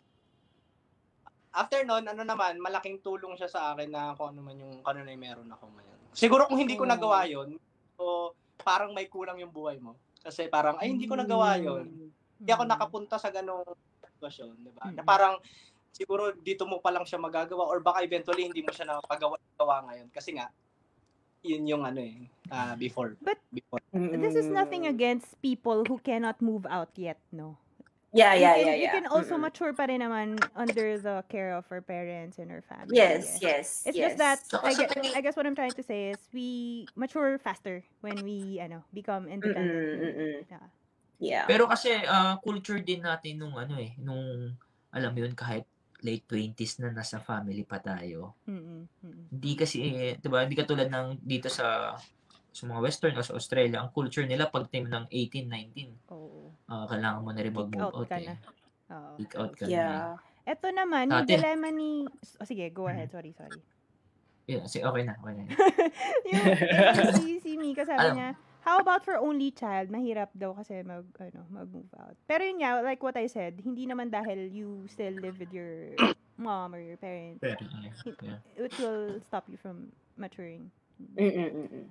After 1.49 1.81
nun, 1.81 2.05
ano 2.05 2.21
naman, 2.21 2.61
malaking 2.61 3.01
tulong 3.01 3.33
siya 3.33 3.49
sa 3.49 3.61
akin 3.73 3.89
na 3.89 4.13
kung 4.13 4.37
ano 4.37 4.45
man 4.45 4.55
yung, 4.57 4.85
yung 4.85 5.21
meron 5.21 5.49
ako 5.49 5.65
ngayon. 5.73 5.97
Siguro 6.13 6.45
kung 6.45 6.61
hindi 6.61 6.77
ko 6.77 6.85
Oh. 6.85 6.91
nagawa 6.93 7.25
yun, 7.25 7.57
so 7.97 8.33
parang 8.61 8.93
may 8.93 9.09
kulang 9.09 9.41
yung 9.41 9.49
buhay 9.49 9.81
mo. 9.81 9.97
Kasi 10.21 10.45
parang, 10.45 10.77
ay, 10.77 10.93
hindi 10.93 11.09
ko 11.09 11.17
nagawa 11.17 11.57
yun. 11.57 12.13
Hindi 12.37 12.51
ako 12.53 12.63
Mm. 12.67 12.71
nakapunta 12.71 13.15
sa 13.17 13.33
ganong 13.33 13.65
sitwasyon, 14.03 14.51
di 14.61 14.71
ba? 14.75 14.93
Na 14.93 15.01
Mm. 15.01 15.09
parang, 15.09 15.33
siguro 15.89 16.31
dito 16.37 16.69
mo 16.69 16.77
pa 16.77 16.93
lang 16.93 17.03
siya 17.07 17.17
magagawa 17.17 17.65
or 17.65 17.81
baka 17.81 18.05
eventually 18.05 18.45
hindi 18.45 18.61
mo 18.61 18.69
siya 18.69 18.85
napagawa 18.93 19.37
ngayon. 19.89 20.07
Kasi 20.13 20.37
nga, 20.37 20.53
yun 21.41 21.65
yung 21.65 21.83
ano 21.87 22.03
eh, 22.03 22.29
ah, 22.51 22.75
before. 22.75 23.15
But- 23.23 23.41
before. 23.49 23.81
This 23.95 24.37
is 24.37 24.45
nothing 24.51 24.85
against 24.85 25.33
people 25.41 25.87
who 25.87 25.97
cannot 25.97 26.43
move 26.43 26.67
out 26.69 26.93
yet, 26.93 27.17
no? 27.33 27.57
Yeah, 28.09 28.33
You 28.33 28.41
yeah, 28.41 28.55
can, 28.57 28.65
yeah, 28.65 28.73
You 28.73 28.81
yeah. 28.89 28.95
can 28.97 29.05
also 29.05 29.33
Mm-mm. 29.37 29.45
mature 29.45 29.73
pa 29.73 29.85
rin 29.85 30.01
naman 30.01 30.49
under 30.57 30.97
the 30.97 31.21
care 31.29 31.53
of 31.53 31.69
our 31.69 31.81
parents 31.81 32.41
and 32.41 32.49
our 32.49 32.65
family. 32.65 32.97
Yes, 32.97 33.37
yes, 33.37 33.85
It's 33.85 33.93
yes. 33.93 34.17
just 34.17 34.17
that 34.17 34.37
Saka 34.49 34.65
I 34.65 34.73
guess, 34.73 34.91
I 35.13 35.21
guess 35.21 35.35
what 35.37 35.45
I'm 35.45 35.53
trying 35.53 35.77
to 35.77 35.85
say 35.85 36.17
is 36.17 36.19
we 36.33 36.89
mature 36.97 37.37
faster 37.37 37.85
when 38.01 38.25
we 38.25 38.57
ano 38.57 38.81
become 38.97 39.29
independent. 39.29 39.93
Mm-mm, 39.93 40.09
mm-mm. 40.17 40.35
Yeah. 40.49 40.65
Yeah. 41.21 41.45
Pero 41.45 41.69
kasi 41.69 41.93
ah, 42.09 42.41
culture 42.41 42.81
din 42.81 43.05
natin 43.05 43.37
nung 43.37 43.53
ano 43.53 43.77
eh, 43.77 43.93
nung 44.01 44.57
alam 44.89 45.13
mo 45.13 45.19
yun 45.21 45.37
kahit 45.37 45.69
late 46.01 46.25
20s 46.25 46.79
na 46.81 46.89
nasa 46.95 47.21
family 47.21 47.61
pa 47.61 47.77
tayo. 47.77 48.33
Mm-mm, 48.49 48.89
mm-mm. 49.05 49.25
Hindi 49.29 49.51
kasi 49.53 49.85
eh, 49.85 50.17
'di 50.17 50.27
ba? 50.31 50.47
Hindi 50.47 50.57
katulad 50.57 50.89
ng 50.89 51.21
dito 51.21 51.45
sa 51.51 51.93
sa 52.59 52.67
mga 52.67 52.83
western 52.83 53.15
o 53.15 53.23
sa 53.23 53.35
Australia, 53.39 53.79
ang 53.79 53.95
culture 53.95 54.27
nila 54.27 54.51
pag 54.51 54.67
time 54.67 54.91
ng 54.91 55.07
18, 55.07 55.47
19, 55.47 56.11
Oo. 56.11 56.51
ah, 56.67 56.83
kailangan 56.91 57.23
mo 57.23 57.31
na 57.31 57.41
rin 57.41 57.55
mag-move 57.55 57.87
out 57.87 57.95
out, 58.03 58.09
ka 58.11 58.19
eh. 58.19 58.27
na. 58.27 58.35
Kick 59.15 59.33
out 59.39 59.53
ka 59.55 59.63
na. 59.63 59.71
eh. 59.71 59.75
Yeah. 59.79 60.07
Ito 60.49 60.67
naman, 60.75 61.13
yung 61.13 61.29
dilemma 61.29 61.69
ni... 61.71 62.09
Oh, 62.41 62.47
sige, 62.47 62.67
go 62.75 62.89
ahead. 62.89 63.07
Sorry, 63.13 63.31
sorry. 63.37 63.61
Yeah, 64.49 64.65
sige, 64.65 64.81
okay 64.81 65.05
na, 65.05 65.13
okay 65.21 65.33
na. 65.37 65.43
yung, 66.33 66.45
yung 66.97 67.13
si, 67.21 67.25
si 67.37 67.51
Mika 67.53 67.85
sabi 67.85 68.01
Alam. 68.01 68.15
niya, 68.17 68.29
how 68.65 68.81
about 68.81 69.05
for 69.05 69.21
only 69.21 69.53
child? 69.53 69.93
Mahirap 69.93 70.33
daw 70.33 70.57
kasi 70.57 70.81
mag, 70.81 71.05
ano, 71.21 71.45
mag-move 71.53 71.93
out. 72.01 72.17
Pero 72.25 72.41
yun 72.41 72.65
nga, 72.65 72.81
like 72.81 72.97
what 73.05 73.13
I 73.13 73.29
said, 73.29 73.61
hindi 73.61 73.85
naman 73.85 74.09
dahil 74.09 74.49
you 74.49 74.89
still 74.89 75.13
live 75.21 75.37
with 75.37 75.53
your 75.53 75.93
mom 76.41 76.73
or 76.73 76.81
your 76.81 76.97
parents, 76.97 77.45
Pero, 77.45 77.61
yeah. 78.25 78.41
it 78.57 78.73
will 78.81 79.21
stop 79.21 79.45
you 79.45 79.59
from 79.61 79.93
maturing. 80.17 80.73
Mm-mm-mm. 81.13 81.87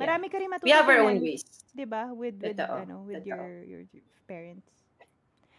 Marami 0.00 0.32
ka 0.32 0.40
rin 0.40 0.48
matutunan. 0.48 0.68
We 0.68 0.72
have 0.72 0.88
our 0.88 1.02
own 1.04 1.20
ways. 1.20 1.44
Diba? 1.76 2.12
With, 2.14 2.40
with, 2.40 2.56
Totoo. 2.56 2.82
ano, 2.88 3.04
with 3.04 3.24
Totoo. 3.24 3.28
your, 3.28 3.44
your 3.64 3.82
parents. 4.28 4.68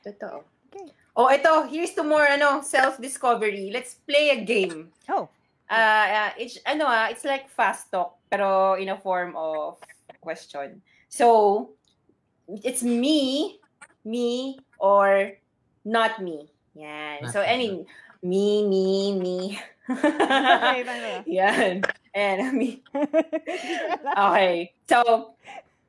Totoo. 0.05 0.43
Okay. 0.73 0.89
Oh, 1.15 1.29
ito, 1.29 1.69
here's 1.69 1.93
to 1.93 2.03
more 2.03 2.25
ano, 2.25 2.61
self-discovery. 2.65 3.69
Let's 3.69 4.01
play 4.09 4.33
a 4.33 4.41
game. 4.41 4.89
Oh. 5.09 5.29
Uh, 5.69 6.07
uh, 6.29 6.31
it's 6.37 6.59
ano 6.65 6.85
ah, 6.85 7.07
it's 7.09 7.23
like 7.23 7.49
fast 7.49 7.89
talk 7.89 8.19
pero 8.29 8.73
in 8.75 8.89
a 8.89 8.97
form 8.97 9.37
of 9.37 9.77
question. 10.21 10.81
So, 11.09 11.69
it's 12.65 12.81
me, 12.81 13.61
me 14.01 14.57
or 14.81 15.37
not 15.85 16.17
me. 16.17 16.49
Yan. 16.73 17.29
So, 17.29 17.45
Not 17.45 17.53
any 17.53 17.85
me, 18.23 18.63
me, 18.65 19.19
me. 19.19 19.59
Okay, 19.83 20.81
paano? 20.87 21.27
Yan. 21.27 21.83
And 22.15 22.39
me. 22.55 22.79
Okay. 24.17 24.71
So, 24.87 25.33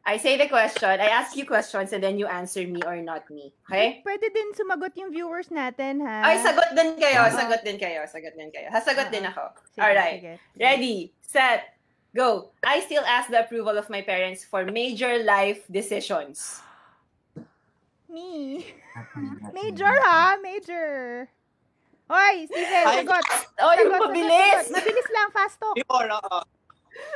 I 0.05 0.19
say 0.19 0.37
the 0.37 0.49
question, 0.49 1.01
I 1.01 1.09
ask 1.09 1.33
you 1.37 1.47
questions, 1.47 1.93
and 1.95 2.03
then 2.03 2.19
you 2.19 2.27
answer 2.27 2.61
me 2.67 2.83
or 2.85 3.01
not 3.01 3.25
me. 3.31 3.55
Okay? 3.65 4.03
Pwede 4.05 4.29
din 4.35 4.53
sumagot 4.53 4.93
yung 5.01 5.09
viewers 5.15 5.49
natin, 5.49 6.05
ha? 6.05 6.29
Ay, 6.29 6.43
sagot 6.45 6.77
din 6.77 7.01
kayo, 7.01 7.25
Ah. 7.25 7.33
sagot 7.33 7.61
din 7.65 7.79
kayo, 7.81 8.05
sagot 8.05 8.35
din 8.37 8.51
kayo. 8.53 8.69
Hasagot 8.69 9.09
din 9.09 9.25
ako. 9.25 9.49
Sige, 9.73 9.81
Alright. 9.81 10.21
sige. 10.21 10.33
Ready, 10.61 10.97
set, 11.25 11.73
go. 12.13 12.53
I 12.61 12.85
still 12.85 13.05
ask 13.09 13.33
the 13.33 13.41
approval 13.41 13.81
of 13.81 13.89
my 13.89 14.05
parents 14.05 14.45
for 14.45 14.69
major 14.69 15.25
life 15.25 15.65
decisions. 15.73 16.61
Me. 18.13 18.61
Major, 19.57 19.91
ha? 20.05 20.37
Major. 20.39 21.27
Oy, 22.05 22.45
Steven, 22.45 22.85
Ay. 22.85 22.97
sagot. 23.01 23.25
Oh, 23.65 23.73
yung 23.73 23.89
Sagot, 23.89 23.97
sagot, 23.97 24.09
mabilis! 24.13 24.65
sagot. 24.69 24.77
Mabilis 24.77 25.09
lang, 25.09 25.29
fast 25.33 25.57
talk. 25.57 25.77
Before, 25.77 26.09
oo. 26.13 26.39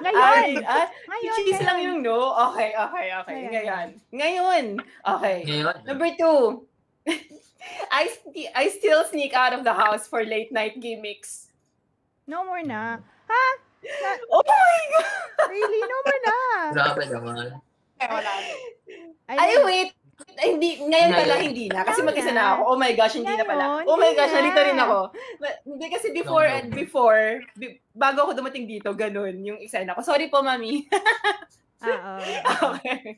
Ngayon. 0.02 0.18
Ay, 0.18 0.50
ah, 0.64 0.88
Ngayon, 0.88 1.36
cheese 1.44 1.62
lang 1.62 1.78
ngayon. 1.78 1.86
yung 1.86 1.98
no. 2.02 2.18
Okay, 2.50 2.70
okay, 2.74 3.06
okay. 3.14 3.36
Ngayon. 3.46 3.52
Ngayon. 3.52 3.88
Ngayon. 4.10 4.64
Okay. 5.06 5.36
Ngayon, 5.44 5.74
Number 5.84 6.08
two. 6.16 6.40
I, 7.92 8.08
st- 8.08 8.52
I 8.56 8.64
still 8.72 9.04
sneak 9.06 9.34
out 9.36 9.52
of 9.52 9.62
the 9.62 9.74
house 9.76 10.08
for 10.08 10.24
late 10.24 10.50
night 10.50 10.80
gimmicks. 10.80 11.52
No 12.26 12.44
more 12.44 12.64
na. 12.64 12.98
Ha? 13.28 13.44
Oh 14.32 14.42
my 14.42 14.80
God! 14.98 15.48
Really? 15.52 15.80
No 15.84 15.96
more 16.02 16.20
na. 16.26 16.38
grabe 16.74 17.02
naman. 17.08 17.36
Eh, 18.00 18.08
wala. 18.08 18.30
na. 18.30 19.32
Ay, 19.36 19.56
wait. 19.62 19.97
Ay, 20.38 20.54
hindi, 20.54 20.82
ngayon 20.82 21.10
pala 21.14 21.34
hindi 21.38 21.64
na. 21.70 21.82
Kasi 21.82 22.02
mag-isa 22.02 22.30
na. 22.34 22.58
ako. 22.58 22.62
Oh 22.74 22.78
my 22.78 22.92
gosh, 22.94 23.14
hindi 23.14 23.34
na 23.34 23.46
pala. 23.46 23.82
Oh 23.86 23.98
my 23.98 24.12
gosh, 24.14 24.34
na. 24.34 24.38
nalito 24.38 24.60
rin 24.62 24.78
ako. 24.78 24.98
Ma- 25.38 25.58
Hindi 25.62 25.86
kasi 25.90 26.06
before 26.10 26.46
and 26.46 26.68
before, 26.70 27.42
bi- 27.54 27.78
bago 27.90 28.26
ako 28.26 28.34
dumating 28.34 28.66
dito, 28.66 28.90
ganun 28.94 29.34
yung 29.42 29.58
eksena 29.58 29.94
ko. 29.94 30.02
Sorry 30.02 30.26
po, 30.26 30.42
mami. 30.42 30.82
Ah, 31.78 32.18
okay. 32.74 33.14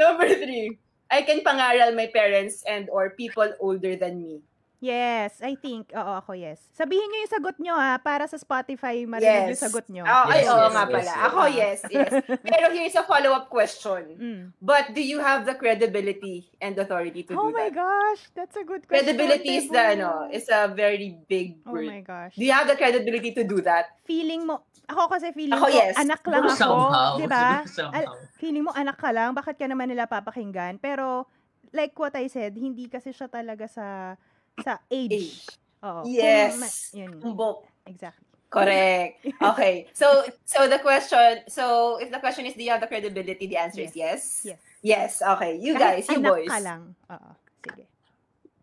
Number 0.00 0.24
three. 0.24 0.72
I 1.12 1.20
can 1.20 1.44
pangaral 1.44 1.92
my 1.92 2.08
parents 2.08 2.64
and 2.64 2.88
or 2.88 3.12
people 3.12 3.44
older 3.60 3.92
than 3.92 4.24
me. 4.24 4.40
Yes, 4.84 5.40
I 5.40 5.56
think. 5.56 5.88
Oo, 5.96 6.12
ako 6.20 6.36
yes. 6.36 6.60
Sabihin 6.70 7.08
nyo 7.08 7.18
yung 7.24 7.32
sagot 7.32 7.56
nyo 7.56 7.72
ha, 7.72 7.96
para 7.96 8.28
sa 8.28 8.36
Spotify 8.36 9.08
marinig 9.08 9.48
yung 9.48 9.56
Yes. 9.56 9.64
sagot 9.64 9.88
nyo. 9.88 10.04
Oh, 10.04 10.28
ay, 10.28 10.44
Yes, 10.44 10.52
oo 10.52 10.60
yes, 10.60 10.68
nga 10.68 10.84
yes, 10.84 10.92
pala. 10.92 11.00
yes. 11.08 11.24
Ako, 11.24 11.40
yes, 11.48 11.78
yes. 11.88 12.12
Pero 12.44 12.66
here's 12.68 12.92
a 12.94 13.02
follow-up 13.02 13.48
question. 13.48 14.02
Mm. 14.14 14.40
But 14.60 14.92
do 14.92 15.00
you 15.00 15.18
have 15.18 15.48
the 15.48 15.56
credibility 15.56 16.52
and 16.60 16.76
authority 16.76 17.24
to 17.24 17.32
Oh 17.32 17.48
do 17.48 17.56
my 17.56 17.72
that? 17.72 17.80
gosh, 17.80 18.20
that's 18.36 18.52
a 18.54 18.62
good 18.62 18.84
question. 18.84 19.08
Credibility 19.08 19.56
is 19.56 19.72
the, 19.72 19.96
ano, 19.96 20.28
is 20.28 20.44
a 20.52 20.68
very 20.68 21.16
big 21.24 21.64
Oh 21.64 21.72
word. 21.72 21.88
my 21.88 22.04
gosh. 22.04 22.36
Do 22.36 22.44
you 22.44 22.52
have 22.52 22.68
the 22.68 22.76
credibility 22.76 23.32
to 23.32 23.42
do 23.42 23.64
that? 23.64 23.96
Feeling 24.04 24.44
mo, 24.44 24.68
ako 24.84 25.08
kasi 25.08 25.32
feeling 25.32 25.56
Ako, 25.56 25.64
ko, 25.64 25.72
yes. 25.72 25.96
anak 25.96 26.20
lang 26.28 26.44
Siguro 26.44 26.52
ako. 26.52 26.60
somehow, 26.60 27.10
Di 27.16 27.24
ba? 27.24 27.64
siguro 27.64 27.72
somehow. 27.88 28.12
Feeling 28.36 28.64
mo, 28.68 28.72
anak 28.76 29.00
ka 29.00 29.08
lang, 29.08 29.32
bakit 29.32 29.56
ka 29.56 29.64
naman 29.64 29.88
nila 29.88 30.04
papakinggan? 30.04 30.76
Pero, 30.76 31.24
like 31.72 31.96
what 31.96 32.12
I 32.12 32.28
said, 32.28 32.52
hindi 32.52 32.86
kasi 32.86 33.10
siya 33.10 33.26
talaga 33.26 33.64
sa 33.64 34.14
sa 34.62 34.78
age. 34.92 35.12
Age. 35.12 35.34
Oo. 35.82 36.02
Yes. 36.06 36.92
Kung 36.92 37.00
yun. 37.00 37.12
Tumbok. 37.20 37.66
Exactly. 37.88 38.22
Correct. 38.54 39.26
Okay. 39.50 39.90
So 39.90 40.22
so 40.46 40.70
the 40.70 40.78
question, 40.78 41.42
so 41.50 41.96
if 41.98 42.14
the 42.14 42.22
question 42.22 42.46
is 42.46 42.54
do 42.54 42.62
you 42.62 42.70
have 42.70 42.78
the 42.78 42.86
credibility, 42.86 43.50
the 43.50 43.58
answer 43.58 43.82
is 43.82 43.98
yes. 43.98 44.46
Yes. 44.46 44.60
Yes. 44.78 45.12
Okay. 45.18 45.58
You 45.58 45.74
Kahit 45.74 45.82
guys, 45.82 46.04
you 46.06 46.18
anak 46.22 46.30
boys. 46.30 46.50
ka 46.54 46.58
lang. 46.62 46.82
Oo. 47.10 47.30
Sige. 47.66 47.84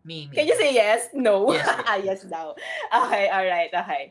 Me, 0.02 0.26
me. 0.26 0.34
Can 0.34 0.48
you 0.48 0.56
say 0.56 0.72
yes? 0.74 1.12
No. 1.14 1.52
Yes, 1.52 1.62
yes. 1.62 1.84
ah, 1.90 1.98
yes 2.00 2.20
daw. 2.26 2.46
Okay, 2.90 3.30
all 3.30 3.46
right. 3.46 3.70
Okay. 3.70 4.02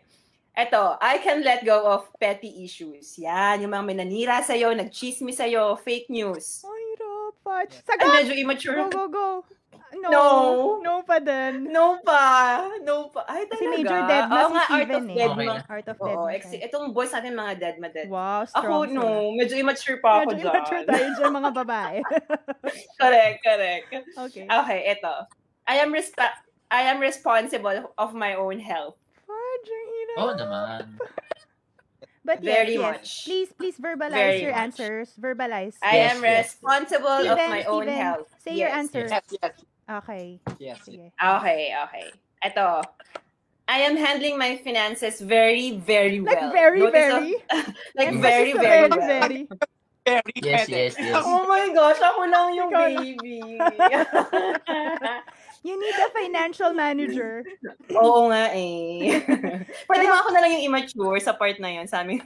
Eto, 0.52 1.00
I 1.00 1.20
can 1.20 1.44
let 1.44 1.64
go 1.64 1.84
of 1.88 2.12
petty 2.20 2.64
issues. 2.64 3.16
Yan, 3.20 3.64
yung 3.64 3.72
mga 3.72 3.84
may 3.88 3.96
nanira 3.96 4.44
sa'yo, 4.44 4.76
nag-chismis 4.76 5.40
sa'yo, 5.40 5.80
fake 5.80 6.12
news. 6.12 6.64
Ay, 6.68 6.84
hirap, 6.96 7.34
Patch. 7.40 7.74
Sagot! 7.88 8.08
medyo 8.08 8.36
immature. 8.36 8.76
Go, 8.88 8.88
go, 8.88 9.04
go. 9.08 9.28
No. 9.94 10.10
No. 10.10 10.24
No 10.80 10.94
pa 11.04 11.20
din. 11.20 11.68
No 11.68 12.00
pa. 12.00 12.64
No 12.80 13.10
pa. 13.10 13.28
Ay, 13.28 13.44
Kasi 13.46 13.64
talaga. 13.64 13.76
major 13.76 14.02
dead 14.06 14.26
na 14.26 14.36
Oo 14.38 14.48
si 14.48 14.54
nga, 14.54 14.64
Art 14.64 14.70
Steven 14.72 14.96
of 14.96 15.04
eh. 15.04 15.14
Dead. 15.14 15.30
Okay 15.30 15.46
na. 15.46 15.64
Art 15.68 15.88
of 15.88 15.98
Dead. 15.98 16.16
Oo, 16.16 16.28
ex- 16.28 16.64
itong 16.64 16.86
boys 16.92 17.12
natin 17.12 17.34
mga 17.34 17.54
dead, 17.58 17.76
ma-dead. 17.78 18.08
Wow, 18.08 18.42
Ako, 18.44 18.48
strong 18.48 18.88
no. 18.90 19.02
sila. 19.02 19.36
Medyo 19.36 19.56
immature 19.58 19.98
pa 20.00 20.10
ako 20.18 20.30
Medyo 20.32 20.36
dyan. 20.38 20.54
immature 20.54 20.84
tayo 20.86 21.08
dyan, 21.14 21.32
mga 21.34 21.52
babae. 21.54 21.98
correct, 23.02 23.38
correct. 23.42 23.86
okay. 24.18 24.46
Okay, 24.48 24.80
ito. 24.90 25.14
I 25.66 25.76
am 25.78 25.92
resp- 25.92 26.40
I 26.72 26.82
am 26.88 26.98
responsible 26.98 27.92
of 27.94 28.10
my 28.12 28.34
own 28.34 28.56
health. 28.58 28.96
Fudge, 29.22 29.70
ang 29.70 29.88
hirap. 29.92 30.18
Oo 30.18 30.34
naman. 30.34 30.82
But 32.22 32.40
yes, 32.40 32.54
Very 32.54 32.76
yes. 32.78 32.86
much. 32.86 33.08
Please, 33.26 33.50
please 33.52 33.78
verbalize 33.82 34.14
Very 34.14 34.42
your 34.46 34.54
much. 34.54 34.62
answers. 34.70 35.10
Verbalize. 35.18 35.76
I 35.82 35.94
Yes, 35.98 36.10
am 36.14 36.20
yes. 36.22 36.38
responsible 36.48 37.22
of 37.26 37.34
Steven, 37.34 37.50
my 37.50 37.64
own 37.66 37.84
Steven, 37.84 37.98
health. 37.98 38.28
Say 38.40 38.54
your 38.56 38.70
Yes, 38.70 38.78
answer. 38.78 39.04
Yes, 39.10 39.26
yes, 39.42 39.56
Okay. 40.00 40.40
yes. 40.60 40.80
Sige. 40.88 41.12
Okay, 41.20 41.76
okay. 41.76 42.08
Ito. 42.46 42.82
I 43.72 43.88
am 43.88 43.96
handling 43.96 44.38
my 44.38 44.60
finances 44.60 45.20
very, 45.24 45.80
very 45.80 46.20
well. 46.20 46.36
Like 46.36 46.52
very, 46.52 46.80
Notice 46.80 47.14
of- 47.14 47.24
very. 47.24 47.36
like 47.98 48.08
Emphasis 48.08 48.22
very, 48.22 48.54
very, 48.54 48.88
very, 48.88 48.90
well. 48.90 49.08
very. 49.08 49.40
Very 50.02 50.34
Yes, 50.42 50.66
yes, 50.66 50.98
yes. 50.98 51.14
Oh 51.14 51.46
my 51.46 51.70
gosh, 51.70 52.02
ako 52.02 52.26
lang 52.26 52.58
yung 52.58 52.74
baby. 52.74 53.16
You 55.62 55.78
need 55.78 55.94
a 55.94 56.10
financial 56.10 56.74
manager. 56.74 57.46
Oo 57.94 58.34
nga 58.34 58.50
eh. 58.50 59.22
Pwede 59.90 60.04
mo 60.10 60.16
ako 60.18 60.30
na 60.34 60.42
lang 60.42 60.58
yung 60.58 60.74
immature 60.74 61.22
sa 61.22 61.38
part 61.38 61.62
na 61.62 61.70
yun 61.70 61.86
sa 61.86 62.02
amin. 62.02 62.18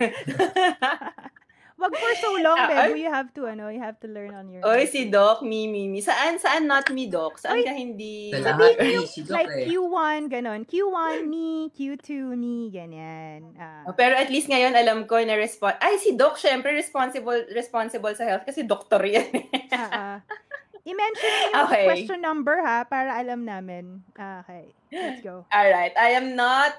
Wag 1.75 1.91
for 1.91 2.13
so 2.23 2.31
long, 2.39 2.55
Ah, 2.55 2.71
Bebo. 2.71 2.95
You 2.95 3.11
have 3.11 3.35
to, 3.35 3.51
ano, 3.51 3.67
you 3.67 3.83
have 3.83 3.99
to 3.99 4.07
learn 4.07 4.31
on 4.31 4.47
your 4.47 4.63
own. 4.63 4.79
Oy, 4.79 4.87
si 4.87 5.11
Doc, 5.11 5.43
me, 5.43 5.67
me, 5.67 5.91
me. 5.91 5.99
Saan, 5.99 6.39
saan 6.39 6.71
not 6.71 6.87
me, 6.87 7.11
Doc? 7.11 7.35
Saan 7.35 7.59
Oy, 7.59 7.67
ka 7.67 7.75
hindi? 7.75 8.31
Sa 8.31 8.55
Sabihin 8.55 8.79
lahat, 8.79 8.79
mo 8.79 8.89
yung, 8.95 9.07
si 9.11 9.21
Doc 9.27 9.35
like, 9.35 9.51
eh. 9.51 9.67
Q1, 9.67 10.19
ganon. 10.31 10.61
Q1, 10.63 11.27
me. 11.27 11.67
Q2, 11.75 12.09
me. 12.39 12.71
Ganyan. 12.71 13.59
Ah. 13.59 13.83
Oh, 13.91 13.95
Pero 13.95 14.15
at 14.15 14.31
least 14.31 14.47
ngayon 14.47 14.71
alam 14.71 15.03
ko 15.03 15.19
na 15.19 15.35
respond. 15.35 15.75
Ay, 15.83 15.99
si 15.99 16.15
Doc, 16.15 16.39
syempre 16.39 16.71
responsible 16.71 17.43
responsible 17.51 18.15
sa 18.15 18.23
health 18.23 18.47
kasi 18.47 18.63
doktor 18.63 19.03
yan. 19.03 19.27
Ah, 19.75 19.91
ah. 19.91 20.17
I-mention 20.87 21.27
mo 21.27 21.43
yung 21.51 21.65
Okay. 21.67 21.85
question 21.91 22.21
number, 22.23 22.61
ha, 22.63 22.87
para 22.87 23.19
alam 23.19 23.43
namin. 23.43 23.99
Ah, 24.15 24.45
okay. 24.47 24.71
Let's 24.95 25.19
go. 25.19 25.43
All 25.51 25.67
right. 25.67 25.91
I 25.99 26.15
am 26.15 26.39
not 26.39 26.77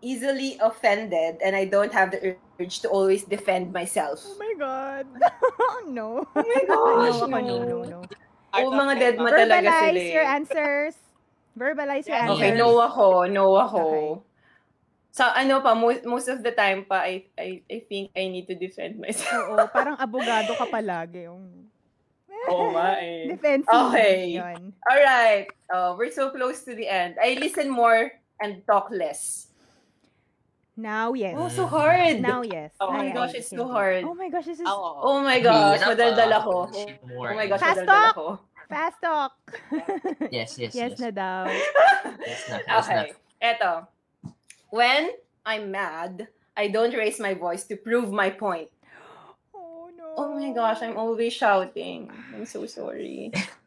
easily 0.00 0.56
offended 0.64 1.36
and 1.44 1.52
I 1.52 1.68
don't 1.68 1.92
have 1.92 2.08
the 2.14 2.40
urge 2.60 2.84
to 2.84 2.88
always 2.92 3.24
defend 3.24 3.72
myself. 3.72 4.20
Oh 4.28 4.36
my 4.36 4.54
God. 4.60 5.06
no. 5.88 6.28
Oh 6.28 6.44
my 6.44 6.64
gosh, 6.68 7.16
no, 7.16 7.26
ako, 7.26 7.38
no, 7.40 7.40
no. 7.40 7.64
no, 7.64 7.78
no. 7.88 8.00
Oo, 8.50 8.70
mga 8.74 8.94
dead 8.98 9.16
ma 9.16 9.30
talaga 9.32 9.70
sila. 9.80 9.96
Verbalize 9.96 10.04
eh. 10.04 10.12
your 10.12 10.26
answers. 10.28 10.94
Verbalize 11.56 12.06
your 12.06 12.18
answers. 12.20 12.36
Okay, 12.36 12.50
no 12.52 12.68
ako, 12.82 13.06
no 13.30 13.44
ako. 13.56 13.82
Okay. 13.82 14.10
So 15.10 15.26
ano 15.26 15.58
pa, 15.58 15.74
most, 15.74 16.06
most 16.06 16.28
of 16.30 16.42
the 16.44 16.54
time 16.54 16.86
pa, 16.86 17.02
I, 17.02 17.26
I, 17.34 17.62
I 17.66 17.78
think 17.88 18.14
I 18.14 18.30
need 18.30 18.46
to 18.46 18.54
defend 18.54 19.00
myself. 19.02 19.58
Oo, 19.58 19.66
parang 19.70 19.98
abogado 19.98 20.54
ka 20.54 20.66
palagi. 20.70 21.26
Yung 21.26 21.70
Oo 22.50 22.72
nga 22.74 22.98
eh. 23.02 23.34
defensive. 23.34 23.70
Okay. 23.70 24.38
Yun. 24.38 24.70
Alright, 24.86 25.50
uh, 25.70 25.94
we're 25.98 26.14
so 26.14 26.30
close 26.30 26.62
to 26.66 26.74
the 26.74 26.86
end. 26.86 27.18
I 27.18 27.38
listen 27.38 27.70
more 27.70 28.14
and 28.38 28.62
talk 28.66 28.88
less. 28.94 29.49
Now, 30.76 31.12
yes. 31.12 31.34
Oh, 31.36 31.48
so 31.48 31.66
hard. 31.66 32.20
Now, 32.20 32.42
yes. 32.42 32.72
Oh 32.80 32.92
my 32.92 33.10
Ay, 33.10 33.12
gosh, 33.12 33.34
ay, 33.34 33.38
it's 33.38 33.50
so 33.50 33.68
hard. 33.68 34.04
Oh 34.04 34.14
my 34.14 34.28
gosh, 34.28 34.46
this 34.46 34.60
is 34.60 34.66
Oo. 34.66 34.90
Oh 35.02 35.18
my 35.20 35.38
gosh, 35.40 35.80
Hirap, 35.82 35.92
madaldal 35.92 36.30
ako. 36.40 36.54
Oh 37.20 37.34
my 37.36 37.46
gosh, 37.46 37.60
Fast 37.60 37.80
madaldal 37.84 37.86
talk. 37.90 38.14
ako. 38.16 38.26
fast 38.70 38.98
talk. 39.02 39.34
Yes, 40.30 40.54
yes, 40.56 40.72
yes 40.72 40.94
yes. 40.94 41.02
na 41.02 41.10
daw. 41.10 41.42
Yes 41.50 42.40
na, 42.48 42.56
yes 42.62 42.64
na. 42.64 42.78
Okay, 42.80 43.04
eto. 43.42 43.72
When 44.70 45.10
I'm 45.42 45.74
mad, 45.74 46.30
I 46.54 46.70
don't 46.70 46.94
raise 46.94 47.18
my 47.18 47.34
voice 47.34 47.66
to 47.66 47.74
prove 47.76 48.14
my 48.14 48.30
point. 48.30 48.70
Oh 49.52 49.90
no. 49.90 50.06
Oh 50.16 50.30
my 50.38 50.54
gosh, 50.54 50.80
I'm 50.86 50.96
always 50.96 51.34
shouting. 51.34 52.08
I'm 52.32 52.46
so 52.46 52.64
sorry. 52.64 53.34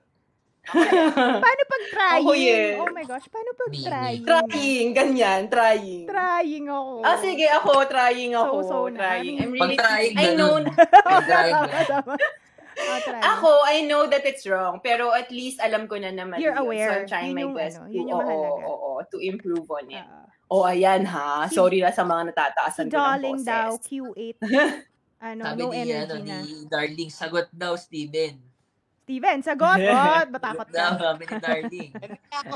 Paano 0.64 1.62
pag 1.68 1.84
trying? 1.92 2.24
Ako 2.24 2.32
yun. 2.34 2.74
Oh 2.80 2.92
my 2.92 3.04
gosh, 3.04 3.28
paano 3.28 3.52
pag 3.52 3.72
trying? 3.76 4.24
trying, 4.24 4.88
ganyan, 4.96 5.42
trying. 5.52 6.08
Trying 6.08 6.66
ako. 6.72 7.04
Ah, 7.04 7.18
sige, 7.20 7.46
ako, 7.52 7.72
trying 7.86 8.32
ako. 8.32 8.56
So-so 8.64 8.78
na. 8.88 8.98
trying. 8.98 9.36
I'm 9.40 9.52
Pag 9.52 9.60
really, 9.60 9.78
trying, 9.78 10.14
I 10.16 10.26
know. 10.34 10.64
Tama, 11.06 11.20
Trying. 11.22 11.56
Oh, 12.74 12.98
ako, 13.22 13.50
I 13.70 13.86
know 13.86 14.10
that 14.10 14.26
it's 14.26 14.50
wrong, 14.50 14.82
pero 14.82 15.14
at 15.14 15.30
least 15.30 15.62
alam 15.62 15.86
ko 15.86 15.94
na 15.94 16.10
naman 16.10 16.42
You're 16.42 16.58
yun. 16.58 16.66
aware. 16.66 16.90
So 16.90 16.96
I'm 16.96 17.08
trying 17.08 17.30
Yun 17.30 17.38
my 17.38 17.48
best 17.54 17.78
ano, 17.78 17.86
to, 17.86 17.94
yun 17.94 18.06
yung 18.10 18.18
oo, 18.18 18.24
mahalaga. 18.26 18.64
oo, 18.66 18.90
to 19.06 19.18
improve 19.22 19.68
on 19.70 19.86
it. 19.94 20.02
Ah. 20.02 20.26
oh, 20.50 20.66
ayan 20.66 21.06
ha. 21.06 21.46
Si- 21.46 21.54
Sorry 21.54 21.86
na 21.86 21.94
sa 21.94 22.02
mga 22.02 22.24
si 22.24 22.30
natataasan 22.34 22.86
ko 22.88 22.90
ng 22.90 22.98
Darling 22.98 23.42
daw, 23.46 23.70
Q8. 23.78 24.38
ano, 25.30 25.42
Sabi 25.46 25.60
no 25.60 25.70
energy 25.70 26.02
ano, 26.02 26.16
na. 26.26 26.38
ni 26.42 26.66
Darling, 26.66 27.12
sagot 27.14 27.48
daw, 27.54 27.78
Steven. 27.78 28.53
Steven, 29.04 29.40
sagot! 29.44 29.78
Oh, 29.94 30.24
matakot 30.32 30.68
Daw, 30.72 30.96
ka. 30.96 31.02
sabi 31.12 31.24
ni 31.28 31.36
Darling. 31.44 31.92
Hindi 32.04 32.32
ako, 32.32 32.56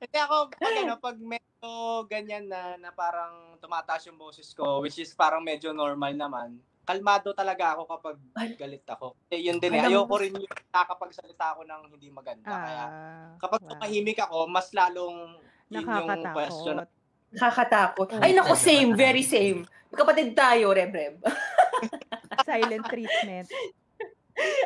hindi 0.00 0.18
ako 0.18 0.36
pag 0.56 0.74
ano, 0.80 0.94
pag 0.98 1.16
medyo 1.20 1.68
ganyan 2.08 2.44
na, 2.48 2.80
na 2.80 2.90
parang 2.90 3.60
tumataas 3.60 4.08
yung 4.08 4.16
boses 4.16 4.50
ko, 4.56 4.80
which 4.80 4.96
is 4.98 5.12
parang 5.12 5.44
medyo 5.44 5.70
normal 5.70 6.10
naman, 6.16 6.56
kalmado 6.82 7.30
talaga 7.36 7.76
ako 7.78 7.82
kapag 7.86 8.16
galit 8.58 8.82
ako. 8.88 9.14
Eh, 9.30 9.46
yun 9.46 9.60
din 9.60 9.78
eh. 9.78 9.86
Ayoko 9.86 10.16
rin 10.18 10.34
yung 10.34 10.48
nakakapagsalita 10.48 11.54
ako 11.54 11.60
ng 11.62 11.82
hindi 11.94 12.08
maganda. 12.10 12.48
Kaya 12.50 12.84
Ah, 12.88 13.30
kapag 13.38 13.60
wow. 13.62 13.70
tumahimik 13.76 14.18
ako, 14.18 14.38
mas 14.50 14.66
lalong 14.74 15.38
yun 15.70 15.86
yung 15.86 16.08
question. 16.34 16.82
Nakakatakot. 17.32 18.08
Oh. 18.12 18.20
Ay, 18.20 18.36
nako, 18.36 18.52
same. 18.52 18.92
Very 18.92 19.24
same. 19.24 19.64
Kapatid 19.92 20.36
tayo, 20.36 20.72
Reb-Reb. 20.72 21.20
Silent 22.48 22.84
treatment. 22.88 23.48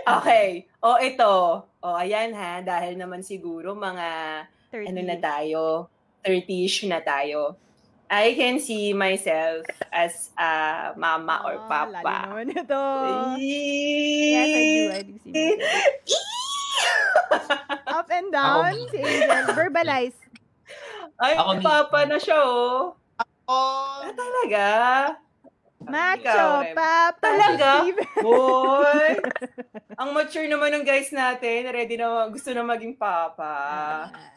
Okay. 0.07 0.71
O, 0.79 0.97
ito. 0.97 1.35
O, 1.83 1.89
ayan 1.95 2.31
ha. 2.33 2.63
Dahil 2.63 2.95
naman 2.95 3.21
siguro 3.21 3.75
mga, 3.75 4.09
30. 4.71 4.91
ano 4.91 5.01
na 5.03 5.17
tayo, 5.17 5.63
30-ish 6.23 6.87
na 6.87 6.99
tayo. 7.01 7.55
I 8.07 8.39
can 8.39 8.63
see 8.63 8.95
myself 8.95 9.67
as 9.91 10.31
a 10.39 10.51
mama 10.95 11.43
or 11.43 11.59
Ah, 11.59 11.67
papa. 11.67 11.99
Lalo 11.99 12.39
naman 12.39 12.55
ito. 12.55 12.83
Yes, 13.35 14.47
I 14.47 14.63
do. 14.63 14.83
I 14.87 15.03
do 15.03 15.15
see 15.19 15.33
myself. 15.35 15.75
Up 17.89 18.09
and 18.09 18.29
down, 18.31 18.63
Ako, 18.71 18.91
si 18.93 18.99
Angel. 19.01 19.45
Verbalize. 19.57 20.19
Ay, 21.19 21.35
Ako, 21.35 21.51
papa 21.59 22.07
na 22.07 22.19
siya, 22.21 22.39
oh. 22.39 22.95
Oh, 23.47 24.03
Ah, 24.03 24.11
talaga? 24.13 24.67
Macho, 25.87 26.47
papa, 26.75 27.19
Talaga? 27.23 27.87
Boy! 28.21 29.23
Ang 30.01 30.11
mature 30.13 30.51
naman 30.51 30.75
ng 30.75 30.85
guys 30.85 31.15
natin. 31.15 31.71
Ready 31.71 31.97
na, 31.97 32.27
gusto 32.29 32.51
na 32.51 32.67
maging 32.67 32.99
papa. 32.99 33.53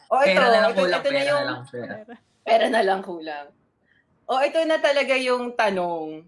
O, 0.08 0.22
ito. 0.22 0.30
Pera 0.32 0.46
na 0.46 0.58
lang 0.62 0.72
ito, 0.72 0.80
kulang, 0.80 1.02
ito 1.02 1.10
na 1.10 1.10
pera 1.10 1.20
yung, 1.20 1.42
na 1.42 1.48
lang. 1.50 1.60
Pera. 1.66 1.94
pera 2.46 2.66
na 2.70 2.80
lang 2.86 3.00
kulang. 3.02 3.46
O, 4.30 4.40
ito 4.40 4.58
na 4.62 4.78
talaga 4.78 5.14
yung 5.18 5.52
tanong. 5.58 6.22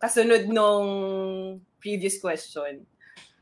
Kasunod 0.00 0.48
nung 0.48 0.88
previous 1.78 2.18
question. 2.18 2.82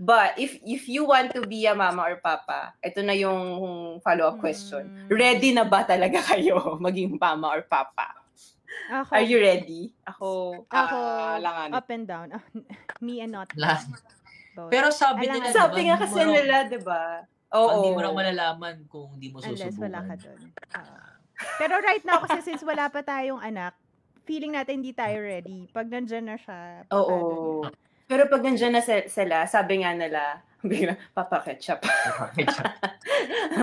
But 0.01 0.40
if 0.40 0.57
if 0.65 0.89
you 0.89 1.05
want 1.05 1.36
to 1.36 1.44
be 1.44 1.69
a 1.69 1.77
mama 1.77 2.09
or 2.09 2.16
papa, 2.24 2.73
ito 2.81 3.05
na 3.05 3.12
yung 3.12 4.01
follow-up 4.01 4.40
question. 4.40 4.89
Hmm. 4.89 5.12
Ready 5.12 5.52
na 5.52 5.69
ba 5.69 5.85
talaga 5.85 6.24
kayo 6.32 6.81
maging 6.81 7.20
mama 7.20 7.52
or 7.52 7.62
papa? 7.69 8.19
Ako, 8.92 9.10
Are 9.12 9.22
you 9.22 9.38
ready? 9.38 9.90
Ako, 10.05 10.28
Ako, 10.66 10.98
alanganin. 11.36 11.72
up 11.72 11.88
and 11.88 12.05
down. 12.05 12.28
Ah, 12.30 12.42
me 13.05 13.18
and 13.18 13.32
not 13.32 13.51
Lahat. 13.55 13.86
both. 14.52 14.68
Pero 14.68 14.90
sabi 14.90 15.26
nila, 15.26 15.51
sabi 15.51 15.86
nga 15.86 15.97
kasi 15.97 16.20
nila, 16.20 16.66
di 16.66 16.78
ba? 16.78 17.22
Oo. 17.51 17.70
Hindi 17.76 17.90
mo 17.92 18.01
lang 18.01 18.14
malalaman 18.16 18.74
kung 18.86 19.14
hindi 19.14 19.28
mo 19.28 19.38
Unless 19.38 19.74
susubukan. 19.74 19.84
wala 19.84 19.98
ka 20.05 20.14
doon. 20.18 20.40
Ah. 20.70 21.18
Pero 21.56 21.74
right 21.78 22.05
now, 22.05 22.18
kasi 22.20 22.38
since 22.44 22.62
wala 22.62 22.86
pa 22.86 23.01
tayong 23.01 23.38
anak, 23.38 23.74
feeling 24.22 24.52
natin 24.52 24.78
hindi 24.78 24.92
tayo 24.92 25.18
ready. 25.18 25.66
Pag 25.66 25.86
nandyan 25.86 26.26
na 26.26 26.36
siya, 26.36 26.86
Oo. 26.90 27.16
dun. 27.64 27.74
Pero 28.06 28.26
pag 28.26 28.38
nandiyan 28.40 28.70
na 28.70 28.82
se- 28.82 29.06
sila, 29.06 29.47
sabi 29.47 29.82
nga 29.82 29.90
nila, 29.92 30.42
bigla, 30.62 30.96
Papa 31.10 31.42
Ketchup. 31.42 31.80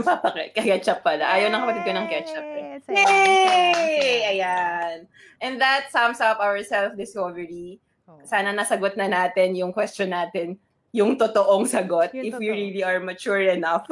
Papa 0.03 0.29
Ke- 0.33 0.53
Ketchup 0.55 0.99
pala. 1.01 1.25
Ayaw 1.29 1.47
ng 1.49 1.61
kapatid 1.61 1.83
ko 1.83 1.91
ng 1.93 2.07
ketchup. 2.07 2.45
Eh. 2.45 2.55
Ayan, 2.57 2.79
Yay! 2.89 4.19
ayan. 4.37 4.95
And 5.39 5.61
that 5.61 5.89
sums 5.89 6.19
up 6.19 6.39
our 6.39 6.61
self-discovery. 6.61 7.77
Oh. 8.07 8.17
Sana 8.23 8.51
nasagot 8.51 8.95
na 8.95 9.05
natin 9.05 9.53
yung 9.53 9.69
question 9.71 10.09
natin, 10.09 10.57
yung 10.89 11.19
totoong 11.19 11.67
sagot, 11.67 12.13
Yung 12.15 12.25
if 12.25 12.33
we 12.39 12.47
totoo. 12.49 12.57
really 12.57 12.83
are 12.83 12.99
mature 12.99 13.41
enough. 13.43 13.85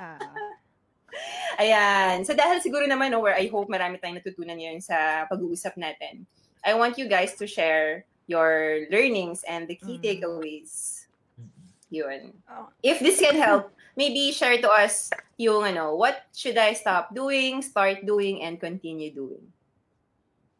Ah. 0.00 0.18
Ayan. 1.62 2.26
So 2.26 2.34
dahil 2.34 2.58
siguro 2.58 2.82
naman, 2.84 3.14
no, 3.14 3.22
where 3.22 3.36
I 3.38 3.46
hope 3.46 3.70
marami 3.70 4.02
tayong 4.02 4.18
natutunan 4.18 4.58
ngayon 4.58 4.82
sa 4.82 5.28
pag-uusap 5.30 5.78
natin, 5.78 6.26
I 6.64 6.74
want 6.74 6.98
you 6.98 7.06
guys 7.06 7.36
to 7.38 7.46
share 7.46 8.02
your 8.26 8.88
learnings 8.90 9.44
and 9.44 9.68
the 9.68 9.76
key 9.76 10.00
Mm. 10.00 10.02
takeaways. 10.02 11.03
Yun. 11.90 12.32
Oh. 12.50 12.68
If 12.82 13.00
this 13.00 13.20
can 13.20 13.36
help 13.36 13.72
maybe 13.96 14.32
share 14.32 14.58
to 14.58 14.70
us 14.70 15.10
yung 15.36 15.64
ano, 15.64 15.94
what 15.94 16.26
should 16.34 16.58
I 16.58 16.72
stop 16.74 17.14
doing, 17.14 17.62
start 17.62 18.06
doing, 18.06 18.42
and 18.42 18.58
continue 18.58 19.14
doing? 19.14 19.54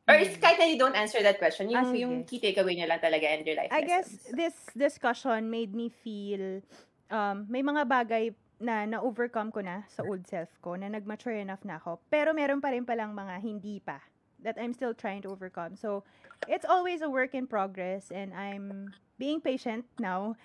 Or 0.04 0.20
if 0.20 0.36
kahit 0.36 0.60
na 0.60 0.68
you 0.68 0.76
don't 0.76 0.94
answer 0.94 1.24
that 1.24 1.40
question, 1.40 1.72
Ah, 1.72 1.80
yung, 1.80 1.86
sige. 1.88 2.00
yung 2.04 2.14
key 2.28 2.36
takeaway 2.36 2.76
niya 2.76 2.92
lang 2.92 3.00
talaga 3.00 3.24
and 3.24 3.40
your 3.48 3.56
life 3.56 3.72
I 3.72 3.88
guess 3.88 4.28
this 4.36 4.52
discussion 4.76 5.48
made 5.48 5.72
me 5.72 5.88
feel 5.88 6.60
um, 7.08 7.48
may 7.48 7.64
mga 7.64 7.88
bagay 7.88 8.36
na 8.60 8.84
na-overcome 8.84 9.48
ko 9.48 9.64
na 9.64 9.82
sa 9.88 10.04
old 10.04 10.28
self 10.28 10.52
ko, 10.60 10.76
na 10.76 10.92
nag-mature 10.92 11.40
enough 11.40 11.64
na 11.64 11.80
ako. 11.80 11.98
Pero 12.12 12.36
meron 12.36 12.60
pa 12.60 12.70
rin 12.70 12.84
palang 12.84 13.16
mga 13.16 13.40
hindi 13.40 13.80
pa 13.80 13.98
that 14.44 14.60
I'm 14.60 14.76
still 14.76 14.92
trying 14.92 15.24
to 15.24 15.32
overcome. 15.32 15.74
So, 15.74 16.04
it's 16.46 16.68
always 16.68 17.00
a 17.00 17.08
work 17.08 17.32
in 17.32 17.48
progress 17.48 18.12
and 18.12 18.36
I'm 18.36 18.92
being 19.16 19.40
patient 19.40 19.88
now 19.96 20.36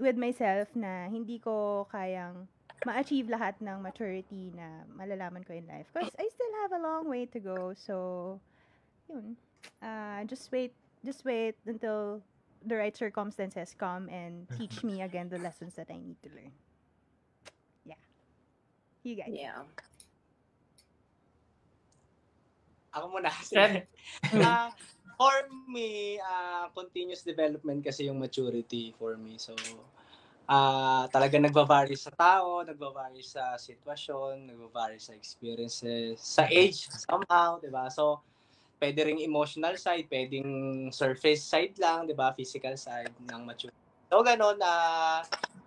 with 0.00 0.16
myself 0.16 0.72
na 0.74 1.06
hindi 1.12 1.38
ko 1.38 1.86
kayang 1.92 2.48
ma-achieve 2.88 3.28
lahat 3.28 3.60
ng 3.60 3.84
maturity 3.84 4.48
na 4.56 4.88
malalaman 4.96 5.44
ko 5.44 5.52
in 5.52 5.68
life. 5.68 5.86
Because 5.92 6.16
I 6.16 6.26
still 6.32 6.54
have 6.64 6.72
a 6.72 6.80
long 6.80 7.04
way 7.04 7.28
to 7.28 7.38
go. 7.38 7.76
So, 7.76 8.40
yun. 9.06 9.36
Uh, 9.84 10.24
just 10.24 10.48
wait 10.48 10.72
just 11.04 11.24
wait 11.24 11.56
until 11.66 12.24
the 12.64 12.76
right 12.76 12.96
circumstances 12.96 13.76
come 13.76 14.08
and 14.08 14.48
teach 14.58 14.82
me 14.84 15.02
again 15.04 15.28
the 15.28 15.38
lessons 15.38 15.76
that 15.76 15.92
I 15.92 16.00
need 16.00 16.16
to 16.24 16.28
learn. 16.32 16.52
Yeah. 17.84 18.00
You 19.04 19.14
guys. 19.16 19.32
Yeah. 19.32 19.60
Ako 22.96 23.06
muna. 23.12 23.30
Fred? 23.30 23.86
For 25.20 25.36
me, 25.68 26.16
ah, 26.16 26.72
continuous 26.72 27.20
development 27.20 27.84
kasi 27.84 28.08
yung 28.08 28.16
maturity 28.16 28.96
for 28.96 29.20
me. 29.20 29.36
So, 29.36 29.52
ah 30.48 31.04
talaga 31.12 31.36
nagba-vary 31.36 31.92
sa 31.92 32.08
tao, 32.08 32.64
nagba-vary 32.64 33.20
sa 33.20 33.52
sitwasyon, 33.60 34.48
nagba-vary 34.48 34.96
sa 34.96 35.12
experiences, 35.12 36.24
sa 36.24 36.48
age 36.48 36.88
somehow, 37.04 37.60
'di 37.60 37.68
ba? 37.68 37.92
So, 37.92 38.24
pwede 38.80 39.04
ring 39.04 39.20
emotional 39.20 39.76
side, 39.76 40.08
pwedeng 40.08 40.88
surface 40.88 41.44
side 41.44 41.76
lang, 41.76 42.08
'di 42.08 42.16
ba? 42.16 42.32
Physical 42.32 42.80
side 42.80 43.12
ng 43.20 43.42
maturity. 43.44 43.76
So, 44.08 44.24
ganun 44.24 44.56
na 44.56 44.72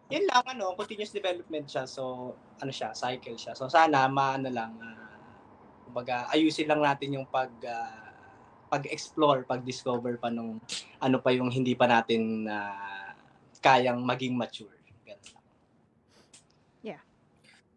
yun 0.10 0.26
lang 0.34 0.44
ano, 0.50 0.74
continuous 0.74 1.14
development 1.14 1.70
siya. 1.70 1.86
So, 1.86 2.34
ano 2.58 2.74
siya, 2.74 2.92
cycle 2.98 3.38
siya. 3.38 3.54
So, 3.54 3.70
sana 3.70 4.10
maano 4.10 4.50
lang 4.50 4.74
ah, 4.82 5.14
kumbaga 5.86 6.26
ayusin 6.34 6.66
lang 6.66 6.82
natin 6.82 7.22
yung 7.22 7.30
pag 7.30 7.54
ah, 7.70 8.03
pag-explore, 8.74 9.46
pag-discover 9.46 10.18
pa 10.18 10.34
nung 10.34 10.58
ano 10.98 11.18
pa 11.22 11.30
yung 11.30 11.54
hindi 11.54 11.78
pa 11.78 11.86
natin 11.86 12.50
na 12.50 12.74
kayang 13.62 14.02
maging 14.02 14.34
mature. 14.34 14.74
Ganun 15.06 15.30
lang. 15.30 15.44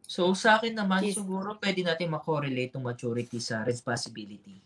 So, 0.06 0.30
sa 0.38 0.56
akin 0.56 0.78
naman, 0.78 1.02
Yes. 1.02 1.18
siguro 1.18 1.58
pwede 1.58 1.82
natin 1.82 2.14
makorelate 2.14 2.78
yung 2.78 2.86
maturity 2.86 3.42
sa 3.42 3.66
responsibility. 3.66 4.62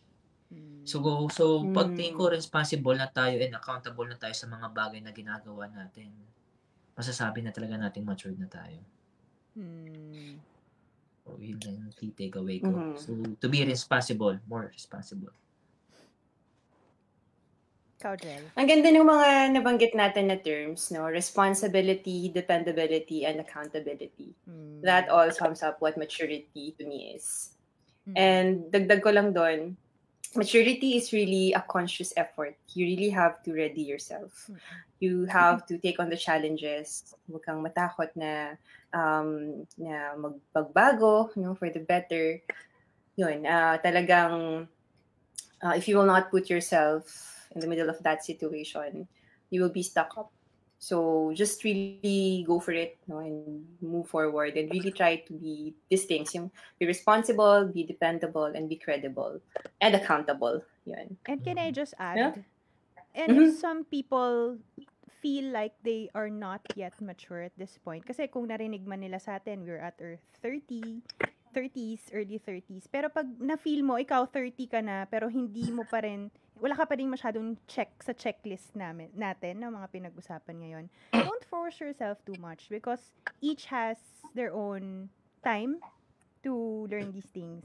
Mm. 0.52 0.84
So, 0.84 1.00
so 1.32 1.64
Mm. 1.64 1.72
pag 1.72 1.88
tingin 1.96 2.14
ko 2.14 2.28
responsible 2.28 2.92
na 2.92 3.08
tayo 3.08 3.40
and 3.40 3.56
accountable 3.56 4.04
na 4.04 4.20
tayo 4.20 4.36
sa 4.36 4.44
mga 4.44 4.68
bagay 4.68 5.00
na 5.00 5.16
ginagawa 5.16 5.64
natin, 5.72 6.12
masasabi 6.92 7.40
na 7.40 7.56
talaga 7.56 7.80
natin 7.80 8.04
matured 8.04 8.36
na 8.36 8.52
tayo. 8.52 8.84
Mm. 9.56 10.36
So, 11.24 11.40
yun 11.40 11.58
lang 11.64 11.88
yung 11.88 11.94
key 11.96 12.12
takeaway 12.12 12.60
ko. 12.60 12.76
Mhm. 12.76 13.00
So, 13.00 13.16
to 13.40 13.48
be 13.48 13.64
responsible, 13.64 14.36
more 14.44 14.68
responsible. 14.68 15.32
Ikaw, 18.00 18.16
Jel. 18.16 18.48
Ang 18.56 18.64
ganda 18.64 18.88
ng 18.88 19.04
mga 19.04 19.28
nabanggit 19.60 19.92
natin 19.92 20.32
na 20.32 20.40
terms, 20.40 20.88
no? 20.88 21.04
Responsibility, 21.04 22.32
dependability, 22.32 23.28
and 23.28 23.44
accountability. 23.44 24.32
Mm. 24.48 24.80
That 24.80 25.12
all 25.12 25.28
sums 25.28 25.60
up 25.60 25.84
what 25.84 26.00
maturity 26.00 26.72
to 26.80 26.82
me 26.88 27.12
is. 27.12 27.52
Mm. 28.08 28.14
And 28.16 28.48
dagdag 28.72 29.04
ko 29.04 29.12
lang 29.12 29.36
doon, 29.36 29.76
maturity 30.32 30.96
is 30.96 31.12
really 31.12 31.52
a 31.52 31.60
conscious 31.60 32.16
effort. 32.16 32.56
You 32.72 32.88
really 32.88 33.12
have 33.12 33.44
to 33.44 33.52
ready 33.52 33.84
yourself. 33.84 34.48
Mm. 34.48 34.56
You 35.04 35.14
have 35.28 35.68
to 35.68 35.76
take 35.76 36.00
on 36.00 36.08
the 36.08 36.16
challenges. 36.16 37.12
Huwag 37.28 37.44
kang 37.44 37.60
matakot 37.60 38.16
na 38.16 38.56
um, 38.96 39.60
na 39.76 40.16
magbago, 40.56 41.36
know, 41.36 41.52
for 41.52 41.68
the 41.68 41.84
better. 41.84 42.40
Yun, 43.20 43.44
ah, 43.44 43.76
talagang 43.76 44.64
uh, 45.60 45.74
if 45.76 45.84
you 45.84 46.00
will 46.00 46.08
not 46.08 46.32
put 46.32 46.48
yourself 46.48 47.36
in 47.52 47.60
the 47.60 47.66
middle 47.66 47.90
of 47.90 48.02
that 48.02 48.24
situation, 48.24 49.08
you 49.50 49.62
will 49.62 49.72
be 49.74 49.82
stuck 49.82 50.16
up. 50.18 50.30
So 50.80 51.28
just 51.36 51.60
really 51.64 52.40
go 52.48 52.56
for 52.56 52.72
it 52.72 52.96
no, 53.04 53.20
and 53.20 53.68
move 53.84 54.08
forward 54.08 54.56
and 54.56 54.72
really 54.72 54.92
try 54.92 55.20
to 55.28 55.32
be 55.36 55.76
these 55.90 56.08
things. 56.08 56.32
Yung 56.32 56.48
be 56.80 56.86
responsible, 56.88 57.68
be 57.68 57.84
dependable, 57.84 58.48
and 58.48 58.64
be 58.64 58.80
credible 58.80 59.44
and 59.80 59.92
accountable. 59.94 60.64
Yun. 60.88 61.20
And 61.28 61.44
can 61.44 61.58
I 61.60 61.68
just 61.70 61.92
add? 62.00 62.16
Yeah. 62.16 62.32
And 63.12 63.28
Mhm. 63.36 63.60
some 63.60 63.84
people 63.84 64.56
feel 65.20 65.52
like 65.52 65.76
they 65.84 66.08
are 66.16 66.32
not 66.32 66.64
yet 66.72 66.96
mature 66.96 67.44
at 67.44 67.52
this 67.60 67.76
point, 67.76 68.08
kasi 68.08 68.24
kung 68.32 68.48
narinig 68.48 68.88
man 68.88 69.04
nila 69.04 69.20
sa 69.20 69.36
atin, 69.36 69.68
we're 69.68 69.82
at 69.82 70.00
our 70.00 70.16
30, 70.40 71.04
30s, 71.52 72.08
early 72.16 72.40
30s. 72.40 72.88
Pero 72.88 73.12
pag 73.12 73.28
na-feel 73.36 73.84
mo, 73.84 74.00
ikaw 74.00 74.24
30 74.24 74.64
ka 74.64 74.80
na, 74.80 75.04
pero 75.04 75.28
hindi 75.28 75.68
mo 75.68 75.84
pa 75.84 76.00
rin, 76.00 76.32
wala 76.60 76.76
ka 76.76 76.84
pa 76.84 76.94
rin 76.94 77.08
masyadong 77.08 77.56
check 77.66 77.88
sa 78.04 78.12
checklist 78.12 78.76
namin, 78.76 79.08
natin, 79.16 79.64
ng 79.64 79.72
mga 79.72 79.88
pinag-usapan 79.88 80.56
ngayon, 80.60 80.84
don't 81.16 81.44
force 81.48 81.80
yourself 81.80 82.20
too 82.28 82.36
much 82.36 82.68
because 82.68 83.12
each 83.40 83.66
has 83.72 83.96
their 84.36 84.52
own 84.52 85.08
time 85.40 85.80
to 86.44 86.86
learn 86.92 87.10
these 87.12 87.28
things. 87.32 87.64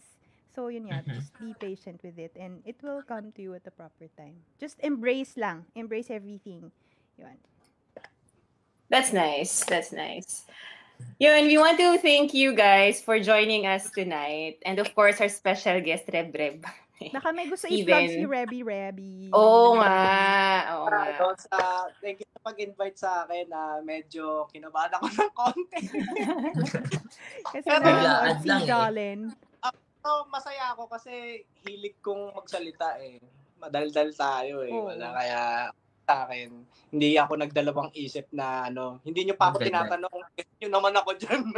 So, 0.56 0.72
yun 0.72 0.88
nga, 0.88 1.04
Mhm. 1.04 1.20
just 1.20 1.36
be 1.36 1.52
patient 1.60 2.00
with 2.00 2.16
it 2.16 2.32
and 2.40 2.64
it 2.64 2.80
will 2.80 3.04
come 3.04 3.36
to 3.36 3.44
you 3.44 3.52
at 3.52 3.68
the 3.68 3.76
proper 3.76 4.08
time. 4.16 4.40
Just 4.56 4.80
embrace 4.80 5.36
lang. 5.36 5.68
Embrace 5.76 6.08
everything. 6.08 6.72
Yun. 7.20 7.36
That's 8.88 9.12
nice. 9.12 9.68
That's 9.68 9.92
nice. 9.92 10.48
Yun, 11.20 11.52
we 11.52 11.60
want 11.60 11.76
to 11.76 12.00
thank 12.00 12.32
you 12.32 12.56
guys 12.56 13.04
for 13.04 13.20
joining 13.20 13.68
us 13.68 13.92
tonight. 13.92 14.64
And 14.64 14.80
of 14.80 14.96
course, 14.96 15.20
our 15.20 15.28
special 15.28 15.84
guest, 15.84 16.08
Reb 16.08 16.32
Reb. 16.32 16.64
Baka 16.96 17.28
may 17.36 17.48
gusto 17.48 17.68
i-vlog 17.72 18.08
si 18.08 18.24
Rebby 18.24 18.60
Rebby. 18.64 19.30
Oo 19.36 19.76
nga. 19.80 20.00
Oo 20.80 20.86
nga. 20.88 21.04
Doon 21.20 21.38
sa, 21.38 21.58
thank 22.00 22.24
you 22.24 22.28
sa 22.30 22.42
pag-invite 22.42 22.98
sa 22.98 23.12
akin 23.24 23.46
na 23.52 23.62
medyo 23.82 24.48
kinabahan 24.50 24.94
ako 24.96 25.06
ng 25.12 25.34
konti. 25.36 25.80
Kasi 27.54 27.68
Pero- 27.68 27.84
Biglaan 27.84 28.36
si 28.40 28.48
lang 28.48 28.62
eh. 28.64 28.68
Jolin. 28.68 29.22
So, 30.06 30.30
masaya 30.30 30.78
ako 30.78 30.86
kasi 30.86 31.42
hilig 31.66 31.98
kong 32.06 32.30
magsalita 32.38 33.02
eh. 33.02 33.18
Madaldal 33.58 34.14
tayo 34.14 34.62
eh. 34.62 34.70
Oo. 34.70 34.94
Wala 34.94 35.10
kaya 35.18 35.42
sa 36.06 36.30
akin, 36.30 36.62
hindi 36.94 37.18
ako 37.18 37.34
nagdalawang 37.42 37.90
isip 37.98 38.30
na 38.30 38.70
ano, 38.70 39.02
hindi 39.02 39.26
nyo 39.26 39.34
pa 39.34 39.50
ako 39.50 39.66
tinatanong, 39.66 40.14
guess 40.38 40.46
nyo 40.62 40.70
naman 40.70 40.94
ako 40.94 41.10
dyan. 41.18 41.42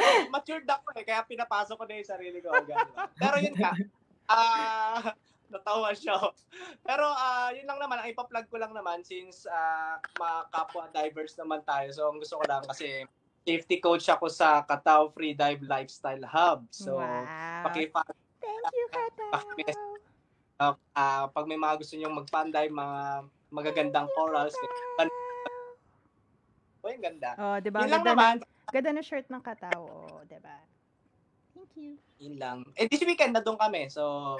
oh, 0.00 0.32
matured 0.32 0.64
ako 0.64 0.96
eh, 0.96 1.04
kaya 1.04 1.20
pinapasok 1.28 1.76
ko 1.76 1.84
na 1.84 2.00
yung 2.00 2.10
sarili 2.10 2.38
ko 2.40 2.48
agad. 2.50 2.88
Pero 3.20 3.36
yun 3.38 3.54
nga, 3.56 3.72
ah, 4.32 5.12
natawa 5.52 5.92
siya. 5.92 6.16
Pero 6.80 7.04
ah, 7.04 7.52
yun 7.52 7.68
lang 7.68 7.78
naman, 7.78 8.00
ang 8.00 8.08
ipa-plug 8.08 8.48
ko 8.48 8.56
lang 8.56 8.72
naman 8.72 9.04
since 9.04 9.44
ah, 9.50 10.00
mga 10.16 10.38
kapwa 10.48 10.88
divers 10.90 11.36
naman 11.36 11.60
tayo. 11.68 11.92
So, 11.92 12.08
ang 12.08 12.18
gusto 12.18 12.40
ko 12.40 12.44
lang 12.48 12.64
kasi 12.64 13.04
safety 13.44 13.80
coach 13.80 14.06
ako 14.08 14.28
sa 14.28 14.64
Katao 14.64 15.12
Free 15.12 15.36
Dive 15.36 15.64
Lifestyle 15.64 16.24
Hub. 16.24 16.64
So, 16.72 16.96
wow. 17.00 17.68
paki-follow 17.68 18.16
Thank 18.40 18.72
you, 18.72 18.86
Kata. 18.88 19.26
uh, 20.60 20.74
ah, 20.96 21.24
pag 21.28 21.44
may 21.44 21.60
mga 21.60 21.80
gusto 21.80 21.94
nyong 21.96 22.24
mag-pandive, 22.24 22.72
mga 22.72 23.00
magagandang 23.52 24.08
corals. 24.16 24.56
Oh, 26.80 26.88
yung 26.88 27.04
ganda. 27.04 27.36
Oh, 27.36 27.56
di 27.60 27.68
ba? 27.68 27.84
Yun 27.84 27.92
lang 27.92 28.04
naman. 28.04 28.36
ng, 28.40 28.59
ganda 28.70 28.90
na 28.90 29.02
shirt 29.02 29.26
ng 29.26 29.42
Katao. 29.42 29.82
Oh, 29.84 30.22
di 30.24 30.38
ba? 30.38 30.56
Thank 31.52 31.70
you. 31.76 31.90
Yun 32.18 32.34
lang. 32.36 32.58
Eh, 32.74 32.86
this 32.86 33.02
weekend 33.02 33.32
na 33.32 33.40
doon 33.40 33.56
kami. 33.56 33.86
So, 33.88 34.36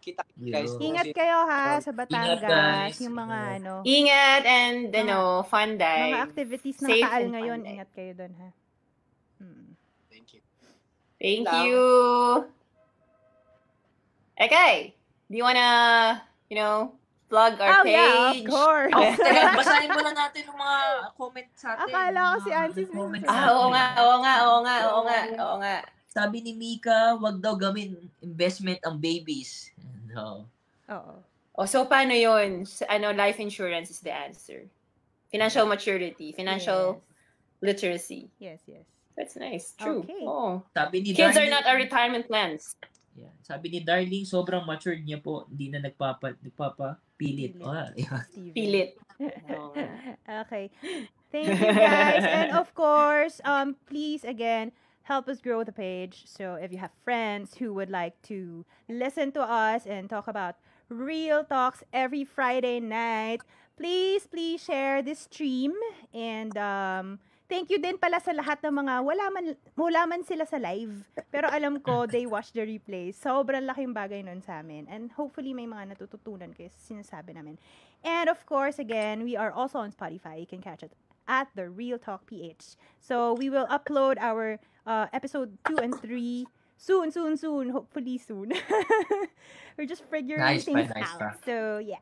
kita 0.00 0.26
guys. 0.34 0.74
Ingat 0.78 1.14
kayo 1.14 1.46
ha 1.46 1.78
sa 1.78 1.94
Batangas. 1.94 2.42
guys. 2.42 2.98
Yung 2.98 3.14
mga 3.14 3.38
ano, 3.60 3.72
Ingat 3.82 4.42
and, 4.42 4.90
Mga- 4.90 4.98
ano, 5.00 5.18
fun 5.44 5.78
dive. 5.78 6.10
mga 6.10 6.26
activities 6.26 6.78
ng 6.80 6.88
Safe 6.90 7.04
Kaal 7.04 7.24
ngayon. 7.28 7.58
dive. 7.60 7.70
Ingat 7.72 7.90
kayo 7.92 8.12
doon 8.16 8.32
ha. 8.34 8.48
Mm. 9.38 9.68
Thank 10.08 10.26
you. 10.34 10.40
Thank 11.16 11.46
you. 11.64 11.82
Okay. 14.34 14.94
Do 15.28 15.34
you 15.34 15.44
wanna, 15.44 15.70
you 16.50 16.56
know, 16.56 16.92
plug 17.32 17.56
our 17.56 17.80
Oh, 17.80 17.84
page? 17.88 17.96
yeah, 17.96 18.28
of 18.28 18.40
course. 18.44 18.92
Oh, 18.92 19.08
teka, 19.16 19.42
basahin 19.58 19.88
muna 19.88 20.12
natin 20.12 20.44
yung 20.44 20.60
mga 20.60 20.78
comment 21.16 21.48
sa 21.56 21.68
atin. 21.72 21.88
Akala 21.88 22.20
ko 22.20 22.36
si 22.44 22.50
Ansis 22.52 22.88
Ah, 23.24 23.48
oo 23.56 23.72
nga, 23.72 23.84
oo 23.96 24.16
nga, 24.20 24.34
oo 24.44 24.60
nga, 24.60 24.76
oo 24.84 25.00
nga, 25.02 25.18
oo 25.40 25.56
nga. 25.58 25.76
Sabi 26.12 26.44
ni 26.44 26.52
Mika, 26.52 27.16
wag 27.16 27.40
daw 27.40 27.56
gawin 27.56 27.96
investment 28.20 28.84
ang 28.84 29.00
babies. 29.00 29.72
No. 30.12 30.44
Oo. 30.92 31.14
O, 31.56 31.64
so 31.64 31.88
paano 31.88 32.12
yun? 32.12 32.68
Ano, 32.86 33.16
life 33.16 33.40
insurance 33.40 33.88
is 33.88 34.04
the 34.04 34.12
answer. 34.12 34.68
Financial 35.32 35.64
maturity, 35.64 36.36
financial 36.36 37.00
literacy. 37.64 38.28
Yes, 38.36 38.60
yes. 38.68 38.84
That's 39.16 39.36
nice. 39.36 39.72
True. 39.76 40.04
Okay. 40.04 40.24
Oh. 40.24 40.60
Sabi 40.72 41.00
ni 41.00 41.16
Kids 41.16 41.32
are 41.32 41.44
Darling- 41.44 41.52
not 41.52 41.64
our 41.64 41.76
retirement 41.76 42.28
plans. 42.28 42.76
Yeah. 43.12 43.32
Sabi 43.44 43.68
ni 43.68 43.80
Darling, 43.80 44.24
sobrang 44.24 44.64
matured 44.64 45.04
niya 45.04 45.20
po. 45.20 45.44
Hindi 45.48 45.68
na 45.68 45.84
nagpapa, 45.84 46.32
Pilit. 47.18 47.54
nagpapapilit. 47.58 47.94
Yeah. 47.96 48.22
Steven. 48.30 48.54
Pilit. 48.54 48.90
okay. 50.28 50.70
Thank 51.30 51.60
you 51.60 51.72
guys. 51.74 52.24
and 52.26 52.50
of 52.52 52.74
course, 52.74 53.40
um 53.44 53.76
please 53.86 54.24
again 54.24 54.72
help 55.02 55.28
us 55.28 55.40
grow 55.40 55.64
the 55.64 55.72
page. 55.72 56.24
So 56.26 56.54
if 56.54 56.72
you 56.72 56.78
have 56.78 56.92
friends 57.04 57.56
who 57.56 57.72
would 57.74 57.90
like 57.90 58.20
to 58.32 58.64
listen 58.88 59.32
to 59.32 59.42
us 59.42 59.86
and 59.86 60.08
talk 60.08 60.28
about 60.28 60.56
real 60.88 61.44
talks 61.44 61.82
every 61.92 62.24
Friday 62.24 62.80
night, 62.80 63.42
please 63.76 64.26
please 64.26 64.62
share 64.62 65.02
this 65.02 65.20
stream 65.20 65.72
and 66.14 66.56
um 66.56 67.18
Thank 67.52 67.68
you 67.68 67.76
din 67.76 68.00
pala 68.00 68.16
sa 68.16 68.32
lahat 68.32 68.64
ng 68.64 68.80
mga 68.80 68.94
wala 69.04 69.24
man 69.28 69.44
wala 69.76 70.08
man 70.08 70.24
sila 70.24 70.48
sa 70.48 70.56
live. 70.56 71.04
Pero 71.28 71.52
alam 71.52 71.84
ko 71.84 72.04
they 72.08 72.24
watch 72.24 72.56
the 72.56 72.64
replay. 72.64 73.12
Sobrang 73.12 73.68
laking 73.68 73.92
bagay 73.92 74.24
nun 74.24 74.40
sa 74.40 74.64
amin. 74.64 74.88
And 74.88 75.12
hopefully 75.12 75.52
may 75.52 75.68
mga 75.68 75.92
natututunan 75.92 76.56
kayo 76.56 76.72
sa 76.72 76.80
sinasabi 76.80 77.36
namin. 77.36 77.60
And 78.00 78.32
of 78.32 78.40
course, 78.48 78.80
again, 78.80 79.20
we 79.20 79.36
are 79.36 79.52
also 79.52 79.84
on 79.84 79.92
Spotify. 79.92 80.40
You 80.40 80.48
can 80.48 80.64
catch 80.64 80.80
it 80.80 80.96
at 81.28 81.52
the 81.52 81.68
Real 81.68 82.00
Talk 82.00 82.24
PH. 82.24 82.80
So 83.04 83.36
we 83.36 83.52
will 83.52 83.68
upload 83.68 84.16
our 84.16 84.56
uh, 84.88 85.12
episode 85.12 85.52
2 85.68 85.76
and 85.76 85.92
3 85.92 86.48
soon, 86.80 87.12
soon, 87.12 87.36
soon. 87.36 87.68
Hopefully 87.68 88.16
soon. 88.16 88.56
We're 89.76 89.84
just 89.84 90.08
figuring 90.08 90.40
Nice 90.40 90.64
things 90.64 90.88
nice 90.88 91.04
out. 91.04 91.20
pa. 91.20 91.30
So 91.44 91.84
yeah. 91.84 92.00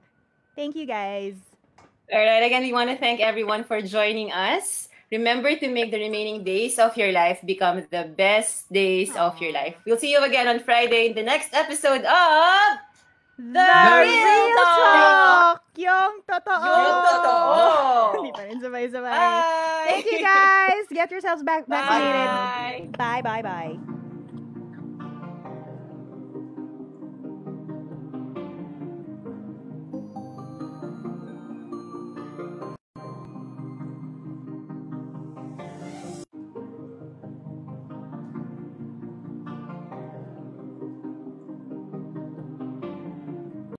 Thank 0.55 0.79
you 0.79 0.87
guys. 0.87 1.35
All 2.07 2.23
right. 2.23 2.47
Again, 2.47 2.63
we 2.63 2.71
want 2.71 2.91
to 2.91 2.99
thank 2.99 3.19
everyone 3.19 3.67
for 3.67 3.83
joining 3.83 4.31
us. 4.31 4.90
Remember 5.11 5.51
to 5.59 5.67
make 5.67 5.91
the 5.91 5.99
remaining 5.99 6.45
days 6.47 6.79
of 6.79 6.97
your 6.97 7.11
life 7.11 7.43
become 7.43 7.83
the 7.91 8.15
best 8.15 8.71
days 8.71 9.11
of 9.19 9.35
your 9.43 9.51
life. 9.51 9.75
We'll 9.85 9.99
see 9.99 10.13
you 10.15 10.23
again 10.23 10.47
on 10.47 10.63
Friday 10.63 11.11
in 11.11 11.15
the 11.19 11.27
next 11.27 11.51
episode 11.51 12.07
of 12.07 12.69
The, 13.41 13.67
Real 14.05 14.53
Talk! 14.55 15.65
Yung 15.81 16.21
totoo! 16.29 16.61
Yung 16.61 17.01
Totoo! 17.09 18.21
Hindi 18.21 18.31
pa 18.37 18.43
rin 18.45 18.61
sabay-sabay. 18.61 19.29
Thank 19.89 20.05
you 20.13 20.21
guys! 20.21 20.85
Get 20.93 21.09
yourselves 21.11 21.43
back 21.43 21.65
vaccinated. 21.65 22.29
Bye! 22.31 22.79
Bye, 23.01 23.23
bye, 23.25 23.43
bye. 23.43 23.90